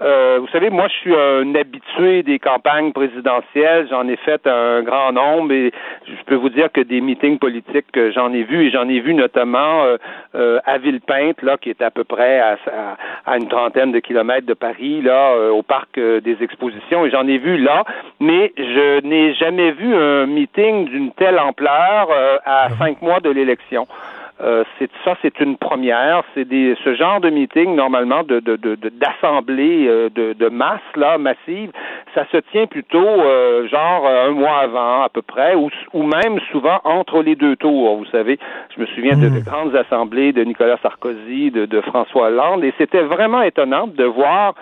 euh, 0.00 0.38
vous 0.40 0.48
savez, 0.48 0.70
moi, 0.70 0.88
je 0.88 0.94
suis 0.94 1.14
un 1.14 1.54
habitué 1.54 2.22
des 2.22 2.38
campagnes 2.38 2.92
présidentielles. 2.92 3.86
J'en 3.90 4.08
ai 4.08 4.16
fait 4.16 4.46
un 4.46 4.82
grand 4.82 5.12
nombre 5.12 5.52
et 5.52 5.72
je 6.06 6.24
peux 6.26 6.36
vous 6.36 6.48
dire 6.48 6.72
que 6.72 6.80
des 6.80 7.00
meetings 7.00 7.38
politiques, 7.38 7.86
j'en 8.14 8.32
ai 8.32 8.42
vu 8.42 8.66
et 8.66 8.70
j'en 8.70 8.88
ai 8.88 9.00
vu 9.00 9.12
notamment 9.14 9.84
euh, 9.84 9.96
euh, 10.34 10.58
à 10.64 10.78
Villepinte, 10.78 11.42
là, 11.42 11.58
qui 11.58 11.70
est 11.70 11.82
à 11.82 11.90
peu 11.90 12.04
près 12.04 12.40
à, 12.40 12.56
à, 13.26 13.36
une 13.36 13.48
trentaine 13.48 13.92
de 13.92 13.98
kilomètres 13.98 14.46
de 14.46 14.54
Paris, 14.54 15.02
là, 15.02 15.34
au 15.50 15.62
parc 15.62 15.98
des 15.98 16.36
expositions. 16.40 17.04
Et 17.04 17.10
j'en 17.10 17.26
ai 17.26 17.38
vu 17.38 17.58
là, 17.58 17.84
mais 18.20 18.52
je 18.56 19.04
n'ai 19.06 19.34
jamais 19.34 19.72
vu 19.72 19.94
un 19.94 20.26
meeting 20.26 20.86
d'une 20.86 21.12
telle 21.12 21.38
ampleur 21.38 22.10
à 22.44 22.66
ah 22.66 22.68
cinq 22.78 23.02
mois 23.02 23.20
de 23.20 23.30
l'élection. 23.30 23.86
Euh, 24.42 24.64
c'est 24.78 24.90
ça, 25.04 25.16
c'est 25.20 25.38
une 25.40 25.56
première. 25.56 26.22
C'est 26.34 26.46
des 26.46 26.74
ce 26.82 26.94
genre 26.94 27.20
de 27.20 27.28
meeting 27.28 27.74
normalement 27.74 28.22
de 28.22 28.40
d'assemblée 28.40 29.86
de, 29.86 30.08
de, 30.08 30.32
de, 30.32 30.32
de, 30.32 30.48
masse 30.48 30.80
là 30.96 31.18
massive. 31.18 31.70
Ça 32.14 32.24
se 32.32 32.38
tient 32.50 32.66
plutôt 32.66 32.98
euh, 32.98 33.68
genre 33.68 34.06
un 34.06 34.30
mois 34.30 34.60
avant 34.60 35.02
à 35.02 35.08
peu 35.10 35.22
près, 35.22 35.54
ou, 35.54 35.68
ou 35.92 36.02
même 36.02 36.40
souvent 36.50 36.80
entre 36.84 37.22
les 37.22 37.36
deux 37.36 37.56
tours. 37.56 37.96
Vous 37.96 38.06
savez, 38.06 38.38
je 38.74 38.80
me 38.80 38.86
souviens 38.86 39.16
de, 39.16 39.28
de 39.28 39.40
hmm. 39.40 39.44
grandes 39.44 39.76
assemblées 39.76 40.32
de 40.32 40.42
Nicolas 40.42 40.78
Sarkozy, 40.82 41.50
de, 41.50 41.66
de 41.66 41.80
François 41.82 42.28
Hollande, 42.28 42.64
et 42.64 42.72
c'était 42.78 43.02
vraiment 43.02 43.42
étonnant 43.42 43.86
de 43.86 44.04
voir 44.04 44.54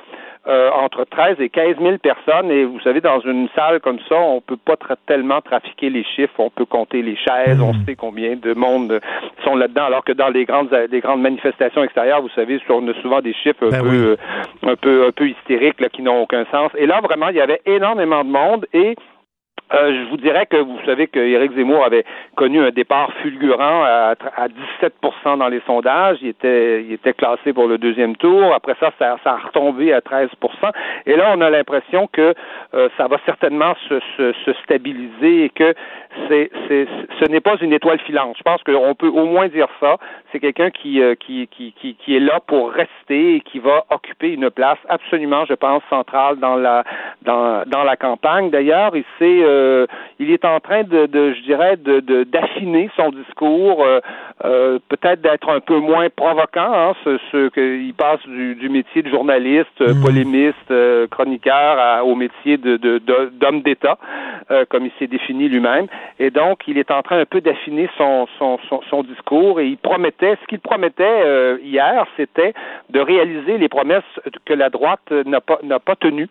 euh, 0.48 0.70
entre 0.70 1.04
13 1.04 1.36
et 1.40 1.48
15 1.48 1.76
000 1.80 1.98
personnes. 1.98 2.50
Et 2.50 2.64
vous 2.64 2.80
savez, 2.80 3.00
dans 3.00 3.20
une 3.20 3.48
salle 3.54 3.80
comme 3.80 3.98
ça, 4.08 4.16
on 4.16 4.40
peut 4.40 4.56
pas 4.56 4.76
tellement 5.06 5.40
trafiquer 5.40 5.90
les 5.90 6.04
chiffres. 6.04 6.34
On 6.38 6.50
peut 6.50 6.64
compter 6.64 7.02
les 7.02 7.16
chaises. 7.16 7.60
On 7.60 7.72
hmm. 7.72 7.84
sait 7.86 7.96
combien 7.96 8.36
de 8.36 8.54
monde 8.54 9.00
sont 9.44 9.56
là-dedans. 9.56 9.84
Alors 9.84 10.04
que 10.04 10.12
dans 10.12 10.28
les 10.28 10.44
grandes, 10.44 10.70
les 10.90 11.00
grandes 11.00 11.20
manifestations 11.20 11.82
extérieures, 11.84 12.22
vous 12.22 12.30
savez, 12.30 12.60
on 12.70 12.88
a 12.88 12.94
souvent 13.02 13.20
des 13.20 13.34
chiffres 13.34 13.66
un, 13.66 13.70
ben 13.70 13.82
peu, 13.82 13.88
euh, 13.88 14.16
un 14.66 14.76
peu, 14.76 15.06
un 15.06 15.12
peu 15.12 15.28
hystériques 15.28 15.80
là, 15.80 15.88
qui 15.88 16.02
n'ont 16.02 16.22
aucun 16.22 16.44
sens. 16.50 16.70
Et 16.76 16.86
là, 16.86 17.00
vraiment, 17.00 17.28
il 17.28 17.36
y 17.36 17.40
avait 17.40 17.60
énormément 17.66 18.24
de 18.24 18.30
monde 18.30 18.66
et 18.72 18.96
euh, 19.72 20.04
je 20.04 20.10
vous 20.10 20.16
dirais 20.16 20.46
que 20.46 20.56
vous 20.56 20.78
savez 20.86 21.06
que 21.08 21.18
Éric 21.18 21.52
Zemmour 21.52 21.84
avait 21.84 22.04
connu 22.36 22.60
un 22.60 22.70
départ 22.70 23.12
fulgurant 23.22 23.82
à, 23.84 24.14
à 24.36 24.48
17% 24.48 25.38
dans 25.38 25.48
les 25.48 25.60
sondages. 25.66 26.18
Il 26.22 26.28
était, 26.28 26.82
il 26.82 26.92
était 26.92 27.12
classé 27.12 27.52
pour 27.52 27.66
le 27.66 27.78
deuxième 27.78 28.16
tour. 28.16 28.54
Après 28.54 28.74
ça, 28.80 28.90
ça, 28.98 29.16
ça 29.22 29.32
a 29.32 29.36
retombé 29.36 29.92
à 29.92 30.00
13% 30.00 30.28
Et 31.06 31.16
là, 31.16 31.34
on 31.36 31.40
a 31.40 31.50
l'impression 31.50 32.08
que 32.12 32.34
euh, 32.74 32.88
ça 32.96 33.08
va 33.08 33.18
certainement 33.26 33.74
se, 33.88 34.00
se, 34.16 34.32
se 34.44 34.52
stabiliser 34.64 35.44
et 35.44 35.50
que 35.50 35.74
c'est, 36.28 36.50
c'est, 36.66 36.86
ce 37.20 37.24
n'est 37.30 37.40
pas 37.40 37.56
une 37.60 37.72
étoile 37.72 37.98
filante. 38.00 38.36
Je 38.38 38.42
pense 38.42 38.62
qu'on 38.62 38.94
peut 38.94 39.08
au 39.08 39.26
moins 39.26 39.48
dire 39.48 39.68
ça. 39.80 39.96
C'est 40.32 40.40
quelqu'un 40.40 40.70
qui, 40.70 41.00
euh, 41.00 41.14
qui, 41.14 41.48
qui, 41.48 41.72
qui, 41.72 41.94
qui 41.94 42.16
est 42.16 42.20
là 42.20 42.40
pour 42.46 42.70
rester 42.70 43.36
et 43.36 43.40
qui 43.40 43.58
va 43.58 43.84
occuper 43.90 44.32
une 44.32 44.50
place 44.50 44.78
absolument, 44.88 45.44
je 45.46 45.54
pense, 45.54 45.82
centrale 45.88 46.38
dans 46.38 46.56
la, 46.56 46.84
dans, 47.22 47.62
dans 47.66 47.84
la 47.84 47.96
campagne. 47.96 48.50
D'ailleurs, 48.50 48.94
il 48.94 49.04
s'est 49.18 49.42
euh, 49.42 49.86
il 50.18 50.30
est 50.30 50.44
en 50.44 50.60
train 50.60 50.82
de, 50.82 51.08
je 51.12 51.42
dirais, 51.42 51.76
de, 51.76 52.24
d'affiner 52.24 52.90
son 52.96 53.10
discours, 53.10 53.84
euh, 53.84 54.00
euh, 54.44 54.78
peut-être 54.88 55.20
d'être 55.20 55.48
un 55.48 55.60
peu 55.60 55.78
moins 55.78 56.08
provoquant. 56.14 56.72
Hein, 56.72 56.92
ce, 57.04 57.18
ce 57.32 57.48
qu'il 57.48 57.94
passe 57.94 58.20
du, 58.26 58.68
métier 58.68 59.02
de 59.02 59.08
journaliste, 59.08 59.80
mmh. 59.80 60.02
polémiste, 60.02 60.72
chroniqueur 61.10 62.04
au 62.06 62.14
métier 62.14 62.56
de, 62.58 62.76
d'homme 62.76 63.62
d'État, 63.62 63.98
comme 64.68 64.86
il 64.86 64.92
s'est 64.98 65.06
défini 65.06 65.48
lui-même. 65.48 65.86
Et 66.18 66.30
donc, 66.30 66.66
il 66.66 66.78
est 66.78 66.90
en 66.90 67.02
train 67.02 67.18
un 67.18 67.26
peu 67.26 67.40
d'affiner 67.40 67.88
son, 67.96 68.26
son, 68.38 68.58
son, 68.90 69.02
discours 69.02 69.60
et 69.60 69.66
il 69.66 69.78
promettait, 69.78 70.36
ce 70.40 70.46
qu'il 70.46 70.60
promettait 70.60 71.58
hier, 71.62 72.06
c'était 72.16 72.54
de 72.90 73.00
réaliser 73.00 73.58
les 73.58 73.68
promesses 73.68 74.02
que 74.44 74.54
la 74.54 74.70
droite 74.70 75.10
n'a 75.10 75.40
pas, 75.40 75.58
n'a 75.62 75.78
pas 75.78 75.96
tenues 75.96 76.28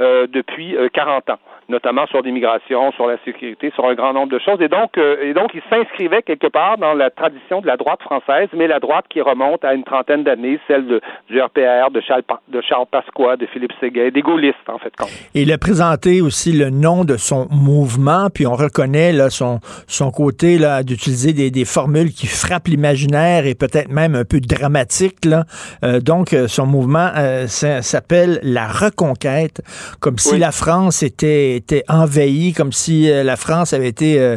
depuis 0.00 0.76
40 0.92 1.30
ans 1.30 1.38
notamment 1.68 2.04
sur 2.08 2.20
l'immigration, 2.20 2.90
sur 2.92 3.06
la 3.06 3.16
sécurité, 3.24 3.70
sur 3.76 3.84
un 3.84 3.94
grand 3.94 4.12
nombre 4.12 4.32
de 4.32 4.40
choses. 4.40 4.60
Et 4.60 4.66
donc, 4.66 4.98
et 4.98 5.32
donc, 5.34 5.52
il 5.54 5.62
s'inscrivait 5.70 6.22
quelque 6.22 6.48
part 6.48 6.78
dans 6.78 6.94
la 6.94 7.10
tradition 7.10 7.60
de 7.60 7.68
la 7.68 7.76
droite 7.76 8.02
française, 8.02 8.48
mais 8.52 8.66
la 8.66 8.80
droite 8.80 9.04
qui 9.08 9.20
remonte 9.20 9.64
à 9.64 9.72
une 9.72 9.84
trentaine 9.84 10.24
d'années, 10.24 10.58
celle 10.66 10.86
de, 10.88 11.00
du 11.28 11.40
RPR, 11.40 11.92
de 11.92 12.00
Charles, 12.00 12.24
de 12.48 12.60
Charles 12.60 12.86
Pasqua, 12.90 13.36
de 13.36 13.46
Philippe 13.46 13.72
Séguin, 13.80 14.10
des 14.10 14.20
gaullistes, 14.20 14.56
en 14.68 14.78
fait. 14.78 14.92
Il 15.34 15.52
a 15.52 15.58
présenté 15.58 16.20
aussi 16.20 16.52
le 16.52 16.70
nom 16.70 17.04
de 17.04 17.16
son 17.16 17.46
mouvement, 17.50 18.28
puis 18.34 18.46
on 18.46 18.54
reconnaît 18.54 19.12
là, 19.12 19.30
son, 19.30 19.60
son 19.86 20.10
côté 20.10 20.58
là, 20.58 20.82
d'utiliser 20.82 21.32
des, 21.32 21.50
des, 21.50 21.64
formules 21.64 22.10
qui 22.10 22.26
frappent 22.26 22.68
l'imaginaire 22.68 23.46
et 23.46 23.54
peut-être 23.54 23.90
même 23.90 24.14
un 24.14 24.24
peu 24.24 24.40
dramatiques. 24.40 25.24
Là. 25.24 25.44
Euh, 25.84 26.00
donc, 26.00 26.32
euh, 26.32 26.48
son 26.48 26.66
mouvement 26.66 27.10
euh, 27.16 27.46
s'appelle 27.46 28.40
la 28.42 28.66
reconquête, 28.66 29.62
comme 29.98 30.18
si 30.18 30.38
la 30.38 30.52
France 30.52 31.02
était, 31.02 31.56
était 31.56 31.84
envahie, 31.88 32.52
comme 32.52 32.72
si 32.72 33.08
la 33.08 33.36
France 33.36 33.72
avait 33.72 33.88
été 33.88 34.36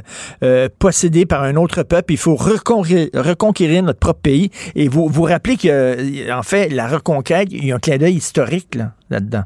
possédée 0.79 1.25
par 1.25 1.43
un 1.43 1.55
autre 1.55 1.83
peuple. 1.83 2.13
Il 2.13 2.17
faut 2.17 2.35
reconquérir, 2.35 3.09
reconquérir 3.13 3.83
notre 3.83 3.99
propre 3.99 4.21
pays. 4.21 4.49
Et 4.75 4.87
vous 4.87 5.07
vous 5.07 5.23
rappelez 5.23 5.57
que, 5.57 6.31
en 6.31 6.43
fait, 6.43 6.69
la 6.69 6.87
reconquête, 6.87 7.49
il 7.51 7.65
y 7.65 7.71
a 7.71 7.75
un 7.75 7.79
clin 7.79 7.97
d'œil 7.97 8.15
historique 8.15 8.77
là-dedans. 9.09 9.43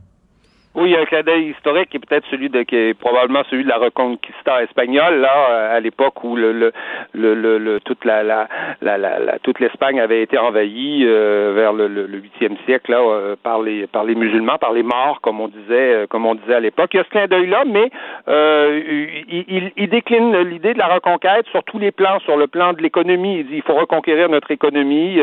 Oui, 0.78 0.91
il 0.91 0.94
y 0.94 0.95
a 0.95 1.20
un 1.20 1.24
d'œil 1.24 1.56
historique 1.58 1.90
qui 1.90 1.98
est 1.98 2.06
peut-être 2.06 2.28
celui 2.30 2.49
de 2.49 2.62
qui 2.62 2.76
est 2.76 2.94
probablement 2.94 3.41
celui 3.49 3.64
de 3.64 3.70
la 3.70 3.78
Reconquista 3.78 4.62
espagnole 4.62 5.22
là 5.22 5.49
euh, 5.49 5.78
à 5.78 5.80
l'époque 5.80 6.24
où 6.24 6.36
le, 6.36 6.52
le, 6.52 6.72
le, 7.16 7.58
le, 7.58 7.80
toute 7.80 8.06
la, 8.06 8.22
la, 8.22 8.48
la, 8.84 8.99
la 8.99 9.40
toute 9.40 9.60
l'Espagne 9.60 9.99
avait 9.99 10.22
été 10.22 10.38
envahie 10.38 11.02
euh, 11.04 11.54
vers 11.56 11.74
le, 11.74 11.88
8e 12.08 12.64
siècle 12.66 12.91
là 12.91 12.99
euh, 12.99 13.36
par 13.41 13.60
les 13.60 13.88
par 13.88 14.04
les 14.04 14.14
musulmans, 14.14 14.60
par 14.60 14.72
les 14.72 14.84
morts 14.84 15.20
comme 15.22 15.41
on 15.41 15.48
disait 15.48 16.06
comme 16.12 16.28
on 16.28 16.36
disait 16.36 16.54
à 16.54 16.60
l'époque. 16.60 16.91
Il 16.94 16.98
y 16.98 16.99
a 16.99 17.06
ce 17.06 17.10
clin 17.10 17.26
d'œil 17.26 17.48
là, 17.48 17.64
mais 17.66 17.90
il, 18.28 19.45
il, 19.49 19.72
il, 19.78 19.90
décline 19.90 20.38
l'idée 20.41 20.76
de 20.76 20.80
la 20.80 20.94
reconquête 20.94 21.48
sur 21.48 21.64
tous 21.64 21.80
les 21.80 21.91
plans, 21.91 22.20
sur 22.20 22.38
le 22.38 22.45
plan 22.45 22.74
de 22.74 22.84
l'économie. 22.84 23.40
Il 23.40 23.48
dit 23.48 23.56
il 23.56 23.64
faut 23.64 23.74
reconquérir 23.74 24.30
notre 24.30 24.52
économie, 24.52 25.20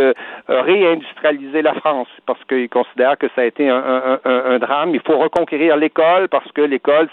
réindustrialiser 0.48 1.62
la 1.62 1.74
France 1.74 2.08
parce 2.26 2.42
qu'il 2.48 2.68
considère 2.68 3.16
que 3.18 3.28
ça 3.36 3.42
a 3.42 3.44
été 3.44 3.70
un, 3.70 3.76
un, 3.76 4.20
un, 4.24 4.44
un 4.46 4.58
drame. 4.58 4.96
Il 4.96 5.00
faut 5.00 5.16
reconquérir 5.16 5.43
conquérir 5.44 5.76
l'école 5.76 6.28
parce 6.28 6.50
que 6.52 6.62
l'école 6.62 7.08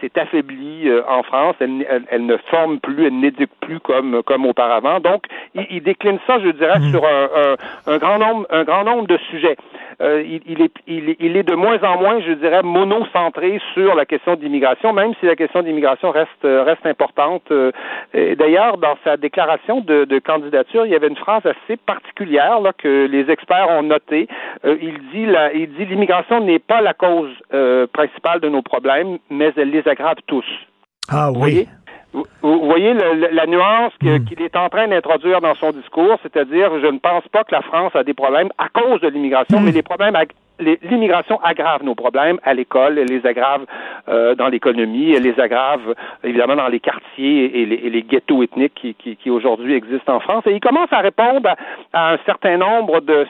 c'est 0.00 0.18
affaibli 0.18 0.88
euh, 0.88 1.02
en 1.08 1.22
France, 1.22 1.56
elle, 1.60 2.04
elle, 2.10 2.26
ne 2.26 2.36
forme 2.50 2.80
plus, 2.80 3.06
elle 3.06 3.18
n'éduque 3.18 3.50
plus 3.60 3.80
comme 3.80 4.22
comme 4.24 4.46
auparavant. 4.46 5.00
Donc, 5.00 5.24
il, 5.54 5.66
il 5.70 5.82
décline 5.82 6.18
ça, 6.26 6.38
je 6.38 6.50
dirais, 6.50 6.78
mmh. 6.78 6.90
sur 6.90 7.04
un, 7.04 7.28
un, 7.34 7.94
un, 7.94 7.98
grand 7.98 8.18
nombre 8.18 8.46
un 8.50 8.64
grand 8.64 8.84
nombre 8.84 9.06
de 9.06 9.18
sujets. 9.30 9.56
Euh, 10.00 10.22
il, 10.22 10.40
il, 10.46 10.62
est, 10.62 10.72
il, 10.86 11.16
il, 11.18 11.36
est 11.36 11.42
de 11.42 11.54
moins 11.54 11.82
en 11.82 11.98
moins, 11.98 12.20
je 12.20 12.32
dirais, 12.32 12.62
monocentré 12.62 13.60
sur 13.74 13.94
la 13.94 14.06
question 14.06 14.34
d'immigration, 14.34 14.92
même 14.92 15.12
si 15.20 15.26
la 15.26 15.36
question 15.36 15.62
d'immigration 15.62 16.10
reste 16.10 16.44
reste 16.44 16.86
importante. 16.86 17.50
Euh, 17.50 17.72
d'ailleurs, 18.36 18.78
dans 18.78 18.96
sa 19.04 19.16
déclaration 19.16 19.80
de, 19.80 20.04
de, 20.04 20.18
candidature, 20.18 20.86
il 20.86 20.92
y 20.92 20.94
avait 20.94 21.08
une 21.08 21.16
phrase 21.16 21.44
assez 21.46 21.76
particulière 21.76 22.60
là, 22.60 22.72
que 22.76 23.06
les 23.06 23.30
experts 23.30 23.68
ont 23.70 23.82
notée. 23.82 24.28
il 24.64 24.98
dit 25.12 25.26
la, 25.26 25.52
il 25.52 25.72
dit 25.72 25.86
l'immigration 25.86 26.40
n'est 26.40 26.58
pas 26.58 26.80
la 26.80 26.94
cause 26.94 27.29
euh, 27.52 27.86
principale 27.86 28.40
de 28.40 28.48
nos 28.48 28.62
problèmes, 28.62 29.18
mais 29.30 29.52
elle 29.56 29.70
les 29.70 29.86
aggrave 29.86 30.16
tous. 30.26 30.44
Ah 31.08 31.30
oui. 31.32 31.66
Vous, 32.12 32.24
voyez 32.42 32.92
la 32.92 33.46
nuance 33.46 33.92
hmm. 34.02 34.24
qu'il 34.24 34.42
est 34.42 34.56
en 34.56 34.68
train 34.68 34.88
d'introduire 34.88 35.40
dans 35.40 35.54
son 35.54 35.70
discours, 35.70 36.18
c'est-à-dire 36.22 36.70
je 36.80 36.86
ne 36.86 36.98
pense 36.98 37.26
pas 37.28 37.44
que 37.44 37.52
la 37.52 37.62
France 37.62 37.94
a 37.94 38.02
des 38.02 38.14
problèmes 38.14 38.48
à 38.58 38.68
cause 38.68 39.00
de 39.00 39.08
l'immigration, 39.08 39.60
hmm. 39.60 39.64
mais 39.64 39.72
les 39.72 39.82
problèmes 39.82 40.16
l'immigration 40.60 41.40
aggrave 41.42 41.82
nos 41.82 41.94
problèmes 41.94 42.38
à 42.42 42.54
l'école, 42.54 42.98
elle 42.98 43.08
les 43.08 43.26
aggrave 43.26 43.64
euh, 44.08 44.34
dans 44.34 44.48
l'économie, 44.48 45.12
elle 45.12 45.22
les 45.22 45.38
aggrave 45.40 45.94
évidemment 46.24 46.56
dans 46.56 46.68
les 46.68 46.80
quartiers 46.80 47.60
et 47.60 47.66
les, 47.66 47.76
et 47.76 47.90
les 47.90 48.02
ghettos 48.02 48.42
ethniques 48.42 48.74
qui, 48.74 48.94
qui, 48.94 49.16
qui 49.16 49.30
aujourd'hui 49.30 49.74
existent 49.74 50.16
en 50.16 50.20
France. 50.20 50.44
Et 50.46 50.52
il 50.52 50.60
commence 50.60 50.92
à 50.92 51.00
répondre 51.00 51.48
à, 51.92 52.12
un 52.12 52.18
certain 52.26 52.56
nombre 52.56 53.00
de... 53.00 53.26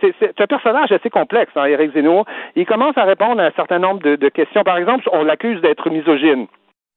C'est 0.00 0.40
un 0.40 0.46
personnage 0.46 0.92
assez 0.92 1.10
complexe, 1.10 1.52
hein, 1.56 1.66
Éric 1.66 1.92
Zemmour. 1.94 2.24
Il 2.56 2.66
commence 2.66 2.96
à 2.96 3.04
répondre 3.04 3.40
à 3.40 3.46
un 3.46 3.52
certain 3.52 3.78
nombre 3.78 4.02
de, 4.02 4.16
de 4.16 4.28
questions. 4.28 4.62
Par 4.64 4.76
exemple, 4.76 5.08
on 5.12 5.24
l'accuse 5.24 5.60
d'être 5.60 5.90
misogyne. 5.90 6.46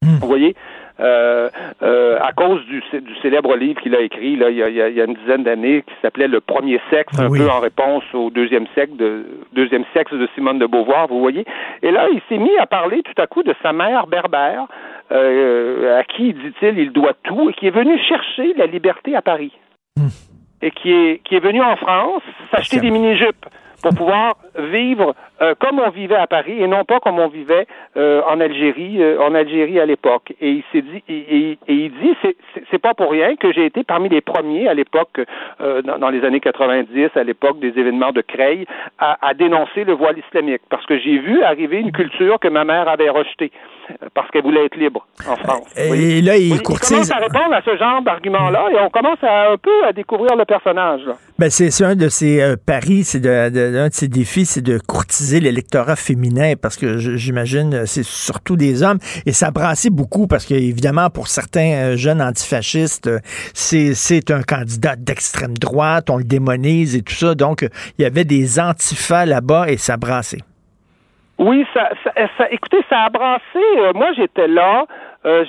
Hmm. 0.02 0.18
Vous 0.20 0.28
voyez, 0.28 0.56
euh, 1.00 1.50
euh, 1.84 2.18
à 2.22 2.32
cause 2.32 2.66
du, 2.68 2.82
du 3.02 3.16
célèbre 3.22 3.56
livre 3.58 3.82
qu'il 3.82 3.96
a 3.96 4.00
écrit 4.00 4.38
là, 4.38 4.50
il, 4.50 4.58
y 4.58 4.64
a, 4.64 4.70
il 4.70 4.96
y 4.96 5.02
a 5.02 5.04
une 5.04 5.16
dizaine 5.16 5.44
d'années 5.44 5.84
qui 5.86 5.94
s'appelait 6.02 6.28
Le 6.28 6.40
premier 6.40 6.80
sexe, 6.90 7.20
un 7.20 7.30
peu 7.30 7.50
en 7.50 7.60
réponse 7.60 8.04
au 8.14 8.30
deuxième 8.30 8.66
sexe 8.76 8.94
de 8.94 9.26
deuxième 9.52 9.84
sexe 9.94 10.14
de 10.14 10.28
Simone 10.36 10.60
de 10.60 10.66
Beauvoir, 10.66 11.08
vous 11.08 11.20
voyez. 11.20 11.46
Et 11.82 11.92
là, 11.92 12.08
il 12.12 12.22
s'est 12.30 12.38
mis 12.38 12.58
à 12.60 12.66
parler 12.66 13.04
tout 13.04 13.22
à 13.22 13.28
coup 13.28 13.44
de 13.44 13.54
sa 13.62 13.74
mère 13.74 14.08
berbère, 14.08 14.68
euh, 15.12 16.00
à 16.00 16.04
qui, 16.06 16.34
dit-il, 16.34 16.80
il 16.80 16.92
doit 16.92 17.14
tout, 17.24 17.50
et 17.50 17.54
qui 17.54 17.68
est 17.68 17.76
venu 17.76 18.00
chercher 18.00 18.54
la 18.54 18.66
liberté 18.66 19.16
à 19.16 19.22
Paris. 19.22 19.52
Hmm. 19.98 20.08
Et 20.62 20.72
qui 20.72 20.92
est 20.92 21.22
qui 21.26 21.36
est 21.36 21.40
venu 21.42 21.62
en 21.62 21.76
France 21.76 22.24
s'acheter 22.52 22.80
des 22.80 22.90
mini-jupes 22.90 23.46
pour 23.86 23.94
pouvoir 23.94 24.38
vivre 24.58 25.14
euh, 25.42 25.54
comme 25.60 25.80
on 25.80 25.92
vivait 25.92 26.16
à 26.16 26.26
Paris 26.26 26.60
et 26.60 26.66
non 26.66 26.86
pas 26.86 27.00
comme 27.00 27.20
on 27.20 27.28
vivait 27.28 27.68
euh, 27.98 28.22
en 28.28 28.40
Algérie, 28.40 29.04
euh, 29.04 29.22
en 29.22 29.36
Algérie 29.36 29.80
à 29.80 29.86
l'époque. 29.86 30.34
Et 30.42 30.50
il 30.50 30.64
s'est 30.72 30.82
dit, 30.82 31.04
et, 31.08 31.52
et, 31.52 31.58
il 31.68 31.92
dit, 31.92 32.16
c'est, 32.72 32.80
pas 32.80 32.96
pour 32.96 33.12
rien 33.12 33.36
que 33.36 33.52
j'ai 33.54 33.66
été 33.66 33.84
parmi 33.84 34.10
les 34.10 34.22
premiers 34.22 34.68
à 34.68 34.74
l'époque, 34.74 35.20
dans, 35.60 35.98
dans, 35.98 36.10
les 36.10 36.24
années 36.24 36.40
90, 36.40 37.10
à 37.16 37.24
l'époque 37.24 37.60
des 37.60 37.70
événements 37.80 38.12
de 38.12 38.22
Creil, 38.22 38.66
à, 39.00 39.18
à 39.22 39.34
dénoncer 39.34 39.84
le 39.84 39.94
voile 39.94 40.18
islamique, 40.20 40.62
parce 40.70 40.86
que 40.86 40.98
j'ai 41.00 41.18
vu 41.18 41.44
arriver 41.44 41.80
une 41.80 41.92
culture 41.92 42.40
que 42.40 42.48
ma 42.48 42.64
mère 42.64 42.88
avait 42.88 43.10
rejetée 43.10 43.52
parce 44.14 44.30
qu'elle 44.32 44.44
voulait 44.44 44.66
être 44.66 44.78
libre 44.78 45.06
en 45.28 45.36
France. 45.36 45.74
Et 45.78 46.22
là, 46.22 46.38
il, 46.38 46.60
commence 46.62 47.12
à 47.12 47.18
répondre 47.18 47.54
à 47.54 47.62
ce 47.62 47.78
genre 47.78 48.02
d'argument-là 48.02 48.70
et 48.72 48.80
on 48.80 48.90
commence 48.90 49.24
à, 49.24 49.52
un 49.52 49.58
peu 49.58 49.86
à 49.86 49.94
découvrir 49.94 50.36
le 50.36 50.46
personnage. 50.46 51.02
Ben, 51.38 51.50
c'est 51.50 51.84
un 51.84 51.96
de 51.96 52.10
ses 52.10 52.56
paris, 52.66 53.04
c'est 53.04 53.20
de, 53.20 53.50
de, 53.50 53.75
un 53.80 53.88
de 53.88 53.94
ses 53.94 54.08
défis, 54.08 54.46
c'est 54.46 54.62
de 54.62 54.80
courtiser 54.80 55.40
l'électorat 55.40 55.96
féminin 55.96 56.54
parce 56.62 56.78
que 56.78 56.98
j'imagine 56.98 57.74
euh, 57.74 57.86
c'est 57.86 58.04
surtout 58.04 58.56
des 58.56 58.84
hommes 58.84 59.00
et 59.26 59.32
ça 59.32 59.52
brassait 59.52 59.90
beaucoup 59.90 60.28
parce 60.28 60.46
que 60.46 60.54
évidemment 60.54 61.10
pour 61.10 61.28
certains 61.28 61.74
euh, 61.74 61.96
jeunes 61.96 62.22
antifascistes 62.22 63.08
euh, 63.08 63.20
c'est 63.54 64.32
un 64.32 64.42
candidat 64.42 64.96
d'extrême 64.96 65.58
droite, 65.58 66.10
on 66.10 66.18
le 66.18 66.24
démonise 66.24 66.96
et 66.96 67.02
tout 67.02 67.14
ça 67.14 67.36
donc 67.36 67.68
il 67.98 68.02
y 68.02 68.06
avait 68.06 68.26
des 68.26 68.60
antifas 68.60 69.26
là-bas 69.26 69.70
et 69.70 69.78
ça 69.78 69.98
brassait. 69.98 70.42
Oui, 71.38 71.66
ça, 71.74 71.90
ça, 72.38 72.50
écoutez, 72.50 72.78
ça 72.90 73.00
a 73.00 73.10
brassé. 73.10 73.94
moi, 73.94 74.14
j'étais 74.16 74.48
là. 74.48 74.86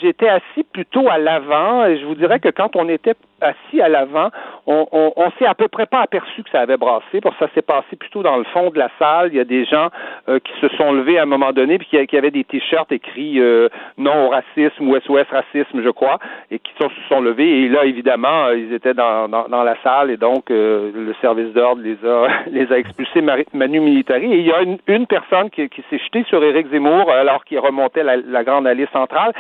j'étais 0.02 0.28
assis 0.28 0.64
plutôt 0.72 1.08
à 1.08 1.16
l'avant 1.16 1.84
et 1.84 2.00
je 2.00 2.04
vous 2.06 2.16
dirais 2.16 2.40
que 2.40 2.48
quand 2.48 2.74
on 2.74 2.88
était 2.88 3.14
assis 3.40 3.80
à 3.80 3.88
l'avant, 3.88 4.30
on, 4.66 5.30
s'est 5.38 5.46
à 5.46 5.54
peu 5.54 5.68
près 5.68 5.86
pas 5.86 6.00
aperçu 6.00 6.42
que 6.42 6.50
ça 6.50 6.60
avait 6.60 6.76
brassé, 6.76 7.20
parce 7.22 7.36
que 7.36 7.46
ça 7.46 7.50
s'est 7.54 7.62
passé 7.62 7.96
plutôt 7.98 8.22
dans 8.22 8.36
le 8.36 8.44
fond 8.44 8.70
de 8.70 8.78
la 8.78 8.88
salle. 8.98 9.28
Il 9.32 9.36
y 9.36 9.40
a 9.40 9.44
des 9.44 9.64
gens 9.64 9.88
euh, 10.28 10.38
qui 10.40 10.52
se 10.60 10.68
sont 10.76 10.92
levés 10.92 11.18
à 11.18 11.22
un 11.22 11.26
moment 11.26 11.52
donné, 11.52 11.78
puis 11.78 12.06
qui, 12.06 12.16
avaient 12.16 12.30
des 12.30 12.44
t-shirts 12.44 12.90
écrits 12.90 13.38
euh, 13.40 13.68
non 13.98 14.26
au 14.26 14.28
racisme 14.30 14.88
ou 14.88 14.98
SOS 14.98 15.26
racisme, 15.30 15.82
je 15.82 15.90
crois, 15.90 16.18
et 16.50 16.58
qui 16.58 16.72
se 16.80 16.86
sont 17.08 17.20
levés. 17.20 17.64
Et 17.64 17.68
là, 17.68 17.84
évidemment, 17.84 18.46
euh, 18.46 18.58
ils 18.58 18.72
étaient 18.72 18.94
dans, 18.94 19.28
dans, 19.28 19.62
la 19.62 19.76
salle, 19.82 20.10
et 20.10 20.16
donc 20.16 20.50
le 20.50 21.14
service 21.20 21.52
d'ordre 21.52 21.82
les 21.82 21.96
a 22.04 22.28
les 22.50 22.72
a 22.72 22.78
expulsés 22.78 23.22
manu 23.52 23.80
militari. 23.80 24.32
Et 24.32 24.38
il 24.38 24.46
y 24.46 24.52
a 24.52 24.62
une, 24.62 25.06
personne 25.06 25.50
qui, 25.50 25.68
qui 25.68 25.82
s'est 25.90 25.98
jetée 25.98 26.24
sur 26.28 26.42
Éric 26.42 26.68
Zemmour 26.70 27.10
alors 27.10 27.44
qu'il 27.44 27.58
remontait 27.58 28.02
la, 28.02 28.16
la, 28.16 28.44
grande 28.44 28.66
allée 28.66 28.88
centrale 28.92 29.32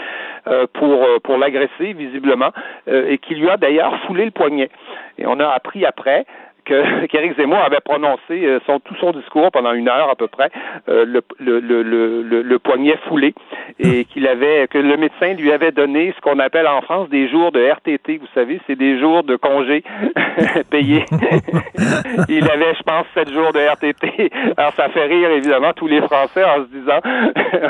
pour 0.74 1.06
pour 1.22 1.38
l'agresser 1.38 1.92
visiblement, 1.92 2.50
et 2.86 3.18
qui 3.18 3.34
lui 3.34 3.48
a 3.48 3.56
d'ailleurs 3.56 3.85
foulé 4.06 4.24
le 4.24 4.30
poignet. 4.30 4.70
Et 5.18 5.26
on 5.26 5.38
a 5.40 5.48
appris 5.48 5.84
après 5.84 6.26
qu'Éric 7.08 7.36
Zemmour 7.36 7.58
avait 7.58 7.80
prononcé 7.84 8.20
euh, 8.30 8.58
son, 8.66 8.80
tout 8.80 8.94
son 9.00 9.12
discours 9.12 9.50
pendant 9.52 9.72
une 9.72 9.88
heure 9.88 10.10
à 10.10 10.16
peu 10.16 10.26
près, 10.26 10.50
euh, 10.88 11.04
le, 11.04 11.22
le, 11.38 11.60
le, 11.60 12.42
le, 12.42 12.58
poignet 12.58 12.96
foulé, 13.08 13.34
et 13.78 14.04
qu'il 14.04 14.26
avait 14.26 14.66
que 14.68 14.78
le 14.78 14.96
médecin 14.96 15.34
lui 15.34 15.52
avait 15.52 15.72
donné 15.72 16.12
ce 16.16 16.20
qu'on 16.20 16.38
appelle 16.38 16.66
en 16.66 16.82
France 16.82 17.08
des 17.08 17.28
jours 17.28 17.52
de 17.52 17.60
RTT. 17.60 18.18
Vous 18.18 18.26
savez, 18.34 18.60
c'est 18.66 18.76
des 18.76 18.98
jours 18.98 19.22
de 19.22 19.36
congé 19.36 19.84
payés. 20.70 21.04
Il 22.28 22.50
avait, 22.50 22.74
je 22.74 22.82
pense, 22.82 23.06
sept 23.14 23.30
jours 23.32 23.52
de 23.52 23.60
RTT. 23.60 24.30
Alors 24.56 24.72
ça 24.74 24.88
fait 24.88 25.04
rire 25.04 25.30
évidemment 25.30 25.72
tous 25.74 25.86
les 25.86 26.00
Français 26.02 26.44
en 26.44 26.64
se 26.64 26.68
disant, 26.68 27.00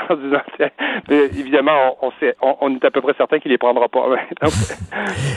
en 0.08 0.14
se 0.14 0.20
disant, 0.22 1.30
évidemment, 1.38 1.96
on, 2.00 2.10
on, 2.40 2.56
on, 2.60 2.74
est 2.74 2.84
à 2.84 2.90
peu 2.90 3.00
près 3.00 3.12
certain 3.16 3.38
qu'il 3.38 3.50
les 3.50 3.58
prendra 3.58 3.88
pas. 3.88 4.06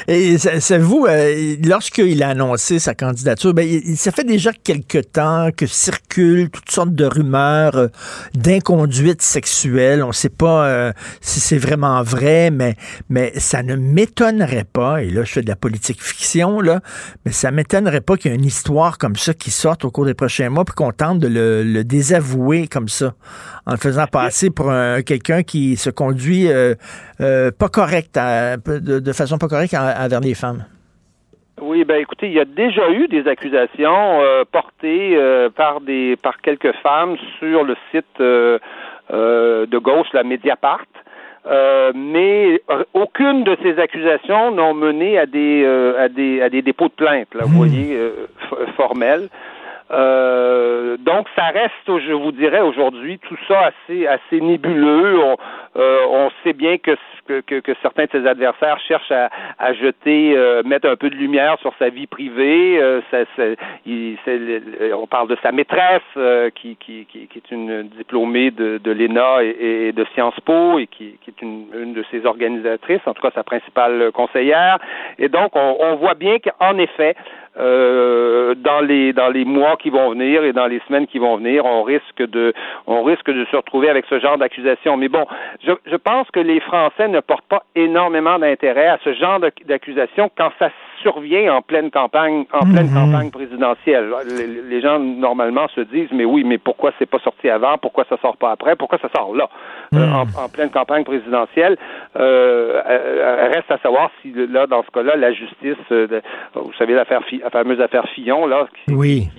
et 0.08 0.38
savez-vous, 0.38 1.06
euh, 1.08 1.56
lorsqu'il 1.68 2.24
a 2.24 2.30
annoncé 2.30 2.80
sa 2.80 2.94
candidature 2.94 3.49
ben, 3.54 3.96
ça 3.96 4.12
fait 4.12 4.24
déjà 4.24 4.52
quelque 4.52 4.98
temps 4.98 5.50
que 5.56 5.66
circulent 5.66 6.50
toutes 6.50 6.72
sortes 6.72 6.94
de 6.94 7.06
rumeurs 7.06 7.76
euh, 7.76 7.88
d'inconduite 8.34 9.22
sexuelle. 9.22 10.04
On 10.04 10.08
ne 10.08 10.14
sait 10.14 10.30
pas 10.30 10.40
pas 10.40 10.94
si 11.22 11.40
c'est 11.42 11.58
vraiment 11.58 12.02
vrai, 12.02 12.50
mais, 12.50 12.76
ça 13.38 13.62
ne 13.62 13.76
m'étonnerait 13.76 14.64
pas, 14.64 15.04
et 15.04 15.10
là, 15.10 15.24
je 15.24 15.34
fais 15.34 15.42
de 15.42 15.48
la 15.48 15.58
politique 15.58 16.02
fiction, 16.02 16.62
là, 16.62 16.80
mais 17.26 17.34
ça 17.34 17.52
m'étonnerait 17.52 18.02
pas 18.02 18.16
qu'il 18.16 18.32
y 18.32 18.34
ait 18.34 18.38
une 18.38 18.46
histoire 18.46 18.98
comme 18.98 19.18
ça 19.18 19.34
qui 19.34 19.52
sorte 19.52 19.84
au 19.84 19.92
cours 19.92 20.06
des 20.06 20.14
prochains 20.14 20.50
mois, 20.50 20.64
puis 20.64 20.76
qu'on 20.76 20.92
tente 20.92 21.20
de 21.20 21.28
le, 21.28 21.84
désavouer 21.84 22.68
comme 22.68 22.88
ça, 22.88 23.14
en 23.66 23.72
le 23.72 23.78
faisant 23.78 24.08
passer 24.08 24.50
pour 24.50 24.72
quelqu'un 25.06 25.44
qui 25.44 25.76
se 25.76 25.90
conduit 25.90 26.48
pas 27.18 27.70
correct, 27.70 28.16
de, 28.16 29.14
façon 29.14 29.38
pas 29.38 29.50
correcte 29.50 29.74
envers 29.74 30.22
les 30.22 30.36
femmes. 30.36 30.64
Oui, 31.62 31.84
ben 31.84 32.00
écoutez, 32.00 32.28
il 32.28 32.34
y 32.34 32.40
a 32.40 32.46
déjà 32.46 32.90
eu 32.92 33.08
des 33.08 33.28
accusations 33.28 34.22
euh, 34.22 34.44
portées 34.50 35.16
euh, 35.16 35.50
par 35.50 35.82
des 35.82 36.16
par 36.16 36.42
quelques 36.42 36.74
femmes 36.84 37.18
sur 37.40 37.64
le 37.64 37.76
site 37.92 38.06
euh, 38.22 38.60
de 39.10 39.78
gauche, 39.78 40.08
la 40.14 40.24
Mediapart. 40.24 40.86
mais 41.96 42.62
aucune 42.94 43.44
de 43.44 43.58
ces 43.64 43.80
accusations 43.80 44.52
n'ont 44.52 44.74
mené 44.74 45.18
à 45.18 45.26
des 45.26 45.66
à 45.98 46.08
des 46.10 46.42
à 46.42 46.50
des 46.50 46.62
dépôts 46.62 46.88
de 46.88 46.94
plainte, 46.94 47.34
là, 47.34 47.44
vous 47.46 47.54
mmh. 47.54 47.68
voyez, 47.68 48.00
formels. 48.78 49.30
Euh, 49.92 50.98
donc, 50.98 51.28
ça 51.36 51.48
reste, 51.48 51.74
je 51.88 52.14
vous 52.14 52.32
dirais 52.32 52.62
aujourd'hui, 52.62 53.20
tout 53.20 53.38
ça 53.48 53.72
assez 53.72 54.06
assez 54.06 54.40
nébuleux. 54.40 55.20
On, 55.20 55.36
euh, 55.78 56.00
on 56.10 56.30
sait 56.44 56.54
bien 56.54 56.78
que, 56.78 56.96
que, 57.42 57.60
que, 57.60 57.74
certains 57.82 58.06
de 58.06 58.12
ses 58.12 58.28
adversaires 58.28 58.80
cherchent 58.88 59.12
à, 59.12 59.30
à 59.58 59.74
jeter, 59.74 60.36
euh, 60.36 60.64
mettre 60.64 60.88
un 60.88 60.96
peu 60.96 61.10
de 61.10 61.16
lumière 61.16 61.58
sur 61.60 61.74
sa 61.80 61.90
vie 61.90 62.08
privée. 62.08 62.80
Ça, 63.12 63.20
il, 63.86 64.18
on 64.94 65.08
parle 65.08 65.28
de 65.28 65.38
sa 65.42 65.52
maîtresse, 65.52 66.02
qui, 66.56 66.76
qui, 66.78 67.06
qui, 67.06 67.28
qui, 67.28 67.38
est 67.38 67.52
une 67.52 67.84
diplômée 67.84 68.52
de, 68.52 68.78
de 68.78 68.92
l'ENA 68.92 69.44
et, 69.44 69.88
et, 69.88 69.92
de 69.92 70.06
Sciences 70.14 70.40
Po 70.42 70.80
et 70.80 70.88
qui, 70.88 71.18
qui 71.22 71.32
est 71.32 71.42
une, 71.42 71.66
une, 71.74 71.94
de 71.94 72.04
ses 72.12 72.26
organisatrices, 72.26 73.02
en 73.06 73.14
tout 73.14 73.22
cas 73.22 73.32
sa 73.34 73.44
principale 73.44 74.12
conseillère. 74.12 74.80
Et 75.18 75.30
donc, 75.30 75.56
on, 75.56 75.78
on 75.80 75.96
voit 75.96 76.16
bien 76.16 76.38
qu'en 76.40 76.78
effet, 76.78 77.16
euh, 77.58 78.56
dans 78.56 78.82
les 78.82 79.14
dans 79.14 79.30
les 79.30 79.46
mois 79.46 79.78
qui 79.78 79.90
vont 79.90 80.12
venir 80.12 80.44
et 80.44 80.54
dans 80.54 80.68
les 80.68 80.80
semaines 80.88 81.08
qui 81.08 81.20
vont 81.20 81.38
venir, 81.38 81.66
on 81.66 81.84
risque 81.84 82.22
de 82.22 82.54
on 82.88 83.04
risque 83.04 83.30
de 83.30 83.46
se 83.46 83.56
retrouver 83.56 83.90
avec 83.90 84.06
ce 84.10 84.20
genre 84.20 84.38
d'accusation. 84.38 84.98
Mais 84.98 85.10
bon, 85.10 85.26
je, 85.66 85.72
je 85.86 85.96
pense 85.96 86.30
que 86.32 86.40
les 86.40 86.60
Français 86.60 87.08
ne 87.08 87.20
portent 87.20 87.48
pas 87.48 87.64
énormément 87.76 88.40
d'intérêt 88.40 88.88
à 88.88 89.00
ce 89.04 89.14
genre 89.14 89.40
d'accusation 89.66 90.30
quand 90.38 90.52
ça 90.60 90.70
survient 91.02 91.54
en 91.54 91.62
pleine 91.62 91.92
campagne, 91.92 92.46
en 92.54 92.60
pleine 92.60 92.90
mhm. 92.90 92.94
campagne 92.94 93.32
présidentielle. 93.32 94.10
Les, 94.70 94.82
gens 94.82 95.00
normalement 95.00 95.68
se 95.70 95.82
disent 95.82 96.12
mais 96.12 96.26
oui, 96.26 96.44
mais 96.44 96.58
pourquoi 96.58 96.92
c'est 96.98 97.06
pas 97.06 97.20
sorti 97.20 97.50
avant? 97.50 97.78
Pourquoi 97.78 98.06
ça 98.10 98.18
sort 98.22 98.38
pas 98.38 98.52
après? 98.52 98.76
Pourquoi 98.76 98.98
ça 99.00 99.10
sort 99.16 99.36
là? 99.36 99.50
Euh, 99.94 99.98
mhm. 99.98 100.28
en, 100.38 100.50
pleine 100.50 100.70
campagne 100.70 101.04
présidentielle 101.04 101.76
euh, 102.16 102.82
euh, 102.88 103.50
Reste 103.54 103.72
à 103.72 103.78
savoir 103.80 104.12
si 104.22 104.32
là, 104.34 104.68
dans 104.68 104.84
ce 104.84 104.92
cas-là, 104.92 105.16
la 105.16 105.34
justice, 105.34 105.78
vous 105.90 106.74
savez 106.78 106.94
l'affaire, 106.94 107.22
la 107.44 107.50
fameuse 107.50 107.82
affaire 107.82 108.08
Fillon 108.10 108.46
là, 108.46 108.68
qui, 108.86 108.94
oui. 108.94 109.30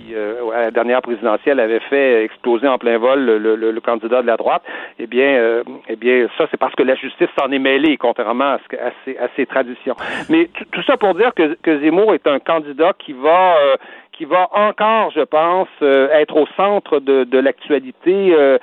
à 0.53 0.61
la 0.63 0.71
dernière 0.71 1.01
présidentielle 1.01 1.59
avait 1.59 1.79
fait 1.79 2.23
exploser 2.23 2.67
en 2.67 2.77
plein 2.77 2.97
vol 2.97 3.19
le, 3.23 3.81
candidat 3.81 4.21
de 4.21 4.27
la 4.27 4.37
droite. 4.37 4.61
Eh 4.99 5.07
bien, 5.07 5.63
eh 5.87 5.95
bien, 5.95 6.27
ça 6.37 6.45
c'est 6.51 6.57
parce 6.57 6.75
que 6.75 6.83
la 6.83 6.95
justice 6.95 7.29
s'en 7.39 7.51
est 7.51 7.59
mêlée, 7.59 7.97
contrairement 7.97 8.57
à, 8.57 8.59
ces, 9.05 9.17
à 9.17 9.27
ces 9.35 9.45
traditions. 9.45 9.95
Mais 10.29 10.49
tout 10.71 10.83
ça 10.83 10.97
pour 10.97 11.15
dire 11.15 11.33
que 11.33 11.50
que, 11.61 11.79
Zemmour 11.79 12.13
est 12.13 12.27
un 12.27 12.39
candidat 12.39 12.93
qui 12.97 13.13
va 13.13 13.57
euh, 13.57 13.77
qui 14.21 14.25
va 14.25 14.49
encore, 14.51 15.09
je 15.15 15.21
pense, 15.21 15.67
euh, 15.81 16.07
être 16.11 16.37
au 16.37 16.45
centre 16.55 16.99
de, 16.99 17.23
de 17.23 17.39
l'actualité. 17.39 18.35
Euh, 18.35 18.59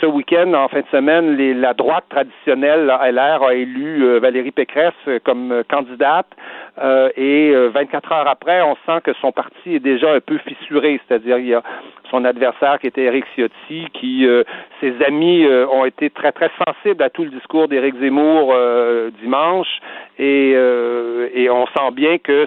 ce 0.00 0.06
week-end, 0.06 0.54
en 0.54 0.68
fin 0.68 0.82
de 0.82 0.86
semaine, 0.92 1.36
les, 1.36 1.52
la 1.52 1.74
droite 1.74 2.04
traditionnelle, 2.08 2.86
LR, 2.86 3.42
a 3.42 3.54
élu 3.54 4.18
Valérie 4.20 4.52
Pécresse 4.52 4.94
comme 5.24 5.64
candidate. 5.68 6.28
et 7.16 7.52
24 7.74 8.12
heures 8.12 8.28
après, 8.28 8.62
on 8.62 8.76
sent 8.86 9.00
que 9.02 9.12
son 9.20 9.32
parti 9.32 9.74
est 9.74 9.80
déjà 9.80 10.12
un 10.12 10.20
peu 10.20 10.38
fissuré, 10.38 11.00
c'est-à-dire 11.08 11.38
il 11.38 11.48
y 11.48 11.54
a 11.54 11.62
son 12.10 12.24
adversaire 12.24 12.78
qui 12.78 12.86
était 12.86 13.02
Éric 13.02 13.24
Ciotti, 13.34 13.86
qui 13.94 14.28
ses 14.80 14.94
amis 15.04 15.46
ont 15.72 15.86
été 15.86 16.10
très 16.10 16.30
très 16.30 16.50
sensibles 16.64 17.02
à 17.02 17.10
tout 17.10 17.24
le 17.24 17.30
discours 17.30 17.68
d'Éric 17.68 17.96
Zemmour 17.98 18.54
dimanche, 19.20 19.80
et, 20.18 20.50
et 20.50 21.50
on 21.50 21.66
sent 21.66 21.90
bien 21.92 22.18
que 22.18 22.46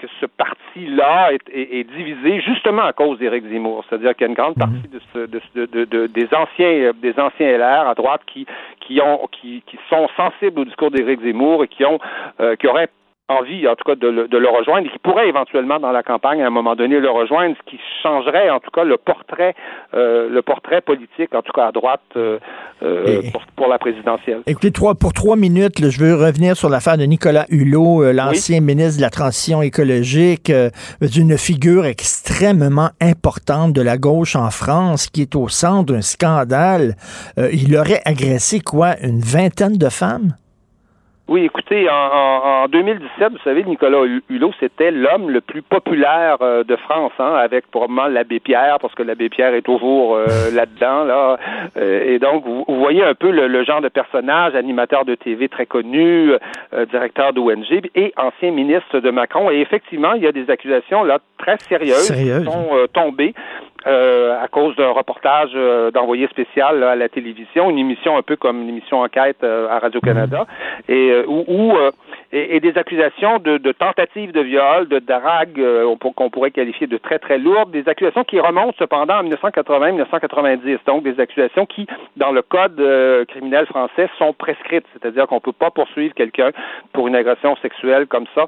que 0.00 0.06
ce 0.20 0.26
parti-là 0.26 1.30
est, 1.52 1.84
divisé 1.84 2.40
justement 2.40 2.82
à 2.82 2.92
cause 2.92 3.18
d'Éric 3.18 3.44
Zemmour. 3.46 3.84
C'est-à-dire 3.88 4.14
qu'il 4.14 4.22
y 4.22 4.24
a 4.24 4.28
une 4.28 4.34
grande 4.34 4.56
mhm. 4.56 4.66
partie 4.66 4.88
de, 4.88 6.06
des 6.06 6.28
anciens 6.34 6.92
des 7.02 7.18
anciens 7.18 7.58
LR 7.58 7.88
à 7.88 7.94
droite 7.94 8.22
qui 8.26 8.46
qui 8.80 9.00
ont 9.00 9.28
qui, 9.30 9.62
qui 9.66 9.78
sont 9.90 10.08
sensibles 10.16 10.60
au 10.60 10.64
discours 10.64 10.90
d'Éric 10.90 11.20
Zemmour 11.20 11.64
et 11.64 11.68
qui 11.68 11.84
ont 11.84 11.98
euh, 12.40 12.56
qui 12.56 12.66
auraient 12.66 12.88
envie, 13.30 13.66
en 13.68 13.76
tout 13.76 13.84
cas, 13.84 13.94
de 13.94 14.08
le, 14.08 14.28
de 14.28 14.36
le, 14.36 14.48
rejoindre 14.48 14.86
et 14.86 14.90
qui 14.90 14.98
pourrait 14.98 15.28
éventuellement 15.28 15.78
dans 15.78 15.92
la 15.92 16.02
campagne 16.02 16.42
à 16.42 16.46
un 16.46 16.50
moment 16.50 16.74
donné 16.74 16.98
le 16.98 17.10
rejoindre, 17.10 17.54
ce 17.64 17.70
qui 17.70 17.80
changerait 18.02 18.50
en 18.50 18.58
tout 18.58 18.70
cas 18.70 18.84
le 18.84 18.96
portrait, 18.96 19.54
euh, 19.94 20.28
le 20.28 20.42
portrait 20.42 20.80
politique, 20.80 21.34
en 21.34 21.42
tout 21.42 21.52
cas 21.52 21.68
à 21.68 21.72
droite 21.72 22.00
euh, 22.16 22.38
euh 22.82 23.22
pour, 23.56 23.68
la 23.68 23.78
présidentielle. 23.78 24.40
Écoutez, 24.46 24.72
trois, 24.72 24.94
pour 24.94 25.12
trois 25.12 25.36
minutes, 25.36 25.90
je 25.90 26.00
veux 26.00 26.14
revenir 26.14 26.56
sur 26.56 26.68
l'affaire 26.68 26.96
de 26.96 27.04
Nicolas 27.04 27.46
Hulot, 27.50 28.02
euh, 28.02 28.12
l'ancien 28.12 28.60
ministre 28.60 28.96
de 28.96 29.02
la 29.02 29.10
Transition 29.10 29.62
écologique, 29.62 30.50
d'une 31.00 31.36
figure 31.36 31.84
extrêmement 31.84 32.88
importante 33.00 33.74
de 33.74 33.82
la 33.82 33.98
gauche 33.98 34.34
en 34.34 34.50
France, 34.50 35.08
qui 35.08 35.22
est 35.22 35.36
au 35.36 35.48
centre 35.48 35.92
d'un 35.92 36.00
scandale. 36.00 36.94
il 37.52 37.76
aurait 37.76 38.00
agressé 38.04 38.60
quoi, 38.60 38.98
une 39.02 39.20
vingtaine 39.20 39.76
de 39.76 39.88
femmes? 39.88 40.34
Oui, 41.30 41.44
écoutez, 41.44 41.88
en, 41.88 41.94
en, 41.94 42.66
2017, 42.66 43.30
vous 43.30 43.38
savez, 43.44 43.62
Nicolas 43.62 44.00
Hulot, 44.28 44.50
c'était 44.58 44.90
l'homme 44.90 45.30
le 45.30 45.40
plus 45.40 45.62
populaire 45.62 46.38
euh, 46.40 46.64
de 46.64 46.74
France, 46.74 47.12
hein, 47.20 47.34
avec 47.36 47.70
probablement 47.70 48.08
l'abbé 48.08 48.40
Pierre, 48.40 48.78
parce 48.80 48.96
que 48.96 49.04
l'abbé 49.04 49.28
Pierre 49.28 49.54
est 49.54 49.62
toujours 49.62 50.16
euh, 50.16 50.26
là-dedans, 50.52 51.04
là. 51.04 51.38
Euh, 51.76 52.14
et 52.14 52.18
donc, 52.18 52.44
vous, 52.44 52.64
voyez 52.66 53.04
un 53.04 53.14
peu 53.14 53.30
le, 53.30 53.62
genre 53.62 53.80
de 53.80 53.86
personnage, 53.86 54.56
animateur 54.56 55.04
de 55.04 55.14
TV 55.14 55.48
très 55.48 55.66
connu, 55.66 56.32
directeur 56.90 57.32
d'ONG 57.32 57.88
et 57.94 58.12
ancien 58.16 58.50
ministre 58.50 58.98
de 58.98 59.10
Macron. 59.10 59.52
Et 59.52 59.60
effectivement, 59.60 60.14
il 60.14 60.24
y 60.24 60.26
a 60.26 60.32
des 60.32 60.50
accusations 60.50 61.04
là 61.04 61.20
très 61.38 61.58
sérieuses, 61.58 62.10
qui 62.10 62.44
sont 62.44 62.70
tombées. 62.92 63.34
Euh, 63.86 64.38
à 64.38 64.46
cause 64.48 64.76
d'un 64.76 64.90
reportage 64.90 65.52
euh, 65.54 65.90
d'envoyé 65.90 66.26
spécial 66.28 66.82
à 66.82 66.94
la 66.96 67.08
télévision, 67.08 67.70
une 67.70 67.78
émission 67.78 68.18
un 68.18 68.22
peu 68.22 68.36
comme 68.36 68.60
une 68.60 68.68
émission 68.68 69.00
enquête 69.00 69.38
euh, 69.42 69.70
à 69.70 69.78
Radio-Canada, 69.78 70.46
mhm. 70.86 70.94
et 70.94 71.24
où, 71.26 71.72
et, 72.30 72.60
des 72.60 72.76
accusations 72.76 73.38
de, 73.38 73.56
de 73.56 73.72
tentative 73.72 74.32
de 74.32 74.40
viol, 74.42 74.86
de 74.86 74.98
drague 74.98 75.62
qu'on 76.14 76.28
pourrait 76.28 76.50
qualifier 76.50 76.88
de 76.88 76.98
très 76.98 77.18
très 77.18 77.38
lourdes, 77.38 77.70
des 77.70 77.88
accusations 77.88 78.22
qui 78.24 78.38
remontent 78.38 78.76
cependant 78.78 79.20
en 79.20 79.24
1980-1990, 79.24 80.78
donc 80.86 81.02
des 81.02 81.18
accusations 81.18 81.64
qui, 81.64 81.86
dans 82.18 82.32
le 82.32 82.42
code 82.42 82.76
criminel 83.28 83.64
français, 83.66 84.10
sont 84.18 84.34
prescrites, 84.34 84.84
c'est-à-dire 84.92 85.26
qu'on 85.26 85.40
peut 85.40 85.52
pas 85.52 85.70
poursuivre 85.70 86.14
quelqu'un 86.14 86.50
pour 86.92 87.08
une 87.08 87.16
agression 87.16 87.56
sexuelle 87.62 88.06
comme 88.06 88.26
ça. 88.34 88.46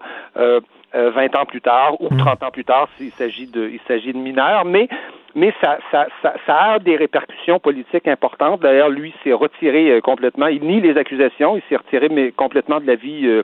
20 0.95 1.37
ans 1.37 1.47
plus 1.47 1.61
tard 1.61 2.01
ou 2.01 2.09
30 2.09 2.19
mhm. 2.19 2.47
ans 2.47 2.51
plus 2.51 2.65
tard 2.65 2.89
s'il 2.97 3.13
s'agit 3.13 3.47
de 3.47 3.69
il 3.69 3.81
s'agit 3.87 4.13
de 4.13 4.19
mineurs 4.19 4.65
mais 4.65 4.89
mais 5.35 5.55
ça, 5.61 5.79
ça, 5.91 6.07
ça, 6.21 6.35
ça, 6.47 6.57
a 6.57 6.79
des 6.79 6.97
répercussions 6.97 7.59
politiques 7.59 8.07
importantes. 8.07 8.61
D'ailleurs, 8.61 8.91
lui 8.91 9.15
s'est 9.25 9.33
retiré 9.33 9.91
euh, 9.91 10.01
complètement. 10.01 10.47
Il 10.47 10.63
nie 10.63 10.81
les 10.81 10.99
accusations. 10.99 11.57
Il 11.57 11.63
s'est 11.69 11.77
retiré 11.77 12.09
mais 12.11 12.33
complètement 12.33 12.81
de 12.81 12.87
la 12.87 12.97
vie 12.97 13.27
euh, 13.27 13.43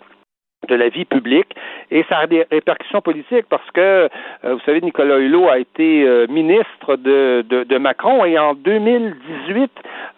de 0.69 0.75
la 0.75 0.89
vie 0.89 1.05
publique 1.05 1.55
et 1.91 2.05
ça 2.09 2.19
a 2.19 2.27
des 2.27 2.47
répercussions 2.51 3.01
politiques 3.01 3.47
parce 3.49 3.69
que 3.73 3.81
euh, 3.81 4.09
vous 4.45 4.61
savez 4.61 4.81
Nicolas 4.81 5.19
Hulot 5.19 5.49
a 5.49 5.59
été 5.59 6.05
euh, 6.05 6.27
ministre 6.29 6.97
de, 6.97 7.45
de, 7.49 7.65
de, 7.65 7.79
Macron 7.79 8.25
et 8.25 8.39
en 8.39 8.55
2018 8.55 9.71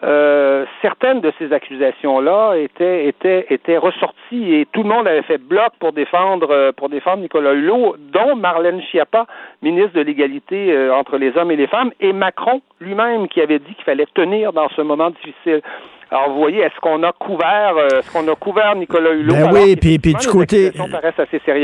euh, 0.03 0.65
certaines 0.83 1.21
de 1.21 1.33
ces 1.39 1.53
accusations 1.53 2.21
là 2.21 2.55
étaient 2.55 3.07
étaient 3.07 3.47
étaient 3.51 3.77
ressorties 3.77 4.55
et 4.55 4.67
tout 4.73 4.83
le 4.83 4.89
monde 4.89 5.07
avait 5.07 5.23
fait 5.23 5.39
bloc 5.39 5.73
pour 5.79 5.93
défendre 5.93 6.73
pour 6.73 6.89
défendre 6.89 7.23
Nicolas 7.23 7.53
Hulot 7.53 7.97
dont 8.13 8.35
Marlène 8.37 8.83
Schiappa 8.83 9.27
ministre 9.63 9.95
de 9.95 10.03
l'égalité 10.03 10.91
entre 10.91 11.17
les 11.17 11.37
hommes 11.37 11.51
et 11.51 11.57
les 11.57 11.67
femmes 11.67 11.93
et 12.01 12.13
Macron 12.13 12.61
lui-même 12.81 13.29
qui 13.29 13.41
avait 13.41 13.59
dit 13.59 13.75
qu'il 13.75 13.85
fallait 13.85 14.07
tenir 14.15 14.53
dans 14.53 14.69
ce 14.71 14.83
moment 14.83 15.11
difficile 15.11 15.63
alors, 16.13 16.31
vous 16.31 16.41
voyez, 16.41 16.59
est-ce 16.59 16.81
qu'on 16.81 17.03
a 17.05 17.13
couvert, 17.13 17.77
euh, 17.77 18.01
est-ce 18.01 18.11
qu'on 18.11 18.27
a 18.27 18.35
couvert 18.35 18.75
Nicolas 18.75 19.13
Hulot? 19.13 19.33
Ben 19.33 19.53
oui, 19.53 19.77
puis, 19.77 20.01
puis 20.01 20.15
du 20.15 20.27
côté. 20.27 20.73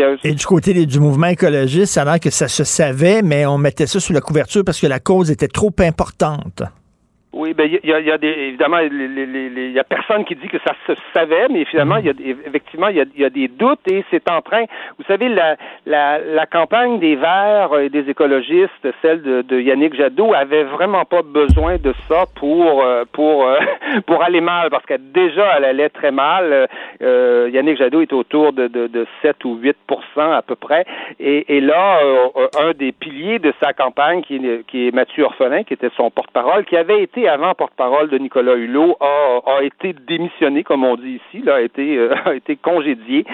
assez. 0.05 0.28
Et 0.28 0.35
du 0.35 0.47
côté 0.47 0.86
du 0.86 1.01
mouvement 1.01 1.27
écologiste, 1.27 1.94
ça 1.94 2.02
a 2.02 2.05
l'air 2.05 2.20
que 2.20 2.31
ça 2.31 2.47
se 2.47 2.62
savait, 2.62 3.23
mais 3.23 3.44
on 3.44 3.59
mettait 3.59 3.86
ça 3.86 3.98
sous 3.98 4.12
la 4.12 4.20
couverture 4.20 4.62
parce 4.64 4.81
que 4.81 4.86
la 4.86 5.01
cause 5.01 5.32
était 5.32 5.48
trop 5.48 5.73
importante. 5.81 6.62
Oui, 7.47 7.55
ben 7.55 7.70
il 7.70 7.89
y 7.89 7.93
a, 7.93 8.01
y 8.01 8.10
a 8.10 8.18
des, 8.18 8.27
évidemment, 8.27 8.81
il 8.81 9.70
y 9.73 9.78
a 9.78 9.85
personne 9.85 10.24
qui 10.24 10.35
dit 10.35 10.48
que 10.48 10.59
ça 10.66 10.74
se 10.85 10.94
savait, 11.14 11.47
mais 11.48 11.64
finalement, 11.64 11.94
il 11.98 12.06
y 12.06 12.09
a 12.09 12.12
effectivement 12.44 12.89
il 12.89 13.06
y 13.16 13.24
a, 13.24 13.31
des 13.31 13.47
doutes 13.47 13.86
et 13.89 14.05
c'est 14.10 14.28
en 14.28 14.43
train. 14.43 14.64
Vous 14.98 15.05
savez, 15.06 15.28
la, 15.28 15.55
la, 15.86 16.18
la 16.18 16.47
campagne 16.47 16.98
des 16.98 17.14
Verts 17.14 17.78
et 17.78 17.89
des 17.89 18.10
écologistes, 18.10 18.89
celle 19.01 19.23
de, 19.23 19.43
de, 19.43 19.60
Yannick 19.60 19.94
Jadot, 19.94 20.35
avait 20.35 20.64
vraiment 20.64 21.05
pas 21.05 21.23
besoin 21.23 21.77
de 21.77 21.94
ça 22.09 22.24
pour 22.35 22.82
euh, 22.82 23.05
pour 23.12 23.47
euh, 23.47 23.60
pour 24.09 24.24
aller 24.24 24.40
mal, 24.40 24.68
parce 24.70 24.85
que 24.85 24.94
déjà 24.94 25.59
elle 25.59 25.66
allait 25.66 25.90
très 25.90 26.10
mal. 26.10 26.66
Euh, 27.01 27.48
Yannick 27.52 27.78
Jadot 27.78 28.02
est 28.02 28.12
autour 28.12 28.55
de, 28.55 28.66
de, 28.66 28.89
de 28.89 29.06
7 29.23 29.44
ou 29.44 29.56
8% 29.56 29.73
à 30.16 30.43
peu 30.43 30.56
près, 30.56 30.85
et, 31.20 31.59
et 31.59 31.60
là, 31.60 32.01
un 32.59 32.73
des 32.73 32.90
piliers 32.90 33.39
de 33.39 33.52
sa 33.62 33.73
campagne, 33.73 34.23
qui 34.23 34.40
qui 34.66 34.89
est 34.89 34.90
Mathieu 34.90 35.23
Orphelin, 35.23 35.62
qui 35.62 35.74
était 35.74 35.90
son 35.97 36.10
porte-parole, 36.10 36.64
qui 36.64 36.77
avait 36.77 37.05
été 37.05 37.28
avant 37.37 37.55
porte-parole 37.55 38.09
de 38.09 38.17
Nicolas 38.17 38.55
Hulot, 38.55 38.97
a, 38.99 39.41
a, 39.59 39.63
été 39.63 39.93
démissionné, 39.93 40.65
comme 40.65 40.85
on 40.85 40.97
dit 40.97 41.21
ici, 41.21 41.45
là, 41.45 41.57
a 41.57 41.61
été, 41.61 41.99
euh, 41.99 42.15
a 42.25 42.35
été 42.35 42.57
congédié 42.57 43.27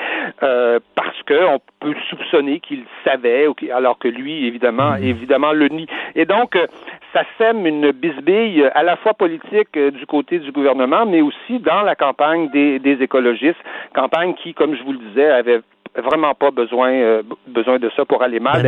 euh, 0.42 0.80
parce 0.96 1.16
qu'on 1.22 1.60
peut 1.78 1.94
soupçonner 2.10 2.58
qu'il 2.58 2.82
savait, 3.04 3.46
alors 3.72 3.98
que 3.98 4.08
lui, 4.08 4.46
évidemment, 4.46 4.92
mmh. 4.92 5.04
évidemment, 5.04 5.52
le 5.52 5.68
nie. 5.68 5.86
Et 6.16 6.24
donc, 6.24 6.56
euh, 6.56 6.66
ça 7.12 7.22
sème 7.38 7.64
une 7.64 7.92
bisbille 7.92 8.68
à 8.74 8.82
la 8.82 8.96
fois 8.96 9.14
politique 9.14 9.78
du 9.78 10.06
côté 10.06 10.40
du 10.40 10.50
gouvernement, 10.50 11.06
mais 11.06 11.20
aussi 11.20 11.60
dans 11.60 11.82
la 11.82 11.94
campagne 11.94 12.50
des, 12.50 12.80
des 12.80 13.02
écologistes, 13.02 13.62
campagne 13.94 14.34
qui, 14.34 14.52
comme 14.52 14.74
je 14.74 14.82
vous 14.82 14.92
le 14.92 14.98
disais, 14.98 15.30
avait 15.30 15.60
vraiment 15.94 16.34
pas 16.34 16.50
besoin 16.50 17.20
besoin 17.46 17.78
de 17.78 17.90
ça 17.94 18.06
pour 18.06 18.22
aller 18.22 18.40
mal. 18.40 18.62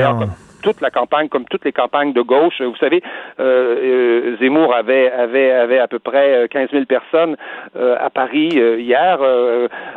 Ben 0.64 0.70
toute 0.72 0.80
la 0.80 0.90
campagne, 0.90 1.28
comme 1.28 1.44
toutes 1.44 1.64
les 1.64 1.72
campagnes 1.72 2.12
de 2.12 2.22
gauche. 2.22 2.60
Vous 2.60 2.76
savez, 2.76 3.02
euh, 3.40 4.32
euh 4.34 4.36
Zemmour 4.40 4.74
avait, 4.74 5.10
avait, 5.10 5.50
avait 5.52 5.78
à 5.78 5.88
peu 5.88 5.98
près 5.98 6.48
15 6.50 6.64
euh, 6.64 6.72
000 6.72 6.84
personnes 6.86 7.36
euh, 7.76 7.96
à 8.00 8.10
Paris 8.10 8.50
hier. 8.78 9.18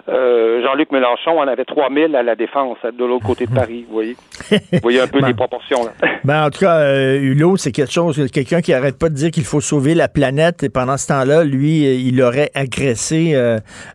Jean-Luc 0.07 0.91
Mélenchon 0.91 1.39
en 1.39 1.47
avait 1.47 1.65
3 1.65 1.89
000 1.93 2.15
à 2.15 2.23
la 2.23 2.35
Défense, 2.35 2.77
de 2.83 3.05
l'autre 3.05 3.25
côté 3.25 3.45
de 3.45 3.53
Paris. 3.53 3.85
Vous 3.87 3.93
voyez, 3.93 4.15
vous 4.49 4.79
voyez 4.81 5.01
un 5.01 5.07
peu 5.07 5.19
les 5.25 5.33
proportions. 5.33 5.83
Là. 5.85 6.09
Ben, 6.23 6.45
en 6.45 6.49
tout 6.49 6.59
cas, 6.59 7.15
Hulot, 7.15 7.57
c'est 7.57 7.71
quelque 7.71 7.91
chose, 7.91 8.29
quelqu'un 8.31 8.61
qui 8.61 8.73
arrête 8.73 8.97
pas 8.99 9.09
de 9.09 9.15
dire 9.15 9.31
qu'il 9.31 9.45
faut 9.45 9.61
sauver 9.61 9.95
la 9.95 10.07
planète. 10.07 10.63
Et 10.63 10.69
pendant 10.69 10.97
ce 10.97 11.07
temps-là, 11.07 11.43
lui, 11.43 11.83
il 12.07 12.21
aurait 12.21 12.51
agressé 12.53 13.35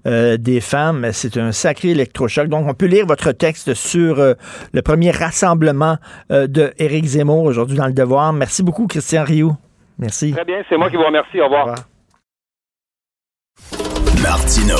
des 0.04 0.60
femmes. 0.60 1.08
C'est 1.12 1.36
un 1.36 1.52
sacré 1.52 1.90
électrochoc. 1.90 2.48
Donc, 2.48 2.66
on 2.68 2.74
peut 2.74 2.86
lire 2.86 3.06
votre 3.06 3.32
texte 3.32 3.74
sur 3.74 4.16
le 4.16 4.82
premier 4.82 5.10
rassemblement 5.10 5.96
de 6.30 6.61
Éric 6.78 7.04
Zemmour 7.04 7.44
aujourd'hui 7.44 7.76
dans 7.76 7.86
Le 7.86 7.92
Devoir. 7.92 8.32
Merci 8.32 8.62
beaucoup, 8.62 8.86
Christian 8.86 9.24
Rioux. 9.24 9.54
Merci. 9.98 10.32
Très 10.32 10.44
bien, 10.44 10.62
c'est 10.68 10.76
moi 10.76 10.90
qui 10.90 10.96
vous 10.96 11.04
remercie. 11.04 11.40
Au 11.40 11.44
revoir. 11.44 11.74
Martino. 14.22 14.76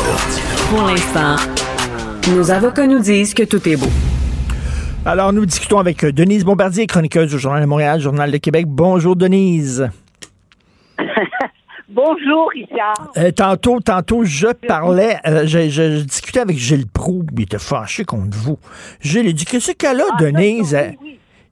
Pour 0.70 0.82
l'instant, 0.86 1.36
nos 2.34 2.50
avocats 2.50 2.86
nous 2.86 3.00
disent 3.00 3.34
que 3.34 3.42
tout 3.42 3.68
est 3.68 3.76
beau. 3.76 3.90
Alors, 5.04 5.32
nous 5.32 5.44
discutons 5.44 5.78
avec 5.78 6.04
Denise 6.04 6.44
Bombardier, 6.44 6.86
chroniqueuse 6.86 7.30
du 7.30 7.38
Journal 7.38 7.60
de 7.60 7.66
Montréal, 7.66 8.00
Journal 8.00 8.30
de 8.30 8.36
Québec. 8.36 8.66
Bonjour, 8.68 9.16
Denise. 9.16 9.90
Bonjour, 11.88 12.50
Richard. 12.54 13.10
Euh, 13.18 13.32
tantôt, 13.32 13.80
tantôt, 13.80 14.24
je 14.24 14.46
parlais, 14.46 15.18
euh, 15.26 15.46
je, 15.46 16.02
discutais 16.02 16.40
avec 16.40 16.56
Gilles 16.56 16.86
Proux, 16.86 17.26
il 17.36 17.42
était 17.42 17.58
fâché 17.58 18.04
contre 18.04 18.36
vous. 18.38 18.58
Gilles, 19.00 19.26
il 19.26 19.34
dit 19.34 19.44
Qu'est-ce 19.44 19.72
qu'elle 19.72 20.00
a, 20.00 20.04
ah, 20.12 20.16
Denise? 20.18 20.74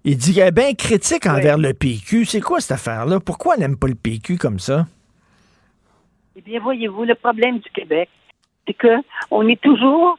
Il 0.02 0.16
dit 0.16 0.40
est 0.40 0.50
bien 0.50 0.72
critique 0.72 1.26
envers 1.26 1.58
le 1.58 1.74
PQ. 1.74 2.24
C'est 2.24 2.40
quoi 2.40 2.60
cette 2.60 2.72
affaire-là? 2.72 3.20
Pourquoi 3.20 3.54
elle 3.54 3.60
n'aime 3.60 3.78
pas 3.78 3.86
le 3.86 3.94
PQ 3.94 4.38
comme 4.38 4.58
ça? 4.58 4.86
Eh 6.36 6.40
bien, 6.40 6.58
voyez-vous, 6.58 7.04
le 7.04 7.14
problème 7.14 7.58
du 7.58 7.68
Québec, 7.70 8.08
c'est 8.66 8.72
que 8.72 8.96
on 9.30 9.46
est 9.46 9.60
toujours, 9.60 10.18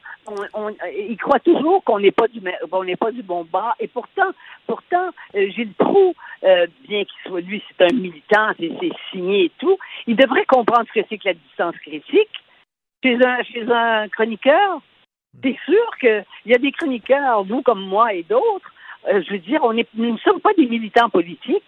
on, 0.53 0.69
il 1.09 1.17
croit 1.17 1.39
toujours 1.39 1.83
qu'on 1.83 1.99
n'est 1.99 2.11
pas 2.11 2.27
du, 2.27 2.39
on 2.71 2.83
n'est 2.83 2.95
pas 2.95 3.11
du 3.11 3.23
bon 3.23 3.43
bas. 3.43 3.73
Et 3.79 3.87
pourtant, 3.87 4.29
pourtant, 4.67 5.09
euh, 5.33 5.49
Gilles 5.49 5.73
Proux, 5.73 6.13
euh, 6.43 6.67
bien 6.87 7.03
qu'il 7.03 7.31
soit 7.31 7.41
lui, 7.41 7.63
c'est 7.69 7.91
un 7.91 7.95
militant, 7.95 8.51
c'est 8.59 8.71
signé 9.09 9.45
et 9.45 9.51
tout, 9.57 9.79
il 10.05 10.15
devrait 10.15 10.45
comprendre 10.45 10.85
ce 10.93 10.99
que 10.99 11.07
c'est 11.09 11.17
que 11.17 11.29
la 11.29 11.33
distance 11.33 11.75
critique. 11.77 12.29
Chez 13.03 13.17
un, 13.25 13.41
chez 13.41 13.65
un 13.67 14.07
chroniqueur, 14.09 14.79
c'est 15.43 15.57
sûr 15.65 15.97
qu'il 15.99 16.23
y 16.45 16.53
a 16.53 16.59
des 16.59 16.71
chroniqueurs, 16.71 17.43
vous 17.45 17.63
comme 17.63 17.81
moi 17.81 18.13
et 18.13 18.21
d'autres, 18.21 18.71
euh, 19.07 19.21
je 19.25 19.33
veux 19.33 19.39
dire, 19.39 19.61
on 19.63 19.75
est, 19.77 19.87
nous 19.95 20.13
ne 20.13 20.17
sommes 20.19 20.41
pas 20.41 20.53
des 20.57 20.67
militants 20.67 21.09
politiques. 21.09 21.63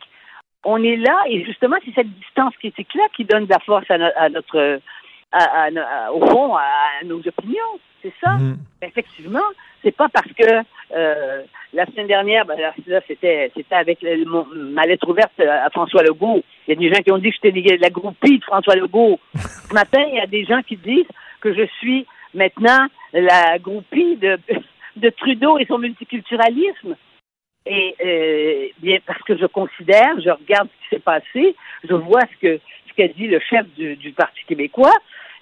On 0.63 0.81
est 0.83 0.95
là 0.95 1.17
et 1.27 1.43
justement, 1.43 1.75
c'est 1.83 1.93
cette 1.93 2.13
distance 2.19 2.55
critique-là 2.57 3.03
qui 3.15 3.25
donne 3.25 3.45
de 3.45 3.49
la 3.49 3.59
force 3.59 3.89
à, 3.89 4.29
notre, 4.29 4.79
au 6.13 6.25
fond, 6.27 6.55
à, 6.55 7.03
nos 7.03 7.19
opinions. 7.19 7.79
C'est 8.01 8.13
ça. 8.21 8.31
Mm-hmm. 8.31 8.55
Effectivement, 8.83 9.39
c'est 9.83 9.95
pas 9.95 10.07
parce 10.09 10.31
que 10.33 10.63
euh, 10.95 11.41
la 11.73 11.85
semaine 11.87 12.07
dernière, 12.07 12.45
ben, 12.45 12.57
c'était 13.07 13.51
c'était 13.55 13.75
avec 13.75 13.99
ma 14.55 14.83
lettre 14.83 15.09
ouverte 15.09 15.37
à 15.39 15.69
François 15.69 16.03
Legault. 16.03 16.43
Il 16.67 16.73
y 16.73 16.77
a 16.77 16.79
des 16.79 16.95
gens 16.95 17.01
qui 17.01 17.11
ont 17.11 17.17
dit 17.17 17.31
que 17.31 17.37
j'étais 17.43 17.77
la 17.77 17.89
groupie 17.89 18.39
de 18.39 18.43
François 18.43 18.75
Legault. 18.75 19.19
Ce 19.35 19.73
matin, 19.73 20.03
il 20.07 20.15
y 20.15 20.19
a 20.19 20.27
des 20.27 20.45
gens 20.45 20.61
qui 20.61 20.77
disent 20.77 21.07
que 21.41 21.53
je 21.53 21.65
suis 21.79 22.05
maintenant 22.33 22.87
la 23.11 23.59
groupie 23.59 24.17
de, 24.17 24.39
de 24.97 25.09
Trudeau 25.09 25.57
et 25.57 25.65
son 25.65 25.77
multiculturalisme. 25.77 26.95
Et 27.65 27.95
euh, 28.03 28.67
bien 28.79 28.97
parce 29.05 29.21
que 29.23 29.37
je 29.37 29.45
considère, 29.45 30.19
je 30.19 30.29
regarde 30.29 30.67
ce 30.67 30.83
qui 30.83 30.95
s'est 30.95 31.01
passé, 31.01 31.55
je 31.87 31.93
vois 31.93 32.21
ce 32.21 32.37
que 32.41 32.59
ce 32.89 32.93
qu'a 32.93 33.07
dit 33.07 33.27
le 33.27 33.39
chef 33.39 33.65
du, 33.75 33.95
du, 33.95 34.11
Parti 34.11 34.43
québécois. 34.47 34.93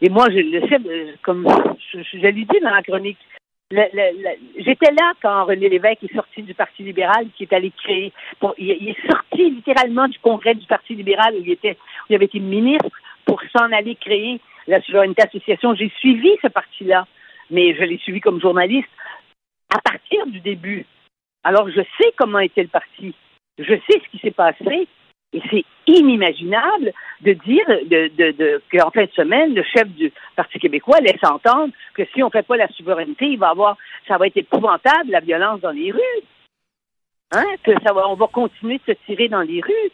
Et 0.02 0.10
moi, 0.10 0.28
je, 0.30 0.38
le 0.38 0.68
chef, 0.68 0.82
euh, 0.86 1.14
comme 1.24 1.48
je, 1.92 2.18
l'ai 2.18 2.32
dit 2.32 2.60
dans 2.62 2.70
la 2.70 2.84
chronique, 2.84 3.18
j'étais 3.72 4.92
là 4.92 5.14
quand 5.22 5.46
René 5.46 5.70
Lévesque 5.70 6.04
est 6.04 6.16
sorti 6.16 6.44
du 6.44 6.54
Parti 6.54 6.84
libéral, 6.84 7.28
qui 7.36 7.44
est 7.44 7.54
allé 7.54 7.72
créer. 7.72 8.14
Pour, 8.40 8.54
il, 8.58 8.90
est 8.90 9.08
sorti 9.10 9.50
littéralement 9.50 10.08
du 10.08 10.20
congrès 10.20 10.56
du 10.56 10.66
Parti 10.68 10.96
libéral 10.96 11.34
où 11.36 11.42
il 11.42 11.52
était, 11.52 11.74
où 11.74 12.06
il 12.10 12.16
avait 12.16 12.26
été 12.26 12.40
ministre 12.40 12.90
pour 13.26 13.42
s'en 13.56 13.72
aller 13.72 13.96
créer 13.96 14.40
la 14.68 14.82
Souveraineté 14.82 15.24
Association. 15.24 15.74
J'ai 15.74 15.92
suivi 16.00 16.30
ce 16.42 16.48
parti-là, 16.48 17.08
mais 17.50 17.74
je 17.76 17.84
l'ai 17.84 17.98
suivi 17.98 18.20
comme 18.20 18.42
journaliste 18.42 18.90
à 19.74 19.80
partir 19.80 20.28
du 20.28 20.40
début. 20.40 20.86
Alors, 21.44 21.70
je 21.70 21.82
sais 21.98 22.14
comment 22.18 22.40
était 22.40 22.64
le 22.64 22.70
parti. 22.70 23.16
Je 23.58 23.74
sais 23.88 24.02
ce 24.04 24.10
qui 24.12 24.20
s'est 24.20 24.32
passé. 24.32 24.88
Et 25.34 25.42
c'est 25.50 25.64
inimaginable 25.88 26.92
de 27.22 27.34
dire 27.34 27.66
de, 27.68 28.10
de, 28.18 28.32
de, 28.32 28.62
qu'en 28.72 28.92
fin 28.92 29.06
de 29.06 29.12
semaine, 29.12 29.54
le 29.54 29.64
chef 29.64 29.88
du 29.88 30.12
Parti 30.36 30.60
québécois 30.60 31.00
laisse 31.00 31.24
entendre 31.24 31.74
que 31.94 32.04
si 32.14 32.22
on 32.22 32.26
ne 32.26 32.32
fait 32.32 32.46
pas 32.46 32.58
la 32.58 32.68
souveraineté, 32.70 33.28
il 33.28 33.40
va 33.40 33.50
avoir, 33.50 33.78
ça 34.10 34.18
va 34.18 34.28
être 34.28 34.36
épouvantable, 34.36 35.10
la 35.10 35.22
violence 35.22 35.62
dans 35.62 35.72
les 35.72 35.92
rues. 35.92 36.24
Hein? 37.32 37.46
Que 37.64 37.72
ça 37.82 37.94
va, 37.94 38.10
on 38.10 38.16
va 38.16 38.28
continuer 38.28 38.82
de 38.86 38.94
se 38.94 39.06
tirer 39.06 39.30
dans 39.30 39.42
les 39.42 39.62
rues. 39.62 39.92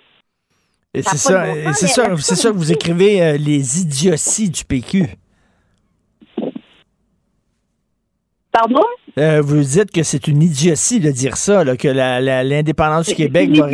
Et 0.96 1.04
c'est 1.04 1.18
ça, 1.18 1.46
c'est 1.74 1.88
ça, 1.88 2.18
c'est 2.18 2.36
ça 2.36 2.50
que 2.50 2.56
vous 2.56 2.72
écrivez 2.72 3.22
euh, 3.22 3.38
les 3.38 3.82
idioties 3.82 4.50
du 4.50 4.66
PQ. 4.66 5.04
Pardon? 8.60 8.82
Euh, 9.20 9.40
vous 9.40 9.62
dites 9.62 9.92
que 9.92 10.02
c'est 10.02 10.28
une 10.28 10.42
idiotie 10.42 11.00
de 11.00 11.12
dire 11.12 11.38
ça, 11.38 11.64
que 11.78 11.88
l'indépendance 11.88 13.08
du 13.08 13.14
Québec 13.14 13.52
va... 13.52 13.68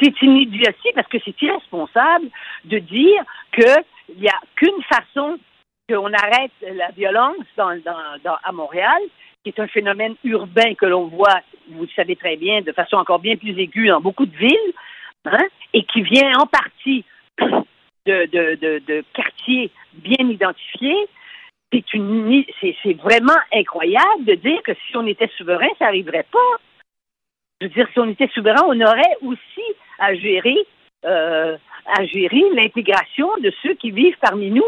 C'est 0.00 0.22
une 0.22 0.36
idiotie 0.36 0.92
parce 0.94 1.08
que 1.08 1.18
c'est 1.24 1.42
irresponsable 1.42 2.26
de 2.64 2.78
dire 2.78 3.24
qu'il 3.52 4.20
n'y 4.20 4.28
a 4.28 4.38
qu'une 4.54 4.82
façon 4.88 5.36
qu'on 5.88 6.12
arrête 6.12 6.52
la 6.62 6.90
violence 6.92 7.44
dans, 7.56 7.74
à 8.44 8.52
Montréal, 8.52 9.02
qui 9.42 9.50
est 9.50 9.58
un 9.58 9.66
phénomène 9.66 10.14
urbain 10.22 10.74
que 10.74 10.86
l'on 10.86 11.08
voit, 11.08 11.40
vous 11.72 11.82
le 11.82 11.90
savez 11.96 12.14
très 12.14 12.36
bien, 12.36 12.60
de 12.60 12.70
façon 12.70 12.96
encore 12.96 13.18
bien 13.18 13.34
plus 13.34 13.58
aiguë 13.58 13.88
dans 13.88 14.00
beaucoup 14.00 14.26
de 14.26 14.36
villes, 14.36 14.72
hein, 15.24 15.44
et 15.74 15.82
qui 15.82 16.02
vient 16.02 16.30
en 16.38 16.46
partie 16.46 17.04
de, 18.06 18.78
de 18.78 19.04
quartiers 19.12 19.72
bien 19.94 20.28
identifiés, 20.28 21.08
c'est 21.72 22.76
c'est 22.82 22.94
vraiment 22.94 23.38
incroyable 23.52 24.24
de 24.24 24.34
dire 24.34 24.62
que 24.62 24.72
si 24.74 24.96
on 24.96 25.06
était 25.06 25.30
souverain, 25.36 25.68
ça 25.78 25.86
n'arriverait 25.86 26.26
pas. 26.30 26.56
Je 27.60 27.66
veux 27.66 27.72
dire, 27.72 27.88
si 27.92 27.98
on 27.98 28.08
était 28.08 28.28
souverain, 28.28 28.62
on 28.66 28.80
aurait 28.80 29.16
aussi 29.22 29.62
à 29.98 30.14
gérer 30.14 30.58
euh, 31.04 31.56
à 31.86 32.04
gérer 32.06 32.42
l'intégration 32.54 33.28
de 33.38 33.52
ceux 33.62 33.74
qui 33.74 33.90
vivent 33.90 34.18
parmi 34.20 34.50
nous 34.50 34.64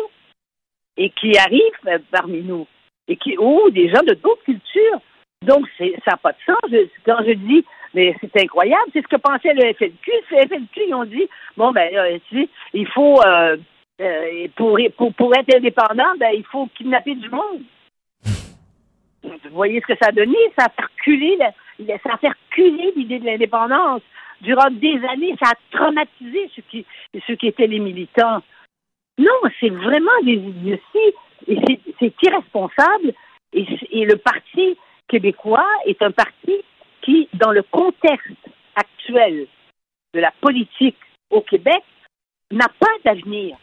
et 0.96 1.10
qui 1.10 1.36
arrivent 1.38 1.60
euh, 1.86 1.98
parmi 2.10 2.42
nous 2.42 2.66
et 3.06 3.16
qui 3.16 3.36
ou 3.38 3.70
des 3.70 3.88
gens 3.88 4.02
de 4.02 4.14
d'autres 4.14 4.44
cultures. 4.44 5.00
Donc, 5.42 5.66
ça 5.78 5.84
n'a 6.06 6.16
pas 6.16 6.32
de 6.32 6.38
sens. 6.46 6.88
quand 7.04 7.18
je 7.26 7.32
dis, 7.32 7.64
mais 7.92 8.16
c'est 8.20 8.42
incroyable, 8.42 8.90
c'est 8.92 9.02
ce 9.02 9.08
que 9.08 9.16
pensait 9.16 9.52
le 9.52 9.74
FLQ. 9.74 10.10
Le 10.30 10.46
FLQ, 10.48 10.80
ils 10.88 10.94
ont 10.94 11.04
dit, 11.04 11.28
bon, 11.56 11.70
ben, 11.70 12.20
tu 12.28 12.48
il 12.72 12.88
faut, 12.88 13.20
euh, 13.26 13.56
euh, 14.00 14.48
pour, 14.56 14.78
pour, 15.14 15.34
être 15.36 15.54
indépendant, 15.54 16.16
ben, 16.18 16.32
il 16.34 16.44
faut 16.44 16.68
kidnapper 16.74 17.14
du 17.14 17.28
monde. 17.28 17.62
Vous 19.22 19.50
voyez 19.52 19.80
ce 19.80 19.92
que 19.92 19.98
ça 20.00 20.08
a 20.08 20.12
donné? 20.12 20.36
Ça 20.58 20.66
a 20.66 20.68
fait 20.70 20.82
reculer, 20.82 21.38
ça 21.38 22.14
a 22.14 22.18
fait 22.18 22.28
reculer 22.28 22.92
l'idée 22.96 23.20
de 23.20 23.24
l'indépendance. 23.24 24.02
durant 24.40 24.70
des 24.70 25.00
années, 25.08 25.34
ça 25.42 25.50
a 25.50 25.76
traumatisé 25.76 26.50
ceux 26.54 27.36
qui, 27.36 27.46
étaient 27.46 27.66
les 27.66 27.78
militants. 27.78 28.42
Non, 29.16 29.40
c'est 29.60 29.70
vraiment 29.70 30.20
des 30.24 30.34
idioties 30.34 31.14
et 31.46 31.58
c'est 31.98 32.14
irresponsable. 32.22 33.14
Et 33.52 34.04
le 34.04 34.16
Parti 34.16 34.76
québécois 35.08 35.68
est 35.86 36.02
un 36.02 36.10
parti 36.10 36.62
qui, 37.02 37.28
dans 37.34 37.52
le 37.52 37.62
contexte 37.62 38.32
actuel 38.74 39.46
de 40.14 40.20
la 40.20 40.32
politique 40.40 40.98
au 41.30 41.40
Québec, 41.42 41.82
n'a 42.50 42.68
pas 42.78 42.90
d'avenir. 43.04 43.56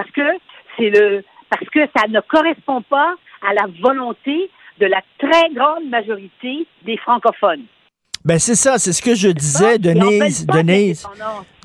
Parce 0.00 0.12
que 0.12 0.40
c'est 0.78 0.88
le 0.88 1.22
parce 1.50 1.68
que 1.68 1.80
ça 1.94 2.08
ne 2.08 2.20
correspond 2.20 2.80
pas 2.80 3.14
à 3.46 3.52
la 3.52 3.66
volonté 3.82 4.50
de 4.78 4.86
la 4.86 5.02
très 5.18 5.52
grande 5.52 5.90
majorité 5.90 6.66
des 6.86 6.96
francophones. 6.96 7.64
Ben 8.24 8.38
c'est 8.38 8.54
ça, 8.54 8.78
c'est 8.78 8.94
ce 8.94 9.02
que 9.02 9.14
je 9.14 9.28
disais, 9.28 9.78
Denise. 9.78 10.46
Denise, 10.46 11.06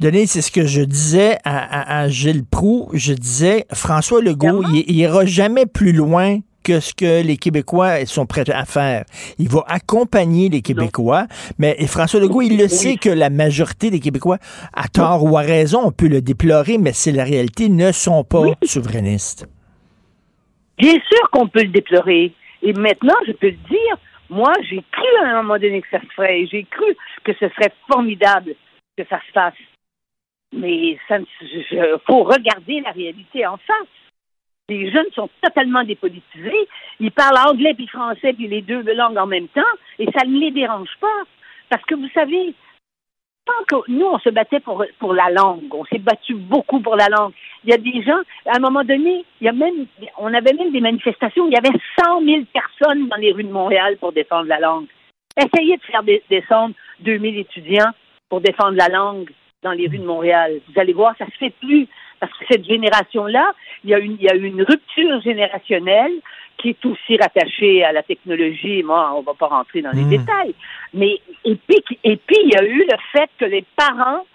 Denise, 0.02 0.32
c'est 0.32 0.42
ce 0.42 0.52
que 0.52 0.66
je 0.66 0.82
disais 0.82 1.38
à, 1.46 2.10
Gilles 2.10 2.46
Proux. 2.46 2.90
Je 2.92 3.14
disais, 3.14 3.68
François 3.74 4.22
Legault, 4.22 4.64
il, 4.74 4.84
il 4.88 4.98
ira 4.98 5.26
jamais 5.26 5.66
plus 5.66 5.94
loin 5.94 6.40
que 6.66 6.80
ce 6.80 6.94
que 6.94 7.24
les 7.24 7.38
Québécois 7.38 8.06
sont 8.06 8.26
prêts 8.26 8.50
à 8.50 8.66
faire. 8.66 9.06
Il 9.38 9.50
va 9.50 9.64
accompagner 9.68 10.50
les 10.50 10.62
Québécois, 10.62 11.28
mais 11.60 11.76
François 11.86 12.20
Legault, 12.20 12.42
il 12.42 12.58
le 12.58 12.68
sait 12.68 12.96
que 12.96 13.10
la 13.10 13.30
majorité 13.30 13.92
des 13.92 14.00
Québécois, 14.00 14.40
à 14.74 14.88
tort 14.88 15.24
ou 15.24 15.38
à 15.38 15.42
raison, 15.42 15.82
on 15.86 15.92
peut 15.92 16.08
le 16.08 16.22
déplorer, 16.22 16.80
mais 16.80 16.92
c'est 16.92 17.12
la 17.12 17.24
réalité, 17.24 17.70
ne 17.70 17.92
sont 17.92 18.24
pas 18.24 18.44
souverainistes. 18.64 19.48
Bien 20.78 20.94
sûr 20.94 21.30
qu'on 21.32 21.48
peut 21.48 21.62
le 21.62 21.70
déplorer. 21.70 22.34
Et 22.64 22.74
maintenant, 22.74 23.16
je 23.28 23.34
peux 23.34 23.48
le 23.48 23.70
dire, 23.70 23.96
moi, 24.30 24.52
j'ai 24.68 24.84
cru 24.92 25.08
à 25.24 25.30
un 25.30 25.44
moment 25.44 25.60
donné 25.60 25.82
que 25.82 25.88
ça 25.92 26.02
se 26.02 26.14
ferait. 26.16 26.48
J'ai 26.52 26.64
cru 26.64 26.98
que 27.24 27.34
ce 27.34 27.48
serait 27.50 27.74
formidable 27.88 28.56
que 28.98 29.04
ça 29.08 29.20
se 29.28 29.32
fasse. 29.32 29.54
Mais 30.52 30.74
il 30.74 31.00
faut 32.08 32.24
regarder 32.24 32.82
la 32.82 32.92
réalité 32.92 33.46
en 33.46 33.58
face. 33.58 34.05
Les 34.70 34.92
jeunes 34.92 35.12
sont 35.14 35.30
totalement 35.42 35.84
dépolitisés. 35.84 36.68
Ils 37.00 37.12
parlent 37.12 37.50
anglais 37.50 37.74
puis 37.76 37.88
français 37.88 38.34
puis 38.34 38.48
les 38.48 38.62
deux 38.62 38.82
langues 38.94 39.18
en 39.18 39.28
même 39.28 39.48
temps 39.50 39.62
et 40.00 40.06
ça 40.06 40.26
ne 40.26 40.40
les 40.40 40.52
dérange 40.52 40.90
pas. 41.00 41.24
Parce 41.70 41.84
que 41.86 41.96
vous 41.96 42.10
savez, 42.14 42.54
tant 43.46 43.64
que 43.68 43.92
nous, 43.92 44.06
on 44.06 44.20
se 44.20 44.30
battait 44.30 44.60
pour, 44.60 44.84
pour 45.00 45.14
la 45.14 45.30
langue. 45.30 45.74
On 45.74 45.86
s'est 45.86 46.00
battu 46.00 46.34
beaucoup 46.34 46.80
pour 46.80 46.96
la 46.96 47.08
langue. 47.08 47.34
Il 47.64 47.70
y 47.70 47.74
a 47.74 47.78
des 47.78 48.04
gens, 48.04 48.20
à 48.48 48.58
un 48.58 48.60
moment 48.60 48.84
donné, 48.84 49.24
il 49.40 49.46
y 49.46 49.48
a 49.48 49.54
même, 49.54 49.86
on 50.18 50.34
avait 50.34 50.54
même 50.54 50.72
des 50.72 50.82
manifestations, 50.82 51.48
il 51.48 51.54
y 51.54 51.58
avait 51.58 51.78
100 52.04 52.22
000 52.26 52.44
personnes 52.54 53.08
dans 53.08 53.18
les 53.18 53.32
rues 53.32 53.44
de 53.44 53.52
Montréal 53.52 53.98
pour 53.98 54.14
défendre 54.14 54.48
la 54.48 54.60
langue. 54.60 54.88
Essayez 55.38 55.78
de 55.78 55.84
faire 55.84 56.04
descendre 56.30 56.76
2000 57.02 57.40
étudiants 57.40 57.92
pour 58.30 58.42
défendre 58.42 58.78
la 58.78 58.88
langue 58.88 59.30
dans 59.64 59.72
les 59.72 59.88
rues 59.88 60.00
de 60.00 60.06
Montréal. 60.06 60.60
Vous 60.68 60.80
allez 60.80 60.94
voir, 60.94 61.16
ça 61.18 61.26
se 61.26 61.38
fait 61.38 61.54
plus. 61.62 61.88
Parce 62.26 62.40
que 62.40 62.46
cette 62.50 62.66
génération-là, 62.66 63.54
il 63.84 63.92
y 63.92 63.94
a 63.94 64.00
une, 64.00 64.14
il 64.14 64.24
y 64.24 64.30
a 64.30 64.36
une 64.36 64.64
rupture 64.64 65.22
générationnelle 65.22 66.14
qui 66.58 66.70
est 66.70 66.86
aussi 66.86 67.18
rattachée 67.18 67.84
à 67.84 67.92
la 67.92 68.02
technologie. 68.02 68.82
Moi, 68.82 69.14
on 69.16 69.22
va 69.22 69.34
pas 69.34 69.48
rentrer 69.48 69.82
dans 69.82 69.92
les 69.92 70.04
hmm. 70.04 70.10
détails. 70.10 70.56
Mais, 70.94 71.20
et 71.44 71.56
puis, 71.56 71.84
et 72.04 72.18
puis, 72.18 72.38
il 72.44 72.52
y 72.54 72.58
a 72.58 72.64
eu 72.64 72.80
le 72.80 72.98
fait 73.12 73.30
que 73.38 73.46
les 73.46 73.66
parents 73.76 74.26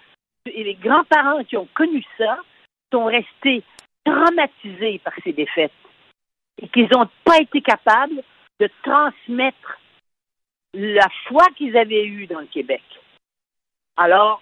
et 0.45 0.63
les 0.63 0.75
grands-parents 0.75 1.43
qui 1.43 1.57
ont 1.57 1.67
connu 1.73 2.03
ça 2.17 2.37
sont 2.93 3.05
restés 3.05 3.63
traumatisés 4.05 4.99
par 5.03 5.13
ces 5.23 5.33
défaites 5.33 5.71
et 6.61 6.67
qu'ils 6.69 6.87
n'ont 6.91 7.09
pas 7.23 7.39
été 7.39 7.61
capables 7.61 8.21
de 8.59 8.69
transmettre 8.83 9.79
la 10.73 11.07
foi 11.27 11.43
qu'ils 11.57 11.75
avaient 11.77 12.05
eue 12.05 12.27
dans 12.27 12.39
le 12.39 12.47
Québec. 12.47 12.83
Alors, 13.97 14.41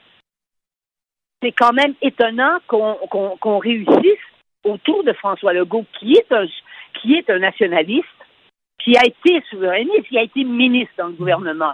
c'est 1.42 1.52
quand 1.52 1.74
même 1.74 1.94
étonnant 2.02 2.58
qu'on 2.68 3.58
réussisse 3.60 4.20
autour 4.64 5.04
de 5.04 5.14
François 5.14 5.54
Legault, 5.54 5.86
qui 6.00 6.14
est 6.14 6.32
un, 6.32 6.46
qui 6.96 7.16
est 7.16 7.30
un 7.30 7.40
nationaliste, 7.40 8.06
qui 8.84 8.98
a 8.98 9.06
été 9.06 9.42
souverainiste, 9.50 10.08
qui 10.08 10.18
a 10.18 10.24
été 10.24 10.44
ministre 10.44 10.94
dans 10.98 11.08
le 11.08 11.14
gouvernement. 11.14 11.74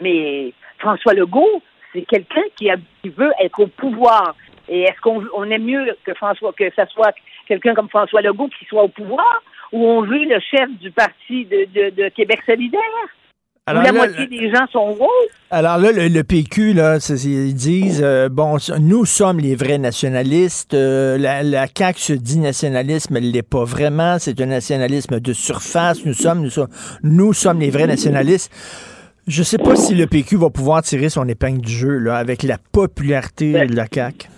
Mais 0.00 0.52
François 0.78 1.14
Legault, 1.14 1.62
c'est 1.92 2.02
quelqu'un 2.02 2.42
qui, 2.56 2.70
veut 3.10 3.32
être 3.40 3.60
au 3.60 3.66
pouvoir. 3.66 4.34
Et 4.68 4.82
est-ce 4.82 5.00
qu'on 5.00 5.24
on 5.34 5.44
aime 5.50 5.64
mieux 5.64 5.96
que 6.04 6.14
François 6.14 6.52
que 6.52 6.70
ça 6.74 6.86
soit 6.86 7.14
quelqu'un 7.46 7.74
comme 7.74 7.88
François 7.88 8.22
Legault 8.22 8.48
qui 8.48 8.64
soit 8.66 8.84
au 8.84 8.88
pouvoir, 8.88 9.42
ou 9.72 9.86
on 9.86 10.02
veut 10.02 10.24
le 10.24 10.40
chef 10.40 10.70
du 10.78 10.90
parti 10.90 11.44
de 11.46 12.08
Québec 12.10 12.40
solidaire? 12.46 13.08
Alors, 13.68 13.82
la 13.82 13.92
moitié 13.92 14.26
des 14.26 14.50
gens 14.50 14.66
sont 14.72 14.96
Alors 15.50 15.76
là, 15.76 15.92
le, 15.92 16.22
PQ, 16.22 16.72
là, 16.72 16.96
ils 16.96 17.54
disent, 17.54 18.02
euh, 18.02 18.30
bon, 18.30 18.56
nous 18.80 19.04
sommes 19.04 19.40
les 19.40 19.54
vrais 19.54 19.76
nationalistes. 19.76 20.72
Euh, 20.72 21.18
la, 21.18 21.42
la 21.42 21.66
CAQ 21.66 22.00
se 22.00 22.12
dit 22.14 22.38
nationalisme, 22.38 23.18
elle 23.18 23.30
l'est 23.30 23.42
pas 23.42 23.64
vraiment. 23.64 24.18
C'est 24.18 24.40
un 24.40 24.46
nationalisme 24.46 25.20
de 25.20 25.32
surface. 25.34 26.06
Nous 26.06 26.14
sommes, 26.14 26.40
nous 26.40 26.48
sommes, 26.48 26.68
nous 27.02 27.34
sommes 27.34 27.60
les 27.60 27.68
vrais 27.68 27.86
nationalistes. 27.86 28.50
Je 29.26 29.42
sais 29.42 29.58
pas 29.58 29.76
si 29.76 29.94
le 29.94 30.06
PQ 30.06 30.38
va 30.38 30.48
pouvoir 30.48 30.82
tirer 30.82 31.10
son 31.10 31.28
épingle 31.28 31.60
du 31.60 31.72
jeu, 31.72 31.98
là, 31.98 32.16
avec 32.16 32.42
la 32.44 32.56
popularité 32.72 33.52
ben. 33.52 33.68
de 33.68 33.76
la 33.76 33.84
CAQ. 33.84 34.28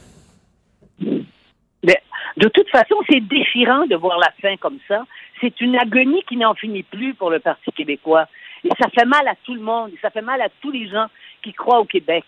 Ben, 1.01 1.97
de 2.37 2.49
toute 2.49 2.69
façon, 2.71 2.97
c'est 3.09 3.21
déchirant 3.21 3.87
de 3.87 3.95
voir 3.95 4.19
la 4.19 4.33
fin 4.43 4.57
comme 4.57 4.79
ça. 4.89 5.05
C'est 5.41 5.61
une 5.61 5.77
agonie 5.77 6.25
qui 6.29 6.37
n'en 6.37 6.55
finit 6.55 6.83
plus 6.83 7.15
pour 7.15 7.31
le 7.31 7.39
Parti 7.39 7.71
québécois. 7.71 8.27
Et 8.65 8.71
ça 8.81 8.89
fait 8.91 9.07
mal 9.07 9.27
à 9.27 9.35
tout 9.45 9.55
le 9.55 9.61
monde, 9.61 9.93
ça 10.03 10.11
fait 10.11 10.23
mal 10.23 10.41
à 10.41 10.49
tous 10.61 10.71
les 10.71 10.89
gens 10.89 11.07
qui 11.43 11.53
croient 11.53 11.81
au 11.81 11.85
Québec 11.85 12.25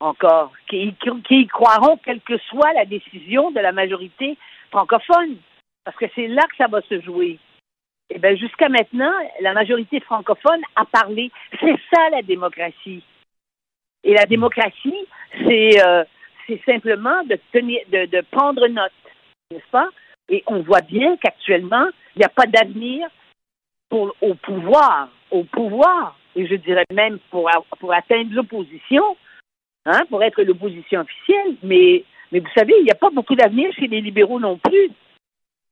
encore, 0.00 0.52
qui, 0.68 0.94
y 1.30 1.46
croiront 1.46 1.96
quelle 2.04 2.20
que 2.20 2.38
soit 2.38 2.72
la 2.74 2.84
décision 2.84 3.50
de 3.50 3.60
la 3.60 3.72
majorité 3.72 4.36
francophone, 4.70 5.36
parce 5.84 5.96
que 5.96 6.06
c'est 6.14 6.28
là 6.28 6.42
que 6.42 6.56
ça 6.56 6.68
va 6.68 6.82
se 6.82 7.00
jouer. 7.00 7.38
Eh 8.10 8.18
bien, 8.18 8.36
jusqu'à 8.36 8.68
maintenant, 8.68 9.12
la 9.40 9.52
majorité 9.52 10.00
francophone 10.00 10.60
a 10.76 10.84
parlé. 10.84 11.32
C'est 11.60 11.76
ça 11.92 12.08
la 12.10 12.22
démocratie. 12.22 13.02
Et 14.04 14.14
la 14.14 14.26
démocratie, 14.26 15.06
c'est 15.44 15.84
euh, 15.84 16.04
simplement 16.64 17.24
de 17.24 17.38
tenir, 17.52 17.80
de, 17.88 18.06
de 18.06 18.20
prendre 18.30 18.68
note, 18.68 18.92
n'est-ce 19.50 19.70
pas? 19.72 19.88
Et 20.28 20.44
on 20.46 20.60
voit 20.60 20.82
bien 20.82 21.16
qu'actuellement, 21.16 21.86
il 22.14 22.20
n'y 22.20 22.24
a 22.24 22.28
pas 22.28 22.46
d'avenir 22.46 23.08
pour, 23.88 24.14
au 24.20 24.34
pouvoir, 24.34 25.08
au 25.30 25.44
pouvoir, 25.44 26.16
et 26.34 26.46
je 26.46 26.54
dirais 26.56 26.84
même 26.92 27.18
pour, 27.30 27.50
pour 27.78 27.92
atteindre 27.92 28.34
l'opposition, 28.34 29.16
hein, 29.86 30.02
pour 30.08 30.22
être 30.22 30.42
l'opposition 30.42 31.00
officielle, 31.00 31.56
mais, 31.62 32.04
mais 32.32 32.40
vous 32.40 32.50
savez, 32.54 32.74
il 32.78 32.84
n'y 32.84 32.90
a 32.90 32.96
pas 32.96 33.10
beaucoup 33.10 33.34
d'avenir 33.34 33.72
chez 33.74 33.86
les 33.86 34.00
libéraux 34.00 34.40
non 34.40 34.58
plus. 34.58 34.90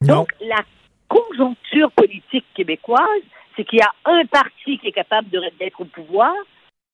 Donc, 0.03 0.33
la 0.41 0.63
conjoncture 1.09 1.91
politique 1.93 2.47
québécoise, 2.55 3.23
c'est 3.57 3.65
qu'il 3.65 3.79
y 3.79 3.83
a 3.83 3.93
un 4.05 4.25
parti 4.27 4.79
qui 4.79 4.89
est 4.89 4.93
capable 4.93 5.29
d'être 5.31 5.81
au 5.81 5.85
pouvoir 5.85 6.35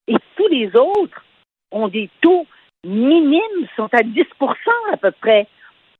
et 0.07 0.17
tous 0.37 0.49
les 0.49 0.71
autres 0.77 1.25
ont 1.71 1.89
des 1.89 2.11
taux 2.21 2.47
minimes, 2.85 3.69
sont 3.77 3.89
à 3.93 4.03
10% 4.03 4.25
à 4.93 4.97
peu 4.97 5.11
près 5.13 5.47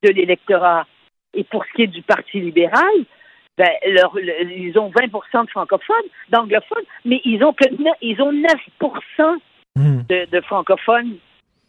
de 0.03 0.11
l'électorat. 0.11 0.87
Et 1.35 1.45
pour 1.45 1.65
ce 1.65 1.73
qui 1.73 1.83
est 1.83 1.87
du 1.87 2.03
Parti 2.03 2.41
libéral, 2.41 3.05
ben, 3.59 3.71
leur, 3.87 4.13
ils 4.19 4.79
ont 4.79 4.91
20% 4.91 5.45
de 5.45 5.51
francophones, 5.51 5.97
d'anglophones, 6.31 6.85
mais 7.05 7.21
ils 7.25 7.45
ont 7.45 7.53
que 7.53 7.65
ils 8.01 8.21
ont 8.23 8.33
9% 8.33 9.39
hmm. 9.77 10.03
de, 10.09 10.41
francophones 10.43 11.17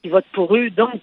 qui 0.01 0.09
votent 0.09 0.25
pour 0.33 0.55
eux. 0.55 0.69
Donc, 0.69 1.01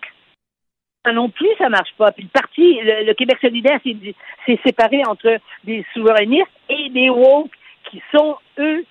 ça 1.05 1.13
non 1.13 1.29
plus, 1.29 1.49
ça 1.59 1.69
marche 1.69 1.93
pas. 1.97 2.13
Puis 2.13 2.25
le 2.25 2.31
parti, 2.31 2.79
le, 2.83 3.13
Québec 3.15 3.39
solidaire, 3.41 3.81
s'est 3.83 4.61
séparé 4.65 5.03
entre 5.07 5.39
des 5.65 5.85
souverainistes 5.93 6.47
et 6.69 6.89
des 6.91 7.11
woke 7.11 7.51
qui 7.91 8.03
sont, 8.15 8.37
eux, 8.59 8.85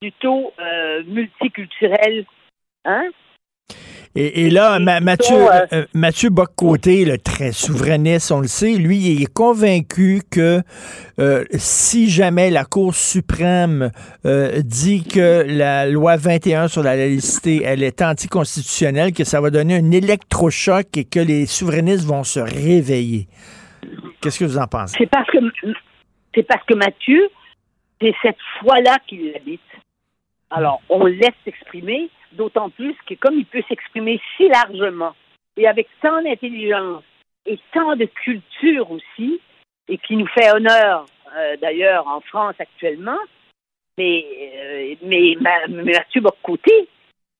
plutôt 0.00 0.52
euh, 0.58 1.02
multiculturels. 1.06 2.26
Hein? 2.84 3.10
Et, 4.14 4.50
là, 4.50 4.78
Mathieu, 4.78 5.36
euh, 5.36 5.66
euh, 5.72 5.86
Mathieu 5.94 6.28
Boccoté, 6.28 7.06
le 7.06 7.16
très 7.16 7.52
souverainiste, 7.52 8.30
on 8.30 8.40
le 8.40 8.46
sait, 8.46 8.74
lui, 8.74 8.98
il 8.98 9.22
est 9.22 9.32
convaincu 9.32 10.20
que 10.30 10.60
euh, 11.18 11.44
si 11.52 12.10
jamais 12.10 12.50
la 12.50 12.66
Cour 12.66 12.94
suprême 12.94 13.90
dit 14.24 15.04
que 15.04 15.44
la 15.48 15.86
loi 15.86 16.16
21 16.16 16.68
sur 16.68 16.82
la 16.82 16.94
laïcité, 16.94 17.62
elle 17.64 17.82
est 17.82 18.02
anticonstitutionnelle, 18.02 19.14
que 19.14 19.24
ça 19.24 19.40
va 19.40 19.48
donner 19.48 19.76
un 19.76 19.90
électrochoc 19.90 20.94
et 20.98 21.04
que 21.04 21.20
les 21.20 21.46
souverainistes 21.46 22.04
vont 22.04 22.24
se 22.24 22.40
réveiller. 22.40 23.28
Qu'est-ce 24.20 24.38
que 24.38 24.44
vous 24.44 24.58
en 24.58 24.66
pensez? 24.66 24.96
C'est 24.98 25.10
parce 25.10 25.28
que 25.30 25.38
c'est 26.34 26.42
parce 26.42 26.64
que 26.64 26.74
Mathieu, 26.74 27.28
c'est 28.00 28.14
cette 28.22 28.36
foi-là 28.60 28.98
qu'il 29.06 29.32
habite. 29.34 29.60
Alors, 30.50 30.82
on 30.90 31.06
laisse 31.06 31.34
s'exprimer, 31.44 32.10
d'autant 32.32 32.70
plus 32.70 32.94
que 33.06 33.14
comme 33.14 33.34
il 33.34 33.46
peut 33.46 33.62
s'exprimer 33.68 34.20
si 34.36 34.48
largement 34.48 35.14
et 35.56 35.66
avec 35.66 35.88
tant 36.00 36.22
d'intelligence 36.22 37.02
et 37.46 37.58
tant 37.72 37.96
de 37.96 38.04
culture 38.04 38.90
aussi, 38.90 39.40
et 39.88 39.98
qui 39.98 40.16
nous 40.16 40.28
fait 40.28 40.52
honneur 40.52 41.06
euh, 41.36 41.56
d'ailleurs 41.60 42.06
en 42.06 42.20
France 42.20 42.54
actuellement, 42.58 43.18
mais, 43.98 44.24
euh, 44.54 44.94
mais, 45.02 45.34
Mathieu 45.68 46.20
Bocoté, 46.20 46.88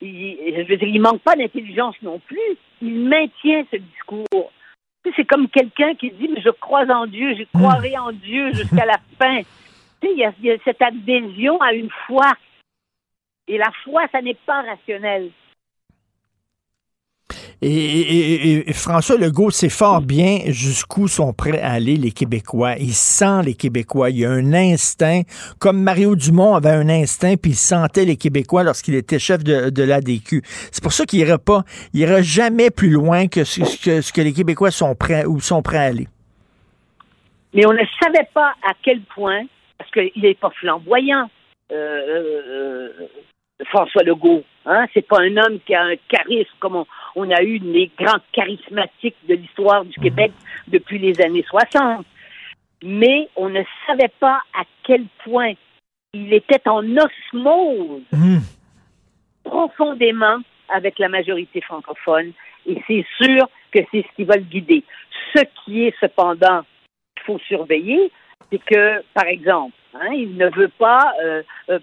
je 0.00 0.68
veux 0.68 0.76
dire, 0.76 0.88
il 0.88 1.00
manque 1.00 1.22
pas 1.22 1.36
d'intelligence 1.36 1.96
non 2.02 2.18
plus. 2.18 2.56
Il 2.82 3.08
maintient 3.08 3.64
ce 3.70 3.76
discours. 3.76 4.52
C'est 5.16 5.24
comme 5.24 5.48
quelqu'un 5.48 5.94
qui 5.94 6.10
dit, 6.10 6.28
mais 6.28 6.40
je 6.40 6.50
crois 6.50 6.84
en 6.90 7.06
Dieu, 7.06 7.34
je 7.36 7.44
croirai 7.58 7.96
en 7.96 8.12
Dieu 8.12 8.52
jusqu'à 8.52 8.84
la 8.84 8.98
fin. 9.18 9.40
Il 10.02 10.10
il 10.10 10.46
y 10.46 10.50
a 10.50 10.56
cette 10.64 10.82
adhésion 10.82 11.60
à 11.60 11.72
une 11.72 11.90
foi. 12.06 12.32
Et 13.48 13.58
la 13.58 13.70
foi, 13.84 14.02
ça 14.12 14.22
n'est 14.22 14.38
pas 14.46 14.62
rationnel. 14.62 15.30
Et, 17.64 18.64
François 18.72 19.16
Legault 19.16 19.50
sait 19.50 19.68
fort 19.68 20.00
bien 20.00 20.40
jusqu'où 20.46 21.06
sont 21.06 21.32
prêts 21.32 21.60
à 21.60 21.72
aller 21.72 21.96
les 21.96 22.10
Québécois. 22.10 22.74
Il 22.78 22.92
sent 22.92 23.42
les 23.44 23.54
Québécois. 23.54 24.10
Il 24.10 24.18
y 24.18 24.24
a 24.24 24.30
un 24.30 24.52
instinct, 24.52 25.22
comme 25.60 25.80
Mario 25.80 26.16
Dumont 26.16 26.56
avait 26.56 26.70
un 26.70 26.88
instinct, 26.88 27.36
puis 27.40 27.52
il 27.52 27.56
sentait 27.56 28.04
les 28.04 28.16
Québécois 28.16 28.64
lorsqu'il 28.64 28.96
était 28.96 29.20
chef 29.20 29.44
de, 29.44 29.70
de 29.70 29.82
l'ADQ. 29.84 30.42
C'est 30.72 30.82
pour 30.82 30.92
ça 30.92 31.04
qu'il 31.04 31.20
ira 31.20 31.38
pas, 31.38 31.62
il 31.94 32.00
ira 32.00 32.20
jamais 32.20 32.70
plus 32.70 32.90
loin 32.90 33.28
que 33.28 33.44
ce, 33.44 33.60
que 33.60 34.00
ce, 34.00 34.12
que 34.12 34.20
les 34.20 34.32
Québécois 34.32 34.72
sont 34.72 34.96
prêts 34.96 35.24
ou 35.24 35.38
sont 35.40 35.62
prêts 35.62 35.78
à 35.78 35.82
aller. 35.82 36.08
Mais 37.54 37.64
on 37.66 37.72
ne 37.72 37.84
savait 38.02 38.28
pas 38.34 38.54
à 38.64 38.72
quel 38.82 39.02
point, 39.02 39.42
parce 39.78 39.90
qu'il 39.92 40.22
n'est 40.22 40.34
pas 40.34 40.50
flamboyant. 40.50 41.30
Euh, 41.70 41.76
euh, 41.76 42.42
euh 42.48 43.08
François 43.66 44.02
Legault. 44.02 44.44
Hein? 44.66 44.86
C'est 44.94 45.06
pas 45.06 45.20
un 45.20 45.36
homme 45.36 45.58
qui 45.66 45.74
a 45.74 45.82
un 45.82 45.96
charisme 46.08 46.50
comme 46.60 46.84
on, 47.16 47.30
a 47.30 47.42
eu 47.42 47.58
les 47.58 47.90
grands 47.98 48.20
charismatiques 48.32 49.16
de 49.28 49.34
l'histoire 49.34 49.84
du 49.84 49.98
Québec 49.98 50.32
depuis 50.68 50.98
les 50.98 51.20
années 51.20 51.44
60. 51.48 52.04
Mais 52.84 53.28
on 53.36 53.48
ne 53.48 53.62
savait 53.86 54.12
pas 54.20 54.40
à 54.54 54.64
quel 54.82 55.04
point 55.24 55.52
il 56.12 56.32
était 56.32 56.68
en 56.68 56.84
osmose 56.96 58.02
mmh. 58.12 58.38
profondément 59.44 60.38
avec 60.68 60.98
la 60.98 61.08
majorité 61.08 61.60
francophone. 61.60 62.32
Et 62.66 62.82
c'est 62.86 63.04
sûr 63.20 63.48
que 63.72 63.80
c'est 63.90 64.02
ce 64.02 64.16
qui 64.16 64.24
va 64.24 64.36
le 64.36 64.42
guider. 64.42 64.84
Ce 65.34 65.42
qui 65.64 65.84
est 65.84 65.94
cependant 66.00 66.62
qu'il 67.16 67.24
faut 67.24 67.38
surveiller, 67.46 68.10
c'est 68.50 68.58
que, 68.58 69.02
par 69.14 69.26
exemple, 69.26 69.74
Hein, 69.94 70.12
il 70.14 70.36
ne 70.36 70.48
veut 70.48 70.70
pas, 70.78 71.12
euh, 71.22 71.42
euh, 71.68 71.78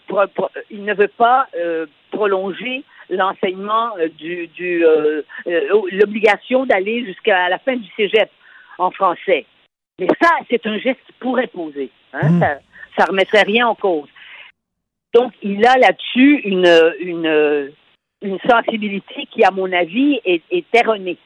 il 0.72 0.84
ne 0.84 0.94
veut 0.96 1.10
pas 1.10 1.48
euh, 1.56 1.86
prolonger 2.12 2.84
l'enseignement 3.10 3.92
du, 4.18 4.48
du 4.48 4.84
l'obligation 5.46 6.66
d'aller 6.66 7.06
jusqu'à 7.06 7.50
la 7.50 7.60
fin 7.60 7.76
du 7.76 7.88
cégep 7.96 8.30
en 8.78 8.92
français. 8.92 9.46
Mais 10.00 10.08
ça, 10.22 10.30
c'est 10.50 10.66
un 10.66 10.78
geste 10.78 11.00
qui 11.06 11.14
pourrait 11.14 11.48
poser. 11.48 11.90
Hein, 12.14 12.30
hmm. 12.30 12.40
Ça, 12.40 12.60
ça 12.98 13.06
remettrait 13.06 13.44
rien 13.44 13.68
en 13.68 13.76
cause. 13.76 14.10
Donc, 15.14 15.34
il 15.42 15.66
a 15.66 15.78
là-dessus 15.78 16.42
une, 16.42 16.94
une, 17.00 17.72
une 18.22 18.40
sensibilité 18.48 19.28
qui, 19.32 19.44
à 19.44 19.52
mon 19.52 19.72
avis, 19.72 20.20
est, 20.24 20.44
est 20.52 20.66
erronée. 20.74 21.18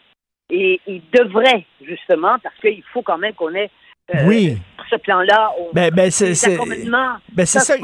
Et 0.50 0.80
il 0.88 1.02
devrait, 1.12 1.66
justement, 1.82 2.38
parce 2.42 2.56
qu'il 2.62 2.84
faut 2.94 3.02
quand 3.02 3.18
même 3.18 3.34
qu'on 3.34 3.56
ait 3.56 3.72
euh, 4.14 4.28
oui. 4.28 4.58
ce 4.90 4.98
plan-là. 4.98 5.52
Ben, 5.74 5.92
ben 5.94 6.12
c'est 6.12 6.36
ça. 6.36 6.50
Ben, 6.50 7.46
c'est 7.46 7.60
ça, 7.60 7.76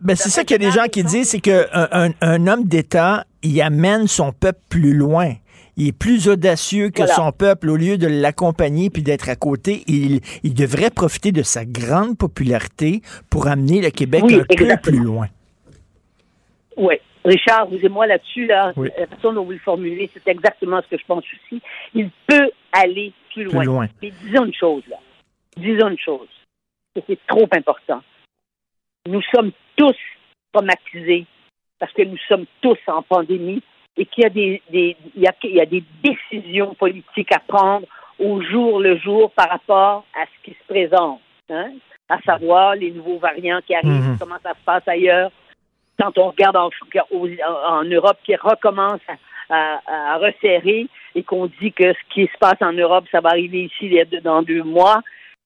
ben, 0.00 0.16
c'est 0.16 0.28
ça 0.28 0.44
qu'il 0.44 0.62
y 0.62 0.64
a 0.66 0.70
des 0.70 0.74
gens 0.74 0.86
qui 0.86 1.02
disent, 1.02 1.30
c'est 1.30 1.40
qu'un 1.40 1.64
un, 1.72 2.10
un, 2.20 2.46
homme 2.46 2.64
d'État, 2.64 3.24
il 3.42 3.60
amène 3.60 4.06
son 4.06 4.32
peuple 4.32 4.60
plus 4.68 4.94
loin. 4.94 5.32
Il 5.76 5.88
est 5.88 5.98
plus 5.98 6.28
audacieux 6.28 6.90
que 6.90 7.04
son 7.06 7.32
peuple. 7.32 7.68
Au 7.68 7.76
lieu 7.76 7.98
de 7.98 8.06
l'accompagner 8.06 8.90
puis 8.90 9.02
d'être 9.02 9.28
à 9.28 9.34
côté, 9.34 9.82
il, 9.88 10.20
il, 10.44 10.54
devrait 10.54 10.90
profiter 10.90 11.32
de 11.32 11.42
sa 11.42 11.64
grande 11.64 12.16
popularité 12.16 13.02
pour 13.28 13.48
amener 13.48 13.80
le 13.80 13.90
Québec 13.90 14.22
un 14.22 14.44
peu 14.44 14.76
plus 14.80 15.00
loin. 15.00 15.26
Oui. 16.76 16.94
Richard, 17.24 17.66
vous 17.68 17.78
et 17.78 17.88
moi 17.88 18.06
là-dessus, 18.06 18.46
là, 18.46 18.72
la 18.76 19.06
façon 19.06 19.32
dont 19.32 19.44
vous 19.44 19.52
le 19.52 19.58
formulez, 19.58 20.10
c'est 20.12 20.30
exactement 20.30 20.80
ce 20.82 20.94
que 20.94 21.00
je 21.00 21.06
pense 21.06 21.24
aussi. 21.24 21.60
Il 21.94 22.10
peut 22.28 22.50
aller 22.70 23.12
plus 23.32 23.44
loin. 23.44 23.60
Plus 23.60 23.66
loin. 23.66 23.88
Mais 24.02 24.12
disons 24.22 24.44
une 24.44 24.54
chose, 24.54 24.82
là 24.88 24.98
disons 25.56 25.88
une 25.88 25.98
chose, 25.98 26.28
c'est 27.06 27.26
trop 27.26 27.48
important. 27.52 28.02
Nous 29.06 29.22
sommes 29.34 29.52
tous 29.76 29.96
traumatisés 30.52 31.26
parce 31.78 31.92
que 31.92 32.02
nous 32.02 32.18
sommes 32.28 32.46
tous 32.60 32.78
en 32.86 33.02
pandémie 33.02 33.62
et 33.96 34.06
qu'il 34.06 34.24
y 34.24 34.26
a 34.26 34.30
des, 34.30 34.62
il 34.72 34.96
y 35.16 35.26
a, 35.26 35.34
il 35.42 35.54
y 35.54 35.60
a 35.60 35.66
des 35.66 35.84
décisions 36.02 36.74
politiques 36.74 37.32
à 37.32 37.40
prendre 37.40 37.86
au 38.18 38.40
jour 38.42 38.80
le 38.80 38.96
jour 38.98 39.30
par 39.32 39.48
rapport 39.48 40.04
à 40.14 40.24
ce 40.26 40.44
qui 40.44 40.56
se 40.56 40.72
présente, 40.72 41.20
hein? 41.50 41.72
à 42.08 42.20
savoir 42.22 42.74
les 42.76 42.90
nouveaux 42.90 43.18
variants 43.18 43.60
qui 43.66 43.74
arrivent, 43.74 44.10
mhm. 44.10 44.18
comment 44.18 44.38
ça 44.42 44.50
se 44.50 44.64
passe 44.64 44.86
ailleurs. 44.86 45.30
Quand 45.98 46.16
on 46.18 46.30
regarde 46.30 46.56
en, 46.56 46.70
en 47.12 47.84
Europe 47.84 48.18
qui 48.24 48.34
recommence 48.34 49.00
à, 49.48 49.80
à, 49.86 50.18
resserrer 50.18 50.88
et 51.14 51.22
qu'on 51.22 51.46
dit 51.46 51.72
que 51.72 51.92
ce 51.92 52.14
qui 52.14 52.26
se 52.26 52.38
passe 52.38 52.60
en 52.60 52.72
Europe, 52.72 53.04
ça 53.12 53.20
va 53.20 53.30
arriver 53.30 53.64
ici 53.64 53.96
dans 54.22 54.42
deux 54.42 54.62
mois, 54.62 55.02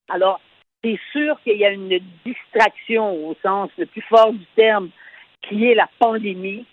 alors, 0.09 0.39
c'est 0.83 0.99
sûr 1.11 1.39
qu'il 1.43 1.57
y 1.57 1.65
a 1.65 1.71
une 1.71 1.99
distraction 2.25 3.27
au 3.27 3.35
sens 3.43 3.69
le 3.77 3.85
plus 3.85 4.01
fort 4.01 4.31
du 4.31 4.45
terme, 4.55 4.89
qui 5.41 5.65
est 5.65 5.75
la 5.75 5.89
pandémie, 5.99 6.65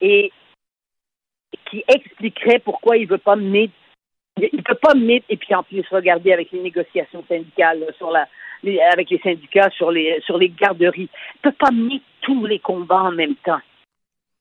et 0.00 0.32
qui 1.70 1.84
expliquerait 1.88 2.60
pourquoi 2.60 2.96
il 2.96 3.04
ne 3.04 3.10
veut 3.10 3.18
pas 3.18 3.36
mener, 3.36 3.70
il 4.40 4.62
peut 4.62 4.74
pas 4.74 4.94
mener, 4.94 5.22
et 5.28 5.36
puis 5.36 5.54
en 5.54 5.62
plus 5.62 5.84
regarder 5.90 6.32
avec 6.32 6.52
les 6.52 6.60
négociations 6.60 7.24
syndicales 7.28 7.84
sur 7.96 8.10
la, 8.10 8.28
avec 8.92 9.10
les 9.10 9.18
syndicats 9.18 9.70
sur 9.70 9.90
les 9.90 10.20
sur 10.22 10.38
les 10.38 10.48
garderies, 10.48 11.08
il 11.34 11.40
peut 11.42 11.52
pas 11.52 11.70
mener 11.70 12.02
tous 12.20 12.46
les 12.46 12.58
combats 12.58 13.02
en 13.02 13.12
même 13.12 13.36
temps. 13.36 13.60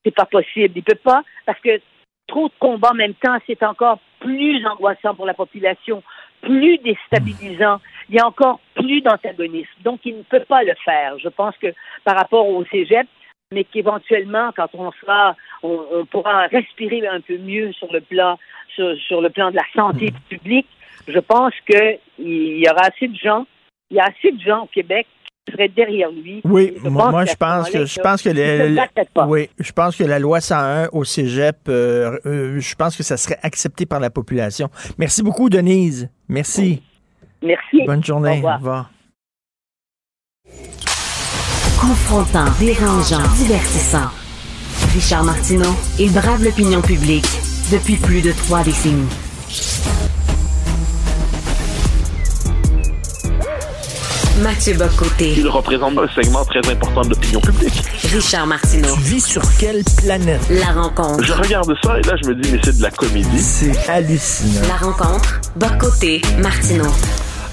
C'est 0.04 0.16
pas 0.16 0.26
possible. 0.26 0.74
Il 0.76 0.84
peut 0.84 0.96
pas 0.96 1.24
parce 1.46 1.60
que 1.60 1.82
trop 2.28 2.48
de 2.48 2.54
combats 2.60 2.92
en 2.92 2.96
même 2.96 3.14
temps, 3.16 3.38
c'est 3.46 3.64
encore 3.64 4.00
plus 4.20 4.66
angoissant 4.66 5.16
pour 5.16 5.26
la 5.26 5.34
population, 5.34 6.04
plus 6.42 6.78
déstabilisant 6.80 7.80
il 8.10 8.16
y 8.16 8.20
a 8.20 8.28
encore 8.28 8.60
plus 8.76 9.02
d'antagonisme. 9.02 9.70
Donc, 9.84 10.02
il 10.06 10.18
ne 10.18 10.24
peut 10.24 10.46
pas 10.48 10.64
le 10.64 10.74
faire. 10.86 11.18
Je 11.20 11.30
pense 11.30 11.56
que 11.58 11.68
par 12.04 12.16
rapport 12.16 12.48
au 12.48 12.64
cégep, 12.66 13.08
mais 13.52 13.64
qu'éventuellement, 13.64 14.52
quand 14.56 14.68
on 14.74 14.92
sera, 14.92 15.36
on, 15.64 16.06
pourra 16.12 16.48
respirer 16.48 17.08
un 17.08 17.22
peu 17.22 17.38
mieux 17.38 17.72
sur 17.74 17.92
le 17.92 18.02
plan, 18.02 18.38
sur, 18.76 19.22
le 19.22 19.30
plan 19.30 19.52
de 19.52 19.56
la 19.56 19.66
santé 19.74 20.12
hmm. 20.12 20.30
publique. 20.30 20.68
Je 21.08 21.20
pense 21.20 21.54
qu'il 21.70 22.00
y 22.60 22.70
aura 22.70 22.88
assez 22.88 23.08
de 23.08 23.16
gens, 23.16 23.46
il 23.90 23.98
y 23.98 24.00
a 24.00 24.06
assez 24.06 24.32
de 24.32 24.42
gens 24.42 24.64
au 24.64 24.68
Québec 24.68 25.08
qui 25.46 25.54
seraient 25.54 25.70
derrière 25.70 26.12
lui. 26.12 26.42
Oui, 26.44 26.74
moi, 26.84 27.24
je 27.24 27.36
pense 27.36 27.70
que 27.70 27.86
je 27.86 28.00
pense 28.02 28.22
que 28.22 29.26
oui, 29.28 29.50
je 29.58 29.72
pense 29.72 29.96
que 29.96 30.04
la 30.04 30.20
loi 30.20 30.42
101 30.42 30.90
au 30.92 31.06
Cégep, 31.06 31.56
euh, 31.70 32.20
euh, 32.26 32.60
je 32.60 32.76
pense 32.76 32.98
que 32.98 33.04
ça 33.04 33.16
serait 33.16 33.40
accepté 33.44 33.86
par 33.86 34.02
la 34.02 34.10
population. 34.10 34.70
Merci 34.98 35.24
beaucoup, 35.24 35.50
Denise. 35.50 36.10
Merci. 36.28 36.82
Merci. 37.42 37.84
Bonne 37.86 38.04
journée. 38.04 38.42
Au 38.44 38.56
revoir. 38.56 38.90
Confrontant, 41.80 42.46
dérangeant, 42.60 43.22
divertissant. 43.36 44.10
Richard 44.94 45.24
Martineau, 45.24 45.76
il 46.00 46.12
brave 46.12 46.44
l'opinion 46.44 46.82
publique 46.82 47.28
depuis 47.72 47.98
plus 47.98 48.22
de 48.22 48.32
trois 48.32 48.64
décennies. 48.64 49.27
Mathieu 54.44 54.76
Bocoté. 54.76 55.34
Il 55.36 55.48
représente 55.48 55.98
un 55.98 56.08
segment 56.10 56.46
très 56.46 56.60
important 56.70 57.02
de 57.02 57.10
l'opinion 57.10 57.40
publique. 57.42 57.82
Richard 58.14 58.46
Martineau. 58.46 58.94
Tu 58.94 59.00
vis 59.02 59.26
sur 59.26 59.42
quelle 59.58 59.84
planète? 59.98 60.42
La 60.52 60.80
rencontre. 60.80 61.24
Je 61.24 61.34
regarde 61.34 61.74
ça 61.84 61.98
et 61.98 62.04
là, 62.04 62.16
je 62.22 62.30
me 62.30 62.36
dis, 62.36 62.52
mais 62.52 62.60
c'est 62.64 62.78
de 62.78 62.84
la 62.84 62.92
comédie. 62.92 63.40
C'est 63.40 63.90
hallucinant. 63.90 64.68
La 64.68 64.76
rencontre. 64.76 65.42
Bocoté, 65.56 66.22
Martineau. 66.40 66.92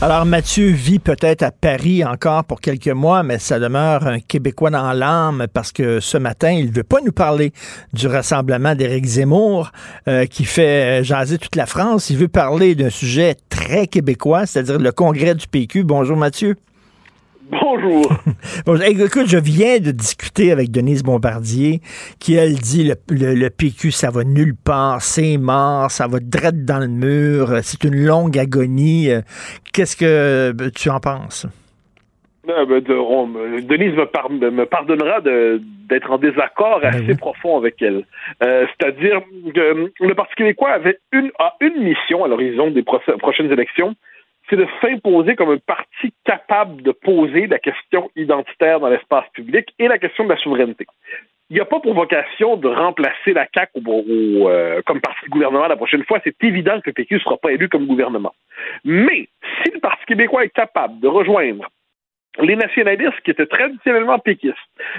Alors, 0.03 0.27
Mathieu 0.27 0.69
vit 0.69 0.99
peut-être 0.99 1.43
à 1.43 1.53
Paris 1.53 2.05
encore 2.05 2.45
pour 2.45 2.61
quelques 2.61 2.89
mois, 2.89 3.23
mais 3.23 3.39
ça 3.39 3.59
demeure 3.59 4.07
un 4.07 4.21
Québécois 4.21 4.69
dans 4.69 4.93
l'âme 4.93 5.47
parce 5.55 5.73
que 5.73 6.01
ce 6.01 6.19
matin, 6.19 6.51
il 6.51 6.67
ne 6.67 6.73
veut 6.75 6.83
pas 6.83 6.99
nous 7.03 7.13
parler 7.13 7.55
du 7.95 8.09
rassemblement 8.09 8.75
d'Éric 8.75 9.07
Zemmour 9.07 9.71
euh, 10.07 10.27
qui 10.27 10.45
fait 10.45 11.03
jaser 11.03 11.39
toute 11.39 11.57
la 11.57 11.65
France. 11.65 12.11
Il 12.11 12.19
veut 12.19 12.29
parler 12.29 12.75
d'un 12.75 12.91
sujet 12.91 13.37
très 13.49 13.87
québécois, 13.87 14.45
c'est-à-dire 14.45 14.79
le 14.79 14.93
congrès 14.93 15.35
du 15.35 15.47
PQ. 15.47 15.85
Bonjour, 15.85 16.19
Mathieu. 16.19 16.57
Bonjour. 17.51 18.07
écoute, 18.87 19.27
je 19.27 19.39
viens 19.39 19.79
de 19.79 19.91
discuter 19.91 20.53
avec 20.53 20.71
Denise 20.71 21.03
Bombardier, 21.03 21.81
qui, 22.19 22.35
elle, 22.35 22.55
dit 22.55 22.85
le, 22.85 23.35
le, 23.35 23.51
PQ, 23.51 23.91
ça 23.91 24.11
va 24.11 24.25
nulle 24.25 24.55
part, 24.55 25.03
c'est 25.03 25.37
mort, 25.37 25.91
ça 25.91 26.07
va 26.07 26.21
direct 26.21 26.65
dans 26.65 26.79
le 26.79 26.89
mur, 26.89 27.49
c'est 27.63 27.85
une 27.85 28.05
longue 28.05 28.39
agonie. 28.39 29.09
Qu'est-ce 29.73 29.97
que 29.97 30.53
tu 30.71 30.91
en 30.91 31.01
penses? 31.01 31.47
Ben, 32.47 32.67
ben, 32.67 32.81
Denise 32.81 33.95
me, 33.95 34.65
pardonnera 34.65 35.21
d'être 35.23 36.11
en 36.11 36.19
désaccord 36.19 36.81
ben 36.81 36.89
assez 36.89 37.17
profond 37.17 37.57
avec 37.57 37.81
elle. 37.81 38.05
Euh, 38.43 38.67
c'est-à-dire 38.67 39.23
que 39.55 39.91
le 40.01 40.15
Parti 40.15 40.35
québécois 40.35 40.73
avait 40.73 40.99
une, 41.13 41.31
a 41.39 41.55
une 41.61 41.83
mission 41.83 42.23
à 42.23 42.29
l'horizon 42.29 42.71
des 42.71 42.83
prochaines 42.83 43.51
élections, 43.51 43.95
c'est 44.49 44.57
de 44.57 44.67
s'imposer 44.81 45.37
comme 45.37 45.51
un 45.51 45.59
parti 45.59 46.13
capable 46.25 46.83
de 46.83 46.93
poser 46.93 47.47
la 47.47 47.59
question 47.59 48.11
identitaire 48.17 48.81
dans 48.81 48.89
l'espace 48.89 49.25
public 49.33 49.75
et 49.79 49.89
la 49.89 49.99
question 49.99 50.25
de 50.25 50.31
la 50.31 50.37
souveraineté. 50.39 50.87
il 51.51 51.55
n'y 51.55 51.61
a 51.61 51.65
pas 51.65 51.81
pour 51.81 51.95
vocation 51.95 52.57
de 52.57 52.69
remplacer 52.69 53.33
la 53.33 53.47
CAQ 53.55 53.81
au, 53.87 54.49
euh, 54.49 54.83
comme 54.87 55.01
parti 55.01 55.25
de 55.27 55.31
gouvernement 55.31 55.67
la 55.67 55.77
prochaine 55.77 56.05
fois. 56.05 56.21
C'est 56.25 56.43
évident 56.43 56.81
que 56.81 56.91
le 56.91 56.93
PQ 56.93 57.15
ne 57.15 57.21
sera 57.21 57.37
pas 57.37 57.53
élu 57.53 57.69
comme 57.69 57.87
gouvernement. 57.87 58.35
Mais 58.85 59.29
si 59.63 59.71
le 59.73 59.81
Parti 59.81 60.05
québécois 60.07 60.45
est 60.45 60.55
capable 60.55 61.01
de 61.01 61.09
rejoindre 61.09 61.69
les 62.41 62.57
nationalistes 62.57 63.21
qui 63.25 63.31
étaient 63.31 63.47
traditionnellement 63.47 64.19
péquistes, 64.19 64.57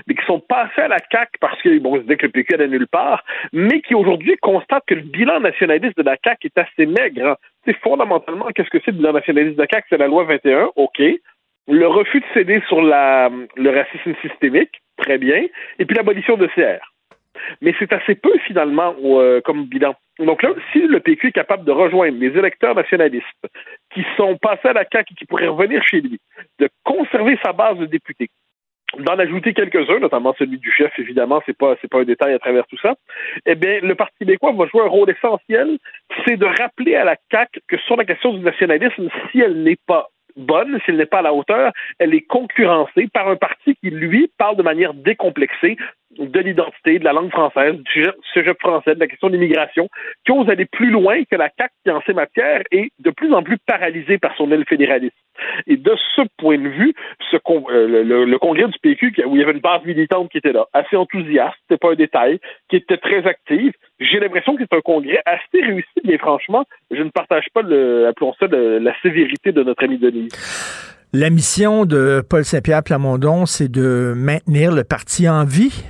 mais 0.08 0.16
qui 0.16 0.26
sont 0.26 0.40
passés 0.40 0.82
à 0.82 0.88
la 0.88 1.00
CAQ 1.12 1.32
parce 1.40 1.62
qu'ils 1.62 1.82
bon, 1.82 1.98
disaient 1.98 2.18
que 2.18 2.28
le 2.28 2.32
PQ 2.32 2.54
allait 2.54 2.68
nulle 2.68 2.88
part, 2.88 3.24
mais 3.52 3.82
qui 3.82 3.94
aujourd'hui 3.94 4.38
constatent 4.38 4.86
que 4.88 4.96
le 4.96 5.02
bilan 5.02 5.42
nationaliste 5.42 5.98
de 5.98 6.04
la 6.04 6.18
CAQ 6.24 6.48
est 6.48 6.58
assez 6.58 6.86
maigre. 6.86 7.38
Fondamentalement, 7.74 8.48
qu'est-ce 8.54 8.70
que 8.70 8.80
c'est 8.84 8.92
le 8.92 8.98
bilan 8.98 9.14
nationaliste 9.14 9.58
de 9.58 9.66
CAQ? 9.70 9.88
C'est 9.90 9.98
la 9.98 10.08
loi 10.08 10.24
21, 10.24 10.72
OK. 10.76 11.02
Le 11.68 11.88
refus 11.88 12.20
de 12.20 12.26
céder 12.34 12.62
sur 12.68 12.82
la, 12.82 13.30
le 13.56 13.70
racisme 13.70 14.14
systémique, 14.22 14.82
très 14.98 15.18
bien. 15.18 15.46
Et 15.80 15.86
puis 15.86 15.96
l'abolition 15.96 16.38
de 16.38 16.48
CR. 16.48 16.94
Mais 17.62 17.74
c'est 17.80 17.92
assez 17.92 18.16
peu, 18.16 18.32
finalement, 18.46 18.96
euh, 19.04 19.42
comme 19.42 19.66
bilan. 19.66 19.96
Donc 20.20 20.44
là, 20.44 20.52
si 20.72 20.80
le 20.80 21.00
PQ 21.00 21.28
est 21.28 21.32
capable 21.32 21.66
de 21.66 21.72
rejoindre 21.72 22.18
les 22.18 22.38
électeurs 22.38 22.76
nationalistes 22.76 23.26
qui 23.94 24.06
sont 24.16 24.38
passés 24.38 24.70
à 24.70 24.74
la 24.74 24.86
CAQ 24.90 25.14
et 25.14 25.16
qui 25.16 25.26
pourraient 25.26 25.48
revenir 25.48 25.84
chez 25.84 26.02
lui, 26.02 26.20
de 26.60 26.70
conserver 26.84 27.38
sa 27.44 27.52
base 27.52 27.78
de 27.78 27.86
députés, 27.86 28.30
d'en 29.00 29.18
ajouter 29.20 29.54
quelques-uns, 29.54 30.00
notamment 30.00 30.34
celui 30.38 30.58
du 30.58 30.72
chef, 30.72 30.98
évidemment, 31.00 31.42
c'est 31.46 31.58
pas 31.58 31.76
pas 31.92 32.00
un 32.00 32.04
détail 32.04 32.34
à 32.34 32.40
travers 32.40 32.66
tout 32.68 32.78
ça. 32.82 32.96
Eh 33.46 33.56
bien, 33.56 33.80
le 33.82 33.96
Parti 33.96 34.16
québécois 34.20 34.54
va 34.54 34.68
jouer 34.68 34.82
un 34.82 34.88
rôle 34.88 35.10
essentiel, 35.10 35.78
c'est 36.26 36.38
de 36.38 36.46
rappeler 36.46 36.96
à 36.96 37.04
la 37.04 37.18
CAQ 37.32 37.62
que 37.68 37.78
sur 37.80 37.96
la 37.96 38.06
question 38.06 38.34
du 38.34 38.40
nationalisme, 38.40 39.10
si 39.32 39.40
elle 39.40 39.64
n'est 39.64 39.80
pas 39.88 40.10
bonne, 40.36 40.80
s'il 40.86 40.98
n'est 40.98 41.06
pas 41.06 41.20
à 41.20 41.24
la 41.24 41.34
hauteur, 41.34 41.72
elle 42.00 42.14
est 42.14 42.22
concurrencée 42.22 43.08
par 43.14 43.28
un 43.28 43.36
parti 43.36 43.76
qui, 43.76 43.90
lui, 43.90 44.30
parle 44.38 44.58
de 44.58 44.64
manière 44.64 44.94
décomplexée 44.94 45.78
de 46.18 46.40
l'identité, 46.40 47.00
de 47.00 47.04
la 47.04 47.14
langue 47.14 47.32
française, 47.32 47.76
du 47.76 48.06
sujet 48.34 48.54
français, 48.60 48.96
de 48.96 49.00
la 49.00 49.08
question 49.08 49.30
de 49.30 49.34
l'immigration, 49.34 49.90
qui 50.26 50.32
ose 50.32 50.50
aller 50.50 50.66
plus 50.66 50.90
loin 50.90 51.24
que 51.30 51.36
la 51.36 51.50
CAQ 51.58 51.74
qui, 51.84 51.92
en 51.92 52.02
ces 52.06 52.14
matières, 52.14 52.62
est 52.72 52.92
de 53.00 53.12
plus 53.12 53.34
en 53.34 53.44
plus 53.44 53.58
paralysée 53.66 54.18
par 54.18 54.36
son 54.36 54.52
aile 54.52 54.66
fédéraliste. 54.68 55.16
Et 55.68 55.78
de 55.78 55.96
ce 56.16 56.22
point 56.38 56.58
de 56.58 56.70
vue, 56.70 56.94
euh, 57.34 58.26
le, 58.26 58.38
congrès 58.38 58.68
du 58.68 58.80
PQ, 58.82 59.14
où 59.26 59.36
il 59.36 59.40
y 59.40 59.44
avait 59.44 59.54
une 59.54 59.60
base 59.60 59.84
militante 59.86 60.30
qui 60.30 60.38
était 60.38 60.54
là, 60.54 60.66
assez 60.74 60.96
enthousiaste, 60.96 61.56
c'était 61.62 61.78
pas 61.78 61.92
un 61.92 61.96
détail, 61.96 62.40
qui 62.70 62.78
était 62.78 62.98
très 62.98 63.26
active, 63.28 63.74
j'ai 64.00 64.20
l'impression 64.20 64.56
que 64.56 64.64
c'est 64.70 64.78
un 64.78 64.82
congrès 64.82 65.22
assez 65.26 65.62
réussi, 65.62 66.02
bien 66.04 66.18
franchement, 66.18 66.66
je 66.92 67.02
ne 67.02 67.10
partage 67.10 67.48
pas, 67.54 67.62
le, 67.62 68.08
appelons 68.08 68.34
ça, 68.40 68.48
la 68.48 68.94
sévérité 69.02 69.52
de 69.52 69.64
notre 69.64 69.84
ami 69.84 69.98
Denis. 69.98 70.30
La 71.14 71.30
mission 71.30 71.86
de 71.86 72.22
Paul 72.28 72.44
Saint-Pierre 72.44 72.84
Plamondon, 72.84 73.46
c'est 73.46 73.72
de 73.72 74.14
maintenir 74.16 74.74
le 74.74 74.84
parti 74.84 75.30
en 75.30 75.46
vie 75.46 75.86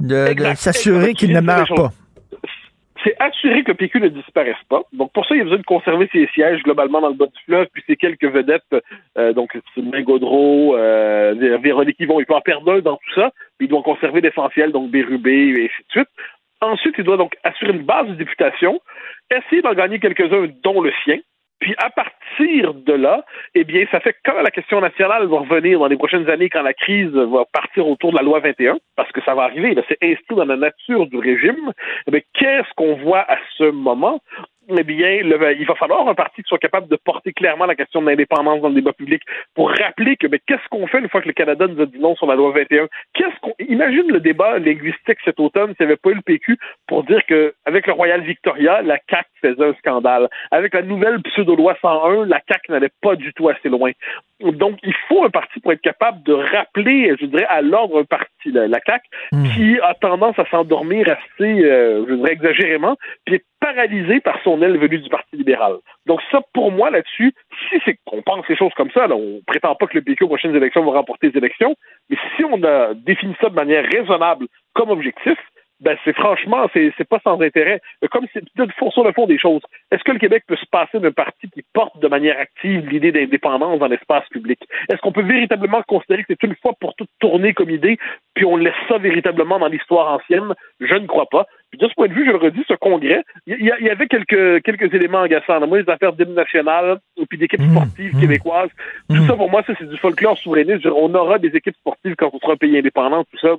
de, 0.00 0.34
s'assurer 0.54 1.14
qu'il 1.14 1.32
ne 1.32 1.40
meurt 1.40 1.68
pas. 1.74 1.90
C'est 3.04 3.14
assurer 3.20 3.62
que 3.62 3.70
le 3.70 3.76
PQ 3.76 4.00
ne 4.00 4.08
disparaisse 4.08 4.56
pas. 4.68 4.82
Donc, 4.92 5.12
pour 5.12 5.24
ça, 5.26 5.36
il 5.36 5.40
a 5.42 5.44
besoin 5.44 5.58
de 5.58 5.62
conserver 5.62 6.08
ses 6.12 6.26
sièges 6.34 6.62
globalement 6.64 7.00
dans 7.00 7.10
le 7.10 7.14
bas 7.14 7.26
du 7.26 7.40
fleuve, 7.44 7.68
puis 7.72 7.84
ces 7.86 7.94
quelques 7.94 8.24
vedettes, 8.24 8.74
euh, 9.16 9.32
donc 9.32 9.56
Sylvain 9.74 10.02
Gaudreau, 10.02 10.76
euh, 10.76 11.58
Véronique 11.62 12.00
Yvon, 12.00 12.18
il 12.18 12.26
peut 12.26 12.34
en 12.34 12.40
perdre 12.40 12.72
un 12.72 12.80
dans 12.80 12.96
tout 12.96 13.14
ça, 13.14 13.30
puis 13.58 13.66
il 13.66 13.70
doit 13.70 13.82
conserver 13.82 14.22
l'essentiel, 14.22 14.72
donc 14.72 14.90
Bérubé, 14.90 15.54
et 15.56 15.64
ainsi 15.64 15.82
de 15.86 15.90
suite. 15.90 16.08
Ensuite, 16.60 16.96
il 16.98 17.04
doit 17.04 17.16
donc 17.16 17.36
assurer 17.44 17.72
une 17.72 17.84
base 17.84 18.08
de 18.08 18.14
députation, 18.14 18.80
essayer 19.30 19.62
d'en 19.62 19.74
gagner 19.74 20.00
quelques-uns, 20.00 20.48
dont 20.64 20.80
le 20.80 20.92
sien, 21.04 21.18
puis 21.58 21.74
à 21.78 21.90
partir 21.90 22.74
de 22.74 22.92
là, 22.92 23.24
eh 23.54 23.64
bien, 23.64 23.86
ça 23.90 24.00
fait 24.00 24.14
quand 24.24 24.40
la 24.42 24.50
question 24.50 24.80
nationale 24.80 25.26
va 25.26 25.38
revenir 25.38 25.78
dans 25.78 25.86
les 25.86 25.96
prochaines 25.96 26.28
années, 26.28 26.50
quand 26.50 26.62
la 26.62 26.74
crise 26.74 27.12
va 27.12 27.44
partir 27.52 27.86
autour 27.86 28.12
de 28.12 28.16
la 28.16 28.22
loi 28.22 28.40
21, 28.40 28.78
parce 28.94 29.10
que 29.12 29.22
ça 29.22 29.34
va 29.34 29.44
arriver, 29.44 29.74
c'est 29.88 29.98
inscrit 30.02 30.36
dans 30.36 30.44
la 30.44 30.56
nature 30.56 31.06
du 31.06 31.18
régime, 31.18 31.72
eh 32.12 32.24
qu'est-ce 32.34 32.72
qu'on 32.76 32.96
voit 32.96 33.24
à 33.30 33.38
ce 33.56 33.70
moment? 33.70 34.20
Eh 34.68 34.82
bien, 34.82 35.10
il 35.10 35.66
va 35.66 35.74
falloir 35.74 36.08
un 36.08 36.14
parti 36.14 36.42
qui 36.42 36.48
soit 36.48 36.58
capable 36.58 36.88
de 36.88 36.96
porter 36.96 37.32
clairement 37.32 37.66
la 37.66 37.74
question 37.74 38.02
de 38.02 38.06
l'indépendance 38.06 38.60
dans 38.60 38.68
le 38.68 38.74
débat 38.74 38.92
public 38.92 39.22
pour 39.54 39.70
rappeler 39.70 40.16
que 40.16 40.26
mais 40.26 40.40
qu'est-ce 40.46 40.68
qu'on 40.70 40.86
fait 40.86 40.98
une 40.98 41.08
fois 41.08 41.20
que 41.20 41.28
le 41.28 41.34
Canada 41.34 41.66
nous 41.66 41.80
a 41.80 41.86
dit 41.86 41.98
non 41.98 42.16
sur 42.16 42.26
la 42.26 42.34
loi 42.34 42.52
21 42.52 42.88
Qu'est-ce 43.14 43.40
qu'on 43.40 43.54
imagine 43.68 44.10
le 44.10 44.20
débat 44.20 44.58
linguistique 44.58 45.18
cet 45.24 45.40
automne 45.40 45.74
s'il 45.76 45.86
n'y 45.86 45.92
avait 45.92 45.96
pas 45.96 46.10
eu 46.10 46.14
le 46.14 46.22
PQ 46.22 46.58
pour 46.86 47.04
dire 47.04 47.24
que 47.26 47.54
avec 47.64 47.86
le 47.86 47.92
Royal 47.92 48.22
Victoria, 48.22 48.82
la 48.82 48.98
CAC 48.98 49.26
faisait 49.40 49.64
un 49.64 49.74
scandale. 49.74 50.28
Avec 50.50 50.74
la 50.74 50.82
nouvelle 50.82 51.20
pseudo-loi 51.22 51.76
101, 51.80 52.26
la 52.26 52.40
CAC 52.40 52.68
n'allait 52.68 52.90
pas 53.02 53.16
du 53.16 53.32
tout 53.34 53.48
assez 53.48 53.68
loin. 53.68 53.92
Donc, 54.40 54.78
il 54.82 54.94
faut 55.08 55.24
un 55.24 55.30
parti 55.30 55.60
pour 55.60 55.72
être 55.72 55.80
capable 55.80 56.22
de 56.24 56.34
rappeler, 56.34 57.14
je 57.18 57.26
dirais, 57.26 57.46
à 57.48 57.62
l'ordre 57.62 58.00
un 58.00 58.04
parti, 58.04 58.52
la, 58.52 58.80
CAC, 58.80 59.02
hmm. 59.32 59.44
qui 59.48 59.78
a 59.80 59.94
tendance 59.94 60.38
à 60.38 60.44
s'endormir 60.50 61.08
assez, 61.08 61.64
euh, 61.64 62.04
je 62.08 62.14
dirais, 62.14 62.32
exagérément, 62.32 62.96
puis 63.24 63.40
paralysé 63.60 64.20
par 64.20 64.38
son 64.42 64.60
aile 64.62 64.78
venue 64.78 64.98
du 64.98 65.08
Parti 65.08 65.36
libéral. 65.36 65.76
Donc 66.06 66.20
ça, 66.30 66.40
pour 66.52 66.70
moi, 66.72 66.90
là-dessus, 66.90 67.34
si 67.68 67.80
c'est 67.84 67.98
qu'on 68.04 68.22
pense 68.22 68.46
les 68.48 68.56
choses 68.56 68.74
comme 68.76 68.90
ça, 68.90 69.06
là, 69.06 69.16
on 69.16 69.40
prétend 69.46 69.74
pas 69.74 69.86
que 69.86 69.96
le 69.96 70.02
PQ 70.02 70.24
aux 70.24 70.28
prochaines 70.28 70.54
élections 70.54 70.84
va 70.84 70.98
remporter 70.98 71.30
les 71.30 71.38
élections, 71.38 71.74
mais 72.10 72.16
si 72.36 72.44
on 72.44 72.62
a 72.62 72.94
défini 72.94 73.34
ça 73.40 73.48
de 73.48 73.54
manière 73.54 73.84
raisonnable 73.84 74.46
comme 74.74 74.90
objectif, 74.90 75.38
ben 75.80 75.96
c'est 76.04 76.14
franchement, 76.14 76.68
c'est, 76.72 76.92
c'est 76.96 77.08
pas 77.08 77.20
sans 77.22 77.40
intérêt. 77.40 77.80
Comme 78.10 78.26
c'est 78.32 78.42
sur 78.90 79.04
le 79.04 79.12
fond 79.12 79.26
des 79.26 79.38
choses. 79.38 79.60
Est-ce 79.90 80.02
que 80.04 80.12
le 80.12 80.18
Québec 80.18 80.44
peut 80.46 80.56
se 80.56 80.66
passer 80.70 80.98
d'un 80.98 81.12
parti 81.12 81.50
qui 81.50 81.62
porte 81.74 81.98
de 82.00 82.08
manière 82.08 82.38
active 82.38 82.88
l'idée 82.88 83.12
d'indépendance 83.12 83.78
dans 83.78 83.86
l'espace 83.86 84.26
public? 84.30 84.58
Est-ce 84.88 85.00
qu'on 85.00 85.12
peut 85.12 85.22
véritablement 85.22 85.82
considérer 85.82 86.22
que 86.22 86.28
c'est 86.28 86.46
une 86.46 86.56
fois 86.56 86.72
pour 86.80 86.94
toutes 86.94 87.10
tourné 87.20 87.52
comme 87.52 87.70
idée, 87.70 87.98
puis 88.34 88.44
on 88.44 88.56
laisse 88.56 88.74
ça 88.88 88.98
véritablement 88.98 89.58
dans 89.58 89.68
l'histoire 89.68 90.12
ancienne? 90.14 90.54
Je 90.80 90.94
ne 90.94 91.06
crois 91.06 91.26
pas. 91.26 91.46
Puis 91.70 91.78
de 91.78 91.88
ce 91.88 91.94
point 91.94 92.08
de 92.08 92.14
vue, 92.14 92.24
je 92.24 92.30
le 92.30 92.38
redis, 92.38 92.64
ce 92.66 92.74
congrès, 92.74 93.22
il 93.46 93.60
y, 93.60 93.90
avait 93.90 94.06
quelques, 94.06 94.62
quelques 94.62 94.94
éléments 94.94 95.22
agaçants. 95.22 95.66
Moi, 95.66 95.80
les 95.80 95.90
affaires 95.90 96.12
d'hymne 96.12 96.34
national, 96.34 96.98
puis 97.28 97.38
d'équipes 97.38 97.60
mmh, 97.60 97.70
sportives 97.72 98.16
mmh. 98.16 98.20
québécoises, 98.20 98.70
tout 99.10 99.16
mmh. 99.16 99.26
ça, 99.26 99.34
pour 99.34 99.50
moi, 99.50 99.62
ça, 99.66 99.74
c'est 99.78 99.88
du 99.88 99.96
folklore 99.96 100.38
souverainiste. 100.38 100.86
On 100.86 101.12
aura 101.14 101.38
des 101.38 101.48
équipes 101.48 101.76
sportives 101.76 102.14
quand 102.16 102.30
on 102.32 102.38
sera 102.38 102.52
un 102.52 102.56
pays 102.56 102.78
indépendant, 102.78 103.24
tout 103.24 103.38
ça. 103.38 103.56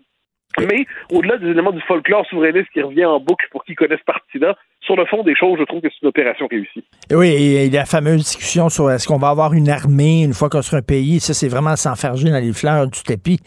Mais 0.60 0.86
au-delà 1.12 1.38
des 1.38 1.48
éléments 1.48 1.72
du 1.72 1.82
folklore 1.82 2.26
souverainiste 2.28 2.70
qui 2.74 2.82
revient 2.82 3.06
en 3.06 3.20
boucle 3.20 3.46
pour 3.52 3.64
qui 3.64 3.76
connaissent 3.76 4.00
ce 4.00 4.06
parti-là, 4.06 4.56
sur 4.82 4.96
le 4.96 5.06
fond 5.06 5.22
des 5.22 5.36
choses, 5.36 5.60
je 5.60 5.66
trouve 5.66 5.82
que 5.82 5.88
c'est 5.90 6.02
une 6.02 6.08
opération 6.08 6.48
réussie. 6.48 6.84
Et 7.12 7.16
oui, 7.16 7.28
et 7.30 7.70
la 7.70 7.86
fameuse 7.86 8.24
discussion 8.24 8.70
sur 8.70 8.90
est-ce 8.90 9.08
qu'on 9.08 9.18
va 9.18 9.30
avoir 9.30 9.54
une 9.54 9.70
armée 9.70 10.24
une 10.24 10.34
fois 10.34 10.50
qu'on 10.50 10.62
sera 10.62 10.78
un 10.78 10.82
pays, 10.82 11.20
ça 11.20 11.34
c'est 11.34 11.48
vraiment 11.48 11.76
s'enfarger 11.76 12.30
dans 12.30 12.40
les 12.40 12.54
fleurs 12.54 12.88
du 12.88 13.04
tapis. 13.04 13.40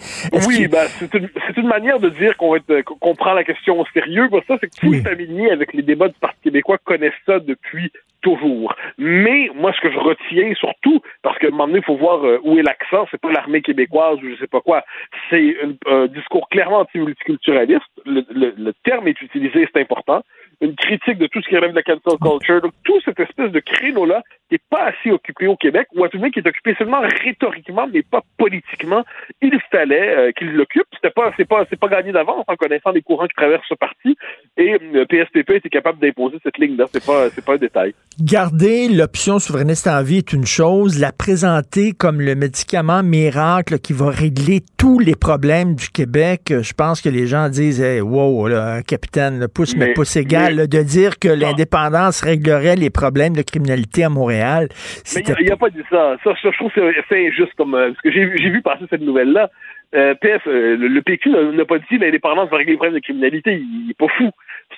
Oui, 0.47 0.69
ben, 0.69 0.87
c'est 0.99 1.15
une, 1.15 1.67
manière 1.67 2.01
de 2.01 2.11
dire 2.11 2.37
qu'on 2.37 3.15
prend 3.15 3.33
la 3.33 3.45
question 3.45 3.81
au 3.81 3.87
sérieux. 3.95 4.29
Ça, 4.49 4.57
c'est 4.61 4.69
que 4.69 4.81
tous 4.81 4.93
les 4.93 5.03
familiers 5.03 5.51
avec 5.51 5.73
les 5.73 5.83
débats 5.83 6.09
du 6.09 6.19
Parti 6.21 6.39
québécois 6.43 6.79
connaissent 6.85 7.13
ça 7.27 7.39
depuis 7.39 7.93
toujours. 8.23 8.75
Mais 8.99 9.51
moi, 9.55 9.73
ce 9.73 9.81
que 9.81 9.91
je 9.91 9.99
retiens 9.99 10.55
surtout, 10.55 11.01
parce 11.23 11.39
qu'à 11.39 11.49
un 11.49 11.51
moment 11.51 11.67
donné, 11.67 11.79
il 11.79 11.85
faut 11.85 11.97
voir 11.97 12.25
euh, 12.25 12.39
où 12.43 12.59
est 12.59 12.63
l'accent, 12.63 13.07
c'est 13.11 13.21
pas 13.21 13.33
l'armée 13.33 13.63
québécoise 13.63 14.19
ou 14.23 14.31
je 14.31 14.37
sais 14.37 14.47
pas 14.47 14.61
quoi, 14.61 14.85
c'est 15.29 15.57
un 15.87 16.07
discours 16.07 16.49
clairement 16.49 16.81
anti-multiculturaliste. 16.81 17.83
le 18.07 18.73
terme 18.85 19.09
est 19.09 19.21
utilisé, 19.21 19.69
c'est 19.73 19.81
important 19.81 20.23
une 20.61 20.77
critique 20.77 21.19
de 21.19 21.27
tout 21.27 21.41
ce 21.43 21.49
qui 21.49 21.57
relève 21.57 21.71
de 21.71 21.77
la 21.77 21.83
cancel 21.83 22.19
culture. 22.21 22.61
Donc, 22.61 22.73
tout 22.85 23.01
cette 23.05 23.19
espèce 23.19 23.51
de 23.51 23.61
créneau-là 23.61 24.23
qui 24.49 24.55
n'est 24.55 24.61
pas 24.69 24.91
assez 24.91 25.11
occupé 25.11 25.47
au 25.47 25.57
Québec, 25.57 25.87
ou 25.95 26.05
à 26.05 26.09
tout 26.09 26.19
qui 26.19 26.41
est 26.41 26.47
occupé 26.47 26.75
seulement 26.77 27.01
rhétoriquement, 27.01 27.87
mais 27.93 28.03
pas 28.03 28.21
politiquement, 28.37 29.05
il 29.41 29.59
fallait 29.71 30.17
euh, 30.17 30.33
qu'il 30.33 30.53
l'occupe. 30.53 30.87
C'était 30.95 31.11
pas, 31.11 31.33
c'est 31.37 31.49
pas, 31.49 31.65
c'est 31.71 31.79
pas 31.79 31.89
gagné 31.89 32.13
d'avance 32.13 32.45
en 32.47 32.57
connaissant 32.57 32.91
les 32.91 33.03
courants 33.03 33.27
qui 33.27 33.37
traversent 33.37 33.69
ce 33.69 33.75
parti. 33.75 34.17
Et 34.57 34.77
le 34.79 35.01
euh, 35.01 35.07
PSPP 35.07 35.51
était 35.53 35.69
capable 35.69 35.99
d'imposer 35.99 36.39
cette 36.43 36.59
ligne-là. 36.59 36.87
C'est 36.93 37.05
pas, 37.05 37.31
c'est 37.31 37.45
pas 37.45 37.55
un 37.55 37.59
détail. 37.59 37.95
Garder 38.21 38.89
l'option 38.89 39.39
souverainiste 39.39 39.87
en 39.87 40.03
vie 40.03 40.19
est 40.19 40.33
une 40.33 40.47
chose. 40.47 41.01
La 41.01 41.13
présenter 41.13 41.93
comme 41.93 42.21
le 42.21 42.35
médicament 42.35 43.03
miracle 43.03 43.79
qui 43.79 43.93
va 43.93 44.11
régler 44.11 44.61
tous 44.77 44.99
les 44.99 45.15
problèmes 45.15 45.75
du 45.75 45.89
Québec, 45.89 46.53
je 46.61 46.73
pense 46.73 47.01
que 47.01 47.09
les 47.09 47.27
gens 47.27 47.49
disent, 47.49 47.81
hey, 47.81 48.01
wow, 48.01 48.49
là, 48.49 48.83
capitaine, 48.83 49.39
le 49.39 49.49
pouce 49.49 49.77
mais, 49.77 49.93
pouce 49.95 50.17
égal 50.17 50.40
de 50.49 50.83
dire 50.83 51.19
que 51.19 51.29
l'indépendance 51.29 52.23
réglerait 52.23 52.77
les 52.77 52.91
problèmes 52.91 53.35
de 53.35 53.43
criminalité 53.43 54.05
à 54.05 54.09
Montréal. 54.09 54.69
Mais 55.15 55.23
il 55.41 55.49
n'a 55.49 55.57
pas 55.57 55.71
dit 55.71 55.83
ça. 55.91 56.17
Ça, 56.25 56.35
je 56.43 56.49
trouve 56.57 56.73
que 56.73 56.95
c'est 57.09 57.27
injuste 57.27 57.53
comme 57.57 57.75
euh, 57.75 57.89
parce 57.89 58.01
que 58.01 58.11
j'ai 58.11 58.25
vu 58.25 58.63
passer 58.63 58.85
cette 58.91 59.01
nouvelle-là. 59.01 59.51
Euh, 59.95 60.15
PS, 60.15 60.47
euh, 60.47 60.77
le, 60.77 61.03
PQ 61.03 61.31
n'a 61.31 61.65
pas 61.65 61.79
dit 61.79 61.99
l'indépendance 61.99 62.49
va 62.49 62.59
régler 62.59 62.73
les 62.73 62.77
problèmes 62.77 62.99
de 62.99 63.03
criminalité. 63.03 63.57
Il 63.57 63.89
n'est 63.89 63.95
pas 63.95 64.09
fou. 64.09 64.31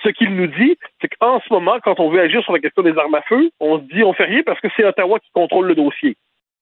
Ce 0.03 0.09
qu'il 0.09 0.35
nous 0.35 0.47
dit, 0.47 0.79
c'est 1.01 1.09
qu'en 1.09 1.41
ce 1.41 1.53
moment, 1.53 1.79
quand 1.85 2.01
on 2.01 2.11
veut 2.11 2.21
agir 2.21 2.43
sur 2.43 2.53
la 2.53 2.61
question 2.61 2.83
des 2.83 2.97
armes 2.97 3.15
à 3.15 3.23
feu, 3.23 3.51
on 3.61 3.79
se 3.79 3.85
dit 3.95 4.03
on 4.03 4.15
fait 4.15 4.25
rien 4.25 4.43
parce 4.45 4.61
que 4.61 4.69
c'est 4.75 4.85
Ottawa 4.85 5.19
qui 5.21 5.31
contrôle 5.33 5.67
le 5.67 5.75
dossier. 5.75 6.17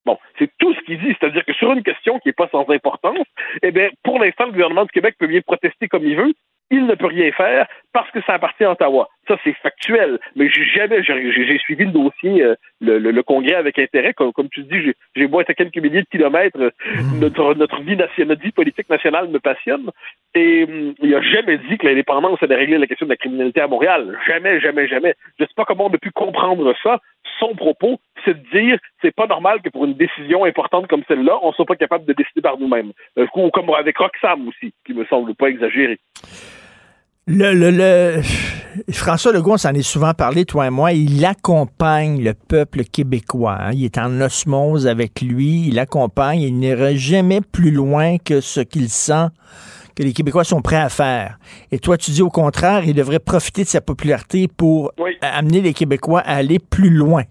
Bon, 0.05 0.17
c'est 0.39 0.49
tout 0.57 0.73
ce 0.73 0.79
qu'il 0.81 0.99
dit, 0.99 1.15
c'est-à-dire 1.19 1.45
que 1.45 1.53
sur 1.53 1.71
une 1.71 1.83
question 1.83 2.19
qui 2.19 2.29
n'est 2.29 2.33
pas 2.33 2.49
sans 2.51 2.67
importance, 2.69 3.25
eh 3.61 3.71
bien, 3.71 3.89
pour 4.03 4.19
l'instant, 4.19 4.45
le 4.45 4.51
gouvernement 4.51 4.83
du 4.83 4.91
Québec 4.91 5.15
peut 5.19 5.27
bien 5.27 5.41
protester 5.41 5.87
comme 5.87 6.03
il 6.03 6.17
veut, 6.17 6.33
il 6.71 6.85
ne 6.85 6.95
peut 6.95 7.07
rien 7.07 7.31
faire 7.33 7.67
parce 7.93 8.09
que 8.11 8.21
ça 8.21 8.33
appartient 8.33 8.63
à 8.63 8.71
Ottawa. 8.71 9.09
Ça, 9.27 9.37
c'est 9.43 9.53
factuel. 9.61 10.19
Mais 10.35 10.49
j'ai 10.49 10.65
jamais, 10.65 11.03
j'ai 11.03 11.57
suivi 11.59 11.85
le 11.85 11.91
dossier, 11.91 12.41
euh, 12.41 12.55
le, 12.79 12.97
le, 12.97 13.23
congrès 13.23 13.55
avec 13.55 13.77
intérêt. 13.77 14.13
Comme, 14.13 14.31
comme 14.31 14.49
tu 14.49 14.63
dis, 14.63 14.93
j'ai 15.15 15.27
beau 15.27 15.41
être 15.41 15.49
à 15.49 15.53
quelques 15.53 15.77
milliers 15.77 16.01
de 16.01 16.07
kilomètres, 16.09 16.57
mmh. 16.57 17.19
notre, 17.19 17.53
notre, 17.55 17.81
vie, 17.81 17.97
notre 17.97 18.41
vie 18.41 18.51
politique 18.51 18.89
nationale 18.89 19.27
me 19.27 19.39
passionne. 19.39 19.91
Et 20.33 20.63
hum, 20.63 20.93
il 21.01 21.13
a 21.13 21.21
jamais 21.21 21.57
dit 21.57 21.77
que 21.77 21.85
l'indépendance 21.85 22.41
allait 22.41 22.55
régler 22.55 22.77
la 22.77 22.87
question 22.87 23.05
de 23.05 23.11
la 23.11 23.17
criminalité 23.17 23.59
à 23.59 23.67
Montréal. 23.67 24.17
Jamais, 24.25 24.61
jamais, 24.61 24.87
jamais. 24.87 25.13
Je 25.37 25.43
sais 25.43 25.53
pas 25.55 25.65
comment 25.65 25.87
on 25.87 25.93
a 25.93 25.97
pu 25.97 26.11
comprendre 26.11 26.73
ça. 26.81 26.99
Son 27.39 27.55
propos, 27.55 27.99
c'est 28.23 28.41
de 28.41 28.59
dire 28.59 28.79
c'est 29.01 29.15
pas 29.15 29.27
normal 29.27 29.61
que 29.61 29.69
pour 29.69 29.85
une 29.85 29.95
décision 29.95 30.45
importante 30.45 30.87
comme 30.87 31.03
celle-là, 31.07 31.39
on 31.41 31.51
soit 31.51 31.65
pas 31.65 31.75
capable 31.75 32.05
de 32.05 32.13
décider 32.13 32.41
par 32.41 32.57
nous-mêmes. 32.57 32.91
Euh, 33.17 33.27
comme 33.53 33.69
avec 33.71 33.97
Roxham 33.97 34.47
aussi, 34.47 34.73
qui 34.85 34.93
me 34.93 35.05
semble 35.05 35.35
pas 35.35 35.49
exagéré. 35.49 35.99
Le, 37.27 37.53
le, 37.53 38.21
François 38.91 39.31
Legault, 39.31 39.53
on 39.53 39.57
s'en 39.57 39.73
est 39.73 39.83
souvent 39.83 40.13
parlé, 40.13 40.43
toi 40.45 40.67
et 40.67 40.69
moi, 40.69 40.91
il 40.91 41.23
accompagne 41.23 42.23
le 42.23 42.33
peuple 42.33 42.83
québécois. 42.83 43.57
Hein. 43.59 43.71
Il 43.73 43.85
est 43.85 43.97
en 43.97 44.19
osmose 44.21 44.87
avec 44.87 45.21
lui, 45.21 45.67
il 45.67 45.75
l'accompagne, 45.75 46.41
il 46.41 46.57
n'ira 46.57 46.95
jamais 46.95 47.41
plus 47.41 47.71
loin 47.71 48.17
que 48.17 48.41
ce 48.41 48.61
qu'il 48.61 48.89
sent 48.89 49.27
que 49.95 50.03
les 50.03 50.13
Québécois 50.13 50.43
sont 50.43 50.61
prêts 50.61 50.77
à 50.77 50.89
faire. 50.89 51.37
Et 51.71 51.77
toi, 51.77 51.97
tu 51.97 52.11
dis 52.11 52.21
au 52.21 52.29
contraire, 52.29 52.83
il 52.85 52.93
devrait 52.93 53.19
profiter 53.19 53.63
de 53.63 53.67
sa 53.67 53.81
popularité 53.81 54.47
pour 54.47 54.93
amener 55.21 55.61
les 55.61 55.73
Québécois 55.73 56.21
à 56.21 56.35
aller 56.35 56.59
plus 56.59 56.89
loin. 56.89 57.23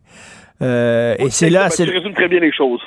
Euh, 0.63 1.15
et 1.19 1.31
c'est 1.31 1.51
là... 1.51 1.69
Tu 1.71 1.85
résumes 1.85 2.15
très 2.15 2.29
bien 2.29 2.41
les 2.41 2.53
choses. 2.53 2.83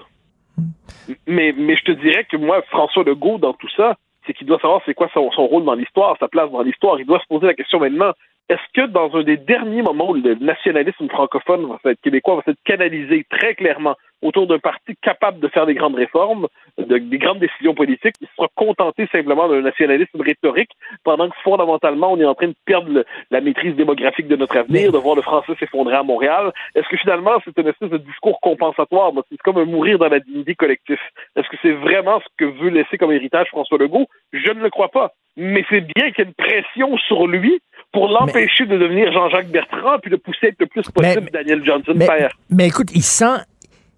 Mais, 1.27 1.53
mais 1.57 1.75
je 1.75 1.83
te 1.83 1.91
dirais 1.91 2.25
que 2.31 2.37
moi, 2.37 2.61
François 2.69 3.03
Legault, 3.03 3.39
dans 3.39 3.53
tout 3.53 3.69
ça, 3.75 3.97
c'est 4.25 4.33
qu'il 4.33 4.47
doit 4.47 4.59
savoir 4.59 4.81
c'est 4.85 4.93
quoi 4.93 5.09
son, 5.13 5.29
rôle 5.29 5.65
dans 5.65 5.75
l'histoire, 5.75 6.17
sa 6.19 6.27
place 6.27 6.51
dans 6.51 6.61
l'histoire. 6.61 6.99
Il 6.99 7.05
doit 7.05 7.19
se 7.19 7.27
poser 7.27 7.47
la 7.47 7.53
question 7.53 7.79
maintenant, 7.79 8.13
est-ce 8.49 8.61
que 8.73 8.87
dans 8.87 9.13
un 9.15 9.23
des 9.23 9.37
derniers 9.37 9.81
moments 9.81 10.11
où 10.11 10.15
le 10.15 10.35
nationalisme 10.35 11.07
francophone 11.09 11.67
va 11.83 11.91
être 11.91 12.01
québécois 12.01 12.35
va 12.35 12.43
s'être 12.43 12.63
canalisé 12.65 13.25
très 13.29 13.55
clairement 13.55 13.95
autour 14.23 14.47
d'un 14.47 14.59
parti 14.59 14.95
capable 15.01 15.39
de 15.39 15.47
faire 15.47 15.65
des 15.65 15.73
grandes 15.73 15.95
réformes, 15.95 16.47
de, 16.77 16.97
des 16.97 17.17
grandes 17.17 17.39
décisions 17.39 17.75
politiques, 17.75 18.15
il 18.21 18.27
sera 18.35 18.47
contenté 18.55 19.07
simplement 19.11 19.47
d'un 19.47 19.61
nationalisme 19.61 20.21
rhétorique, 20.21 20.71
pendant 21.03 21.29
que 21.29 21.35
fondamentalement, 21.43 22.13
on 22.13 22.19
est 22.19 22.25
en 22.25 22.35
train 22.35 22.47
de 22.47 22.55
perdre 22.65 23.05
la 23.31 23.41
maîtrise 23.41 23.75
démographique 23.75 24.27
de 24.27 24.35
notre 24.35 24.57
avenir, 24.57 24.91
de 24.91 24.97
voir 24.97 25.15
le 25.15 25.21
français 25.21 25.53
s'effondrer 25.59 25.95
à 25.95 26.03
Montréal. 26.03 26.51
Est-ce 26.75 26.87
que 26.87 26.97
finalement, 26.97 27.33
c'est 27.43 27.57
une 27.59 27.67
espèce 27.67 27.89
de 27.89 27.97
discours 27.97 28.39
compensatoire? 28.41 29.11
C'est 29.29 29.37
comme 29.41 29.57
un 29.57 29.65
mourir 29.65 29.99
dans 29.99 30.09
la 30.09 30.19
dignité 30.19 30.55
collective. 30.55 30.99
Est-ce 31.35 31.49
que 31.49 31.57
c'est 31.61 31.73
vraiment 31.73 32.19
ce 32.19 32.27
que 32.37 32.45
veut 32.45 32.69
laisser 32.69 32.97
comme 32.97 33.11
héritage 33.11 33.47
François 33.49 33.77
Legault? 33.77 34.07
Je 34.31 34.51
ne 34.51 34.61
le 34.61 34.69
crois 34.69 34.89
pas. 34.89 35.13
Mais 35.35 35.65
c'est 35.69 35.81
bien 35.81 36.11
qu'il 36.11 36.25
y 36.25 36.27
ait 36.27 36.31
une 36.31 36.33
pression 36.33 36.97
sur 36.97 37.27
lui 37.27 37.59
pour 37.91 38.07
l'empêcher 38.07 38.65
de 38.65 38.77
devenir 38.77 39.11
Jean-Jacques 39.11 39.49
Bertrand 39.49 39.99
puis 39.99 40.11
de 40.11 40.15
pousser 40.15 40.53
le 40.59 40.65
plus 40.65 40.83
possible 40.89 41.29
Daniel 41.31 41.63
Johnson 41.63 41.93
mais, 41.95 42.07
Mais 42.49 42.67
écoute, 42.67 42.89
il 42.93 43.03
sent, 43.03 43.37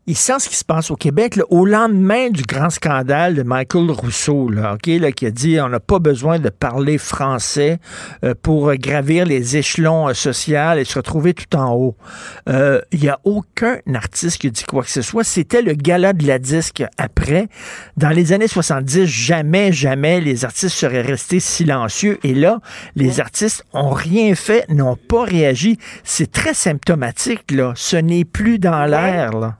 il 0.07 0.15
sent 0.15 0.40
ce 0.40 0.49
qui 0.49 0.56
se 0.56 0.64
passe 0.64 0.91
au 0.91 0.95
Québec 0.95 1.40
au 1.49 1.65
lendemain 1.65 2.30
du 2.30 2.44
grand 2.44 2.69
scandale 2.69 3.34
de 3.34 3.41
Michael 3.41 3.90
Rousseau, 3.90 4.49
là, 4.49 4.77
là, 4.86 5.11
qui 5.11 5.26
a 5.26 5.32
dit 5.32 5.60
on 5.60 5.69
n'a 5.69 5.80
pas 5.80 5.98
besoin 5.98 6.38
de 6.38 6.49
parler 6.49 6.99
français 6.99 7.80
euh, 8.23 8.36
pour 8.40 8.72
gravir 8.76 9.26
les 9.26 9.57
échelons 9.57 10.10
euh, 10.10 10.14
sociaux 10.14 10.73
et 10.77 10.84
se 10.86 10.99
retrouver 10.99 11.34
tout 11.34 11.56
en 11.56 11.73
haut. 11.73 11.98
Euh, 12.48 12.82
il 12.91 12.99
n'y 12.99 13.10
a 13.10 13.19
aucun 13.23 13.77
artiste 13.95 14.38
qui 14.38 14.52
dit 14.52 14.64
quoi 14.64 14.84
que 14.84 14.91
ce 14.91 15.02
soit. 15.02 15.23
C'était 15.23 15.64
le 15.64 15.73
gala 15.73 16.14
de 16.14 16.27
la 16.27 16.38
disque 16.38 16.84
après. 16.99 17.48
Dans 17.98 18.10
les 18.10 18.32
années 18.32 18.48
70, 18.48 19.06
jamais, 19.06 19.72
jamais 19.72 20.22
les 20.22 20.45
artistes 20.45 20.76
seraient 20.76 21.02
restés 21.02 21.40
silencieux. 21.40 22.19
Et 22.23 22.36
là, 22.36 22.60
les 22.95 23.19
artistes 23.19 23.65
ont 23.73 23.90
rien 23.90 24.36
fait, 24.36 24.69
n'ont 24.69 24.98
pas 24.98 25.23
réagi. 25.23 25.80
C'est 26.03 26.32
très 26.32 26.53
symptomatique, 26.53 27.49
là. 27.52 27.73
Ce 27.76 27.98
n'est 27.98 28.26
plus 28.26 28.60
dans 28.60 28.86
l'air, 28.86 29.32
là. 29.32 29.57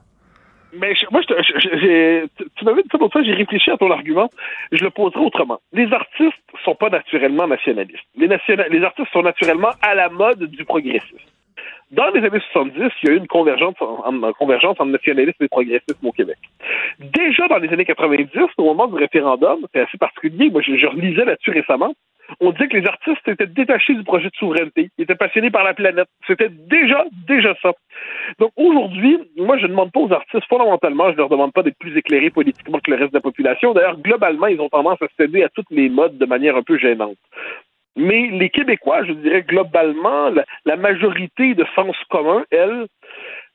Mais 0.78 0.92
moi, 1.10 1.20
je, 1.22 2.26
tu 2.56 2.64
m'avais 2.64 2.82
dit 2.82 2.88
ça 2.90 3.22
j'ai 3.22 3.32
réfléchi 3.32 3.70
à 3.70 3.76
ton 3.76 3.90
argument. 3.90 4.30
Je 4.72 4.84
le 4.84 4.90
poserai 4.90 5.20
autrement. 5.20 5.60
Les 5.72 5.92
artistes 5.92 6.36
sont 6.64 6.74
pas 6.74 6.90
naturellement 6.90 7.46
nationalistes. 7.46 8.04
Les, 8.16 8.28
les 8.28 8.82
artistes 8.82 9.08
sont 9.12 9.22
naturellement 9.22 9.70
à 9.82 9.94
la 9.94 10.08
mode 10.08 10.44
du 10.44 10.64
progressisme. 10.64 11.18
Dans 11.92 12.08
les 12.10 12.20
années 12.24 12.40
70, 12.52 12.90
il 13.02 13.08
y 13.08 13.12
a 13.12 13.14
eu 13.14 13.18
une 13.18 13.28
convergence, 13.28 13.76
en, 13.80 14.32
convergence 14.32 14.72
entre 14.80 14.86
nationalisme 14.86 15.42
et 15.44 15.48
progressisme 15.48 16.04
au 16.04 16.10
Québec. 16.10 16.38
Déjà 16.98 17.46
dans 17.46 17.58
les 17.58 17.68
années 17.68 17.84
90, 17.84 18.28
au 18.58 18.64
moment 18.64 18.88
du 18.88 18.96
référendum, 18.96 19.66
c'est 19.72 19.82
assez 19.82 19.96
particulier, 19.96 20.50
moi 20.50 20.62
je, 20.62 20.76
je 20.76 20.86
relisais 20.86 21.24
là-dessus 21.24 21.52
récemment, 21.52 21.94
on 22.40 22.50
dit 22.52 22.68
que 22.68 22.76
les 22.76 22.86
artistes 22.86 23.26
étaient 23.26 23.46
détachés 23.46 23.94
du 23.94 24.04
projet 24.04 24.28
de 24.28 24.36
souveraineté, 24.36 24.90
ils 24.98 25.02
étaient 25.02 25.14
passionnés 25.14 25.50
par 25.50 25.64
la 25.64 25.74
planète. 25.74 26.08
C'était 26.26 26.48
déjà, 26.48 27.04
déjà 27.26 27.54
ça. 27.62 27.72
Donc 28.38 28.52
aujourd'hui, 28.56 29.18
moi, 29.36 29.58
je 29.58 29.64
ne 29.64 29.68
demande 29.68 29.92
pas 29.92 30.00
aux 30.00 30.12
artistes, 30.12 30.46
fondamentalement, 30.48 31.10
je 31.12 31.16
leur 31.16 31.28
demande 31.28 31.52
pas 31.52 31.62
d'être 31.62 31.78
plus 31.78 31.96
éclairés 31.96 32.30
politiquement 32.30 32.78
que 32.78 32.90
le 32.90 32.96
reste 32.96 33.12
de 33.12 33.18
la 33.18 33.22
population. 33.22 33.72
D'ailleurs, 33.72 33.98
globalement, 33.98 34.46
ils 34.46 34.60
ont 34.60 34.68
tendance 34.68 35.00
à 35.02 35.06
céder 35.16 35.42
à 35.42 35.48
toutes 35.48 35.70
les 35.70 35.88
modes 35.88 36.18
de 36.18 36.26
manière 36.26 36.56
un 36.56 36.62
peu 36.62 36.78
gênante. 36.78 37.16
Mais 37.96 38.28
les 38.30 38.50
Québécois, 38.50 39.04
je 39.04 39.12
dirais 39.12 39.42
globalement, 39.42 40.30
la 40.66 40.76
majorité 40.76 41.54
de 41.54 41.64
sens 41.74 41.96
commun, 42.10 42.44
elle, 42.50 42.86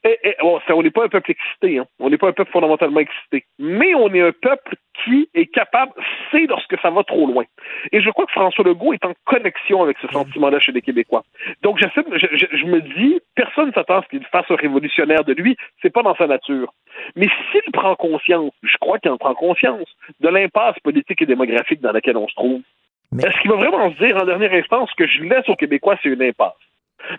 eh, 0.04 0.18
eh, 0.24 0.36
bon, 0.42 0.60
on 0.70 0.84
n'est 0.84 0.90
pas 0.90 1.06
un 1.06 1.10
peuple 1.10 1.32
excité, 1.32 1.78
hein. 1.78 1.86
on 2.00 2.10
n'est 2.10 2.18
pas 2.18 2.30
un 2.30 2.34
peuple 2.34 2.52
fondamentalement 2.52 3.00
excité, 3.00 3.46
mais 3.60 3.94
on 3.94 4.12
est 4.14 4.22
un 4.22 4.32
peuple 4.32 4.76
qui 5.04 5.30
est 5.34 5.46
capable, 5.46 5.94
c'est 6.32 6.48
lorsque 6.48 6.80
ça 6.80 6.90
va 6.90 7.04
trop 7.04 7.28
loin. 7.28 7.44
Et 7.92 8.02
je 8.02 8.10
crois 8.10 8.26
que 8.26 8.32
François 8.32 8.66
Legault 8.66 8.94
est 8.94 9.06
en 9.06 9.14
connexion 9.26 9.84
avec 9.84 9.98
ce 10.02 10.08
sentiment-là 10.08 10.60
chez 10.60 10.72
les 10.72 10.82
Québécois. 10.82 11.24
Donc 11.62 11.80
je, 11.80 11.86
je, 11.86 12.46
je 12.52 12.66
me 12.66 12.82
dis, 12.82 13.20
personne 13.36 13.68
ne 13.68 13.74
s'attend 13.74 14.00
à 14.00 14.04
ce 14.04 14.08
qu'il 14.10 14.26
fasse 14.26 14.50
un 14.50 14.56
révolutionnaire 14.56 15.24
de 15.24 15.34
lui, 15.34 15.56
c'est 15.82 15.94
pas 15.94 16.04
dans 16.04 16.16
sa 16.16 16.28
nature. 16.28 16.74
Mais 17.16 17.28
s'il 17.52 17.72
prend 17.72 17.96
conscience, 17.96 18.54
je 18.64 18.78
crois 18.80 18.98
qu'il 18.98 19.12
en 19.12 19.18
prend 19.18 19.36
conscience, 19.36 19.88
de 20.20 20.30
l'impasse 20.30 20.80
politique 20.80 21.22
et 21.22 21.26
démographique 21.26 21.82
dans 21.82 21.92
laquelle 21.92 22.18
on 22.18 22.28
se 22.28 22.36
trouve, 22.36 22.62
est-ce 23.20 23.42
qu'il 23.42 23.52
va 23.52 23.58
vraiment 23.58 23.92
se 23.92 23.98
dire 23.98 24.18
en 24.18 24.26
dernière 24.26 24.54
instance 24.54 24.92
que 24.94 25.06
je 25.06 25.24
laisse 25.24 25.48
aux 25.50 25.56
Québécois, 25.56 25.98
c'est 26.02 26.10
une 26.10 26.24
impasse? 26.24 26.54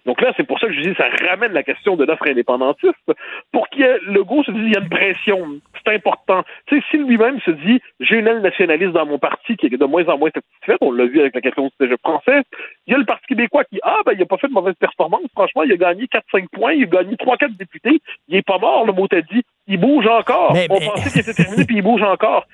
Donc 0.06 0.20
là, 0.20 0.32
c'est 0.36 0.46
pour 0.46 0.59
ça 0.59 0.66
que 0.66 0.72
je 0.72 0.80
dis 0.80 0.94
ça 0.96 1.09
ramène 1.28 1.52
la 1.52 1.62
question 1.62 1.96
de 1.96 2.04
l'offre 2.04 2.28
indépendantiste 2.28 3.12
pour 3.52 3.68
qu'il 3.68 3.86
le 4.06 4.24
goût 4.24 4.42
se 4.44 4.50
dise 4.50 4.62
il 4.66 4.72
y 4.74 4.76
a 4.76 4.80
une 4.80 4.88
pression, 4.88 5.60
c'est 5.84 5.94
important. 5.94 6.42
Tu 6.66 6.78
sais, 6.78 6.84
si 6.90 6.98
lui-même 6.98 7.40
se 7.40 7.50
dit 7.50 7.80
j'ai 8.00 8.16
une 8.16 8.26
aile 8.26 8.40
nationaliste 8.40 8.92
dans 8.92 9.06
mon 9.06 9.18
parti 9.18 9.56
qui 9.56 9.66
est 9.66 9.70
de 9.70 9.84
moins 9.84 10.06
en 10.09 10.18
moins 10.18 10.30
satisfaite, 10.30 10.78
on 10.80 10.92
l'a 10.92 11.06
vu 11.06 11.20
avec 11.20 11.34
la 11.34 11.40
question 11.40 11.64
du 11.64 11.72
cégep 11.80 12.00
français, 12.00 12.42
il 12.86 12.92
y 12.92 12.94
a 12.94 12.98
le 12.98 13.04
Parti 13.04 13.26
québécois 13.26 13.64
qui 13.64 13.78
ah 13.82 14.00
ben 14.04 14.12
il 14.16 14.22
a 14.22 14.26
pas 14.26 14.36
fait 14.36 14.48
de 14.48 14.52
mauvaise 14.52 14.74
performance, 14.74 15.22
franchement, 15.34 15.62
il 15.62 15.72
a 15.72 15.76
gagné 15.76 16.06
4-5 16.06 16.46
points, 16.52 16.72
il 16.72 16.84
a 16.84 16.86
gagné 16.86 17.16
3-4 17.16 17.56
députés, 17.56 18.00
il 18.28 18.36
est 18.36 18.46
pas 18.46 18.59
mort, 18.59 18.86
le 18.86 18.92
mot 18.92 19.09
t'a 19.09 19.20
dit, 19.22 19.42
il 19.66 19.78
bouge 19.78 20.06
encore. 20.06 20.54
on 20.70 20.80
pensait 20.80 21.10
qu'il 21.10 21.20
était 21.20 21.34
terminé 21.34 21.64
puis 21.64 21.76
il 21.76 21.82
bouge 21.82 22.02
encore. 22.02 22.46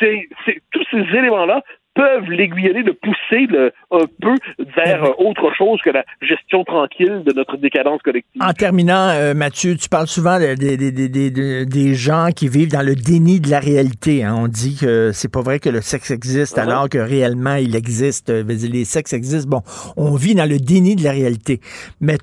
C'est 0.00 0.28
tous 0.70 0.84
ces 0.90 1.16
éléments-là 1.16 1.62
peuvent 1.96 2.30
l'aiguillonner, 2.30 2.82
de 2.82 2.92
pousser 2.92 3.48
un 3.90 4.04
peu 4.20 4.34
vers 4.76 5.04
euh, 5.04 5.12
autre 5.18 5.50
chose 5.56 5.80
que 5.82 5.90
la 5.90 6.04
gestion 6.20 6.62
tranquille 6.62 7.22
de 7.24 7.32
notre 7.32 7.56
décadence 7.56 8.02
collective. 8.02 8.42
En 8.42 8.52
terminant, 8.52 9.08
euh, 9.08 9.34
Mathieu, 9.34 9.76
tu 9.76 9.88
parles 9.88 10.06
souvent 10.06 10.38
des 10.38 11.94
gens 11.94 12.28
qui 12.36 12.48
vivent 12.48 12.70
dans 12.70 12.84
le 12.84 12.94
déni 12.94 13.40
de 13.40 13.50
la 13.50 13.60
réalité. 13.60 14.24
Hein. 14.24 14.34
On 14.38 14.48
dit 14.48 14.76
que 14.78 15.10
c'est 15.12 15.32
pas 15.32 15.40
vrai 15.40 15.58
que 15.58 15.70
le 15.70 15.80
sexe 15.80 16.10
existe 16.10 16.58
uh-huh. 16.58 16.62
alors 16.62 16.88
que 16.88 16.98
réellement 16.98 17.56
il 17.56 17.74
existe. 17.74 18.30
Les 18.30 18.84
sexes 18.84 19.14
existent. 19.14 19.48
Bon, 19.48 19.62
on 19.96 20.14
vit 20.14 20.34
dans 20.34 20.48
le 20.48 20.58
déni 20.58 20.96
de 20.96 21.04
la 21.04 21.12
réalité. 21.12 21.60
Mais 22.00 22.18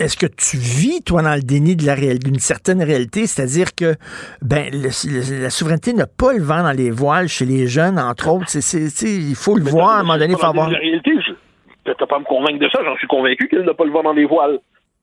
est-ce 0.00 0.16
que 0.16 0.26
tu 0.26 0.56
vis, 0.56 1.02
toi, 1.02 1.22
dans 1.22 1.34
le 1.34 1.42
déni 1.42 1.76
de 1.76 1.86
la 1.86 1.96
d'une 1.96 2.38
certaine 2.38 2.82
réalité, 2.82 3.26
c'est-à-dire 3.26 3.74
que 3.74 3.94
ben 4.42 4.70
la 4.72 5.50
souveraineté 5.50 5.92
n'a 5.92 6.06
pas 6.06 6.32
le 6.32 6.42
vent 6.42 6.62
dans 6.62 6.72
les 6.72 6.90
voiles 6.90 7.28
chez 7.28 7.44
les 7.44 7.66
jeunes, 7.66 7.98
entre 7.98 8.28
autres. 8.32 8.46
il 8.54 9.34
faut 9.34 9.56
le 9.56 9.64
voir 9.64 9.90
à 9.90 9.98
un 10.00 10.02
moment 10.02 10.18
donné, 10.18 10.34
faut 10.34 10.46
avoir. 10.46 10.70
La 10.70 10.78
réalité, 10.78 11.12
tu 11.84 11.90
n'as 11.90 12.06
pas 12.06 12.16
à 12.16 12.18
me 12.18 12.24
convaincre 12.24 12.58
de 12.58 12.68
ça, 12.68 12.80
j'en 12.84 12.96
suis 12.96 13.06
convaincu 13.06 13.48
qu'elle 13.48 13.64
n'a 13.64 13.74
pas 13.74 13.84
le 13.84 13.90
vent 13.90 14.02
dans 14.02 14.12
les 14.12 14.24
voiles. 14.24 14.58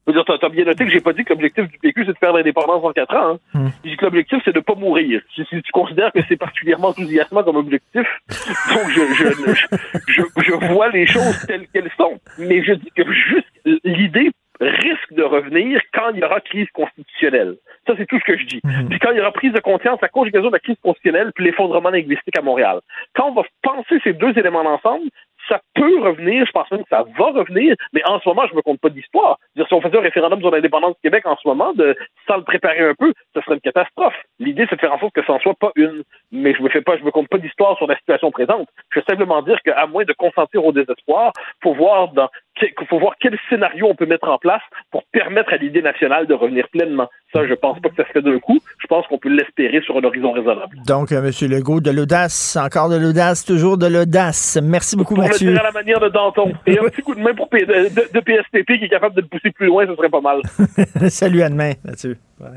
Je 0.08 0.14
veux 0.14 0.24
dire, 0.24 0.38
t'as 0.40 0.50
bien 0.50 0.64
noté 0.64 0.86
que 0.86 0.92
j'ai 0.92 1.02
pas 1.02 1.12
dit 1.12 1.26
que 1.26 1.34
l'objectif 1.34 1.68
du 1.68 1.78
PQ, 1.80 2.06
c'est 2.06 2.14
de 2.14 2.18
faire 2.18 2.32
l'indépendance 2.32 2.82
en 2.82 2.94
quatre 2.94 3.14
ans. 3.14 3.34
Hein. 3.34 3.40
Hmm. 3.54 3.68
J'ai 3.84 3.92
dit 3.92 3.98
que 3.98 4.06
l'objectif, 4.06 4.40
c'est 4.46 4.56
de 4.56 4.62
pas 4.62 4.76
mourir. 4.76 5.22
Si, 5.36 5.44
tu 5.44 5.72
considères 5.74 6.14
que 6.14 6.22
c'est 6.30 6.38
particulièrement 6.38 6.90
enthousiasmant 6.90 7.44
comme 7.44 7.58
objectif, 7.58 8.08
donc 8.30 8.90
je, 8.90 9.02
je, 9.14 9.54
je, 10.08 10.22
je, 10.46 10.68
vois 10.72 10.88
les 10.90 11.06
choses 11.06 11.46
telles 11.46 11.68
qu'elles 11.74 11.92
sont. 11.98 12.18
Mais 12.40 12.64
je 12.64 12.74
dis 12.74 12.90
que 12.96 13.04
juste 13.12 13.82
l'idée 13.84 14.32
risque 14.60 15.14
de 15.14 15.24
revenir 15.24 15.82
quand 15.94 16.10
il 16.14 16.20
y 16.20 16.24
aura 16.24 16.42
crise 16.42 16.70
constitutionnelle. 16.74 17.56
Ça, 17.86 17.94
c'est 17.98 18.06
tout 18.06 18.20
ce 18.20 18.26
que 18.26 18.38
je 18.38 18.46
dis. 18.46 18.62
Mhm. 18.64 18.90
Puis 18.90 19.00
quand 19.00 19.12
il 19.12 19.18
y 19.18 19.22
aura 19.22 19.32
prise 19.32 19.54
de 19.54 19.60
conscience, 19.60 20.00
la 20.02 20.10
conjugaison 20.10 20.48
de 20.48 20.54
la 20.54 20.60
crise 20.60 20.78
constitutionnelle 20.82 21.32
puis 21.36 21.46
l'effondrement 21.46 21.90
linguistique 21.90 22.38
à 22.38 22.42
Montréal. 22.42 22.80
Quand 23.16 23.30
on 23.30 23.34
va 23.34 23.44
penser 23.62 24.00
ces 24.04 24.14
deux 24.14 24.38
éléments 24.38 24.66
ensemble, 24.66 25.10
ça 25.48 25.62
peut 25.76 26.00
revenir, 26.02 26.46
je 26.46 26.52
pense 26.52 26.70
même 26.72 26.84
que 26.84 26.90
ça 26.90 27.06
va 27.18 27.26
revenir, 27.32 27.76
mais 27.94 28.02
en 28.06 28.20
ce 28.20 28.28
moment, 28.28 28.46
je 28.48 28.56
me 28.56 28.62
compte 28.62 28.80
pas 28.80 28.90
d'histoire. 28.90 29.38
Si 29.56 29.74
on 29.74 29.82
faisait 29.82 29.98
un 29.98 30.02
référendum 30.02 30.40
sur 30.40 30.52
l'indépendance 30.52 30.96
du 30.96 31.02
Québec 31.04 31.26
en 31.26 31.38
ce 31.38 31.48
moment, 31.48 31.74
de, 31.74 31.96
sans 32.28 32.38
le 32.38 32.44
préparer 32.44 32.82
un 32.82 32.94
peu, 32.96 33.14
ce 33.34 33.42
serait 33.42 33.56
une 33.56 33.62
catastrophe. 33.62 34.16
L'idée, 34.40 34.66
c'est 34.70 34.76
de 34.76 34.82
faire 34.82 34.94
en 34.94 35.00
sorte 35.00 35.14
que 35.14 35.24
ça 35.26 35.34
n'en 35.34 35.40
soit 35.40 35.56
pas 35.56 35.72
une. 35.76 36.04
Mais 36.32 36.54
je 36.54 36.62
me 36.62 36.70
fais 36.70 36.82
pas, 36.82 36.98
je 36.98 37.04
me 37.04 37.12
compte 37.12 37.30
pas 37.30 37.38
d'histoire 37.38 37.78
sur 37.78 37.88
la 37.88 37.98
situation 37.98 38.32
présente. 38.32 38.68
Je 38.92 39.00
veux 39.00 39.06
simplement 39.08 39.42
dire 39.42 39.62
qu'à 39.62 39.86
moins 39.88 40.04
de 40.04 40.14
consentir 40.14 40.66
au 40.66 40.72
désespoir, 40.72 41.32
faut 41.64 41.74
voir 41.74 42.10
dans, 42.10 42.30
faut 42.90 43.00
voir 43.00 43.14
quel 43.20 43.38
scénario 43.50 43.88
on 43.90 43.96
peut 43.96 44.06
mettre 44.06 44.28
en 44.30 44.38
place 44.38 44.62
pour 44.92 45.04
permettre 45.12 45.54
à 45.54 45.58
l'idée 45.58 45.82
nationale 45.82 46.28
de 46.28 46.34
revenir 46.34 46.68
pleinement. 46.70 47.10
Ça, 47.34 47.46
je 47.48 47.54
pense 47.54 47.80
pas 47.82 47.90
que 47.90 47.96
ça 47.96 48.06
se 48.08 48.12
fait 48.12 48.22
d'un 48.22 48.40
coup. 48.40 48.60
Je 48.80 48.88
pense 48.88 49.06
qu'on 49.08 49.18
peut 49.18 49.30
l'espérer 49.30 49.82
sur 49.82 49.98
un 49.98 50.04
horizon 50.04 50.32
raisonnable. 50.32 50.78
Donc, 50.86 51.12
euh, 51.12 51.24
M. 51.24 51.50
Legault, 51.50 51.82
de 51.82 51.92
l'audace, 51.92 52.58
encore 52.58 52.90
de 52.90 52.98
l'audace, 52.98 53.44
toujours 53.44 53.78
de 53.78 53.88
l'audace. 53.88 54.58
Merci 54.64 54.96
beaucoup, 54.96 55.16
pour 55.16 55.24
Mathieu. 55.24 55.52
Le 55.52 55.60
à 55.60 55.64
la 55.64 55.72
manière 55.72 56.00
de 56.00 56.10
Danton. 56.10 56.54
Et 56.66 56.80
un 56.80 56.84
petit 56.84 57.02
coup 57.02 57.16
de 57.16 57.22
main 57.22 57.34
pour 57.34 57.50
P 57.50 57.66
de, 57.66 57.90
de, 58.14 58.20
PSTP 58.20 58.80
qui 58.80 58.86
est 58.86 58.90
capable 58.90 59.16
de 59.16 59.22
le 59.22 59.28
pousser 59.28 59.52
plus 59.52 59.68
loin, 59.68 59.86
ce 59.86 59.96
serait 59.96 60.10
pas 60.10 60.22
mal. 60.22 60.42
Salut 61.10 61.42
à 61.42 61.50
demain, 61.50 61.74
Mathieu. 61.84 62.18
Ben. 62.40 62.54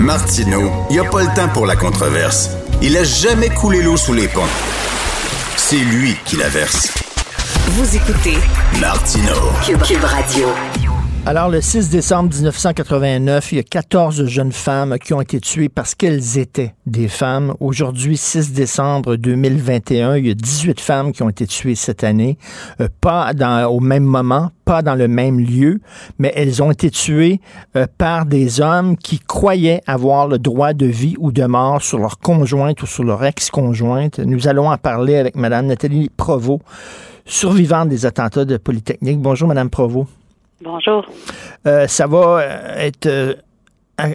Martineau, 0.00 0.70
il 0.90 0.94
n'y 0.94 1.00
a 1.00 1.10
pas 1.10 1.22
le 1.22 1.34
temps 1.34 1.52
pour 1.52 1.66
la 1.66 1.74
controverse. 1.74 2.56
Il 2.82 2.96
a 2.96 3.02
jamais 3.02 3.48
coulé 3.48 3.82
l'eau 3.82 3.96
sous 3.96 4.14
les 4.14 4.28
ponts. 4.28 4.97
C'est 5.70 5.76
lui 5.76 6.16
qui 6.24 6.36
la 6.38 6.48
verse. 6.48 6.90
Vous 7.72 7.94
écoutez 7.94 8.38
Martino 8.80 9.34
Cube, 9.62 10.02
Radio. 10.02 10.48
Alors, 11.26 11.50
le 11.50 11.60
6 11.60 11.90
décembre 11.90 12.34
1989, 12.34 13.52
il 13.52 13.56
y 13.56 13.58
a 13.58 13.62
14 13.62 14.24
jeunes 14.26 14.52
femmes 14.52 14.96
qui 14.98 15.12
ont 15.12 15.20
été 15.20 15.40
tuées 15.40 15.68
parce 15.68 15.94
qu'elles 15.94 16.38
étaient 16.38 16.74
des 16.86 17.08
femmes. 17.08 17.54
Aujourd'hui, 17.60 18.16
6 18.16 18.52
décembre 18.52 19.16
2021, 19.16 20.16
il 20.16 20.26
y 20.28 20.30
a 20.30 20.34
18 20.34 20.80
femmes 20.80 21.12
qui 21.12 21.22
ont 21.22 21.28
été 21.28 21.46
tuées 21.46 21.74
cette 21.74 22.02
année. 22.02 22.38
Euh, 22.80 22.88
pas 23.02 23.34
dans, 23.34 23.68
au 23.68 23.80
même 23.80 24.04
moment, 24.04 24.52
pas 24.64 24.80
dans 24.80 24.94
le 24.94 25.06
même 25.06 25.38
lieu, 25.38 25.80
mais 26.18 26.32
elles 26.34 26.62
ont 26.62 26.70
été 26.70 26.90
tuées 26.90 27.42
euh, 27.76 27.86
par 27.98 28.24
des 28.24 28.62
hommes 28.62 28.96
qui 28.96 29.18
croyaient 29.18 29.82
avoir 29.86 30.28
le 30.28 30.38
droit 30.38 30.72
de 30.72 30.86
vie 30.86 31.14
ou 31.18 31.30
de 31.30 31.44
mort 31.44 31.82
sur 31.82 31.98
leur 31.98 32.20
conjointe 32.20 32.82
ou 32.82 32.86
sur 32.86 33.04
leur 33.04 33.22
ex-conjointe. 33.22 34.18
Nous 34.18 34.48
allons 34.48 34.70
en 34.70 34.78
parler 34.78 35.16
avec 35.16 35.36
Mme 35.36 35.66
Nathalie 35.66 36.10
Provost, 36.16 36.62
survivante 37.26 37.90
des 37.90 38.06
attentats 38.06 38.46
de 38.46 38.56
Polytechnique. 38.56 39.20
Bonjour, 39.20 39.48
Mme 39.48 39.68
Provost. 39.68 40.08
Bonjour. 40.60 41.06
Euh, 41.66 41.86
ça 41.86 42.08
va 42.08 42.40
euh, 42.40 42.86
être 42.86 43.06
euh, 43.06 43.34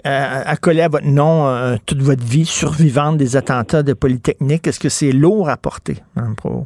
accolé 0.04 0.82
à, 0.82 0.90
votre 0.90 1.08
nom 1.08 1.78
toute 1.86 2.02
votre 2.02 2.24
vie, 2.24 2.46
survivante 2.46 3.18
des 3.18 3.38
attentats 3.38 3.84
de 3.84 3.94
Polytechnique. 3.94 4.68
Est-ce 4.68 4.80
que 4.80 4.90
c'est 4.90 5.14
lourd 5.14 5.50
à 5.50 5.56
porter, 5.56 5.96
Mme 6.16 6.36
Pro? 6.36 6.66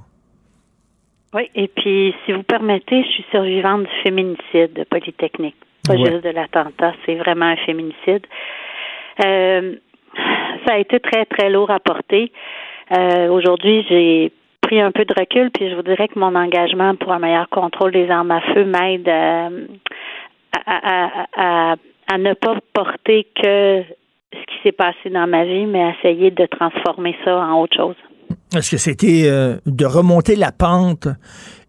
Oui, 1.34 1.50
et 1.54 1.68
puis, 1.68 2.16
si 2.26 2.34
vous 2.34 2.44
permettez, 2.44 3.04
je 3.04 3.10
suis 3.10 3.26
survivante 3.32 3.84
du 3.84 4.02
féminicide 4.04 4.74
de 4.74 4.84
Polytechnique. 4.84 5.56
Pas 5.88 5.96
juste 5.96 6.24
de 6.24 6.30
l'attentat, 6.30 6.94
c'est 7.06 7.16
vraiment 7.16 7.46
un 7.46 7.56
féminicide. 7.58 8.26
ça 9.20 10.74
a 10.74 10.78
été 10.78 11.00
très, 11.00 11.26
très 11.26 11.50
lourd 11.50 11.70
à 11.70 11.80
porter. 11.80 12.32
Aujourd'hui, 13.30 13.86
j'ai 13.90 14.32
pris 14.68 14.82
un 14.82 14.92
peu 14.92 15.06
de 15.06 15.14
recul, 15.18 15.50
puis 15.52 15.70
je 15.70 15.76
vous 15.76 15.82
dirais 15.82 16.08
que 16.10 16.20
mon 16.20 16.36
engagement 16.36 16.96
pour 16.96 17.14
un 17.14 17.20
meilleur 17.20 17.48
contrôle 17.50 17.94
des 17.94 18.10
armes 18.10 18.32
à 18.32 18.42
feu 18.54 18.66
m'aide 18.66 19.08
euh, 19.08 19.66
à, 20.66 22.18
ne 22.18 22.34
pas 22.34 22.56
porter 22.74 23.28
que 23.42 23.84
ce 24.34 24.40
qui 24.40 24.56
s'est 24.64 24.72
passé 24.74 25.10
dans 25.10 25.28
ma 25.28 25.46
vie, 25.46 25.66
mais 25.66 25.94
essayer 25.98 26.32
de 26.32 26.46
transformer 26.46 27.16
ça 27.24 27.38
en 27.38 27.62
autre 27.62 27.78
chose. 27.78 27.96
Est-ce 28.56 28.72
que 28.72 28.78
c'était 28.78 29.30
euh, 29.30 29.56
de 29.66 29.86
remonter 29.86 30.36
la 30.36 30.52
pente 30.52 31.08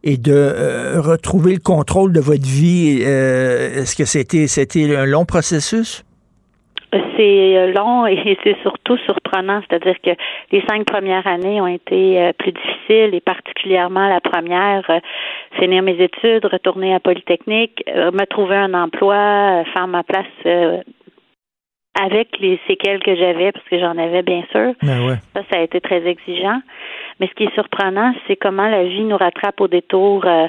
et 0.03 0.17
de 0.17 0.33
euh, 0.33 1.01
retrouver 1.01 1.53
le 1.55 1.61
contrôle 1.61 2.13
de 2.13 2.21
votre 2.21 2.47
vie? 2.47 3.01
Est-ce 3.01 3.95
que 3.95 4.05
c'était 4.05 4.97
un 4.97 5.07
long 5.07 5.25
processus? 5.25 6.05
C'est 6.91 7.57
euh, 7.57 7.73
long 7.73 8.07
et 8.07 8.39
c'est 8.45 8.57
surtout 8.63 8.97
surprenant, 8.99 9.61
c'est-à-dire 9.69 9.97
que 10.03 10.11
les 10.53 10.63
cinq 10.69 10.87
premières 10.87 11.27
années 11.27 11.61
ont 11.61 11.67
été 11.67 12.21
euh, 12.21 12.33
plus 12.33 12.53
difficiles 12.53 13.15
et 13.15 13.21
particulièrement 13.21 14.09
la 14.09 14.21
première, 14.21 14.89
euh, 14.91 15.01
finir 15.59 15.83
mes 15.83 16.01
études, 16.01 16.47
retourner 16.47 16.95
à 16.95 17.01
Polytechnique, 17.01 17.83
me 17.87 18.25
trouver 18.25 18.57
un 18.57 18.75
emploi, 18.75 19.65
faire 19.75 19.87
ma 19.87 20.03
place 20.03 20.27
avec 22.01 22.39
les 22.39 22.61
séquelles 22.67 23.03
que 23.03 23.17
j'avais, 23.17 23.51
parce 23.51 23.65
que 23.69 23.79
j'en 23.79 23.99
avais 23.99 24.23
bien 24.23 24.45
sûr. 24.53 24.73
Ben 24.83 25.19
ça, 25.35 25.43
ça 25.51 25.59
a 25.59 25.63
été 25.63 25.81
très 25.81 26.07
exigeant. 26.07 26.61
Mais 27.21 27.27
ce 27.29 27.35
qui 27.35 27.45
est 27.45 27.55
surprenant, 27.55 28.15
c'est 28.27 28.37
comment 28.37 28.69
la 28.69 28.85
vie 28.85 29.05
nous 29.05 29.17
rattrape 29.17 29.61
au 29.61 29.69
détour. 29.69 30.25
Euh, 30.25 30.47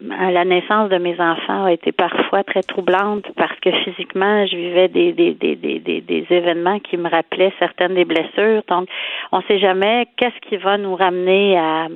la 0.00 0.44
naissance 0.44 0.88
de 0.88 0.98
mes 0.98 1.20
enfants 1.20 1.64
a 1.64 1.72
été 1.72 1.92
parfois 1.92 2.42
très 2.44 2.62
troublante 2.62 3.26
parce 3.36 3.58
que 3.60 3.70
physiquement, 3.84 4.46
je 4.46 4.56
vivais 4.56 4.88
des, 4.88 5.12
des, 5.12 5.34
des, 5.34 5.56
des, 5.56 6.00
des 6.00 6.26
événements 6.30 6.78
qui 6.80 6.96
me 6.96 7.08
rappelaient 7.08 7.52
certaines 7.58 7.94
des 7.94 8.04
blessures. 8.04 8.62
Donc, 8.68 8.88
on 9.32 9.38
ne 9.38 9.42
sait 9.44 9.58
jamais 9.58 10.06
qu'est-ce 10.16 10.48
qui 10.48 10.56
va 10.56 10.78
nous 10.78 10.94
ramener 10.94 11.58
à 11.58 11.88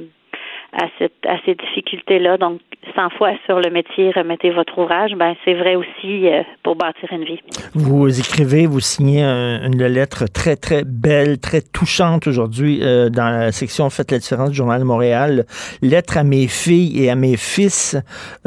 à, 0.72 0.86
cette, 0.98 1.26
à 1.26 1.36
ces 1.44 1.54
difficultés-là. 1.54 2.36
Donc, 2.36 2.60
100 2.94 3.10
fois 3.10 3.32
sur 3.46 3.60
le 3.60 3.70
métier, 3.70 4.10
remettez 4.10 4.50
votre 4.50 4.78
ouvrage, 4.78 5.12
ben 5.14 5.34
c'est 5.44 5.54
vrai 5.54 5.76
aussi 5.76 6.28
euh, 6.28 6.42
pour 6.62 6.76
bâtir 6.76 7.08
une 7.12 7.24
vie. 7.24 7.38
Vous 7.74 8.18
écrivez, 8.18 8.66
vous 8.66 8.80
signez 8.80 9.22
une 9.22 9.84
lettre 9.86 10.24
très, 10.26 10.56
très 10.56 10.82
belle, 10.84 11.38
très 11.38 11.60
touchante 11.60 12.26
aujourd'hui 12.26 12.80
euh, 12.82 13.10
dans 13.10 13.28
la 13.28 13.52
section 13.52 13.90
Faites 13.90 14.10
la 14.10 14.18
différence 14.18 14.50
du 14.50 14.56
Journal 14.56 14.80
de 14.80 14.86
Montréal. 14.86 15.44
Lettre 15.82 16.16
à 16.16 16.24
mes 16.24 16.46
filles 16.46 17.02
et 17.04 17.10
à 17.10 17.16
mes 17.16 17.36
fils. 17.36 17.96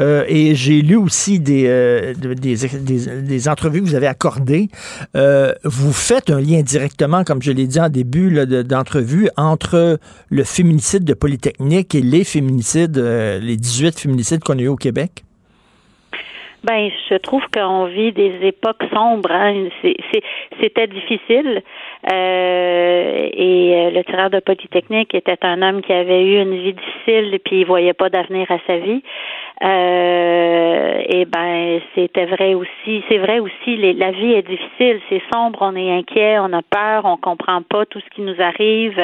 Euh, 0.00 0.24
et 0.28 0.54
j'ai 0.54 0.82
lu 0.82 0.96
aussi 0.96 1.38
des, 1.38 2.14
des, 2.16 2.34
des, 2.34 3.22
des, 3.22 3.48
entrevues 3.48 3.80
que 3.80 3.86
vous 3.86 3.94
avez 3.94 4.06
accordées. 4.06 4.68
vous 5.14 5.92
faites 5.92 6.30
un 6.30 6.40
lien 6.40 6.62
directement, 6.62 7.24
comme 7.24 7.42
je 7.42 7.52
l'ai 7.52 7.66
dit 7.66 7.80
en 7.80 7.88
début 7.88 8.44
d'entrevue, 8.46 9.28
entre 9.36 9.98
le 10.28 10.44
féminicide 10.44 11.04
de 11.04 11.14
Polytechnique 11.14 11.94
et 11.94 12.02
les 12.14 12.22
féminicides, 12.22 12.96
euh, 12.98 13.40
les 13.40 13.56
18 13.56 13.98
féminicides 13.98 14.44
qu'on 14.44 14.58
a 14.58 14.62
eu 14.62 14.68
au 14.68 14.76
Québec? 14.76 15.24
Ben, 16.64 16.90
je 17.10 17.16
trouve 17.16 17.42
qu'on 17.52 17.84
vit 17.84 18.12
des 18.12 18.38
époques 18.42 18.84
sombres. 18.90 19.30
Hein. 19.30 19.68
C'était 20.60 20.86
difficile. 20.86 21.62
Euh, 22.10 23.28
et 23.32 23.74
euh, 23.74 23.90
le 23.90 24.02
tireur 24.04 24.30
de 24.30 24.40
Polytechnique 24.40 25.14
était 25.14 25.36
un 25.42 25.60
homme 25.60 25.82
qui 25.82 25.92
avait 25.92 26.22
eu 26.24 26.40
une 26.40 26.56
vie 26.56 26.72
difficile 26.72 27.34
et 27.34 27.38
puis 27.38 27.60
il 27.60 27.66
voyait 27.66 27.92
pas 27.92 28.08
d'avenir 28.08 28.50
à 28.50 28.56
sa 28.66 28.78
vie. 28.78 29.02
Euh, 29.62 31.02
et 31.06 31.26
ben, 31.26 31.80
c'était 31.94 32.24
vrai 32.24 32.54
aussi. 32.54 33.04
C'est 33.10 33.18
vrai 33.18 33.40
aussi. 33.40 33.76
la 33.76 34.10
vie 34.12 34.32
est 34.32 34.48
difficile. 34.48 35.00
C'est 35.10 35.22
sombre. 35.34 35.58
On 35.60 35.76
est 35.76 35.92
inquiet. 35.98 36.38
On 36.38 36.52
a 36.54 36.62
peur. 36.62 37.04
On 37.04 37.18
comprend 37.18 37.60
pas 37.60 37.84
tout 37.84 38.00
ce 38.00 38.14
qui 38.14 38.22
nous 38.22 38.40
arrive. 38.40 38.98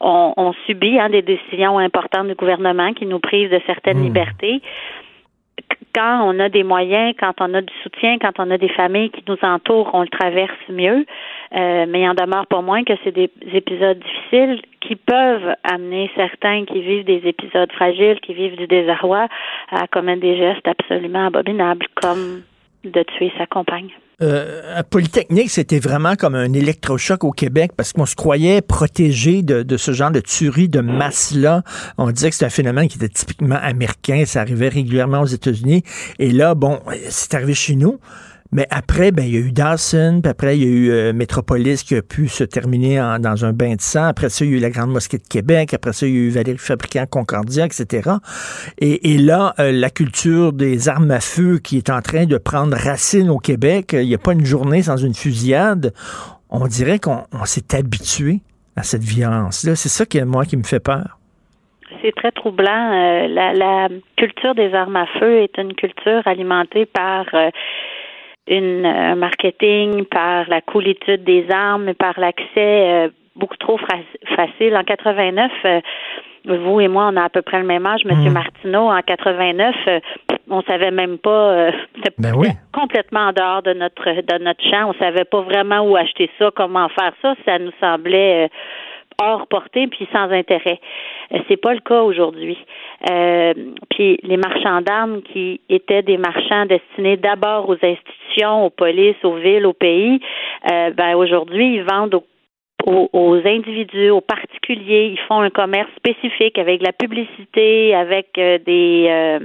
On, 0.00 0.32
on 0.38 0.54
subit 0.66 0.98
hein, 0.98 1.10
des 1.10 1.22
décisions 1.22 1.76
importantes 1.76 2.28
du 2.28 2.34
gouvernement 2.34 2.94
qui 2.94 3.04
nous 3.04 3.18
privent 3.18 3.50
de 3.50 3.60
certaines 3.66 3.98
mmh. 3.98 4.04
libertés 4.04 4.62
quand 5.94 6.20
on 6.24 6.38
a 6.40 6.50
des 6.50 6.62
moyens, 6.62 7.14
quand 7.18 7.32
on 7.40 7.54
a 7.54 7.62
du 7.62 7.72
soutien, 7.82 8.18
quand 8.18 8.38
on 8.38 8.50
a 8.50 8.58
des 8.58 8.68
familles 8.68 9.10
qui 9.10 9.24
nous 9.26 9.38
entourent, 9.42 9.90
on 9.94 10.02
le 10.02 10.08
traverse 10.08 10.52
mieux. 10.68 11.06
Euh, 11.54 11.86
mais 11.88 12.02
il 12.02 12.08
en 12.08 12.14
demeure 12.14 12.46
pas 12.46 12.60
moins 12.60 12.84
que 12.84 12.92
c'est 13.02 13.12
des 13.12 13.30
épisodes 13.54 13.98
difficiles 13.98 14.60
qui 14.80 14.96
peuvent 14.96 15.54
amener 15.64 16.10
certains 16.14 16.64
qui 16.66 16.80
vivent 16.80 17.04
des 17.04 17.22
épisodes 17.24 17.72
fragiles, 17.72 18.20
qui 18.20 18.34
vivent 18.34 18.56
du 18.56 18.66
désarroi, 18.66 19.28
à 19.70 19.86
commettre 19.86 20.20
des 20.20 20.36
gestes 20.36 20.68
absolument 20.68 21.26
abominables, 21.26 21.86
comme 21.94 22.42
de 22.84 23.02
tuer 23.02 23.32
sa 23.38 23.46
compagne. 23.46 23.90
Euh, 24.22 24.74
à 24.74 24.82
Polytechnique, 24.82 25.50
c'était 25.50 25.78
vraiment 25.78 26.16
comme 26.16 26.34
un 26.34 26.54
électrochoc 26.54 27.22
au 27.22 27.32
Québec 27.32 27.72
parce 27.76 27.92
qu'on 27.92 28.06
se 28.06 28.14
croyait 28.14 28.62
protégé 28.62 29.42
de, 29.42 29.76
ce 29.76 29.92
genre 29.92 30.10
de 30.10 30.20
tuerie 30.20 30.70
de 30.70 30.80
masse-là. 30.80 31.62
On 31.98 32.10
disait 32.10 32.30
que 32.30 32.34
c'était 32.36 32.46
un 32.46 32.50
phénomène 32.50 32.88
qui 32.88 32.96
était 32.96 33.10
typiquement 33.10 33.58
américain, 33.60 34.24
ça 34.24 34.40
arrivait 34.40 34.70
régulièrement 34.70 35.20
aux 35.20 35.26
États-Unis. 35.26 35.82
Et 36.18 36.30
là, 36.30 36.54
bon, 36.54 36.80
c'est 37.10 37.34
arrivé 37.34 37.52
chez 37.52 37.76
nous. 37.76 38.00
Mais 38.56 38.66
après, 38.70 39.12
ben, 39.12 39.22
il 39.22 39.34
y 39.34 39.36
a 39.36 39.40
eu 39.40 39.52
Dawson, 39.52 40.20
puis 40.22 40.30
après, 40.30 40.56
il 40.56 40.64
y 40.64 40.66
a 40.66 40.70
eu 40.70 40.90
euh, 40.90 41.12
Métropolis 41.12 41.82
qui 41.82 41.94
a 41.94 42.00
pu 42.00 42.26
se 42.26 42.42
terminer 42.42 42.96
dans 43.20 43.44
un 43.44 43.52
bain 43.52 43.74
de 43.74 43.82
sang. 43.82 44.04
Après 44.04 44.30
ça, 44.30 44.46
il 44.46 44.50
y 44.50 44.54
a 44.54 44.56
eu 44.56 44.60
la 44.60 44.70
Grande 44.70 44.92
Mosquée 44.92 45.18
de 45.18 45.28
Québec. 45.28 45.74
Après 45.74 45.92
ça, 45.92 46.06
il 46.06 46.14
y 46.14 46.16
a 46.16 46.20
eu 46.20 46.30
Valérie 46.30 46.56
Fabricant, 46.56 47.04
Concordia, 47.04 47.66
etc. 47.66 48.12
Et, 48.78 49.18
là, 49.18 49.52
euh, 49.58 49.72
la 49.72 49.90
culture 49.90 50.54
des 50.54 50.88
armes 50.88 51.10
à 51.10 51.20
feu 51.20 51.58
qui 51.58 51.76
est 51.76 51.90
en 51.90 52.00
train 52.00 52.24
de 52.24 52.38
prendre 52.38 52.74
racine 52.74 53.28
au 53.28 53.36
Québec, 53.36 53.90
il 53.92 54.08
n'y 54.08 54.14
a 54.14 54.18
pas 54.18 54.32
une 54.32 54.46
journée 54.46 54.80
sans 54.80 54.96
une 54.96 55.12
fusillade. 55.12 55.92
On 56.48 56.66
dirait 56.66 56.98
qu'on 56.98 57.26
s'est 57.44 57.76
habitué 57.76 58.40
à 58.74 58.84
cette 58.84 59.04
violence-là. 59.04 59.76
C'est 59.76 59.90
ça 59.90 60.06
qui, 60.06 60.18
moi, 60.22 60.46
qui 60.46 60.56
me 60.56 60.62
fait 60.62 60.80
peur. 60.80 61.18
C'est 62.00 62.14
très 62.14 62.32
troublant. 62.32 62.92
Euh, 62.94 63.28
la, 63.28 63.88
culture 64.16 64.54
des 64.54 64.72
armes 64.72 64.96
à 64.96 65.04
feu 65.20 65.42
est 65.42 65.58
une 65.58 65.74
culture 65.74 66.22
alimentée 66.24 66.86
par 66.86 67.26
une, 68.48 68.86
un 68.86 69.16
marketing, 69.16 70.04
par 70.04 70.48
la 70.48 70.60
coolitude 70.60 71.24
des 71.24 71.46
armes, 71.50 71.94
par 71.94 72.18
l'accès 72.18 72.46
euh, 72.56 73.08
beaucoup 73.34 73.56
trop 73.56 73.78
facile. 74.36 74.76
En 74.76 74.84
89, 74.84 75.50
vous 76.44 76.80
et 76.80 76.88
moi, 76.88 77.10
on 77.12 77.16
a 77.16 77.24
à 77.24 77.28
peu 77.28 77.42
près 77.42 77.58
le 77.58 77.66
même 77.66 77.84
âge. 77.86 78.04
Monsieur 78.04 78.30
mmh. 78.30 78.34
Martineau, 78.34 78.90
en 78.90 79.00
89, 79.02 79.74
on 80.48 80.62
savait 80.62 80.92
même 80.92 81.18
pas. 81.18 81.70
ben 82.18 82.34
oui. 82.36 82.48
complètement 82.72 83.28
en 83.28 83.32
dehors 83.32 83.62
de 83.62 83.72
notre 83.72 84.04
de 84.04 84.42
notre 84.42 84.62
champ. 84.70 84.90
On 84.90 84.94
savait 84.94 85.24
pas 85.24 85.40
vraiment 85.40 85.80
où 85.80 85.96
acheter 85.96 86.30
ça, 86.38 86.50
comment 86.54 86.88
faire 86.90 87.12
ça. 87.20 87.34
Ça 87.44 87.58
nous 87.58 87.72
semblait 87.80 88.48
hors 89.20 89.46
portée 89.46 89.86
puis 89.86 90.06
sans 90.12 90.30
intérêt. 90.30 90.80
Euh, 91.32 91.38
c'est 91.48 91.56
pas 91.56 91.74
le 91.74 91.80
cas 91.80 92.02
aujourd'hui. 92.02 92.58
Euh, 93.10 93.54
puis 93.90 94.18
les 94.22 94.36
marchands 94.36 94.80
d'armes 94.82 95.22
qui 95.22 95.60
étaient 95.68 96.02
des 96.02 96.18
marchands 96.18 96.66
destinés 96.66 97.16
d'abord 97.16 97.68
aux 97.68 97.78
institutions, 97.82 98.66
aux 98.66 98.70
polices, 98.70 99.22
aux 99.24 99.36
villes, 99.36 99.66
aux 99.66 99.72
pays, 99.72 100.20
euh, 100.70 100.90
ben 100.90 101.14
aujourd'hui 101.14 101.76
ils 101.76 101.84
vendent 101.84 102.20
aux, 102.84 103.40
individus, 103.44 104.10
aux 104.10 104.20
particuliers. 104.20 105.10
Ils 105.12 105.18
font 105.26 105.40
un 105.40 105.50
commerce 105.50 105.90
spécifique 105.96 106.56
avec 106.56 106.82
la 106.82 106.92
publicité, 106.92 107.94
avec 107.94 108.28
des 108.34 109.40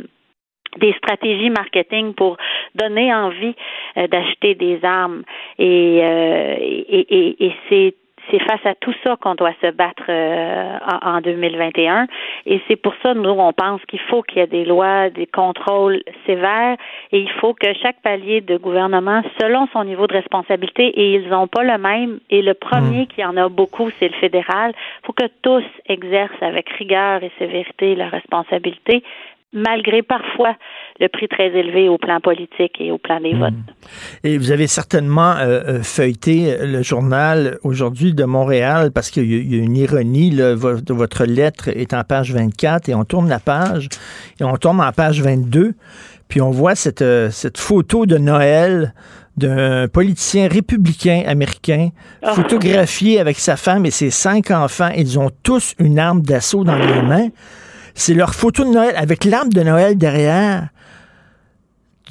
des 0.78 0.94
stratégies 0.94 1.50
marketing 1.50 2.14
pour 2.14 2.38
donner 2.76 3.14
envie 3.14 3.56
d'acheter 3.96 4.54
des 4.56 4.80
armes 4.84 5.24
et, 5.58 5.98
et, 5.98 7.16
et, 7.18 7.46
et 7.46 7.52
c'est 7.68 7.96
c'est 8.32 8.40
face 8.40 8.66
à 8.66 8.76
tout 8.76 8.94
ça 9.04 9.18
qu'on 9.18 9.36
doit 9.36 9.54
se 9.62 9.72
battre 9.72 10.04
euh, 10.10 10.78
en, 11.04 11.22
2021. 11.22 12.08
Et 12.46 12.62
c'est 12.68 12.76
pour 12.76 12.94
ça, 13.04 13.14
nous, 13.14 13.30
on 13.30 13.54
pense 13.54 13.82
qu'il 13.86 14.00
faut 14.00 14.24
qu'il 14.24 14.38
y 14.38 14.42
ait 14.42 14.48
des 14.48 14.66
lois, 14.66 15.10
des 15.10 15.28
contrôles 15.28 16.02
sévères 16.26 16.78
et 17.12 17.20
il 17.20 17.30
faut 17.40 17.54
que 17.54 17.74
chaque 17.82 18.02
palier 18.02 18.42
de 18.42 18.58
gouvernement, 18.58 19.22
selon 19.40 19.68
son 19.74 19.84
niveau 19.84 20.08
de 20.08 20.14
responsabilité, 20.14 20.88
et 20.88 21.16
ils 21.16 21.30
n'ont 21.30 21.48
pas 21.48 21.64
le 21.64 21.78
même, 21.78 22.20
et 22.30 22.42
le 22.42 22.54
premier 22.54 23.04
mmh. 23.04 23.08
qui 23.08 23.26
en 23.26 23.36
a 23.38 23.50
beaucoup, 23.50 23.90
c'est 24.00 24.08
le 24.08 24.16
fédéral, 24.16 24.72
il 24.74 25.06
faut 25.06 25.14
que 25.14 25.28
tous 25.42 25.64
exercent 25.88 26.42
avec 26.42 26.70
rigueur 26.70 27.24
et 27.24 27.32
sévérité 27.38 27.96
leur 27.96 28.12
responsabilité 28.12 29.04
malgré 29.54 30.02
parfois 30.02 30.56
le 31.00 31.08
prix 31.08 31.28
très 31.28 31.48
élevé 31.48 31.90
au 31.90 31.98
plan 31.98 32.20
politique 32.20 32.80
et 32.80 32.92
au 32.92 32.98
plan 32.98 33.20
des 33.20 33.34
votes. 33.34 33.54
Hmm. 33.54 34.26
Et 34.26 34.38
vous 34.38 34.52
avez 34.52 34.68
certainement 34.68 35.36
euh, 35.38 35.62
euh, 35.68 35.84
feuilleté 35.84 36.58
le 36.62 36.82
journal 36.84 37.58
aujourd'hui 37.64 38.14
de 38.14 38.24
Montréal 38.24 38.92
parce 38.92 39.10
qu'il 39.10 39.26
y, 39.26 39.60
a 39.60 39.64
une 39.64 39.78
ironie. 39.78 40.36
votre 40.90 41.26
lettre 41.26 41.70
est 41.70 41.94
en 41.94 42.04
page 42.04 42.34
24 42.34 42.90
et 42.90 42.96
on 42.96 43.04
tourne 43.04 43.30
la 43.30 43.40
page 43.40 43.90
et 44.40 44.44
on 44.44 44.58
tombe 44.58 44.80
en 44.80 44.92
page 44.92 45.22
22. 45.22 45.74
Puis 46.32 46.42
on 46.42 46.50
voit 46.50 46.76
cette, 46.76 47.02
euh, 47.02 47.30
cette 47.30 47.58
photo 47.58 48.06
de 48.06 48.18
Noël 48.18 48.94
d'un 49.36 49.88
politicien 49.88 50.48
républicain 50.48 51.24
américain 51.26 51.90
ah. 52.22 52.34
photographié 52.34 53.20
avec 53.20 53.38
sa 53.38 53.58
femme 53.58 53.86
et 53.86 53.92
ses 53.92 54.12
cinq 54.12 54.52
enfants. 54.52 54.92
Ils 54.96 55.20
ont 55.20 55.30
tous 55.44 55.76
une 55.80 56.00
arme 56.00 56.22
d'assaut 56.22 56.64
dans 56.64 56.78
les 56.78 57.02
mains. 57.02 57.28
C'est 57.96 58.14
leur 58.14 58.34
photo 58.34 58.64
de 58.64 58.70
Noël 58.70 58.94
avec 58.96 59.26
l'arbre 59.26 59.54
de 59.54 59.62
Noël 59.62 59.98
derrière. 59.98 60.70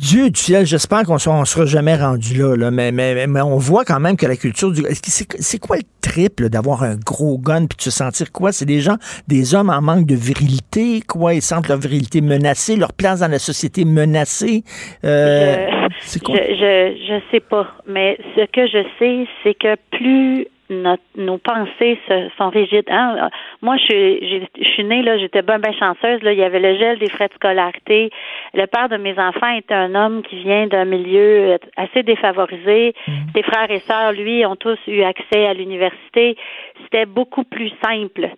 Dieu 0.01 0.31
du 0.31 0.41
ciel, 0.41 0.65
j'espère 0.65 1.03
qu'on 1.03 1.15
ne 1.15 1.45
sera 1.45 1.67
jamais 1.67 1.95
rendu 1.95 2.35
là, 2.35 2.71
Mais, 2.71 2.91
mais, 2.91 3.27
mais, 3.27 3.43
on 3.43 3.59
voit 3.59 3.85
quand 3.85 4.01
même 4.01 4.17
que 4.17 4.25
la 4.25 4.37
culture 4.37 4.73
du... 4.73 4.83
C'est 4.91 5.59
quoi 5.59 5.77
le 5.77 5.83
triple 6.01 6.49
d'avoir 6.49 6.83
un 6.83 6.97
gros 6.97 7.37
gun 7.37 7.67
puis 7.67 7.77
de 7.77 7.83
se 7.83 7.91
sentir 7.91 8.33
quoi? 8.33 8.51
C'est 8.51 8.65
des 8.65 8.81
gens, 8.81 8.97
des 9.29 9.55
hommes 9.55 9.69
en 9.69 9.83
manque 9.83 10.07
de 10.07 10.15
virilité, 10.15 11.03
quoi? 11.07 11.35
Ils 11.35 11.43
sentent 11.43 11.69
leur 11.69 11.79
virilité 11.79 12.23
menacée, 12.23 12.77
leur 12.77 12.95
place 12.95 13.21
dans 13.21 13.31
la 13.31 13.39
société 13.39 13.85
menacée. 13.85 14.65
Euh, 15.05 15.67
je, 16.01 16.19
quoi? 16.19 16.35
Je, 16.35 16.55
je, 16.55 16.97
je 17.07 17.21
sais 17.31 17.41
pas, 17.41 17.69
mais 17.87 18.17
ce 18.37 18.47
que 18.47 18.67
je 18.67 18.83
sais, 18.99 19.29
c'est 19.43 19.55
que 19.55 19.77
plus 19.91 20.47
nos 20.71 21.39
pensées 21.39 21.99
sont 22.39 22.49
rigides. 22.49 22.89
Hein? 22.89 23.29
Moi, 23.61 23.77
je, 23.77 24.47
je, 24.59 24.65
suis 24.65 24.85
née 24.85 25.03
là, 25.03 25.19
j'étais 25.19 25.43
bien, 25.43 25.59
bien 25.59 25.73
chanceuse. 25.73 26.23
Là, 26.23 26.33
il 26.33 26.39
y 26.39 26.45
avait 26.45 26.61
le 26.61 26.79
gel 26.79 26.99
des 26.99 27.11
frais 27.11 27.29
de 27.29 27.35
scolarité. 27.35 28.11
Le 28.55 28.67
père 28.67 28.89
de 28.89 28.97
mes 28.97 29.19
enfants 29.19 29.51
était 29.57 29.75
un 29.75 29.95
homme 29.95 30.23
qui 30.23 30.37
vient 30.37 30.67
d'un 30.67 30.85
milieu 30.85 31.59
assez 31.77 32.03
défavorisé. 32.03 32.95
Mmh. 33.07 33.13
Ses 33.35 33.43
frères 33.43 33.71
et 33.71 33.81
sœurs, 33.81 34.13
lui, 34.13 34.47
ont 34.47 34.57
tous 34.57 34.79
eu 34.87 35.03
accès 35.03 35.47
à 35.47 35.55
l'université. 35.55 36.37
C'était 36.83 37.07
beaucoup 37.07 37.45
plus 37.45 37.73
simple 37.85 38.29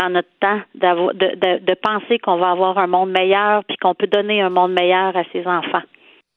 dans 0.00 0.08
notre 0.08 0.30
temps 0.40 0.60
de, 0.74 1.12
de, 1.12 1.64
de 1.64 1.74
penser 1.74 2.18
qu'on 2.18 2.36
va 2.36 2.50
avoir 2.50 2.78
un 2.78 2.86
monde 2.86 3.10
meilleur 3.10 3.64
puis 3.64 3.76
qu'on 3.76 3.94
peut 3.94 4.06
donner 4.06 4.40
un 4.40 4.50
monde 4.50 4.72
meilleur 4.72 5.16
à 5.16 5.24
ses 5.32 5.46
enfants. 5.46 5.82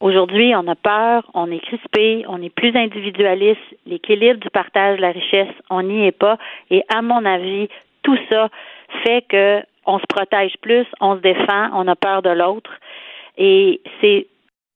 Aujourd'hui, 0.02 0.54
on 0.56 0.68
a 0.68 0.76
peur, 0.76 1.24
on 1.34 1.50
est 1.52 1.60
crispé, 1.60 2.26
on 2.28 2.42
est 2.42 2.50
plus 2.50 2.76
individualiste, 2.76 3.62
l'équilibre 3.86 4.40
du 4.40 4.50
partage 4.50 4.98
de 4.98 5.02
la 5.02 5.12
richesse, 5.12 5.56
on 5.70 5.84
n'y 5.84 6.06
est 6.06 6.12
pas. 6.12 6.38
Et 6.70 6.84
à 6.94 7.02
mon 7.02 7.24
avis, 7.24 7.70
tout 8.04 8.18
ça 8.30 8.50
fait 9.04 9.24
que 9.28 9.62
on 9.86 10.00
se 10.00 10.06
protège 10.08 10.54
plus, 10.62 10.86
on 11.00 11.16
se 11.16 11.22
défend, 11.22 11.70
on 11.74 11.88
a 11.88 11.96
peur 11.96 12.22
de 12.22 12.30
l'autre. 12.30 12.72
Et 13.38 13.82
c'est 14.02 14.28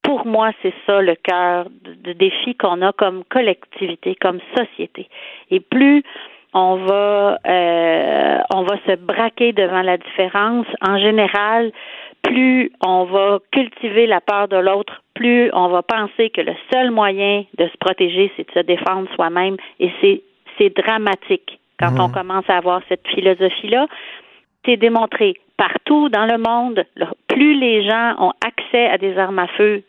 pour 0.02 0.24
moi, 0.26 0.52
c'est 0.62 0.74
ça 0.86 1.02
le 1.02 1.14
cœur 1.16 1.66
du 1.70 2.14
défi 2.14 2.54
qu'on 2.54 2.80
a 2.80 2.92
comme 2.92 3.24
collectivité, 3.24 4.14
comme 4.14 4.40
société. 4.56 5.08
Et 5.50 5.60
plus 5.60 6.02
on 6.52 6.76
va 6.76 7.38
euh, 7.46 8.38
on 8.52 8.62
va 8.62 8.76
se 8.86 8.96
braquer 8.96 9.52
devant 9.52 9.82
la 9.82 9.98
différence. 9.98 10.66
En 10.80 10.98
général, 10.98 11.70
plus 12.22 12.70
on 12.84 13.04
va 13.04 13.38
cultiver 13.52 14.06
la 14.06 14.20
peur 14.20 14.48
de 14.48 14.56
l'autre, 14.56 15.02
plus 15.14 15.50
on 15.52 15.68
va 15.68 15.82
penser 15.82 16.30
que 16.30 16.40
le 16.40 16.54
seul 16.72 16.90
moyen 16.90 17.44
de 17.58 17.66
se 17.66 17.76
protéger, 17.78 18.32
c'est 18.36 18.46
de 18.46 18.52
se 18.52 18.64
défendre 18.64 19.08
soi-même. 19.14 19.56
Et 19.78 19.90
c'est, 20.00 20.22
c'est 20.58 20.74
dramatique 20.76 21.58
quand 21.78 21.98
on 21.98 22.08
mmh. 22.08 22.12
commence 22.12 22.44
à 22.48 22.58
avoir 22.58 22.82
cette 22.88 23.06
philosophie-là. 23.08 23.86
C'est 24.64 24.76
démontré 24.76 25.34
partout 25.56 26.08
dans 26.08 26.26
le 26.26 26.38
monde. 26.38 26.84
Plus 27.28 27.54
les 27.58 27.84
gens 27.88 28.14
ont 28.18 28.32
accès 28.46 28.86
à 28.86 28.98
des 28.98 29.16
armes 29.18 29.38
à 29.38 29.46
feu 29.48 29.82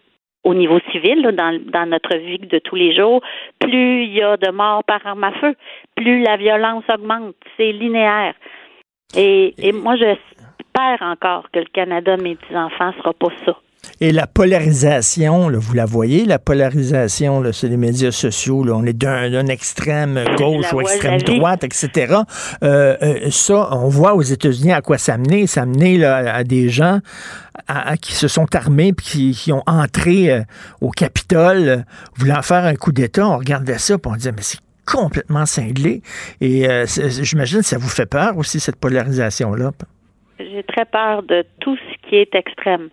au 0.43 0.53
niveau 0.53 0.79
civil, 0.91 1.21
dans, 1.21 1.59
dans 1.71 1.85
notre 1.85 2.17
vie 2.17 2.39
de 2.39 2.59
tous 2.59 2.75
les 2.75 2.95
jours, 2.95 3.21
plus 3.59 4.05
il 4.05 4.13
y 4.13 4.23
a 4.23 4.37
de 4.37 4.49
morts 4.49 4.83
par 4.83 5.05
arme 5.05 5.23
à 5.23 5.31
feu, 5.33 5.55
plus 5.95 6.23
la 6.23 6.37
violence 6.37 6.83
augmente. 6.91 7.35
C'est 7.57 7.71
linéaire. 7.71 8.33
Et, 9.15 9.53
et 9.59 9.71
moi, 9.71 9.95
j'espère 10.73 11.07
encore 11.07 11.49
que 11.51 11.59
le 11.59 11.65
Canada, 11.73 12.17
mes 12.17 12.35
petits-enfants, 12.35 12.91
sera 12.97 13.13
pas 13.13 13.29
ça. 13.45 13.55
Et 13.99 14.11
la 14.11 14.27
polarisation, 14.27 15.49
vous 15.51 15.73
la 15.73 15.85
voyez, 15.85 16.25
la 16.25 16.37
polarisation 16.37 17.51
sur 17.51 17.67
les 17.67 17.77
médias 17.77 18.11
sociaux, 18.11 18.63
on 18.71 18.85
est 18.85 18.93
d'un 18.93 19.47
extrême 19.47 20.23
gauche 20.37 20.71
ou 20.71 20.81
extrême 20.81 21.19
droite, 21.21 21.63
etc. 21.63 22.17
Euh, 22.63 22.95
euh, 23.01 23.29
ça, 23.31 23.75
on 23.75 23.89
voit 23.89 24.13
aux 24.13 24.21
États-Unis 24.21 24.71
à 24.71 24.81
quoi 24.81 24.99
ça 24.99 25.17
menait. 25.17 25.47
Ça 25.47 25.65
menait 25.65 26.03
à 26.03 26.43
des 26.43 26.69
gens 26.69 26.99
qui 28.01 28.13
se 28.13 28.27
sont 28.27 28.53
armés 28.55 28.93
puis 28.93 29.35
qui, 29.35 29.51
ont 29.51 29.63
entré 29.65 30.31
euh, 30.31 30.41
au 30.79 30.89
Capitole 30.89 31.85
voulant 32.15 32.41
faire 32.43 32.65
un 32.65 32.75
coup 32.75 32.91
d'État. 32.91 33.27
On 33.27 33.37
regardait 33.37 33.79
ça 33.79 33.95
et 33.95 33.97
on 34.05 34.15
disait, 34.15 34.31
mais 34.31 34.43
c'est 34.43 34.59
complètement 34.85 35.47
cinglé. 35.47 36.03
Et 36.39 36.67
j'imagine 36.85 37.59
que 37.59 37.65
ça 37.65 37.79
vous 37.79 37.89
fait 37.89 38.05
peur 38.05 38.37
aussi, 38.37 38.59
cette 38.59 38.77
polarisation-là. 38.77 39.71
J'ai 40.51 40.63
très 40.63 40.85
peur 40.85 41.23
de 41.23 41.43
tout 41.59 41.77
ce 41.77 42.07
qui 42.09 42.15
est 42.15 42.33
extrême. 42.35 42.89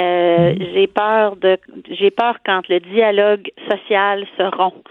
Euh, 0.00 0.52
mhm. 0.52 0.66
J'ai 0.72 0.86
peur 0.86 1.36
de, 1.36 1.58
j'ai 1.90 2.10
peur 2.10 2.36
quand 2.44 2.68
le 2.68 2.80
dialogue 2.80 3.50
social 3.68 4.26
se 4.36 4.42
rompt. 4.42 4.84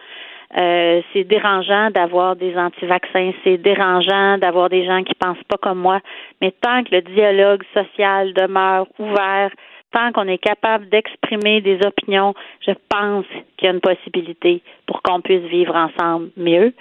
Euh, 0.57 1.01
c'est 1.13 1.25
dérangeant 1.25 1.91
d'avoir 1.91 2.35
des 2.35 2.57
anti-vaccins, 2.57 3.31
c'est 3.43 3.57
dérangeant 3.57 4.39
d'avoir 4.39 4.69
des 4.69 4.83
gens 4.83 5.03
qui 5.03 5.13
pensent 5.13 5.43
pas 5.47 5.57
comme 5.57 5.77
moi, 5.77 5.99
mais 6.41 6.51
tant 6.59 6.83
que 6.83 6.95
le 6.95 7.01
dialogue 7.03 7.61
social 7.75 8.33
demeure 8.33 8.87
ouvert, 8.97 9.51
tant 9.91 10.11
qu'on 10.11 10.27
est 10.27 10.39
capable 10.39 10.89
d'exprimer 10.89 11.61
des 11.61 11.79
opinions, 11.85 12.33
je 12.65 12.71
pense 12.89 13.25
qu'il 13.57 13.67
y 13.67 13.67
a 13.67 13.73
une 13.73 13.79
possibilité 13.79 14.63
pour 14.87 15.03
qu'on 15.03 15.21
puisse 15.21 15.43
vivre 15.43 15.75
ensemble 15.75 16.29
mieux. 16.35 16.73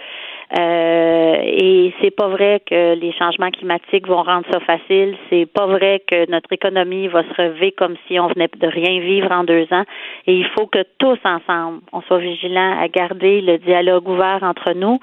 Euh, 0.57 1.37
et 1.43 1.93
c'est 2.01 2.11
pas 2.11 2.29
vrai 2.29 2.63
que 2.65 2.95
les 2.95 3.13
changements 3.13 3.51
climatiques 3.51 4.07
vont 4.07 4.23
rendre 4.23 4.47
ça 4.51 4.61
facile. 4.61 5.17
C'est 5.29 5.47
pas 5.47 5.67
vrai 5.67 6.03
que 6.07 6.31
notre 6.31 6.51
économie 6.53 7.09
va 7.09 7.23
se 7.23 7.35
relever 7.37 7.73
comme 7.73 7.97
si 8.07 8.19
on 8.19 8.29
venait 8.29 8.49
de 8.57 8.67
rien 8.67 9.01
vivre 9.01 9.31
en 9.31 9.45
deux 9.45 9.67
ans. 9.73 9.85
Et 10.27 10.35
il 10.35 10.47
faut 10.57 10.67
que 10.67 10.83
tous 10.99 11.19
ensemble, 11.25 11.81
on 11.93 12.01
soit 12.03 12.19
vigilants 12.19 12.81
à 12.81 12.89
garder 12.89 13.43
le 13.43 13.59
dialogue 13.59 14.09
ouvert 14.09 14.43
entre 14.43 14.73
nous. 14.73 14.99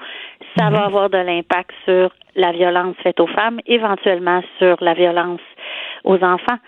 Ça 0.58 0.70
va 0.70 0.80
mhm. 0.80 0.86
avoir 0.86 1.10
de 1.10 1.18
l'impact 1.18 1.70
sur 1.84 2.10
la 2.34 2.52
violence 2.52 2.96
faite 3.02 3.20
aux 3.20 3.26
femmes, 3.28 3.60
éventuellement 3.66 4.42
sur 4.58 4.76
la 4.80 4.94
violence 4.94 5.40
aux 6.04 6.16
enfants. 6.16 6.58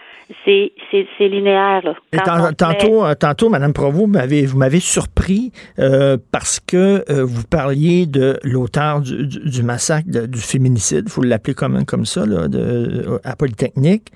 C'est, 0.44 0.72
linéaire. 1.20 1.82
Là. 2.12 2.52
tantôt, 2.52 3.04
euh, 3.04 3.14
tantôt, 3.14 3.48
Mme 3.48 3.72
Provost, 3.72 3.98
vous 3.98 4.06
m'avez, 4.06 4.44
vous 4.44 4.58
m'avez 4.58 4.80
surpris 4.80 5.52
euh, 5.78 6.18
parce 6.32 6.60
que 6.60 7.04
euh, 7.08 7.24
vous 7.24 7.44
parliez 7.44 8.06
de 8.06 8.38
l'auteur 8.42 9.00
du, 9.00 9.62
massacre, 9.62 10.08
du 10.08 10.38
féminicide, 10.38 11.04
il 11.06 11.10
faut 11.10 11.22
l'appeler 11.22 11.54
comme, 11.54 11.84
comme 11.86 12.04
ça, 12.04 12.26
là, 12.26 12.46
de, 12.48 13.20
à 13.24 13.36
Polytechnique. 13.36 14.12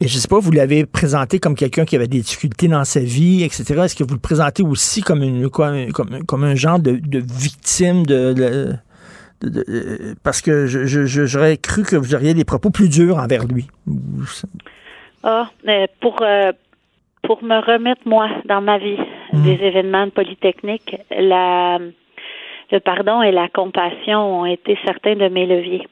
Et 0.00 0.08
je 0.08 0.18
sais 0.18 0.28
pas, 0.28 0.38
vous 0.38 0.52
l'avez 0.52 0.86
présenté 0.86 1.38
comme 1.38 1.54
quelqu'un 1.54 1.84
qui 1.84 1.96
avait 1.96 2.08
des 2.08 2.20
difficultés 2.20 2.68
dans 2.68 2.84
sa 2.84 3.00
vie, 3.00 3.42
etc. 3.42 3.82
Est-ce 3.84 3.96
que 3.96 4.04
vous 4.04 4.14
le 4.14 4.20
présentez 4.20 4.62
aussi 4.62 5.02
comme, 5.02 5.22
une, 5.22 5.48
comme, 5.48 5.92
comme, 6.26 6.44
un 6.44 6.54
genre 6.54 6.78
de, 6.78 7.00
victime 7.12 8.04
de 8.06 8.74
parce 10.22 10.42
que 10.42 10.66
j'aurais 10.66 11.56
cru 11.56 11.82
que 11.82 11.96
vous 11.96 12.14
auriez 12.14 12.34
des 12.34 12.44
propos 12.44 12.70
plus 12.70 12.88
durs 12.88 13.18
envers 13.18 13.44
lui. 13.46 13.66
Ah, 15.22 15.48
pour 16.00 16.22
pour 17.22 17.42
me 17.42 17.58
remettre 17.58 18.02
moi 18.04 18.28
dans 18.44 18.60
ma 18.60 18.78
vie 18.78 18.98
hmm. 19.32 19.42
des 19.42 19.64
événements 19.64 20.06
de 20.06 20.10
Polytechnique, 20.10 20.96
la 21.10 21.78
le 22.70 22.80
pardon 22.80 23.22
et 23.22 23.30
la 23.30 23.48
compassion 23.48 24.40
ont 24.40 24.46
été 24.46 24.76
certains 24.84 25.16
de 25.16 25.28
mes 25.28 25.46
leviers. 25.46 25.86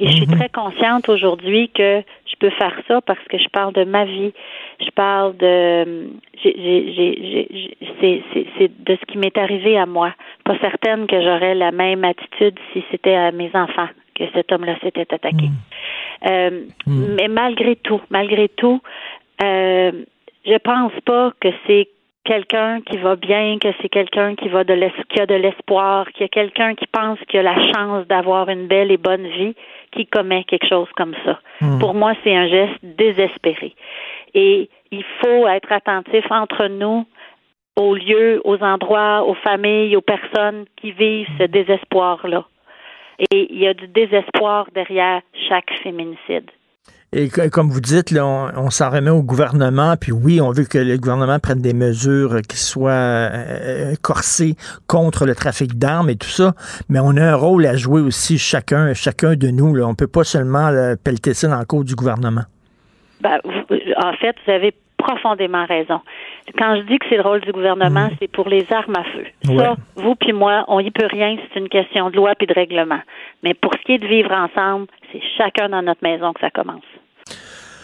Et 0.00 0.08
je 0.08 0.12
suis 0.12 0.26
mhm. 0.26 0.36
très 0.36 0.48
consciente 0.48 1.08
aujourd'hui 1.08 1.68
que 1.68 2.02
je 2.26 2.34
peux 2.38 2.50
faire 2.50 2.74
ça 2.88 3.00
parce 3.00 3.22
que 3.30 3.38
je 3.38 3.48
parle 3.48 3.72
de 3.74 3.84
ma 3.84 4.04
vie. 4.04 4.32
Je 4.80 4.90
parle 4.90 5.36
de 5.36 6.10
c'est 6.42 8.70
de 8.84 8.96
ce 8.96 9.04
qui 9.06 9.18
m'est 9.18 9.38
arrivé 9.38 9.78
à 9.78 9.86
moi. 9.86 10.12
Pas 10.44 10.58
certaine 10.58 11.06
que 11.06 11.22
j'aurais 11.22 11.54
la 11.54 11.70
même 11.70 12.04
attitude 12.04 12.58
si 12.72 12.82
c'était 12.90 13.14
à 13.14 13.30
mes 13.30 13.50
enfants 13.54 13.88
que 14.14 14.24
cet 14.32 14.52
homme-là 14.52 14.76
s'était 14.82 15.12
attaqué. 15.12 15.46
Mhm. 15.46 16.30
Euh, 16.30 16.50
mhm. 16.86 17.14
Mais 17.16 17.28
malgré 17.28 17.76
tout, 17.76 18.00
malgré 18.10 18.48
tout, 18.48 18.80
euh, 19.42 19.92
je 20.46 20.56
pense 20.58 20.92
pas 21.04 21.32
que 21.40 21.48
c'est 21.66 21.88
quelqu'un 22.24 22.80
qui 22.80 22.96
va 22.98 23.16
bien, 23.16 23.58
que 23.58 23.68
c'est 23.80 23.88
quelqu'un 23.88 24.34
qui 24.34 24.48
va 24.48 24.64
de 24.64 24.74
qui 25.08 25.20
a 25.20 25.26
de 25.26 25.34
l'espoir, 25.34 26.10
qu'il 26.12 26.22
y 26.22 26.24
a 26.24 26.28
quelqu'un 26.28 26.74
qui 26.74 26.86
pense 26.86 27.18
qu'il 27.28 27.40
a 27.40 27.42
la 27.42 27.72
chance 27.72 28.06
d'avoir 28.06 28.48
une 28.48 28.66
belle 28.66 28.90
et 28.90 28.96
bonne 28.96 29.26
vie, 29.26 29.54
qui 29.92 30.06
commet 30.06 30.44
quelque 30.44 30.66
chose 30.66 30.88
comme 30.96 31.14
ça. 31.24 31.38
Hmm. 31.60 31.78
Pour 31.78 31.94
moi, 31.94 32.14
c'est 32.24 32.34
un 32.34 32.48
geste 32.48 32.78
désespéré. 32.82 33.74
Et 34.34 34.68
il 34.90 35.04
faut 35.22 35.46
être 35.46 35.70
attentif 35.70 36.24
entre 36.30 36.66
nous 36.66 37.06
aux 37.76 37.94
lieux, 37.94 38.40
aux 38.44 38.62
endroits, 38.62 39.24
aux 39.26 39.34
familles, 39.34 39.96
aux 39.96 40.00
personnes 40.00 40.64
qui 40.76 40.92
vivent 40.92 41.28
ce 41.38 41.44
désespoir-là. 41.44 42.44
Et 43.18 43.52
il 43.52 43.58
y 43.60 43.66
a 43.66 43.74
du 43.74 43.86
désespoir 43.88 44.68
derrière 44.74 45.22
chaque 45.48 45.72
féminicide. 45.82 46.50
Et 47.16 47.28
comme 47.28 47.68
vous 47.68 47.80
dites, 47.80 48.10
là, 48.10 48.26
on, 48.56 48.70
s'en 48.70 48.90
remet 48.90 49.10
au 49.10 49.22
gouvernement, 49.22 49.94
puis 50.00 50.10
oui, 50.10 50.40
on 50.40 50.50
veut 50.50 50.64
que 50.64 50.78
le 50.78 50.96
gouvernement 50.96 51.38
prenne 51.38 51.60
des 51.60 51.72
mesures 51.72 52.42
qui 52.42 52.56
soient 52.56 52.90
euh, 52.90 53.94
corsées 54.02 54.56
contre 54.88 55.24
le 55.24 55.36
trafic 55.36 55.78
d'armes 55.78 56.10
et 56.10 56.16
tout 56.16 56.26
ça, 56.26 56.54
mais 56.88 56.98
on 56.98 57.16
a 57.16 57.22
un 57.22 57.36
rôle 57.36 57.66
à 57.66 57.76
jouer 57.76 58.00
aussi 58.00 58.36
chacun, 58.36 58.94
chacun 58.94 59.36
de 59.36 59.46
nous. 59.46 59.76
Là. 59.76 59.86
On 59.86 59.94
peut 59.94 60.08
pas 60.08 60.24
seulement 60.24 60.70
pelleter 61.04 61.34
ça 61.34 61.46
dans 61.46 61.60
le 61.60 61.64
cours 61.66 61.84
du 61.84 61.94
gouvernement. 61.94 62.42
Ben, 63.20 63.38
en 63.44 64.12
fait, 64.14 64.34
vous 64.44 64.52
avez 64.52 64.74
profondément 64.98 65.66
raison. 65.66 66.00
Quand 66.58 66.76
je 66.76 66.82
dis 66.82 66.98
que 66.98 67.06
c'est 67.08 67.16
le 67.16 67.22
rôle 67.22 67.40
du 67.42 67.52
gouvernement, 67.52 68.06
mm. 68.06 68.16
c'est 68.18 68.28
pour 68.30 68.48
les 68.48 68.66
armes 68.72 68.96
à 68.96 69.04
feu. 69.04 69.26
Ça, 69.56 69.76
vous 69.96 70.16
puis 70.16 70.32
moi, 70.32 70.64
on 70.66 70.80
y 70.80 70.90
peut 70.90 71.06
rien, 71.06 71.36
c'est 71.52 71.60
une 71.60 71.68
question 71.68 72.10
de 72.10 72.16
loi 72.16 72.34
puis 72.36 72.48
de 72.48 72.54
règlement. 72.54 73.00
Mais 73.44 73.54
pour 73.54 73.72
ce 73.74 73.84
qui 73.84 73.92
est 73.92 73.98
de 73.98 74.06
vivre 74.06 74.32
ensemble, 74.32 74.86
c'est 75.12 75.22
chacun 75.38 75.68
dans 75.68 75.82
notre 75.82 76.02
maison 76.02 76.32
que 76.32 76.40
ça 76.40 76.50
commence. 76.50 76.82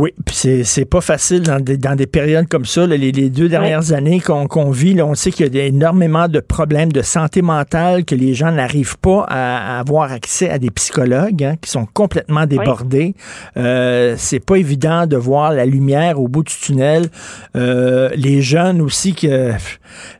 Oui, 0.00 0.14
puis 0.24 0.64
c'est 0.64 0.84
pas 0.86 1.02
facile 1.02 1.42
dans 1.42 1.60
des, 1.60 1.76
dans 1.76 1.94
des 1.94 2.06
périodes 2.06 2.48
comme 2.48 2.64
ça. 2.64 2.86
les, 2.86 3.12
deux 3.12 3.50
dernières 3.50 3.92
années 3.92 4.18
qu'on 4.18 4.70
vit, 4.70 4.94
là, 4.94 5.04
on 5.04 5.14
sait 5.14 5.30
qu'il 5.30 5.54
y 5.54 5.60
a 5.60 5.66
énormément 5.66 6.26
de 6.26 6.40
problèmes 6.40 6.90
de 6.90 7.02
santé 7.02 7.42
mentale, 7.42 8.06
que 8.06 8.14
les 8.14 8.32
gens 8.32 8.50
n'arrivent 8.50 8.96
pas 8.96 9.26
à, 9.28 9.78
avoir 9.78 10.10
accès 10.10 10.48
à 10.48 10.58
des 10.58 10.70
psychologues 10.70 11.44
hein, 11.44 11.56
qui 11.60 11.70
sont 11.70 11.84
complètement 11.84 12.46
débordés. 12.46 13.14
Euh, 13.58 14.14
c'est 14.16 14.40
pas 14.40 14.56
évident 14.56 15.06
de 15.06 15.18
voir 15.18 15.52
la 15.52 15.66
lumière 15.66 16.18
au 16.18 16.28
bout 16.28 16.44
du 16.44 16.54
tunnel. 16.54 17.08
Euh, 17.54 18.08
les 18.14 18.40
jeunes 18.40 18.80
aussi, 18.80 19.12
que, 19.12 19.52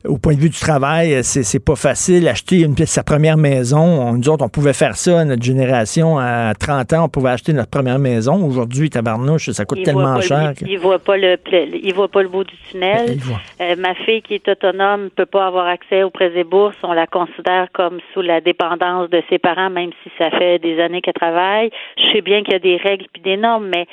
au 0.07 0.19
point 0.19 0.35
de 0.35 0.41
vue 0.41 0.51
du 0.51 0.61
travail, 0.61 1.21
c'est 1.23 1.59
pas 1.59 1.77
facile. 1.77 2.29
Acheter 2.29 2.61
une, 2.61 2.77
sa 2.85 3.03
première 3.03 3.39
maison, 3.39 3.81
on, 3.81 4.13
nous 4.13 4.29
autres, 4.29 4.45
on 4.45 4.51
pouvait 4.51 4.75
faire 4.75 4.99
ça, 4.99 5.25
notre 5.25 5.43
génération, 5.43 6.19
à 6.19 6.53
30 6.53 6.93
ans, 6.93 7.05
on 7.05 7.09
pouvait 7.09 7.31
acheter 7.31 7.55
notre 7.55 7.71
première 7.71 7.99
maison. 7.99 8.45
Aujourd'hui, 8.45 8.91
tabarnouche, 8.91 9.51
ça 9.53 9.65
il 9.79 9.83
tellement 9.85 10.21
cher. 10.21 10.53
Il 10.67 10.79
voit 10.79 10.99
pas 10.99 11.17
le, 11.17 11.39
il 11.53 11.95
voit 11.95 12.09
pas 12.09 12.23
le 12.23 12.29
bout 12.29 12.45
du 12.45 12.57
tunnel. 12.71 13.19
Euh, 13.61 13.77
ma 13.77 13.95
fille 13.95 14.23
qui 14.23 14.35
est 14.35 14.49
autonome 14.49 15.11
peut 15.11 15.27
pas 15.27 15.47
avoir 15.47 15.67
accès 15.67 16.03
aux 16.03 16.11
prêts 16.11 16.33
et 16.37 16.45
bourses. 16.45 16.77
On 16.83 16.93
la 16.93 17.07
considère 17.07 17.69
comme 17.73 18.01
sous 18.13 18.23
la 18.23 18.41
dépendance 18.41 19.11
de 19.11 19.23
ses 19.29 19.39
parents, 19.39 19.71
même 19.71 19.91
si 20.03 20.11
ça 20.19 20.31
fait 20.31 20.59
des 20.59 20.81
années 20.81 21.01
qu'elle 21.01 21.15
travaille. 21.15 21.71
Je 21.97 22.13
sais 22.13 22.21
bien 22.21 22.43
qu'il 22.43 22.53
y 22.53 22.57
a 22.57 22.61
des 22.61 22.77
règles 22.77 23.07
puis 23.13 23.23
des 23.23 23.37
normes, 23.37 23.69
mais 23.69 23.87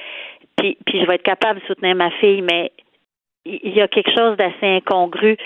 puis, 0.58 0.78
puis 0.86 1.02
je 1.02 1.06
vais 1.06 1.16
être 1.16 1.24
capable 1.24 1.60
de 1.62 1.66
soutenir 1.66 1.96
ma 1.96 2.10
fille, 2.12 2.42
mais 2.42 2.72
il 3.46 3.74
y 3.76 3.82
a 3.82 3.88
quelque 3.88 4.12
chose 4.12 4.36
d'assez 4.38 4.66
incongru 4.66 5.38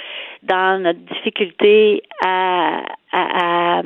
dans 0.43 0.81
notre 0.81 0.99
difficulté 0.99 2.01
à, 2.25 2.81
à, 3.11 3.81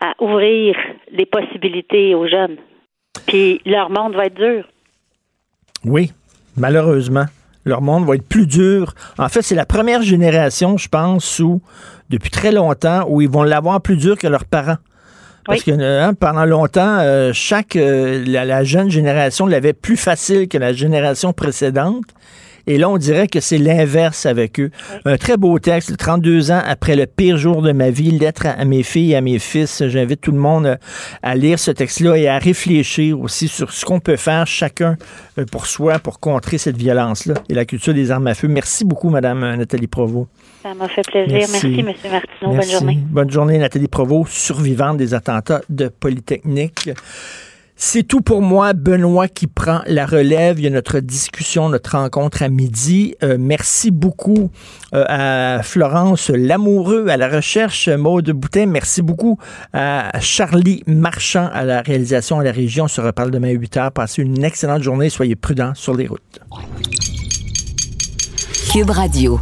à 0.00 0.14
ouvrir 0.20 0.76
les 1.12 1.26
possibilités 1.26 2.14
aux 2.14 2.26
jeunes. 2.26 2.56
Puis 3.26 3.60
leur 3.64 3.90
monde 3.90 4.14
va 4.14 4.26
être 4.26 4.34
dur. 4.34 4.64
Oui, 5.86 6.12
malheureusement. 6.56 7.26
Leur 7.64 7.82
monde 7.82 8.06
va 8.06 8.14
être 8.14 8.28
plus 8.28 8.46
dur. 8.46 8.94
En 9.18 9.28
fait, 9.28 9.42
c'est 9.42 9.54
la 9.54 9.66
première 9.66 10.02
génération, 10.02 10.76
je 10.76 10.88
pense, 10.88 11.40
où, 11.40 11.60
depuis 12.10 12.30
très 12.30 12.52
longtemps, 12.52 13.04
où 13.08 13.20
ils 13.20 13.28
vont 13.28 13.42
l'avoir 13.42 13.80
plus 13.80 13.96
dur 13.96 14.16
que 14.16 14.28
leurs 14.28 14.44
parents. 14.44 14.76
Parce 15.46 15.62
que 15.62 15.70
hein, 15.70 16.14
pendant 16.14 16.44
longtemps, 16.44 16.98
euh, 16.98 17.30
chaque 17.32 17.76
euh, 17.76 18.24
la, 18.26 18.64
jeune 18.64 18.90
génération 18.90 19.46
l'avait 19.46 19.72
plus 19.72 19.96
facile 19.96 20.48
que 20.48 20.58
la 20.58 20.72
génération 20.72 21.32
précédente. 21.32 22.04
Et 22.68 22.78
là, 22.78 22.88
on 22.88 22.98
dirait 22.98 23.28
que 23.28 23.38
c'est 23.38 23.58
l'inverse 23.58 24.26
avec 24.26 24.58
eux. 24.58 24.70
Un 25.04 25.16
très 25.16 25.36
beau 25.36 25.58
texte, 25.58 25.96
32 25.96 26.50
ans 26.50 26.62
après 26.66 26.96
le 26.96 27.06
pire 27.06 27.36
jour 27.36 27.62
de 27.62 27.70
ma 27.70 27.90
vie, 27.90 28.10
lettre 28.10 28.46
à 28.46 28.64
mes 28.64 28.82
filles 28.82 29.12
et 29.12 29.16
à 29.16 29.20
mes 29.20 29.38
fils. 29.38 29.84
J'invite 29.86 30.20
tout 30.20 30.32
le 30.32 30.38
monde 30.38 30.66
euh, 30.66 30.76
à 31.22 31.36
lire 31.36 31.60
ce 31.60 31.70
texte-là 31.70 32.16
et 32.16 32.28
à 32.28 32.38
réfléchir 32.38 33.20
aussi 33.20 33.46
sur 33.46 33.70
ce 33.72 33.84
qu'on 33.84 34.00
peut 34.00 34.16
faire 34.16 34.46
chacun 34.46 34.96
euh, 35.38 35.44
pour 35.44 35.66
soi 35.66 36.00
pour 36.00 36.18
contrer 36.18 36.58
cette 36.58 36.76
violence-là 36.76 37.34
et 37.48 37.54
la 37.54 37.64
culture 37.64 37.94
des 37.94 38.10
armes 38.10 38.26
à 38.26 38.34
feu. 38.34 38.48
Merci 38.48 38.84
beaucoup, 38.84 39.10
Madame 39.10 39.44
euh, 39.44 39.56
Nathalie 39.56 39.86
Provost. 39.86 40.28
Ça 40.62 40.74
m'a 40.74 40.88
fait 40.88 41.02
plaisir. 41.06 41.46
Merci, 41.52 41.78
M. 41.78 41.86
Martineau. 41.86 42.56
Bonne 42.56 42.70
journée. 42.70 42.98
Bonne 43.10 43.30
journée, 43.30 43.58
Nathalie 43.58 43.86
Provost, 43.86 44.32
survivante 44.32 44.96
des 44.96 45.14
attentats 45.14 45.60
de 45.70 45.86
Polytechnique. 45.88 46.90
C'est 47.78 48.04
tout 48.04 48.22
pour 48.22 48.40
moi, 48.40 48.72
Benoît 48.72 49.28
qui 49.28 49.46
prend 49.46 49.82
la 49.86 50.06
relève. 50.06 50.58
Il 50.58 50.64
y 50.64 50.66
a 50.66 50.70
notre 50.70 50.98
discussion, 51.00 51.68
notre 51.68 51.98
rencontre 51.98 52.42
à 52.42 52.48
midi. 52.48 53.14
Euh, 53.22 53.36
merci 53.38 53.90
beaucoup 53.90 54.50
euh, 54.94 55.04
à 55.06 55.62
Florence 55.62 56.30
Lamoureux 56.30 57.08
à 57.08 57.18
la 57.18 57.28
recherche, 57.28 57.90
Maude 57.90 58.30
Boutin. 58.30 58.64
Merci 58.64 59.02
beaucoup 59.02 59.38
à 59.74 60.18
Charlie 60.20 60.82
Marchand 60.86 61.50
à 61.52 61.64
la 61.64 61.82
réalisation 61.82 62.40
à 62.40 62.44
la 62.44 62.52
région. 62.52 62.84
On 62.84 62.88
se 62.88 63.02
reparle 63.02 63.30
demain 63.30 63.48
à 63.48 63.52
8 63.52 63.76
h. 63.76 63.90
Passez 63.90 64.22
une 64.22 64.42
excellente 64.42 64.82
journée. 64.82 65.10
Soyez 65.10 65.36
prudents 65.36 65.74
sur 65.74 65.94
les 65.94 66.06
routes. 66.06 66.40
Cube 68.72 68.90
Radio. 68.90 69.38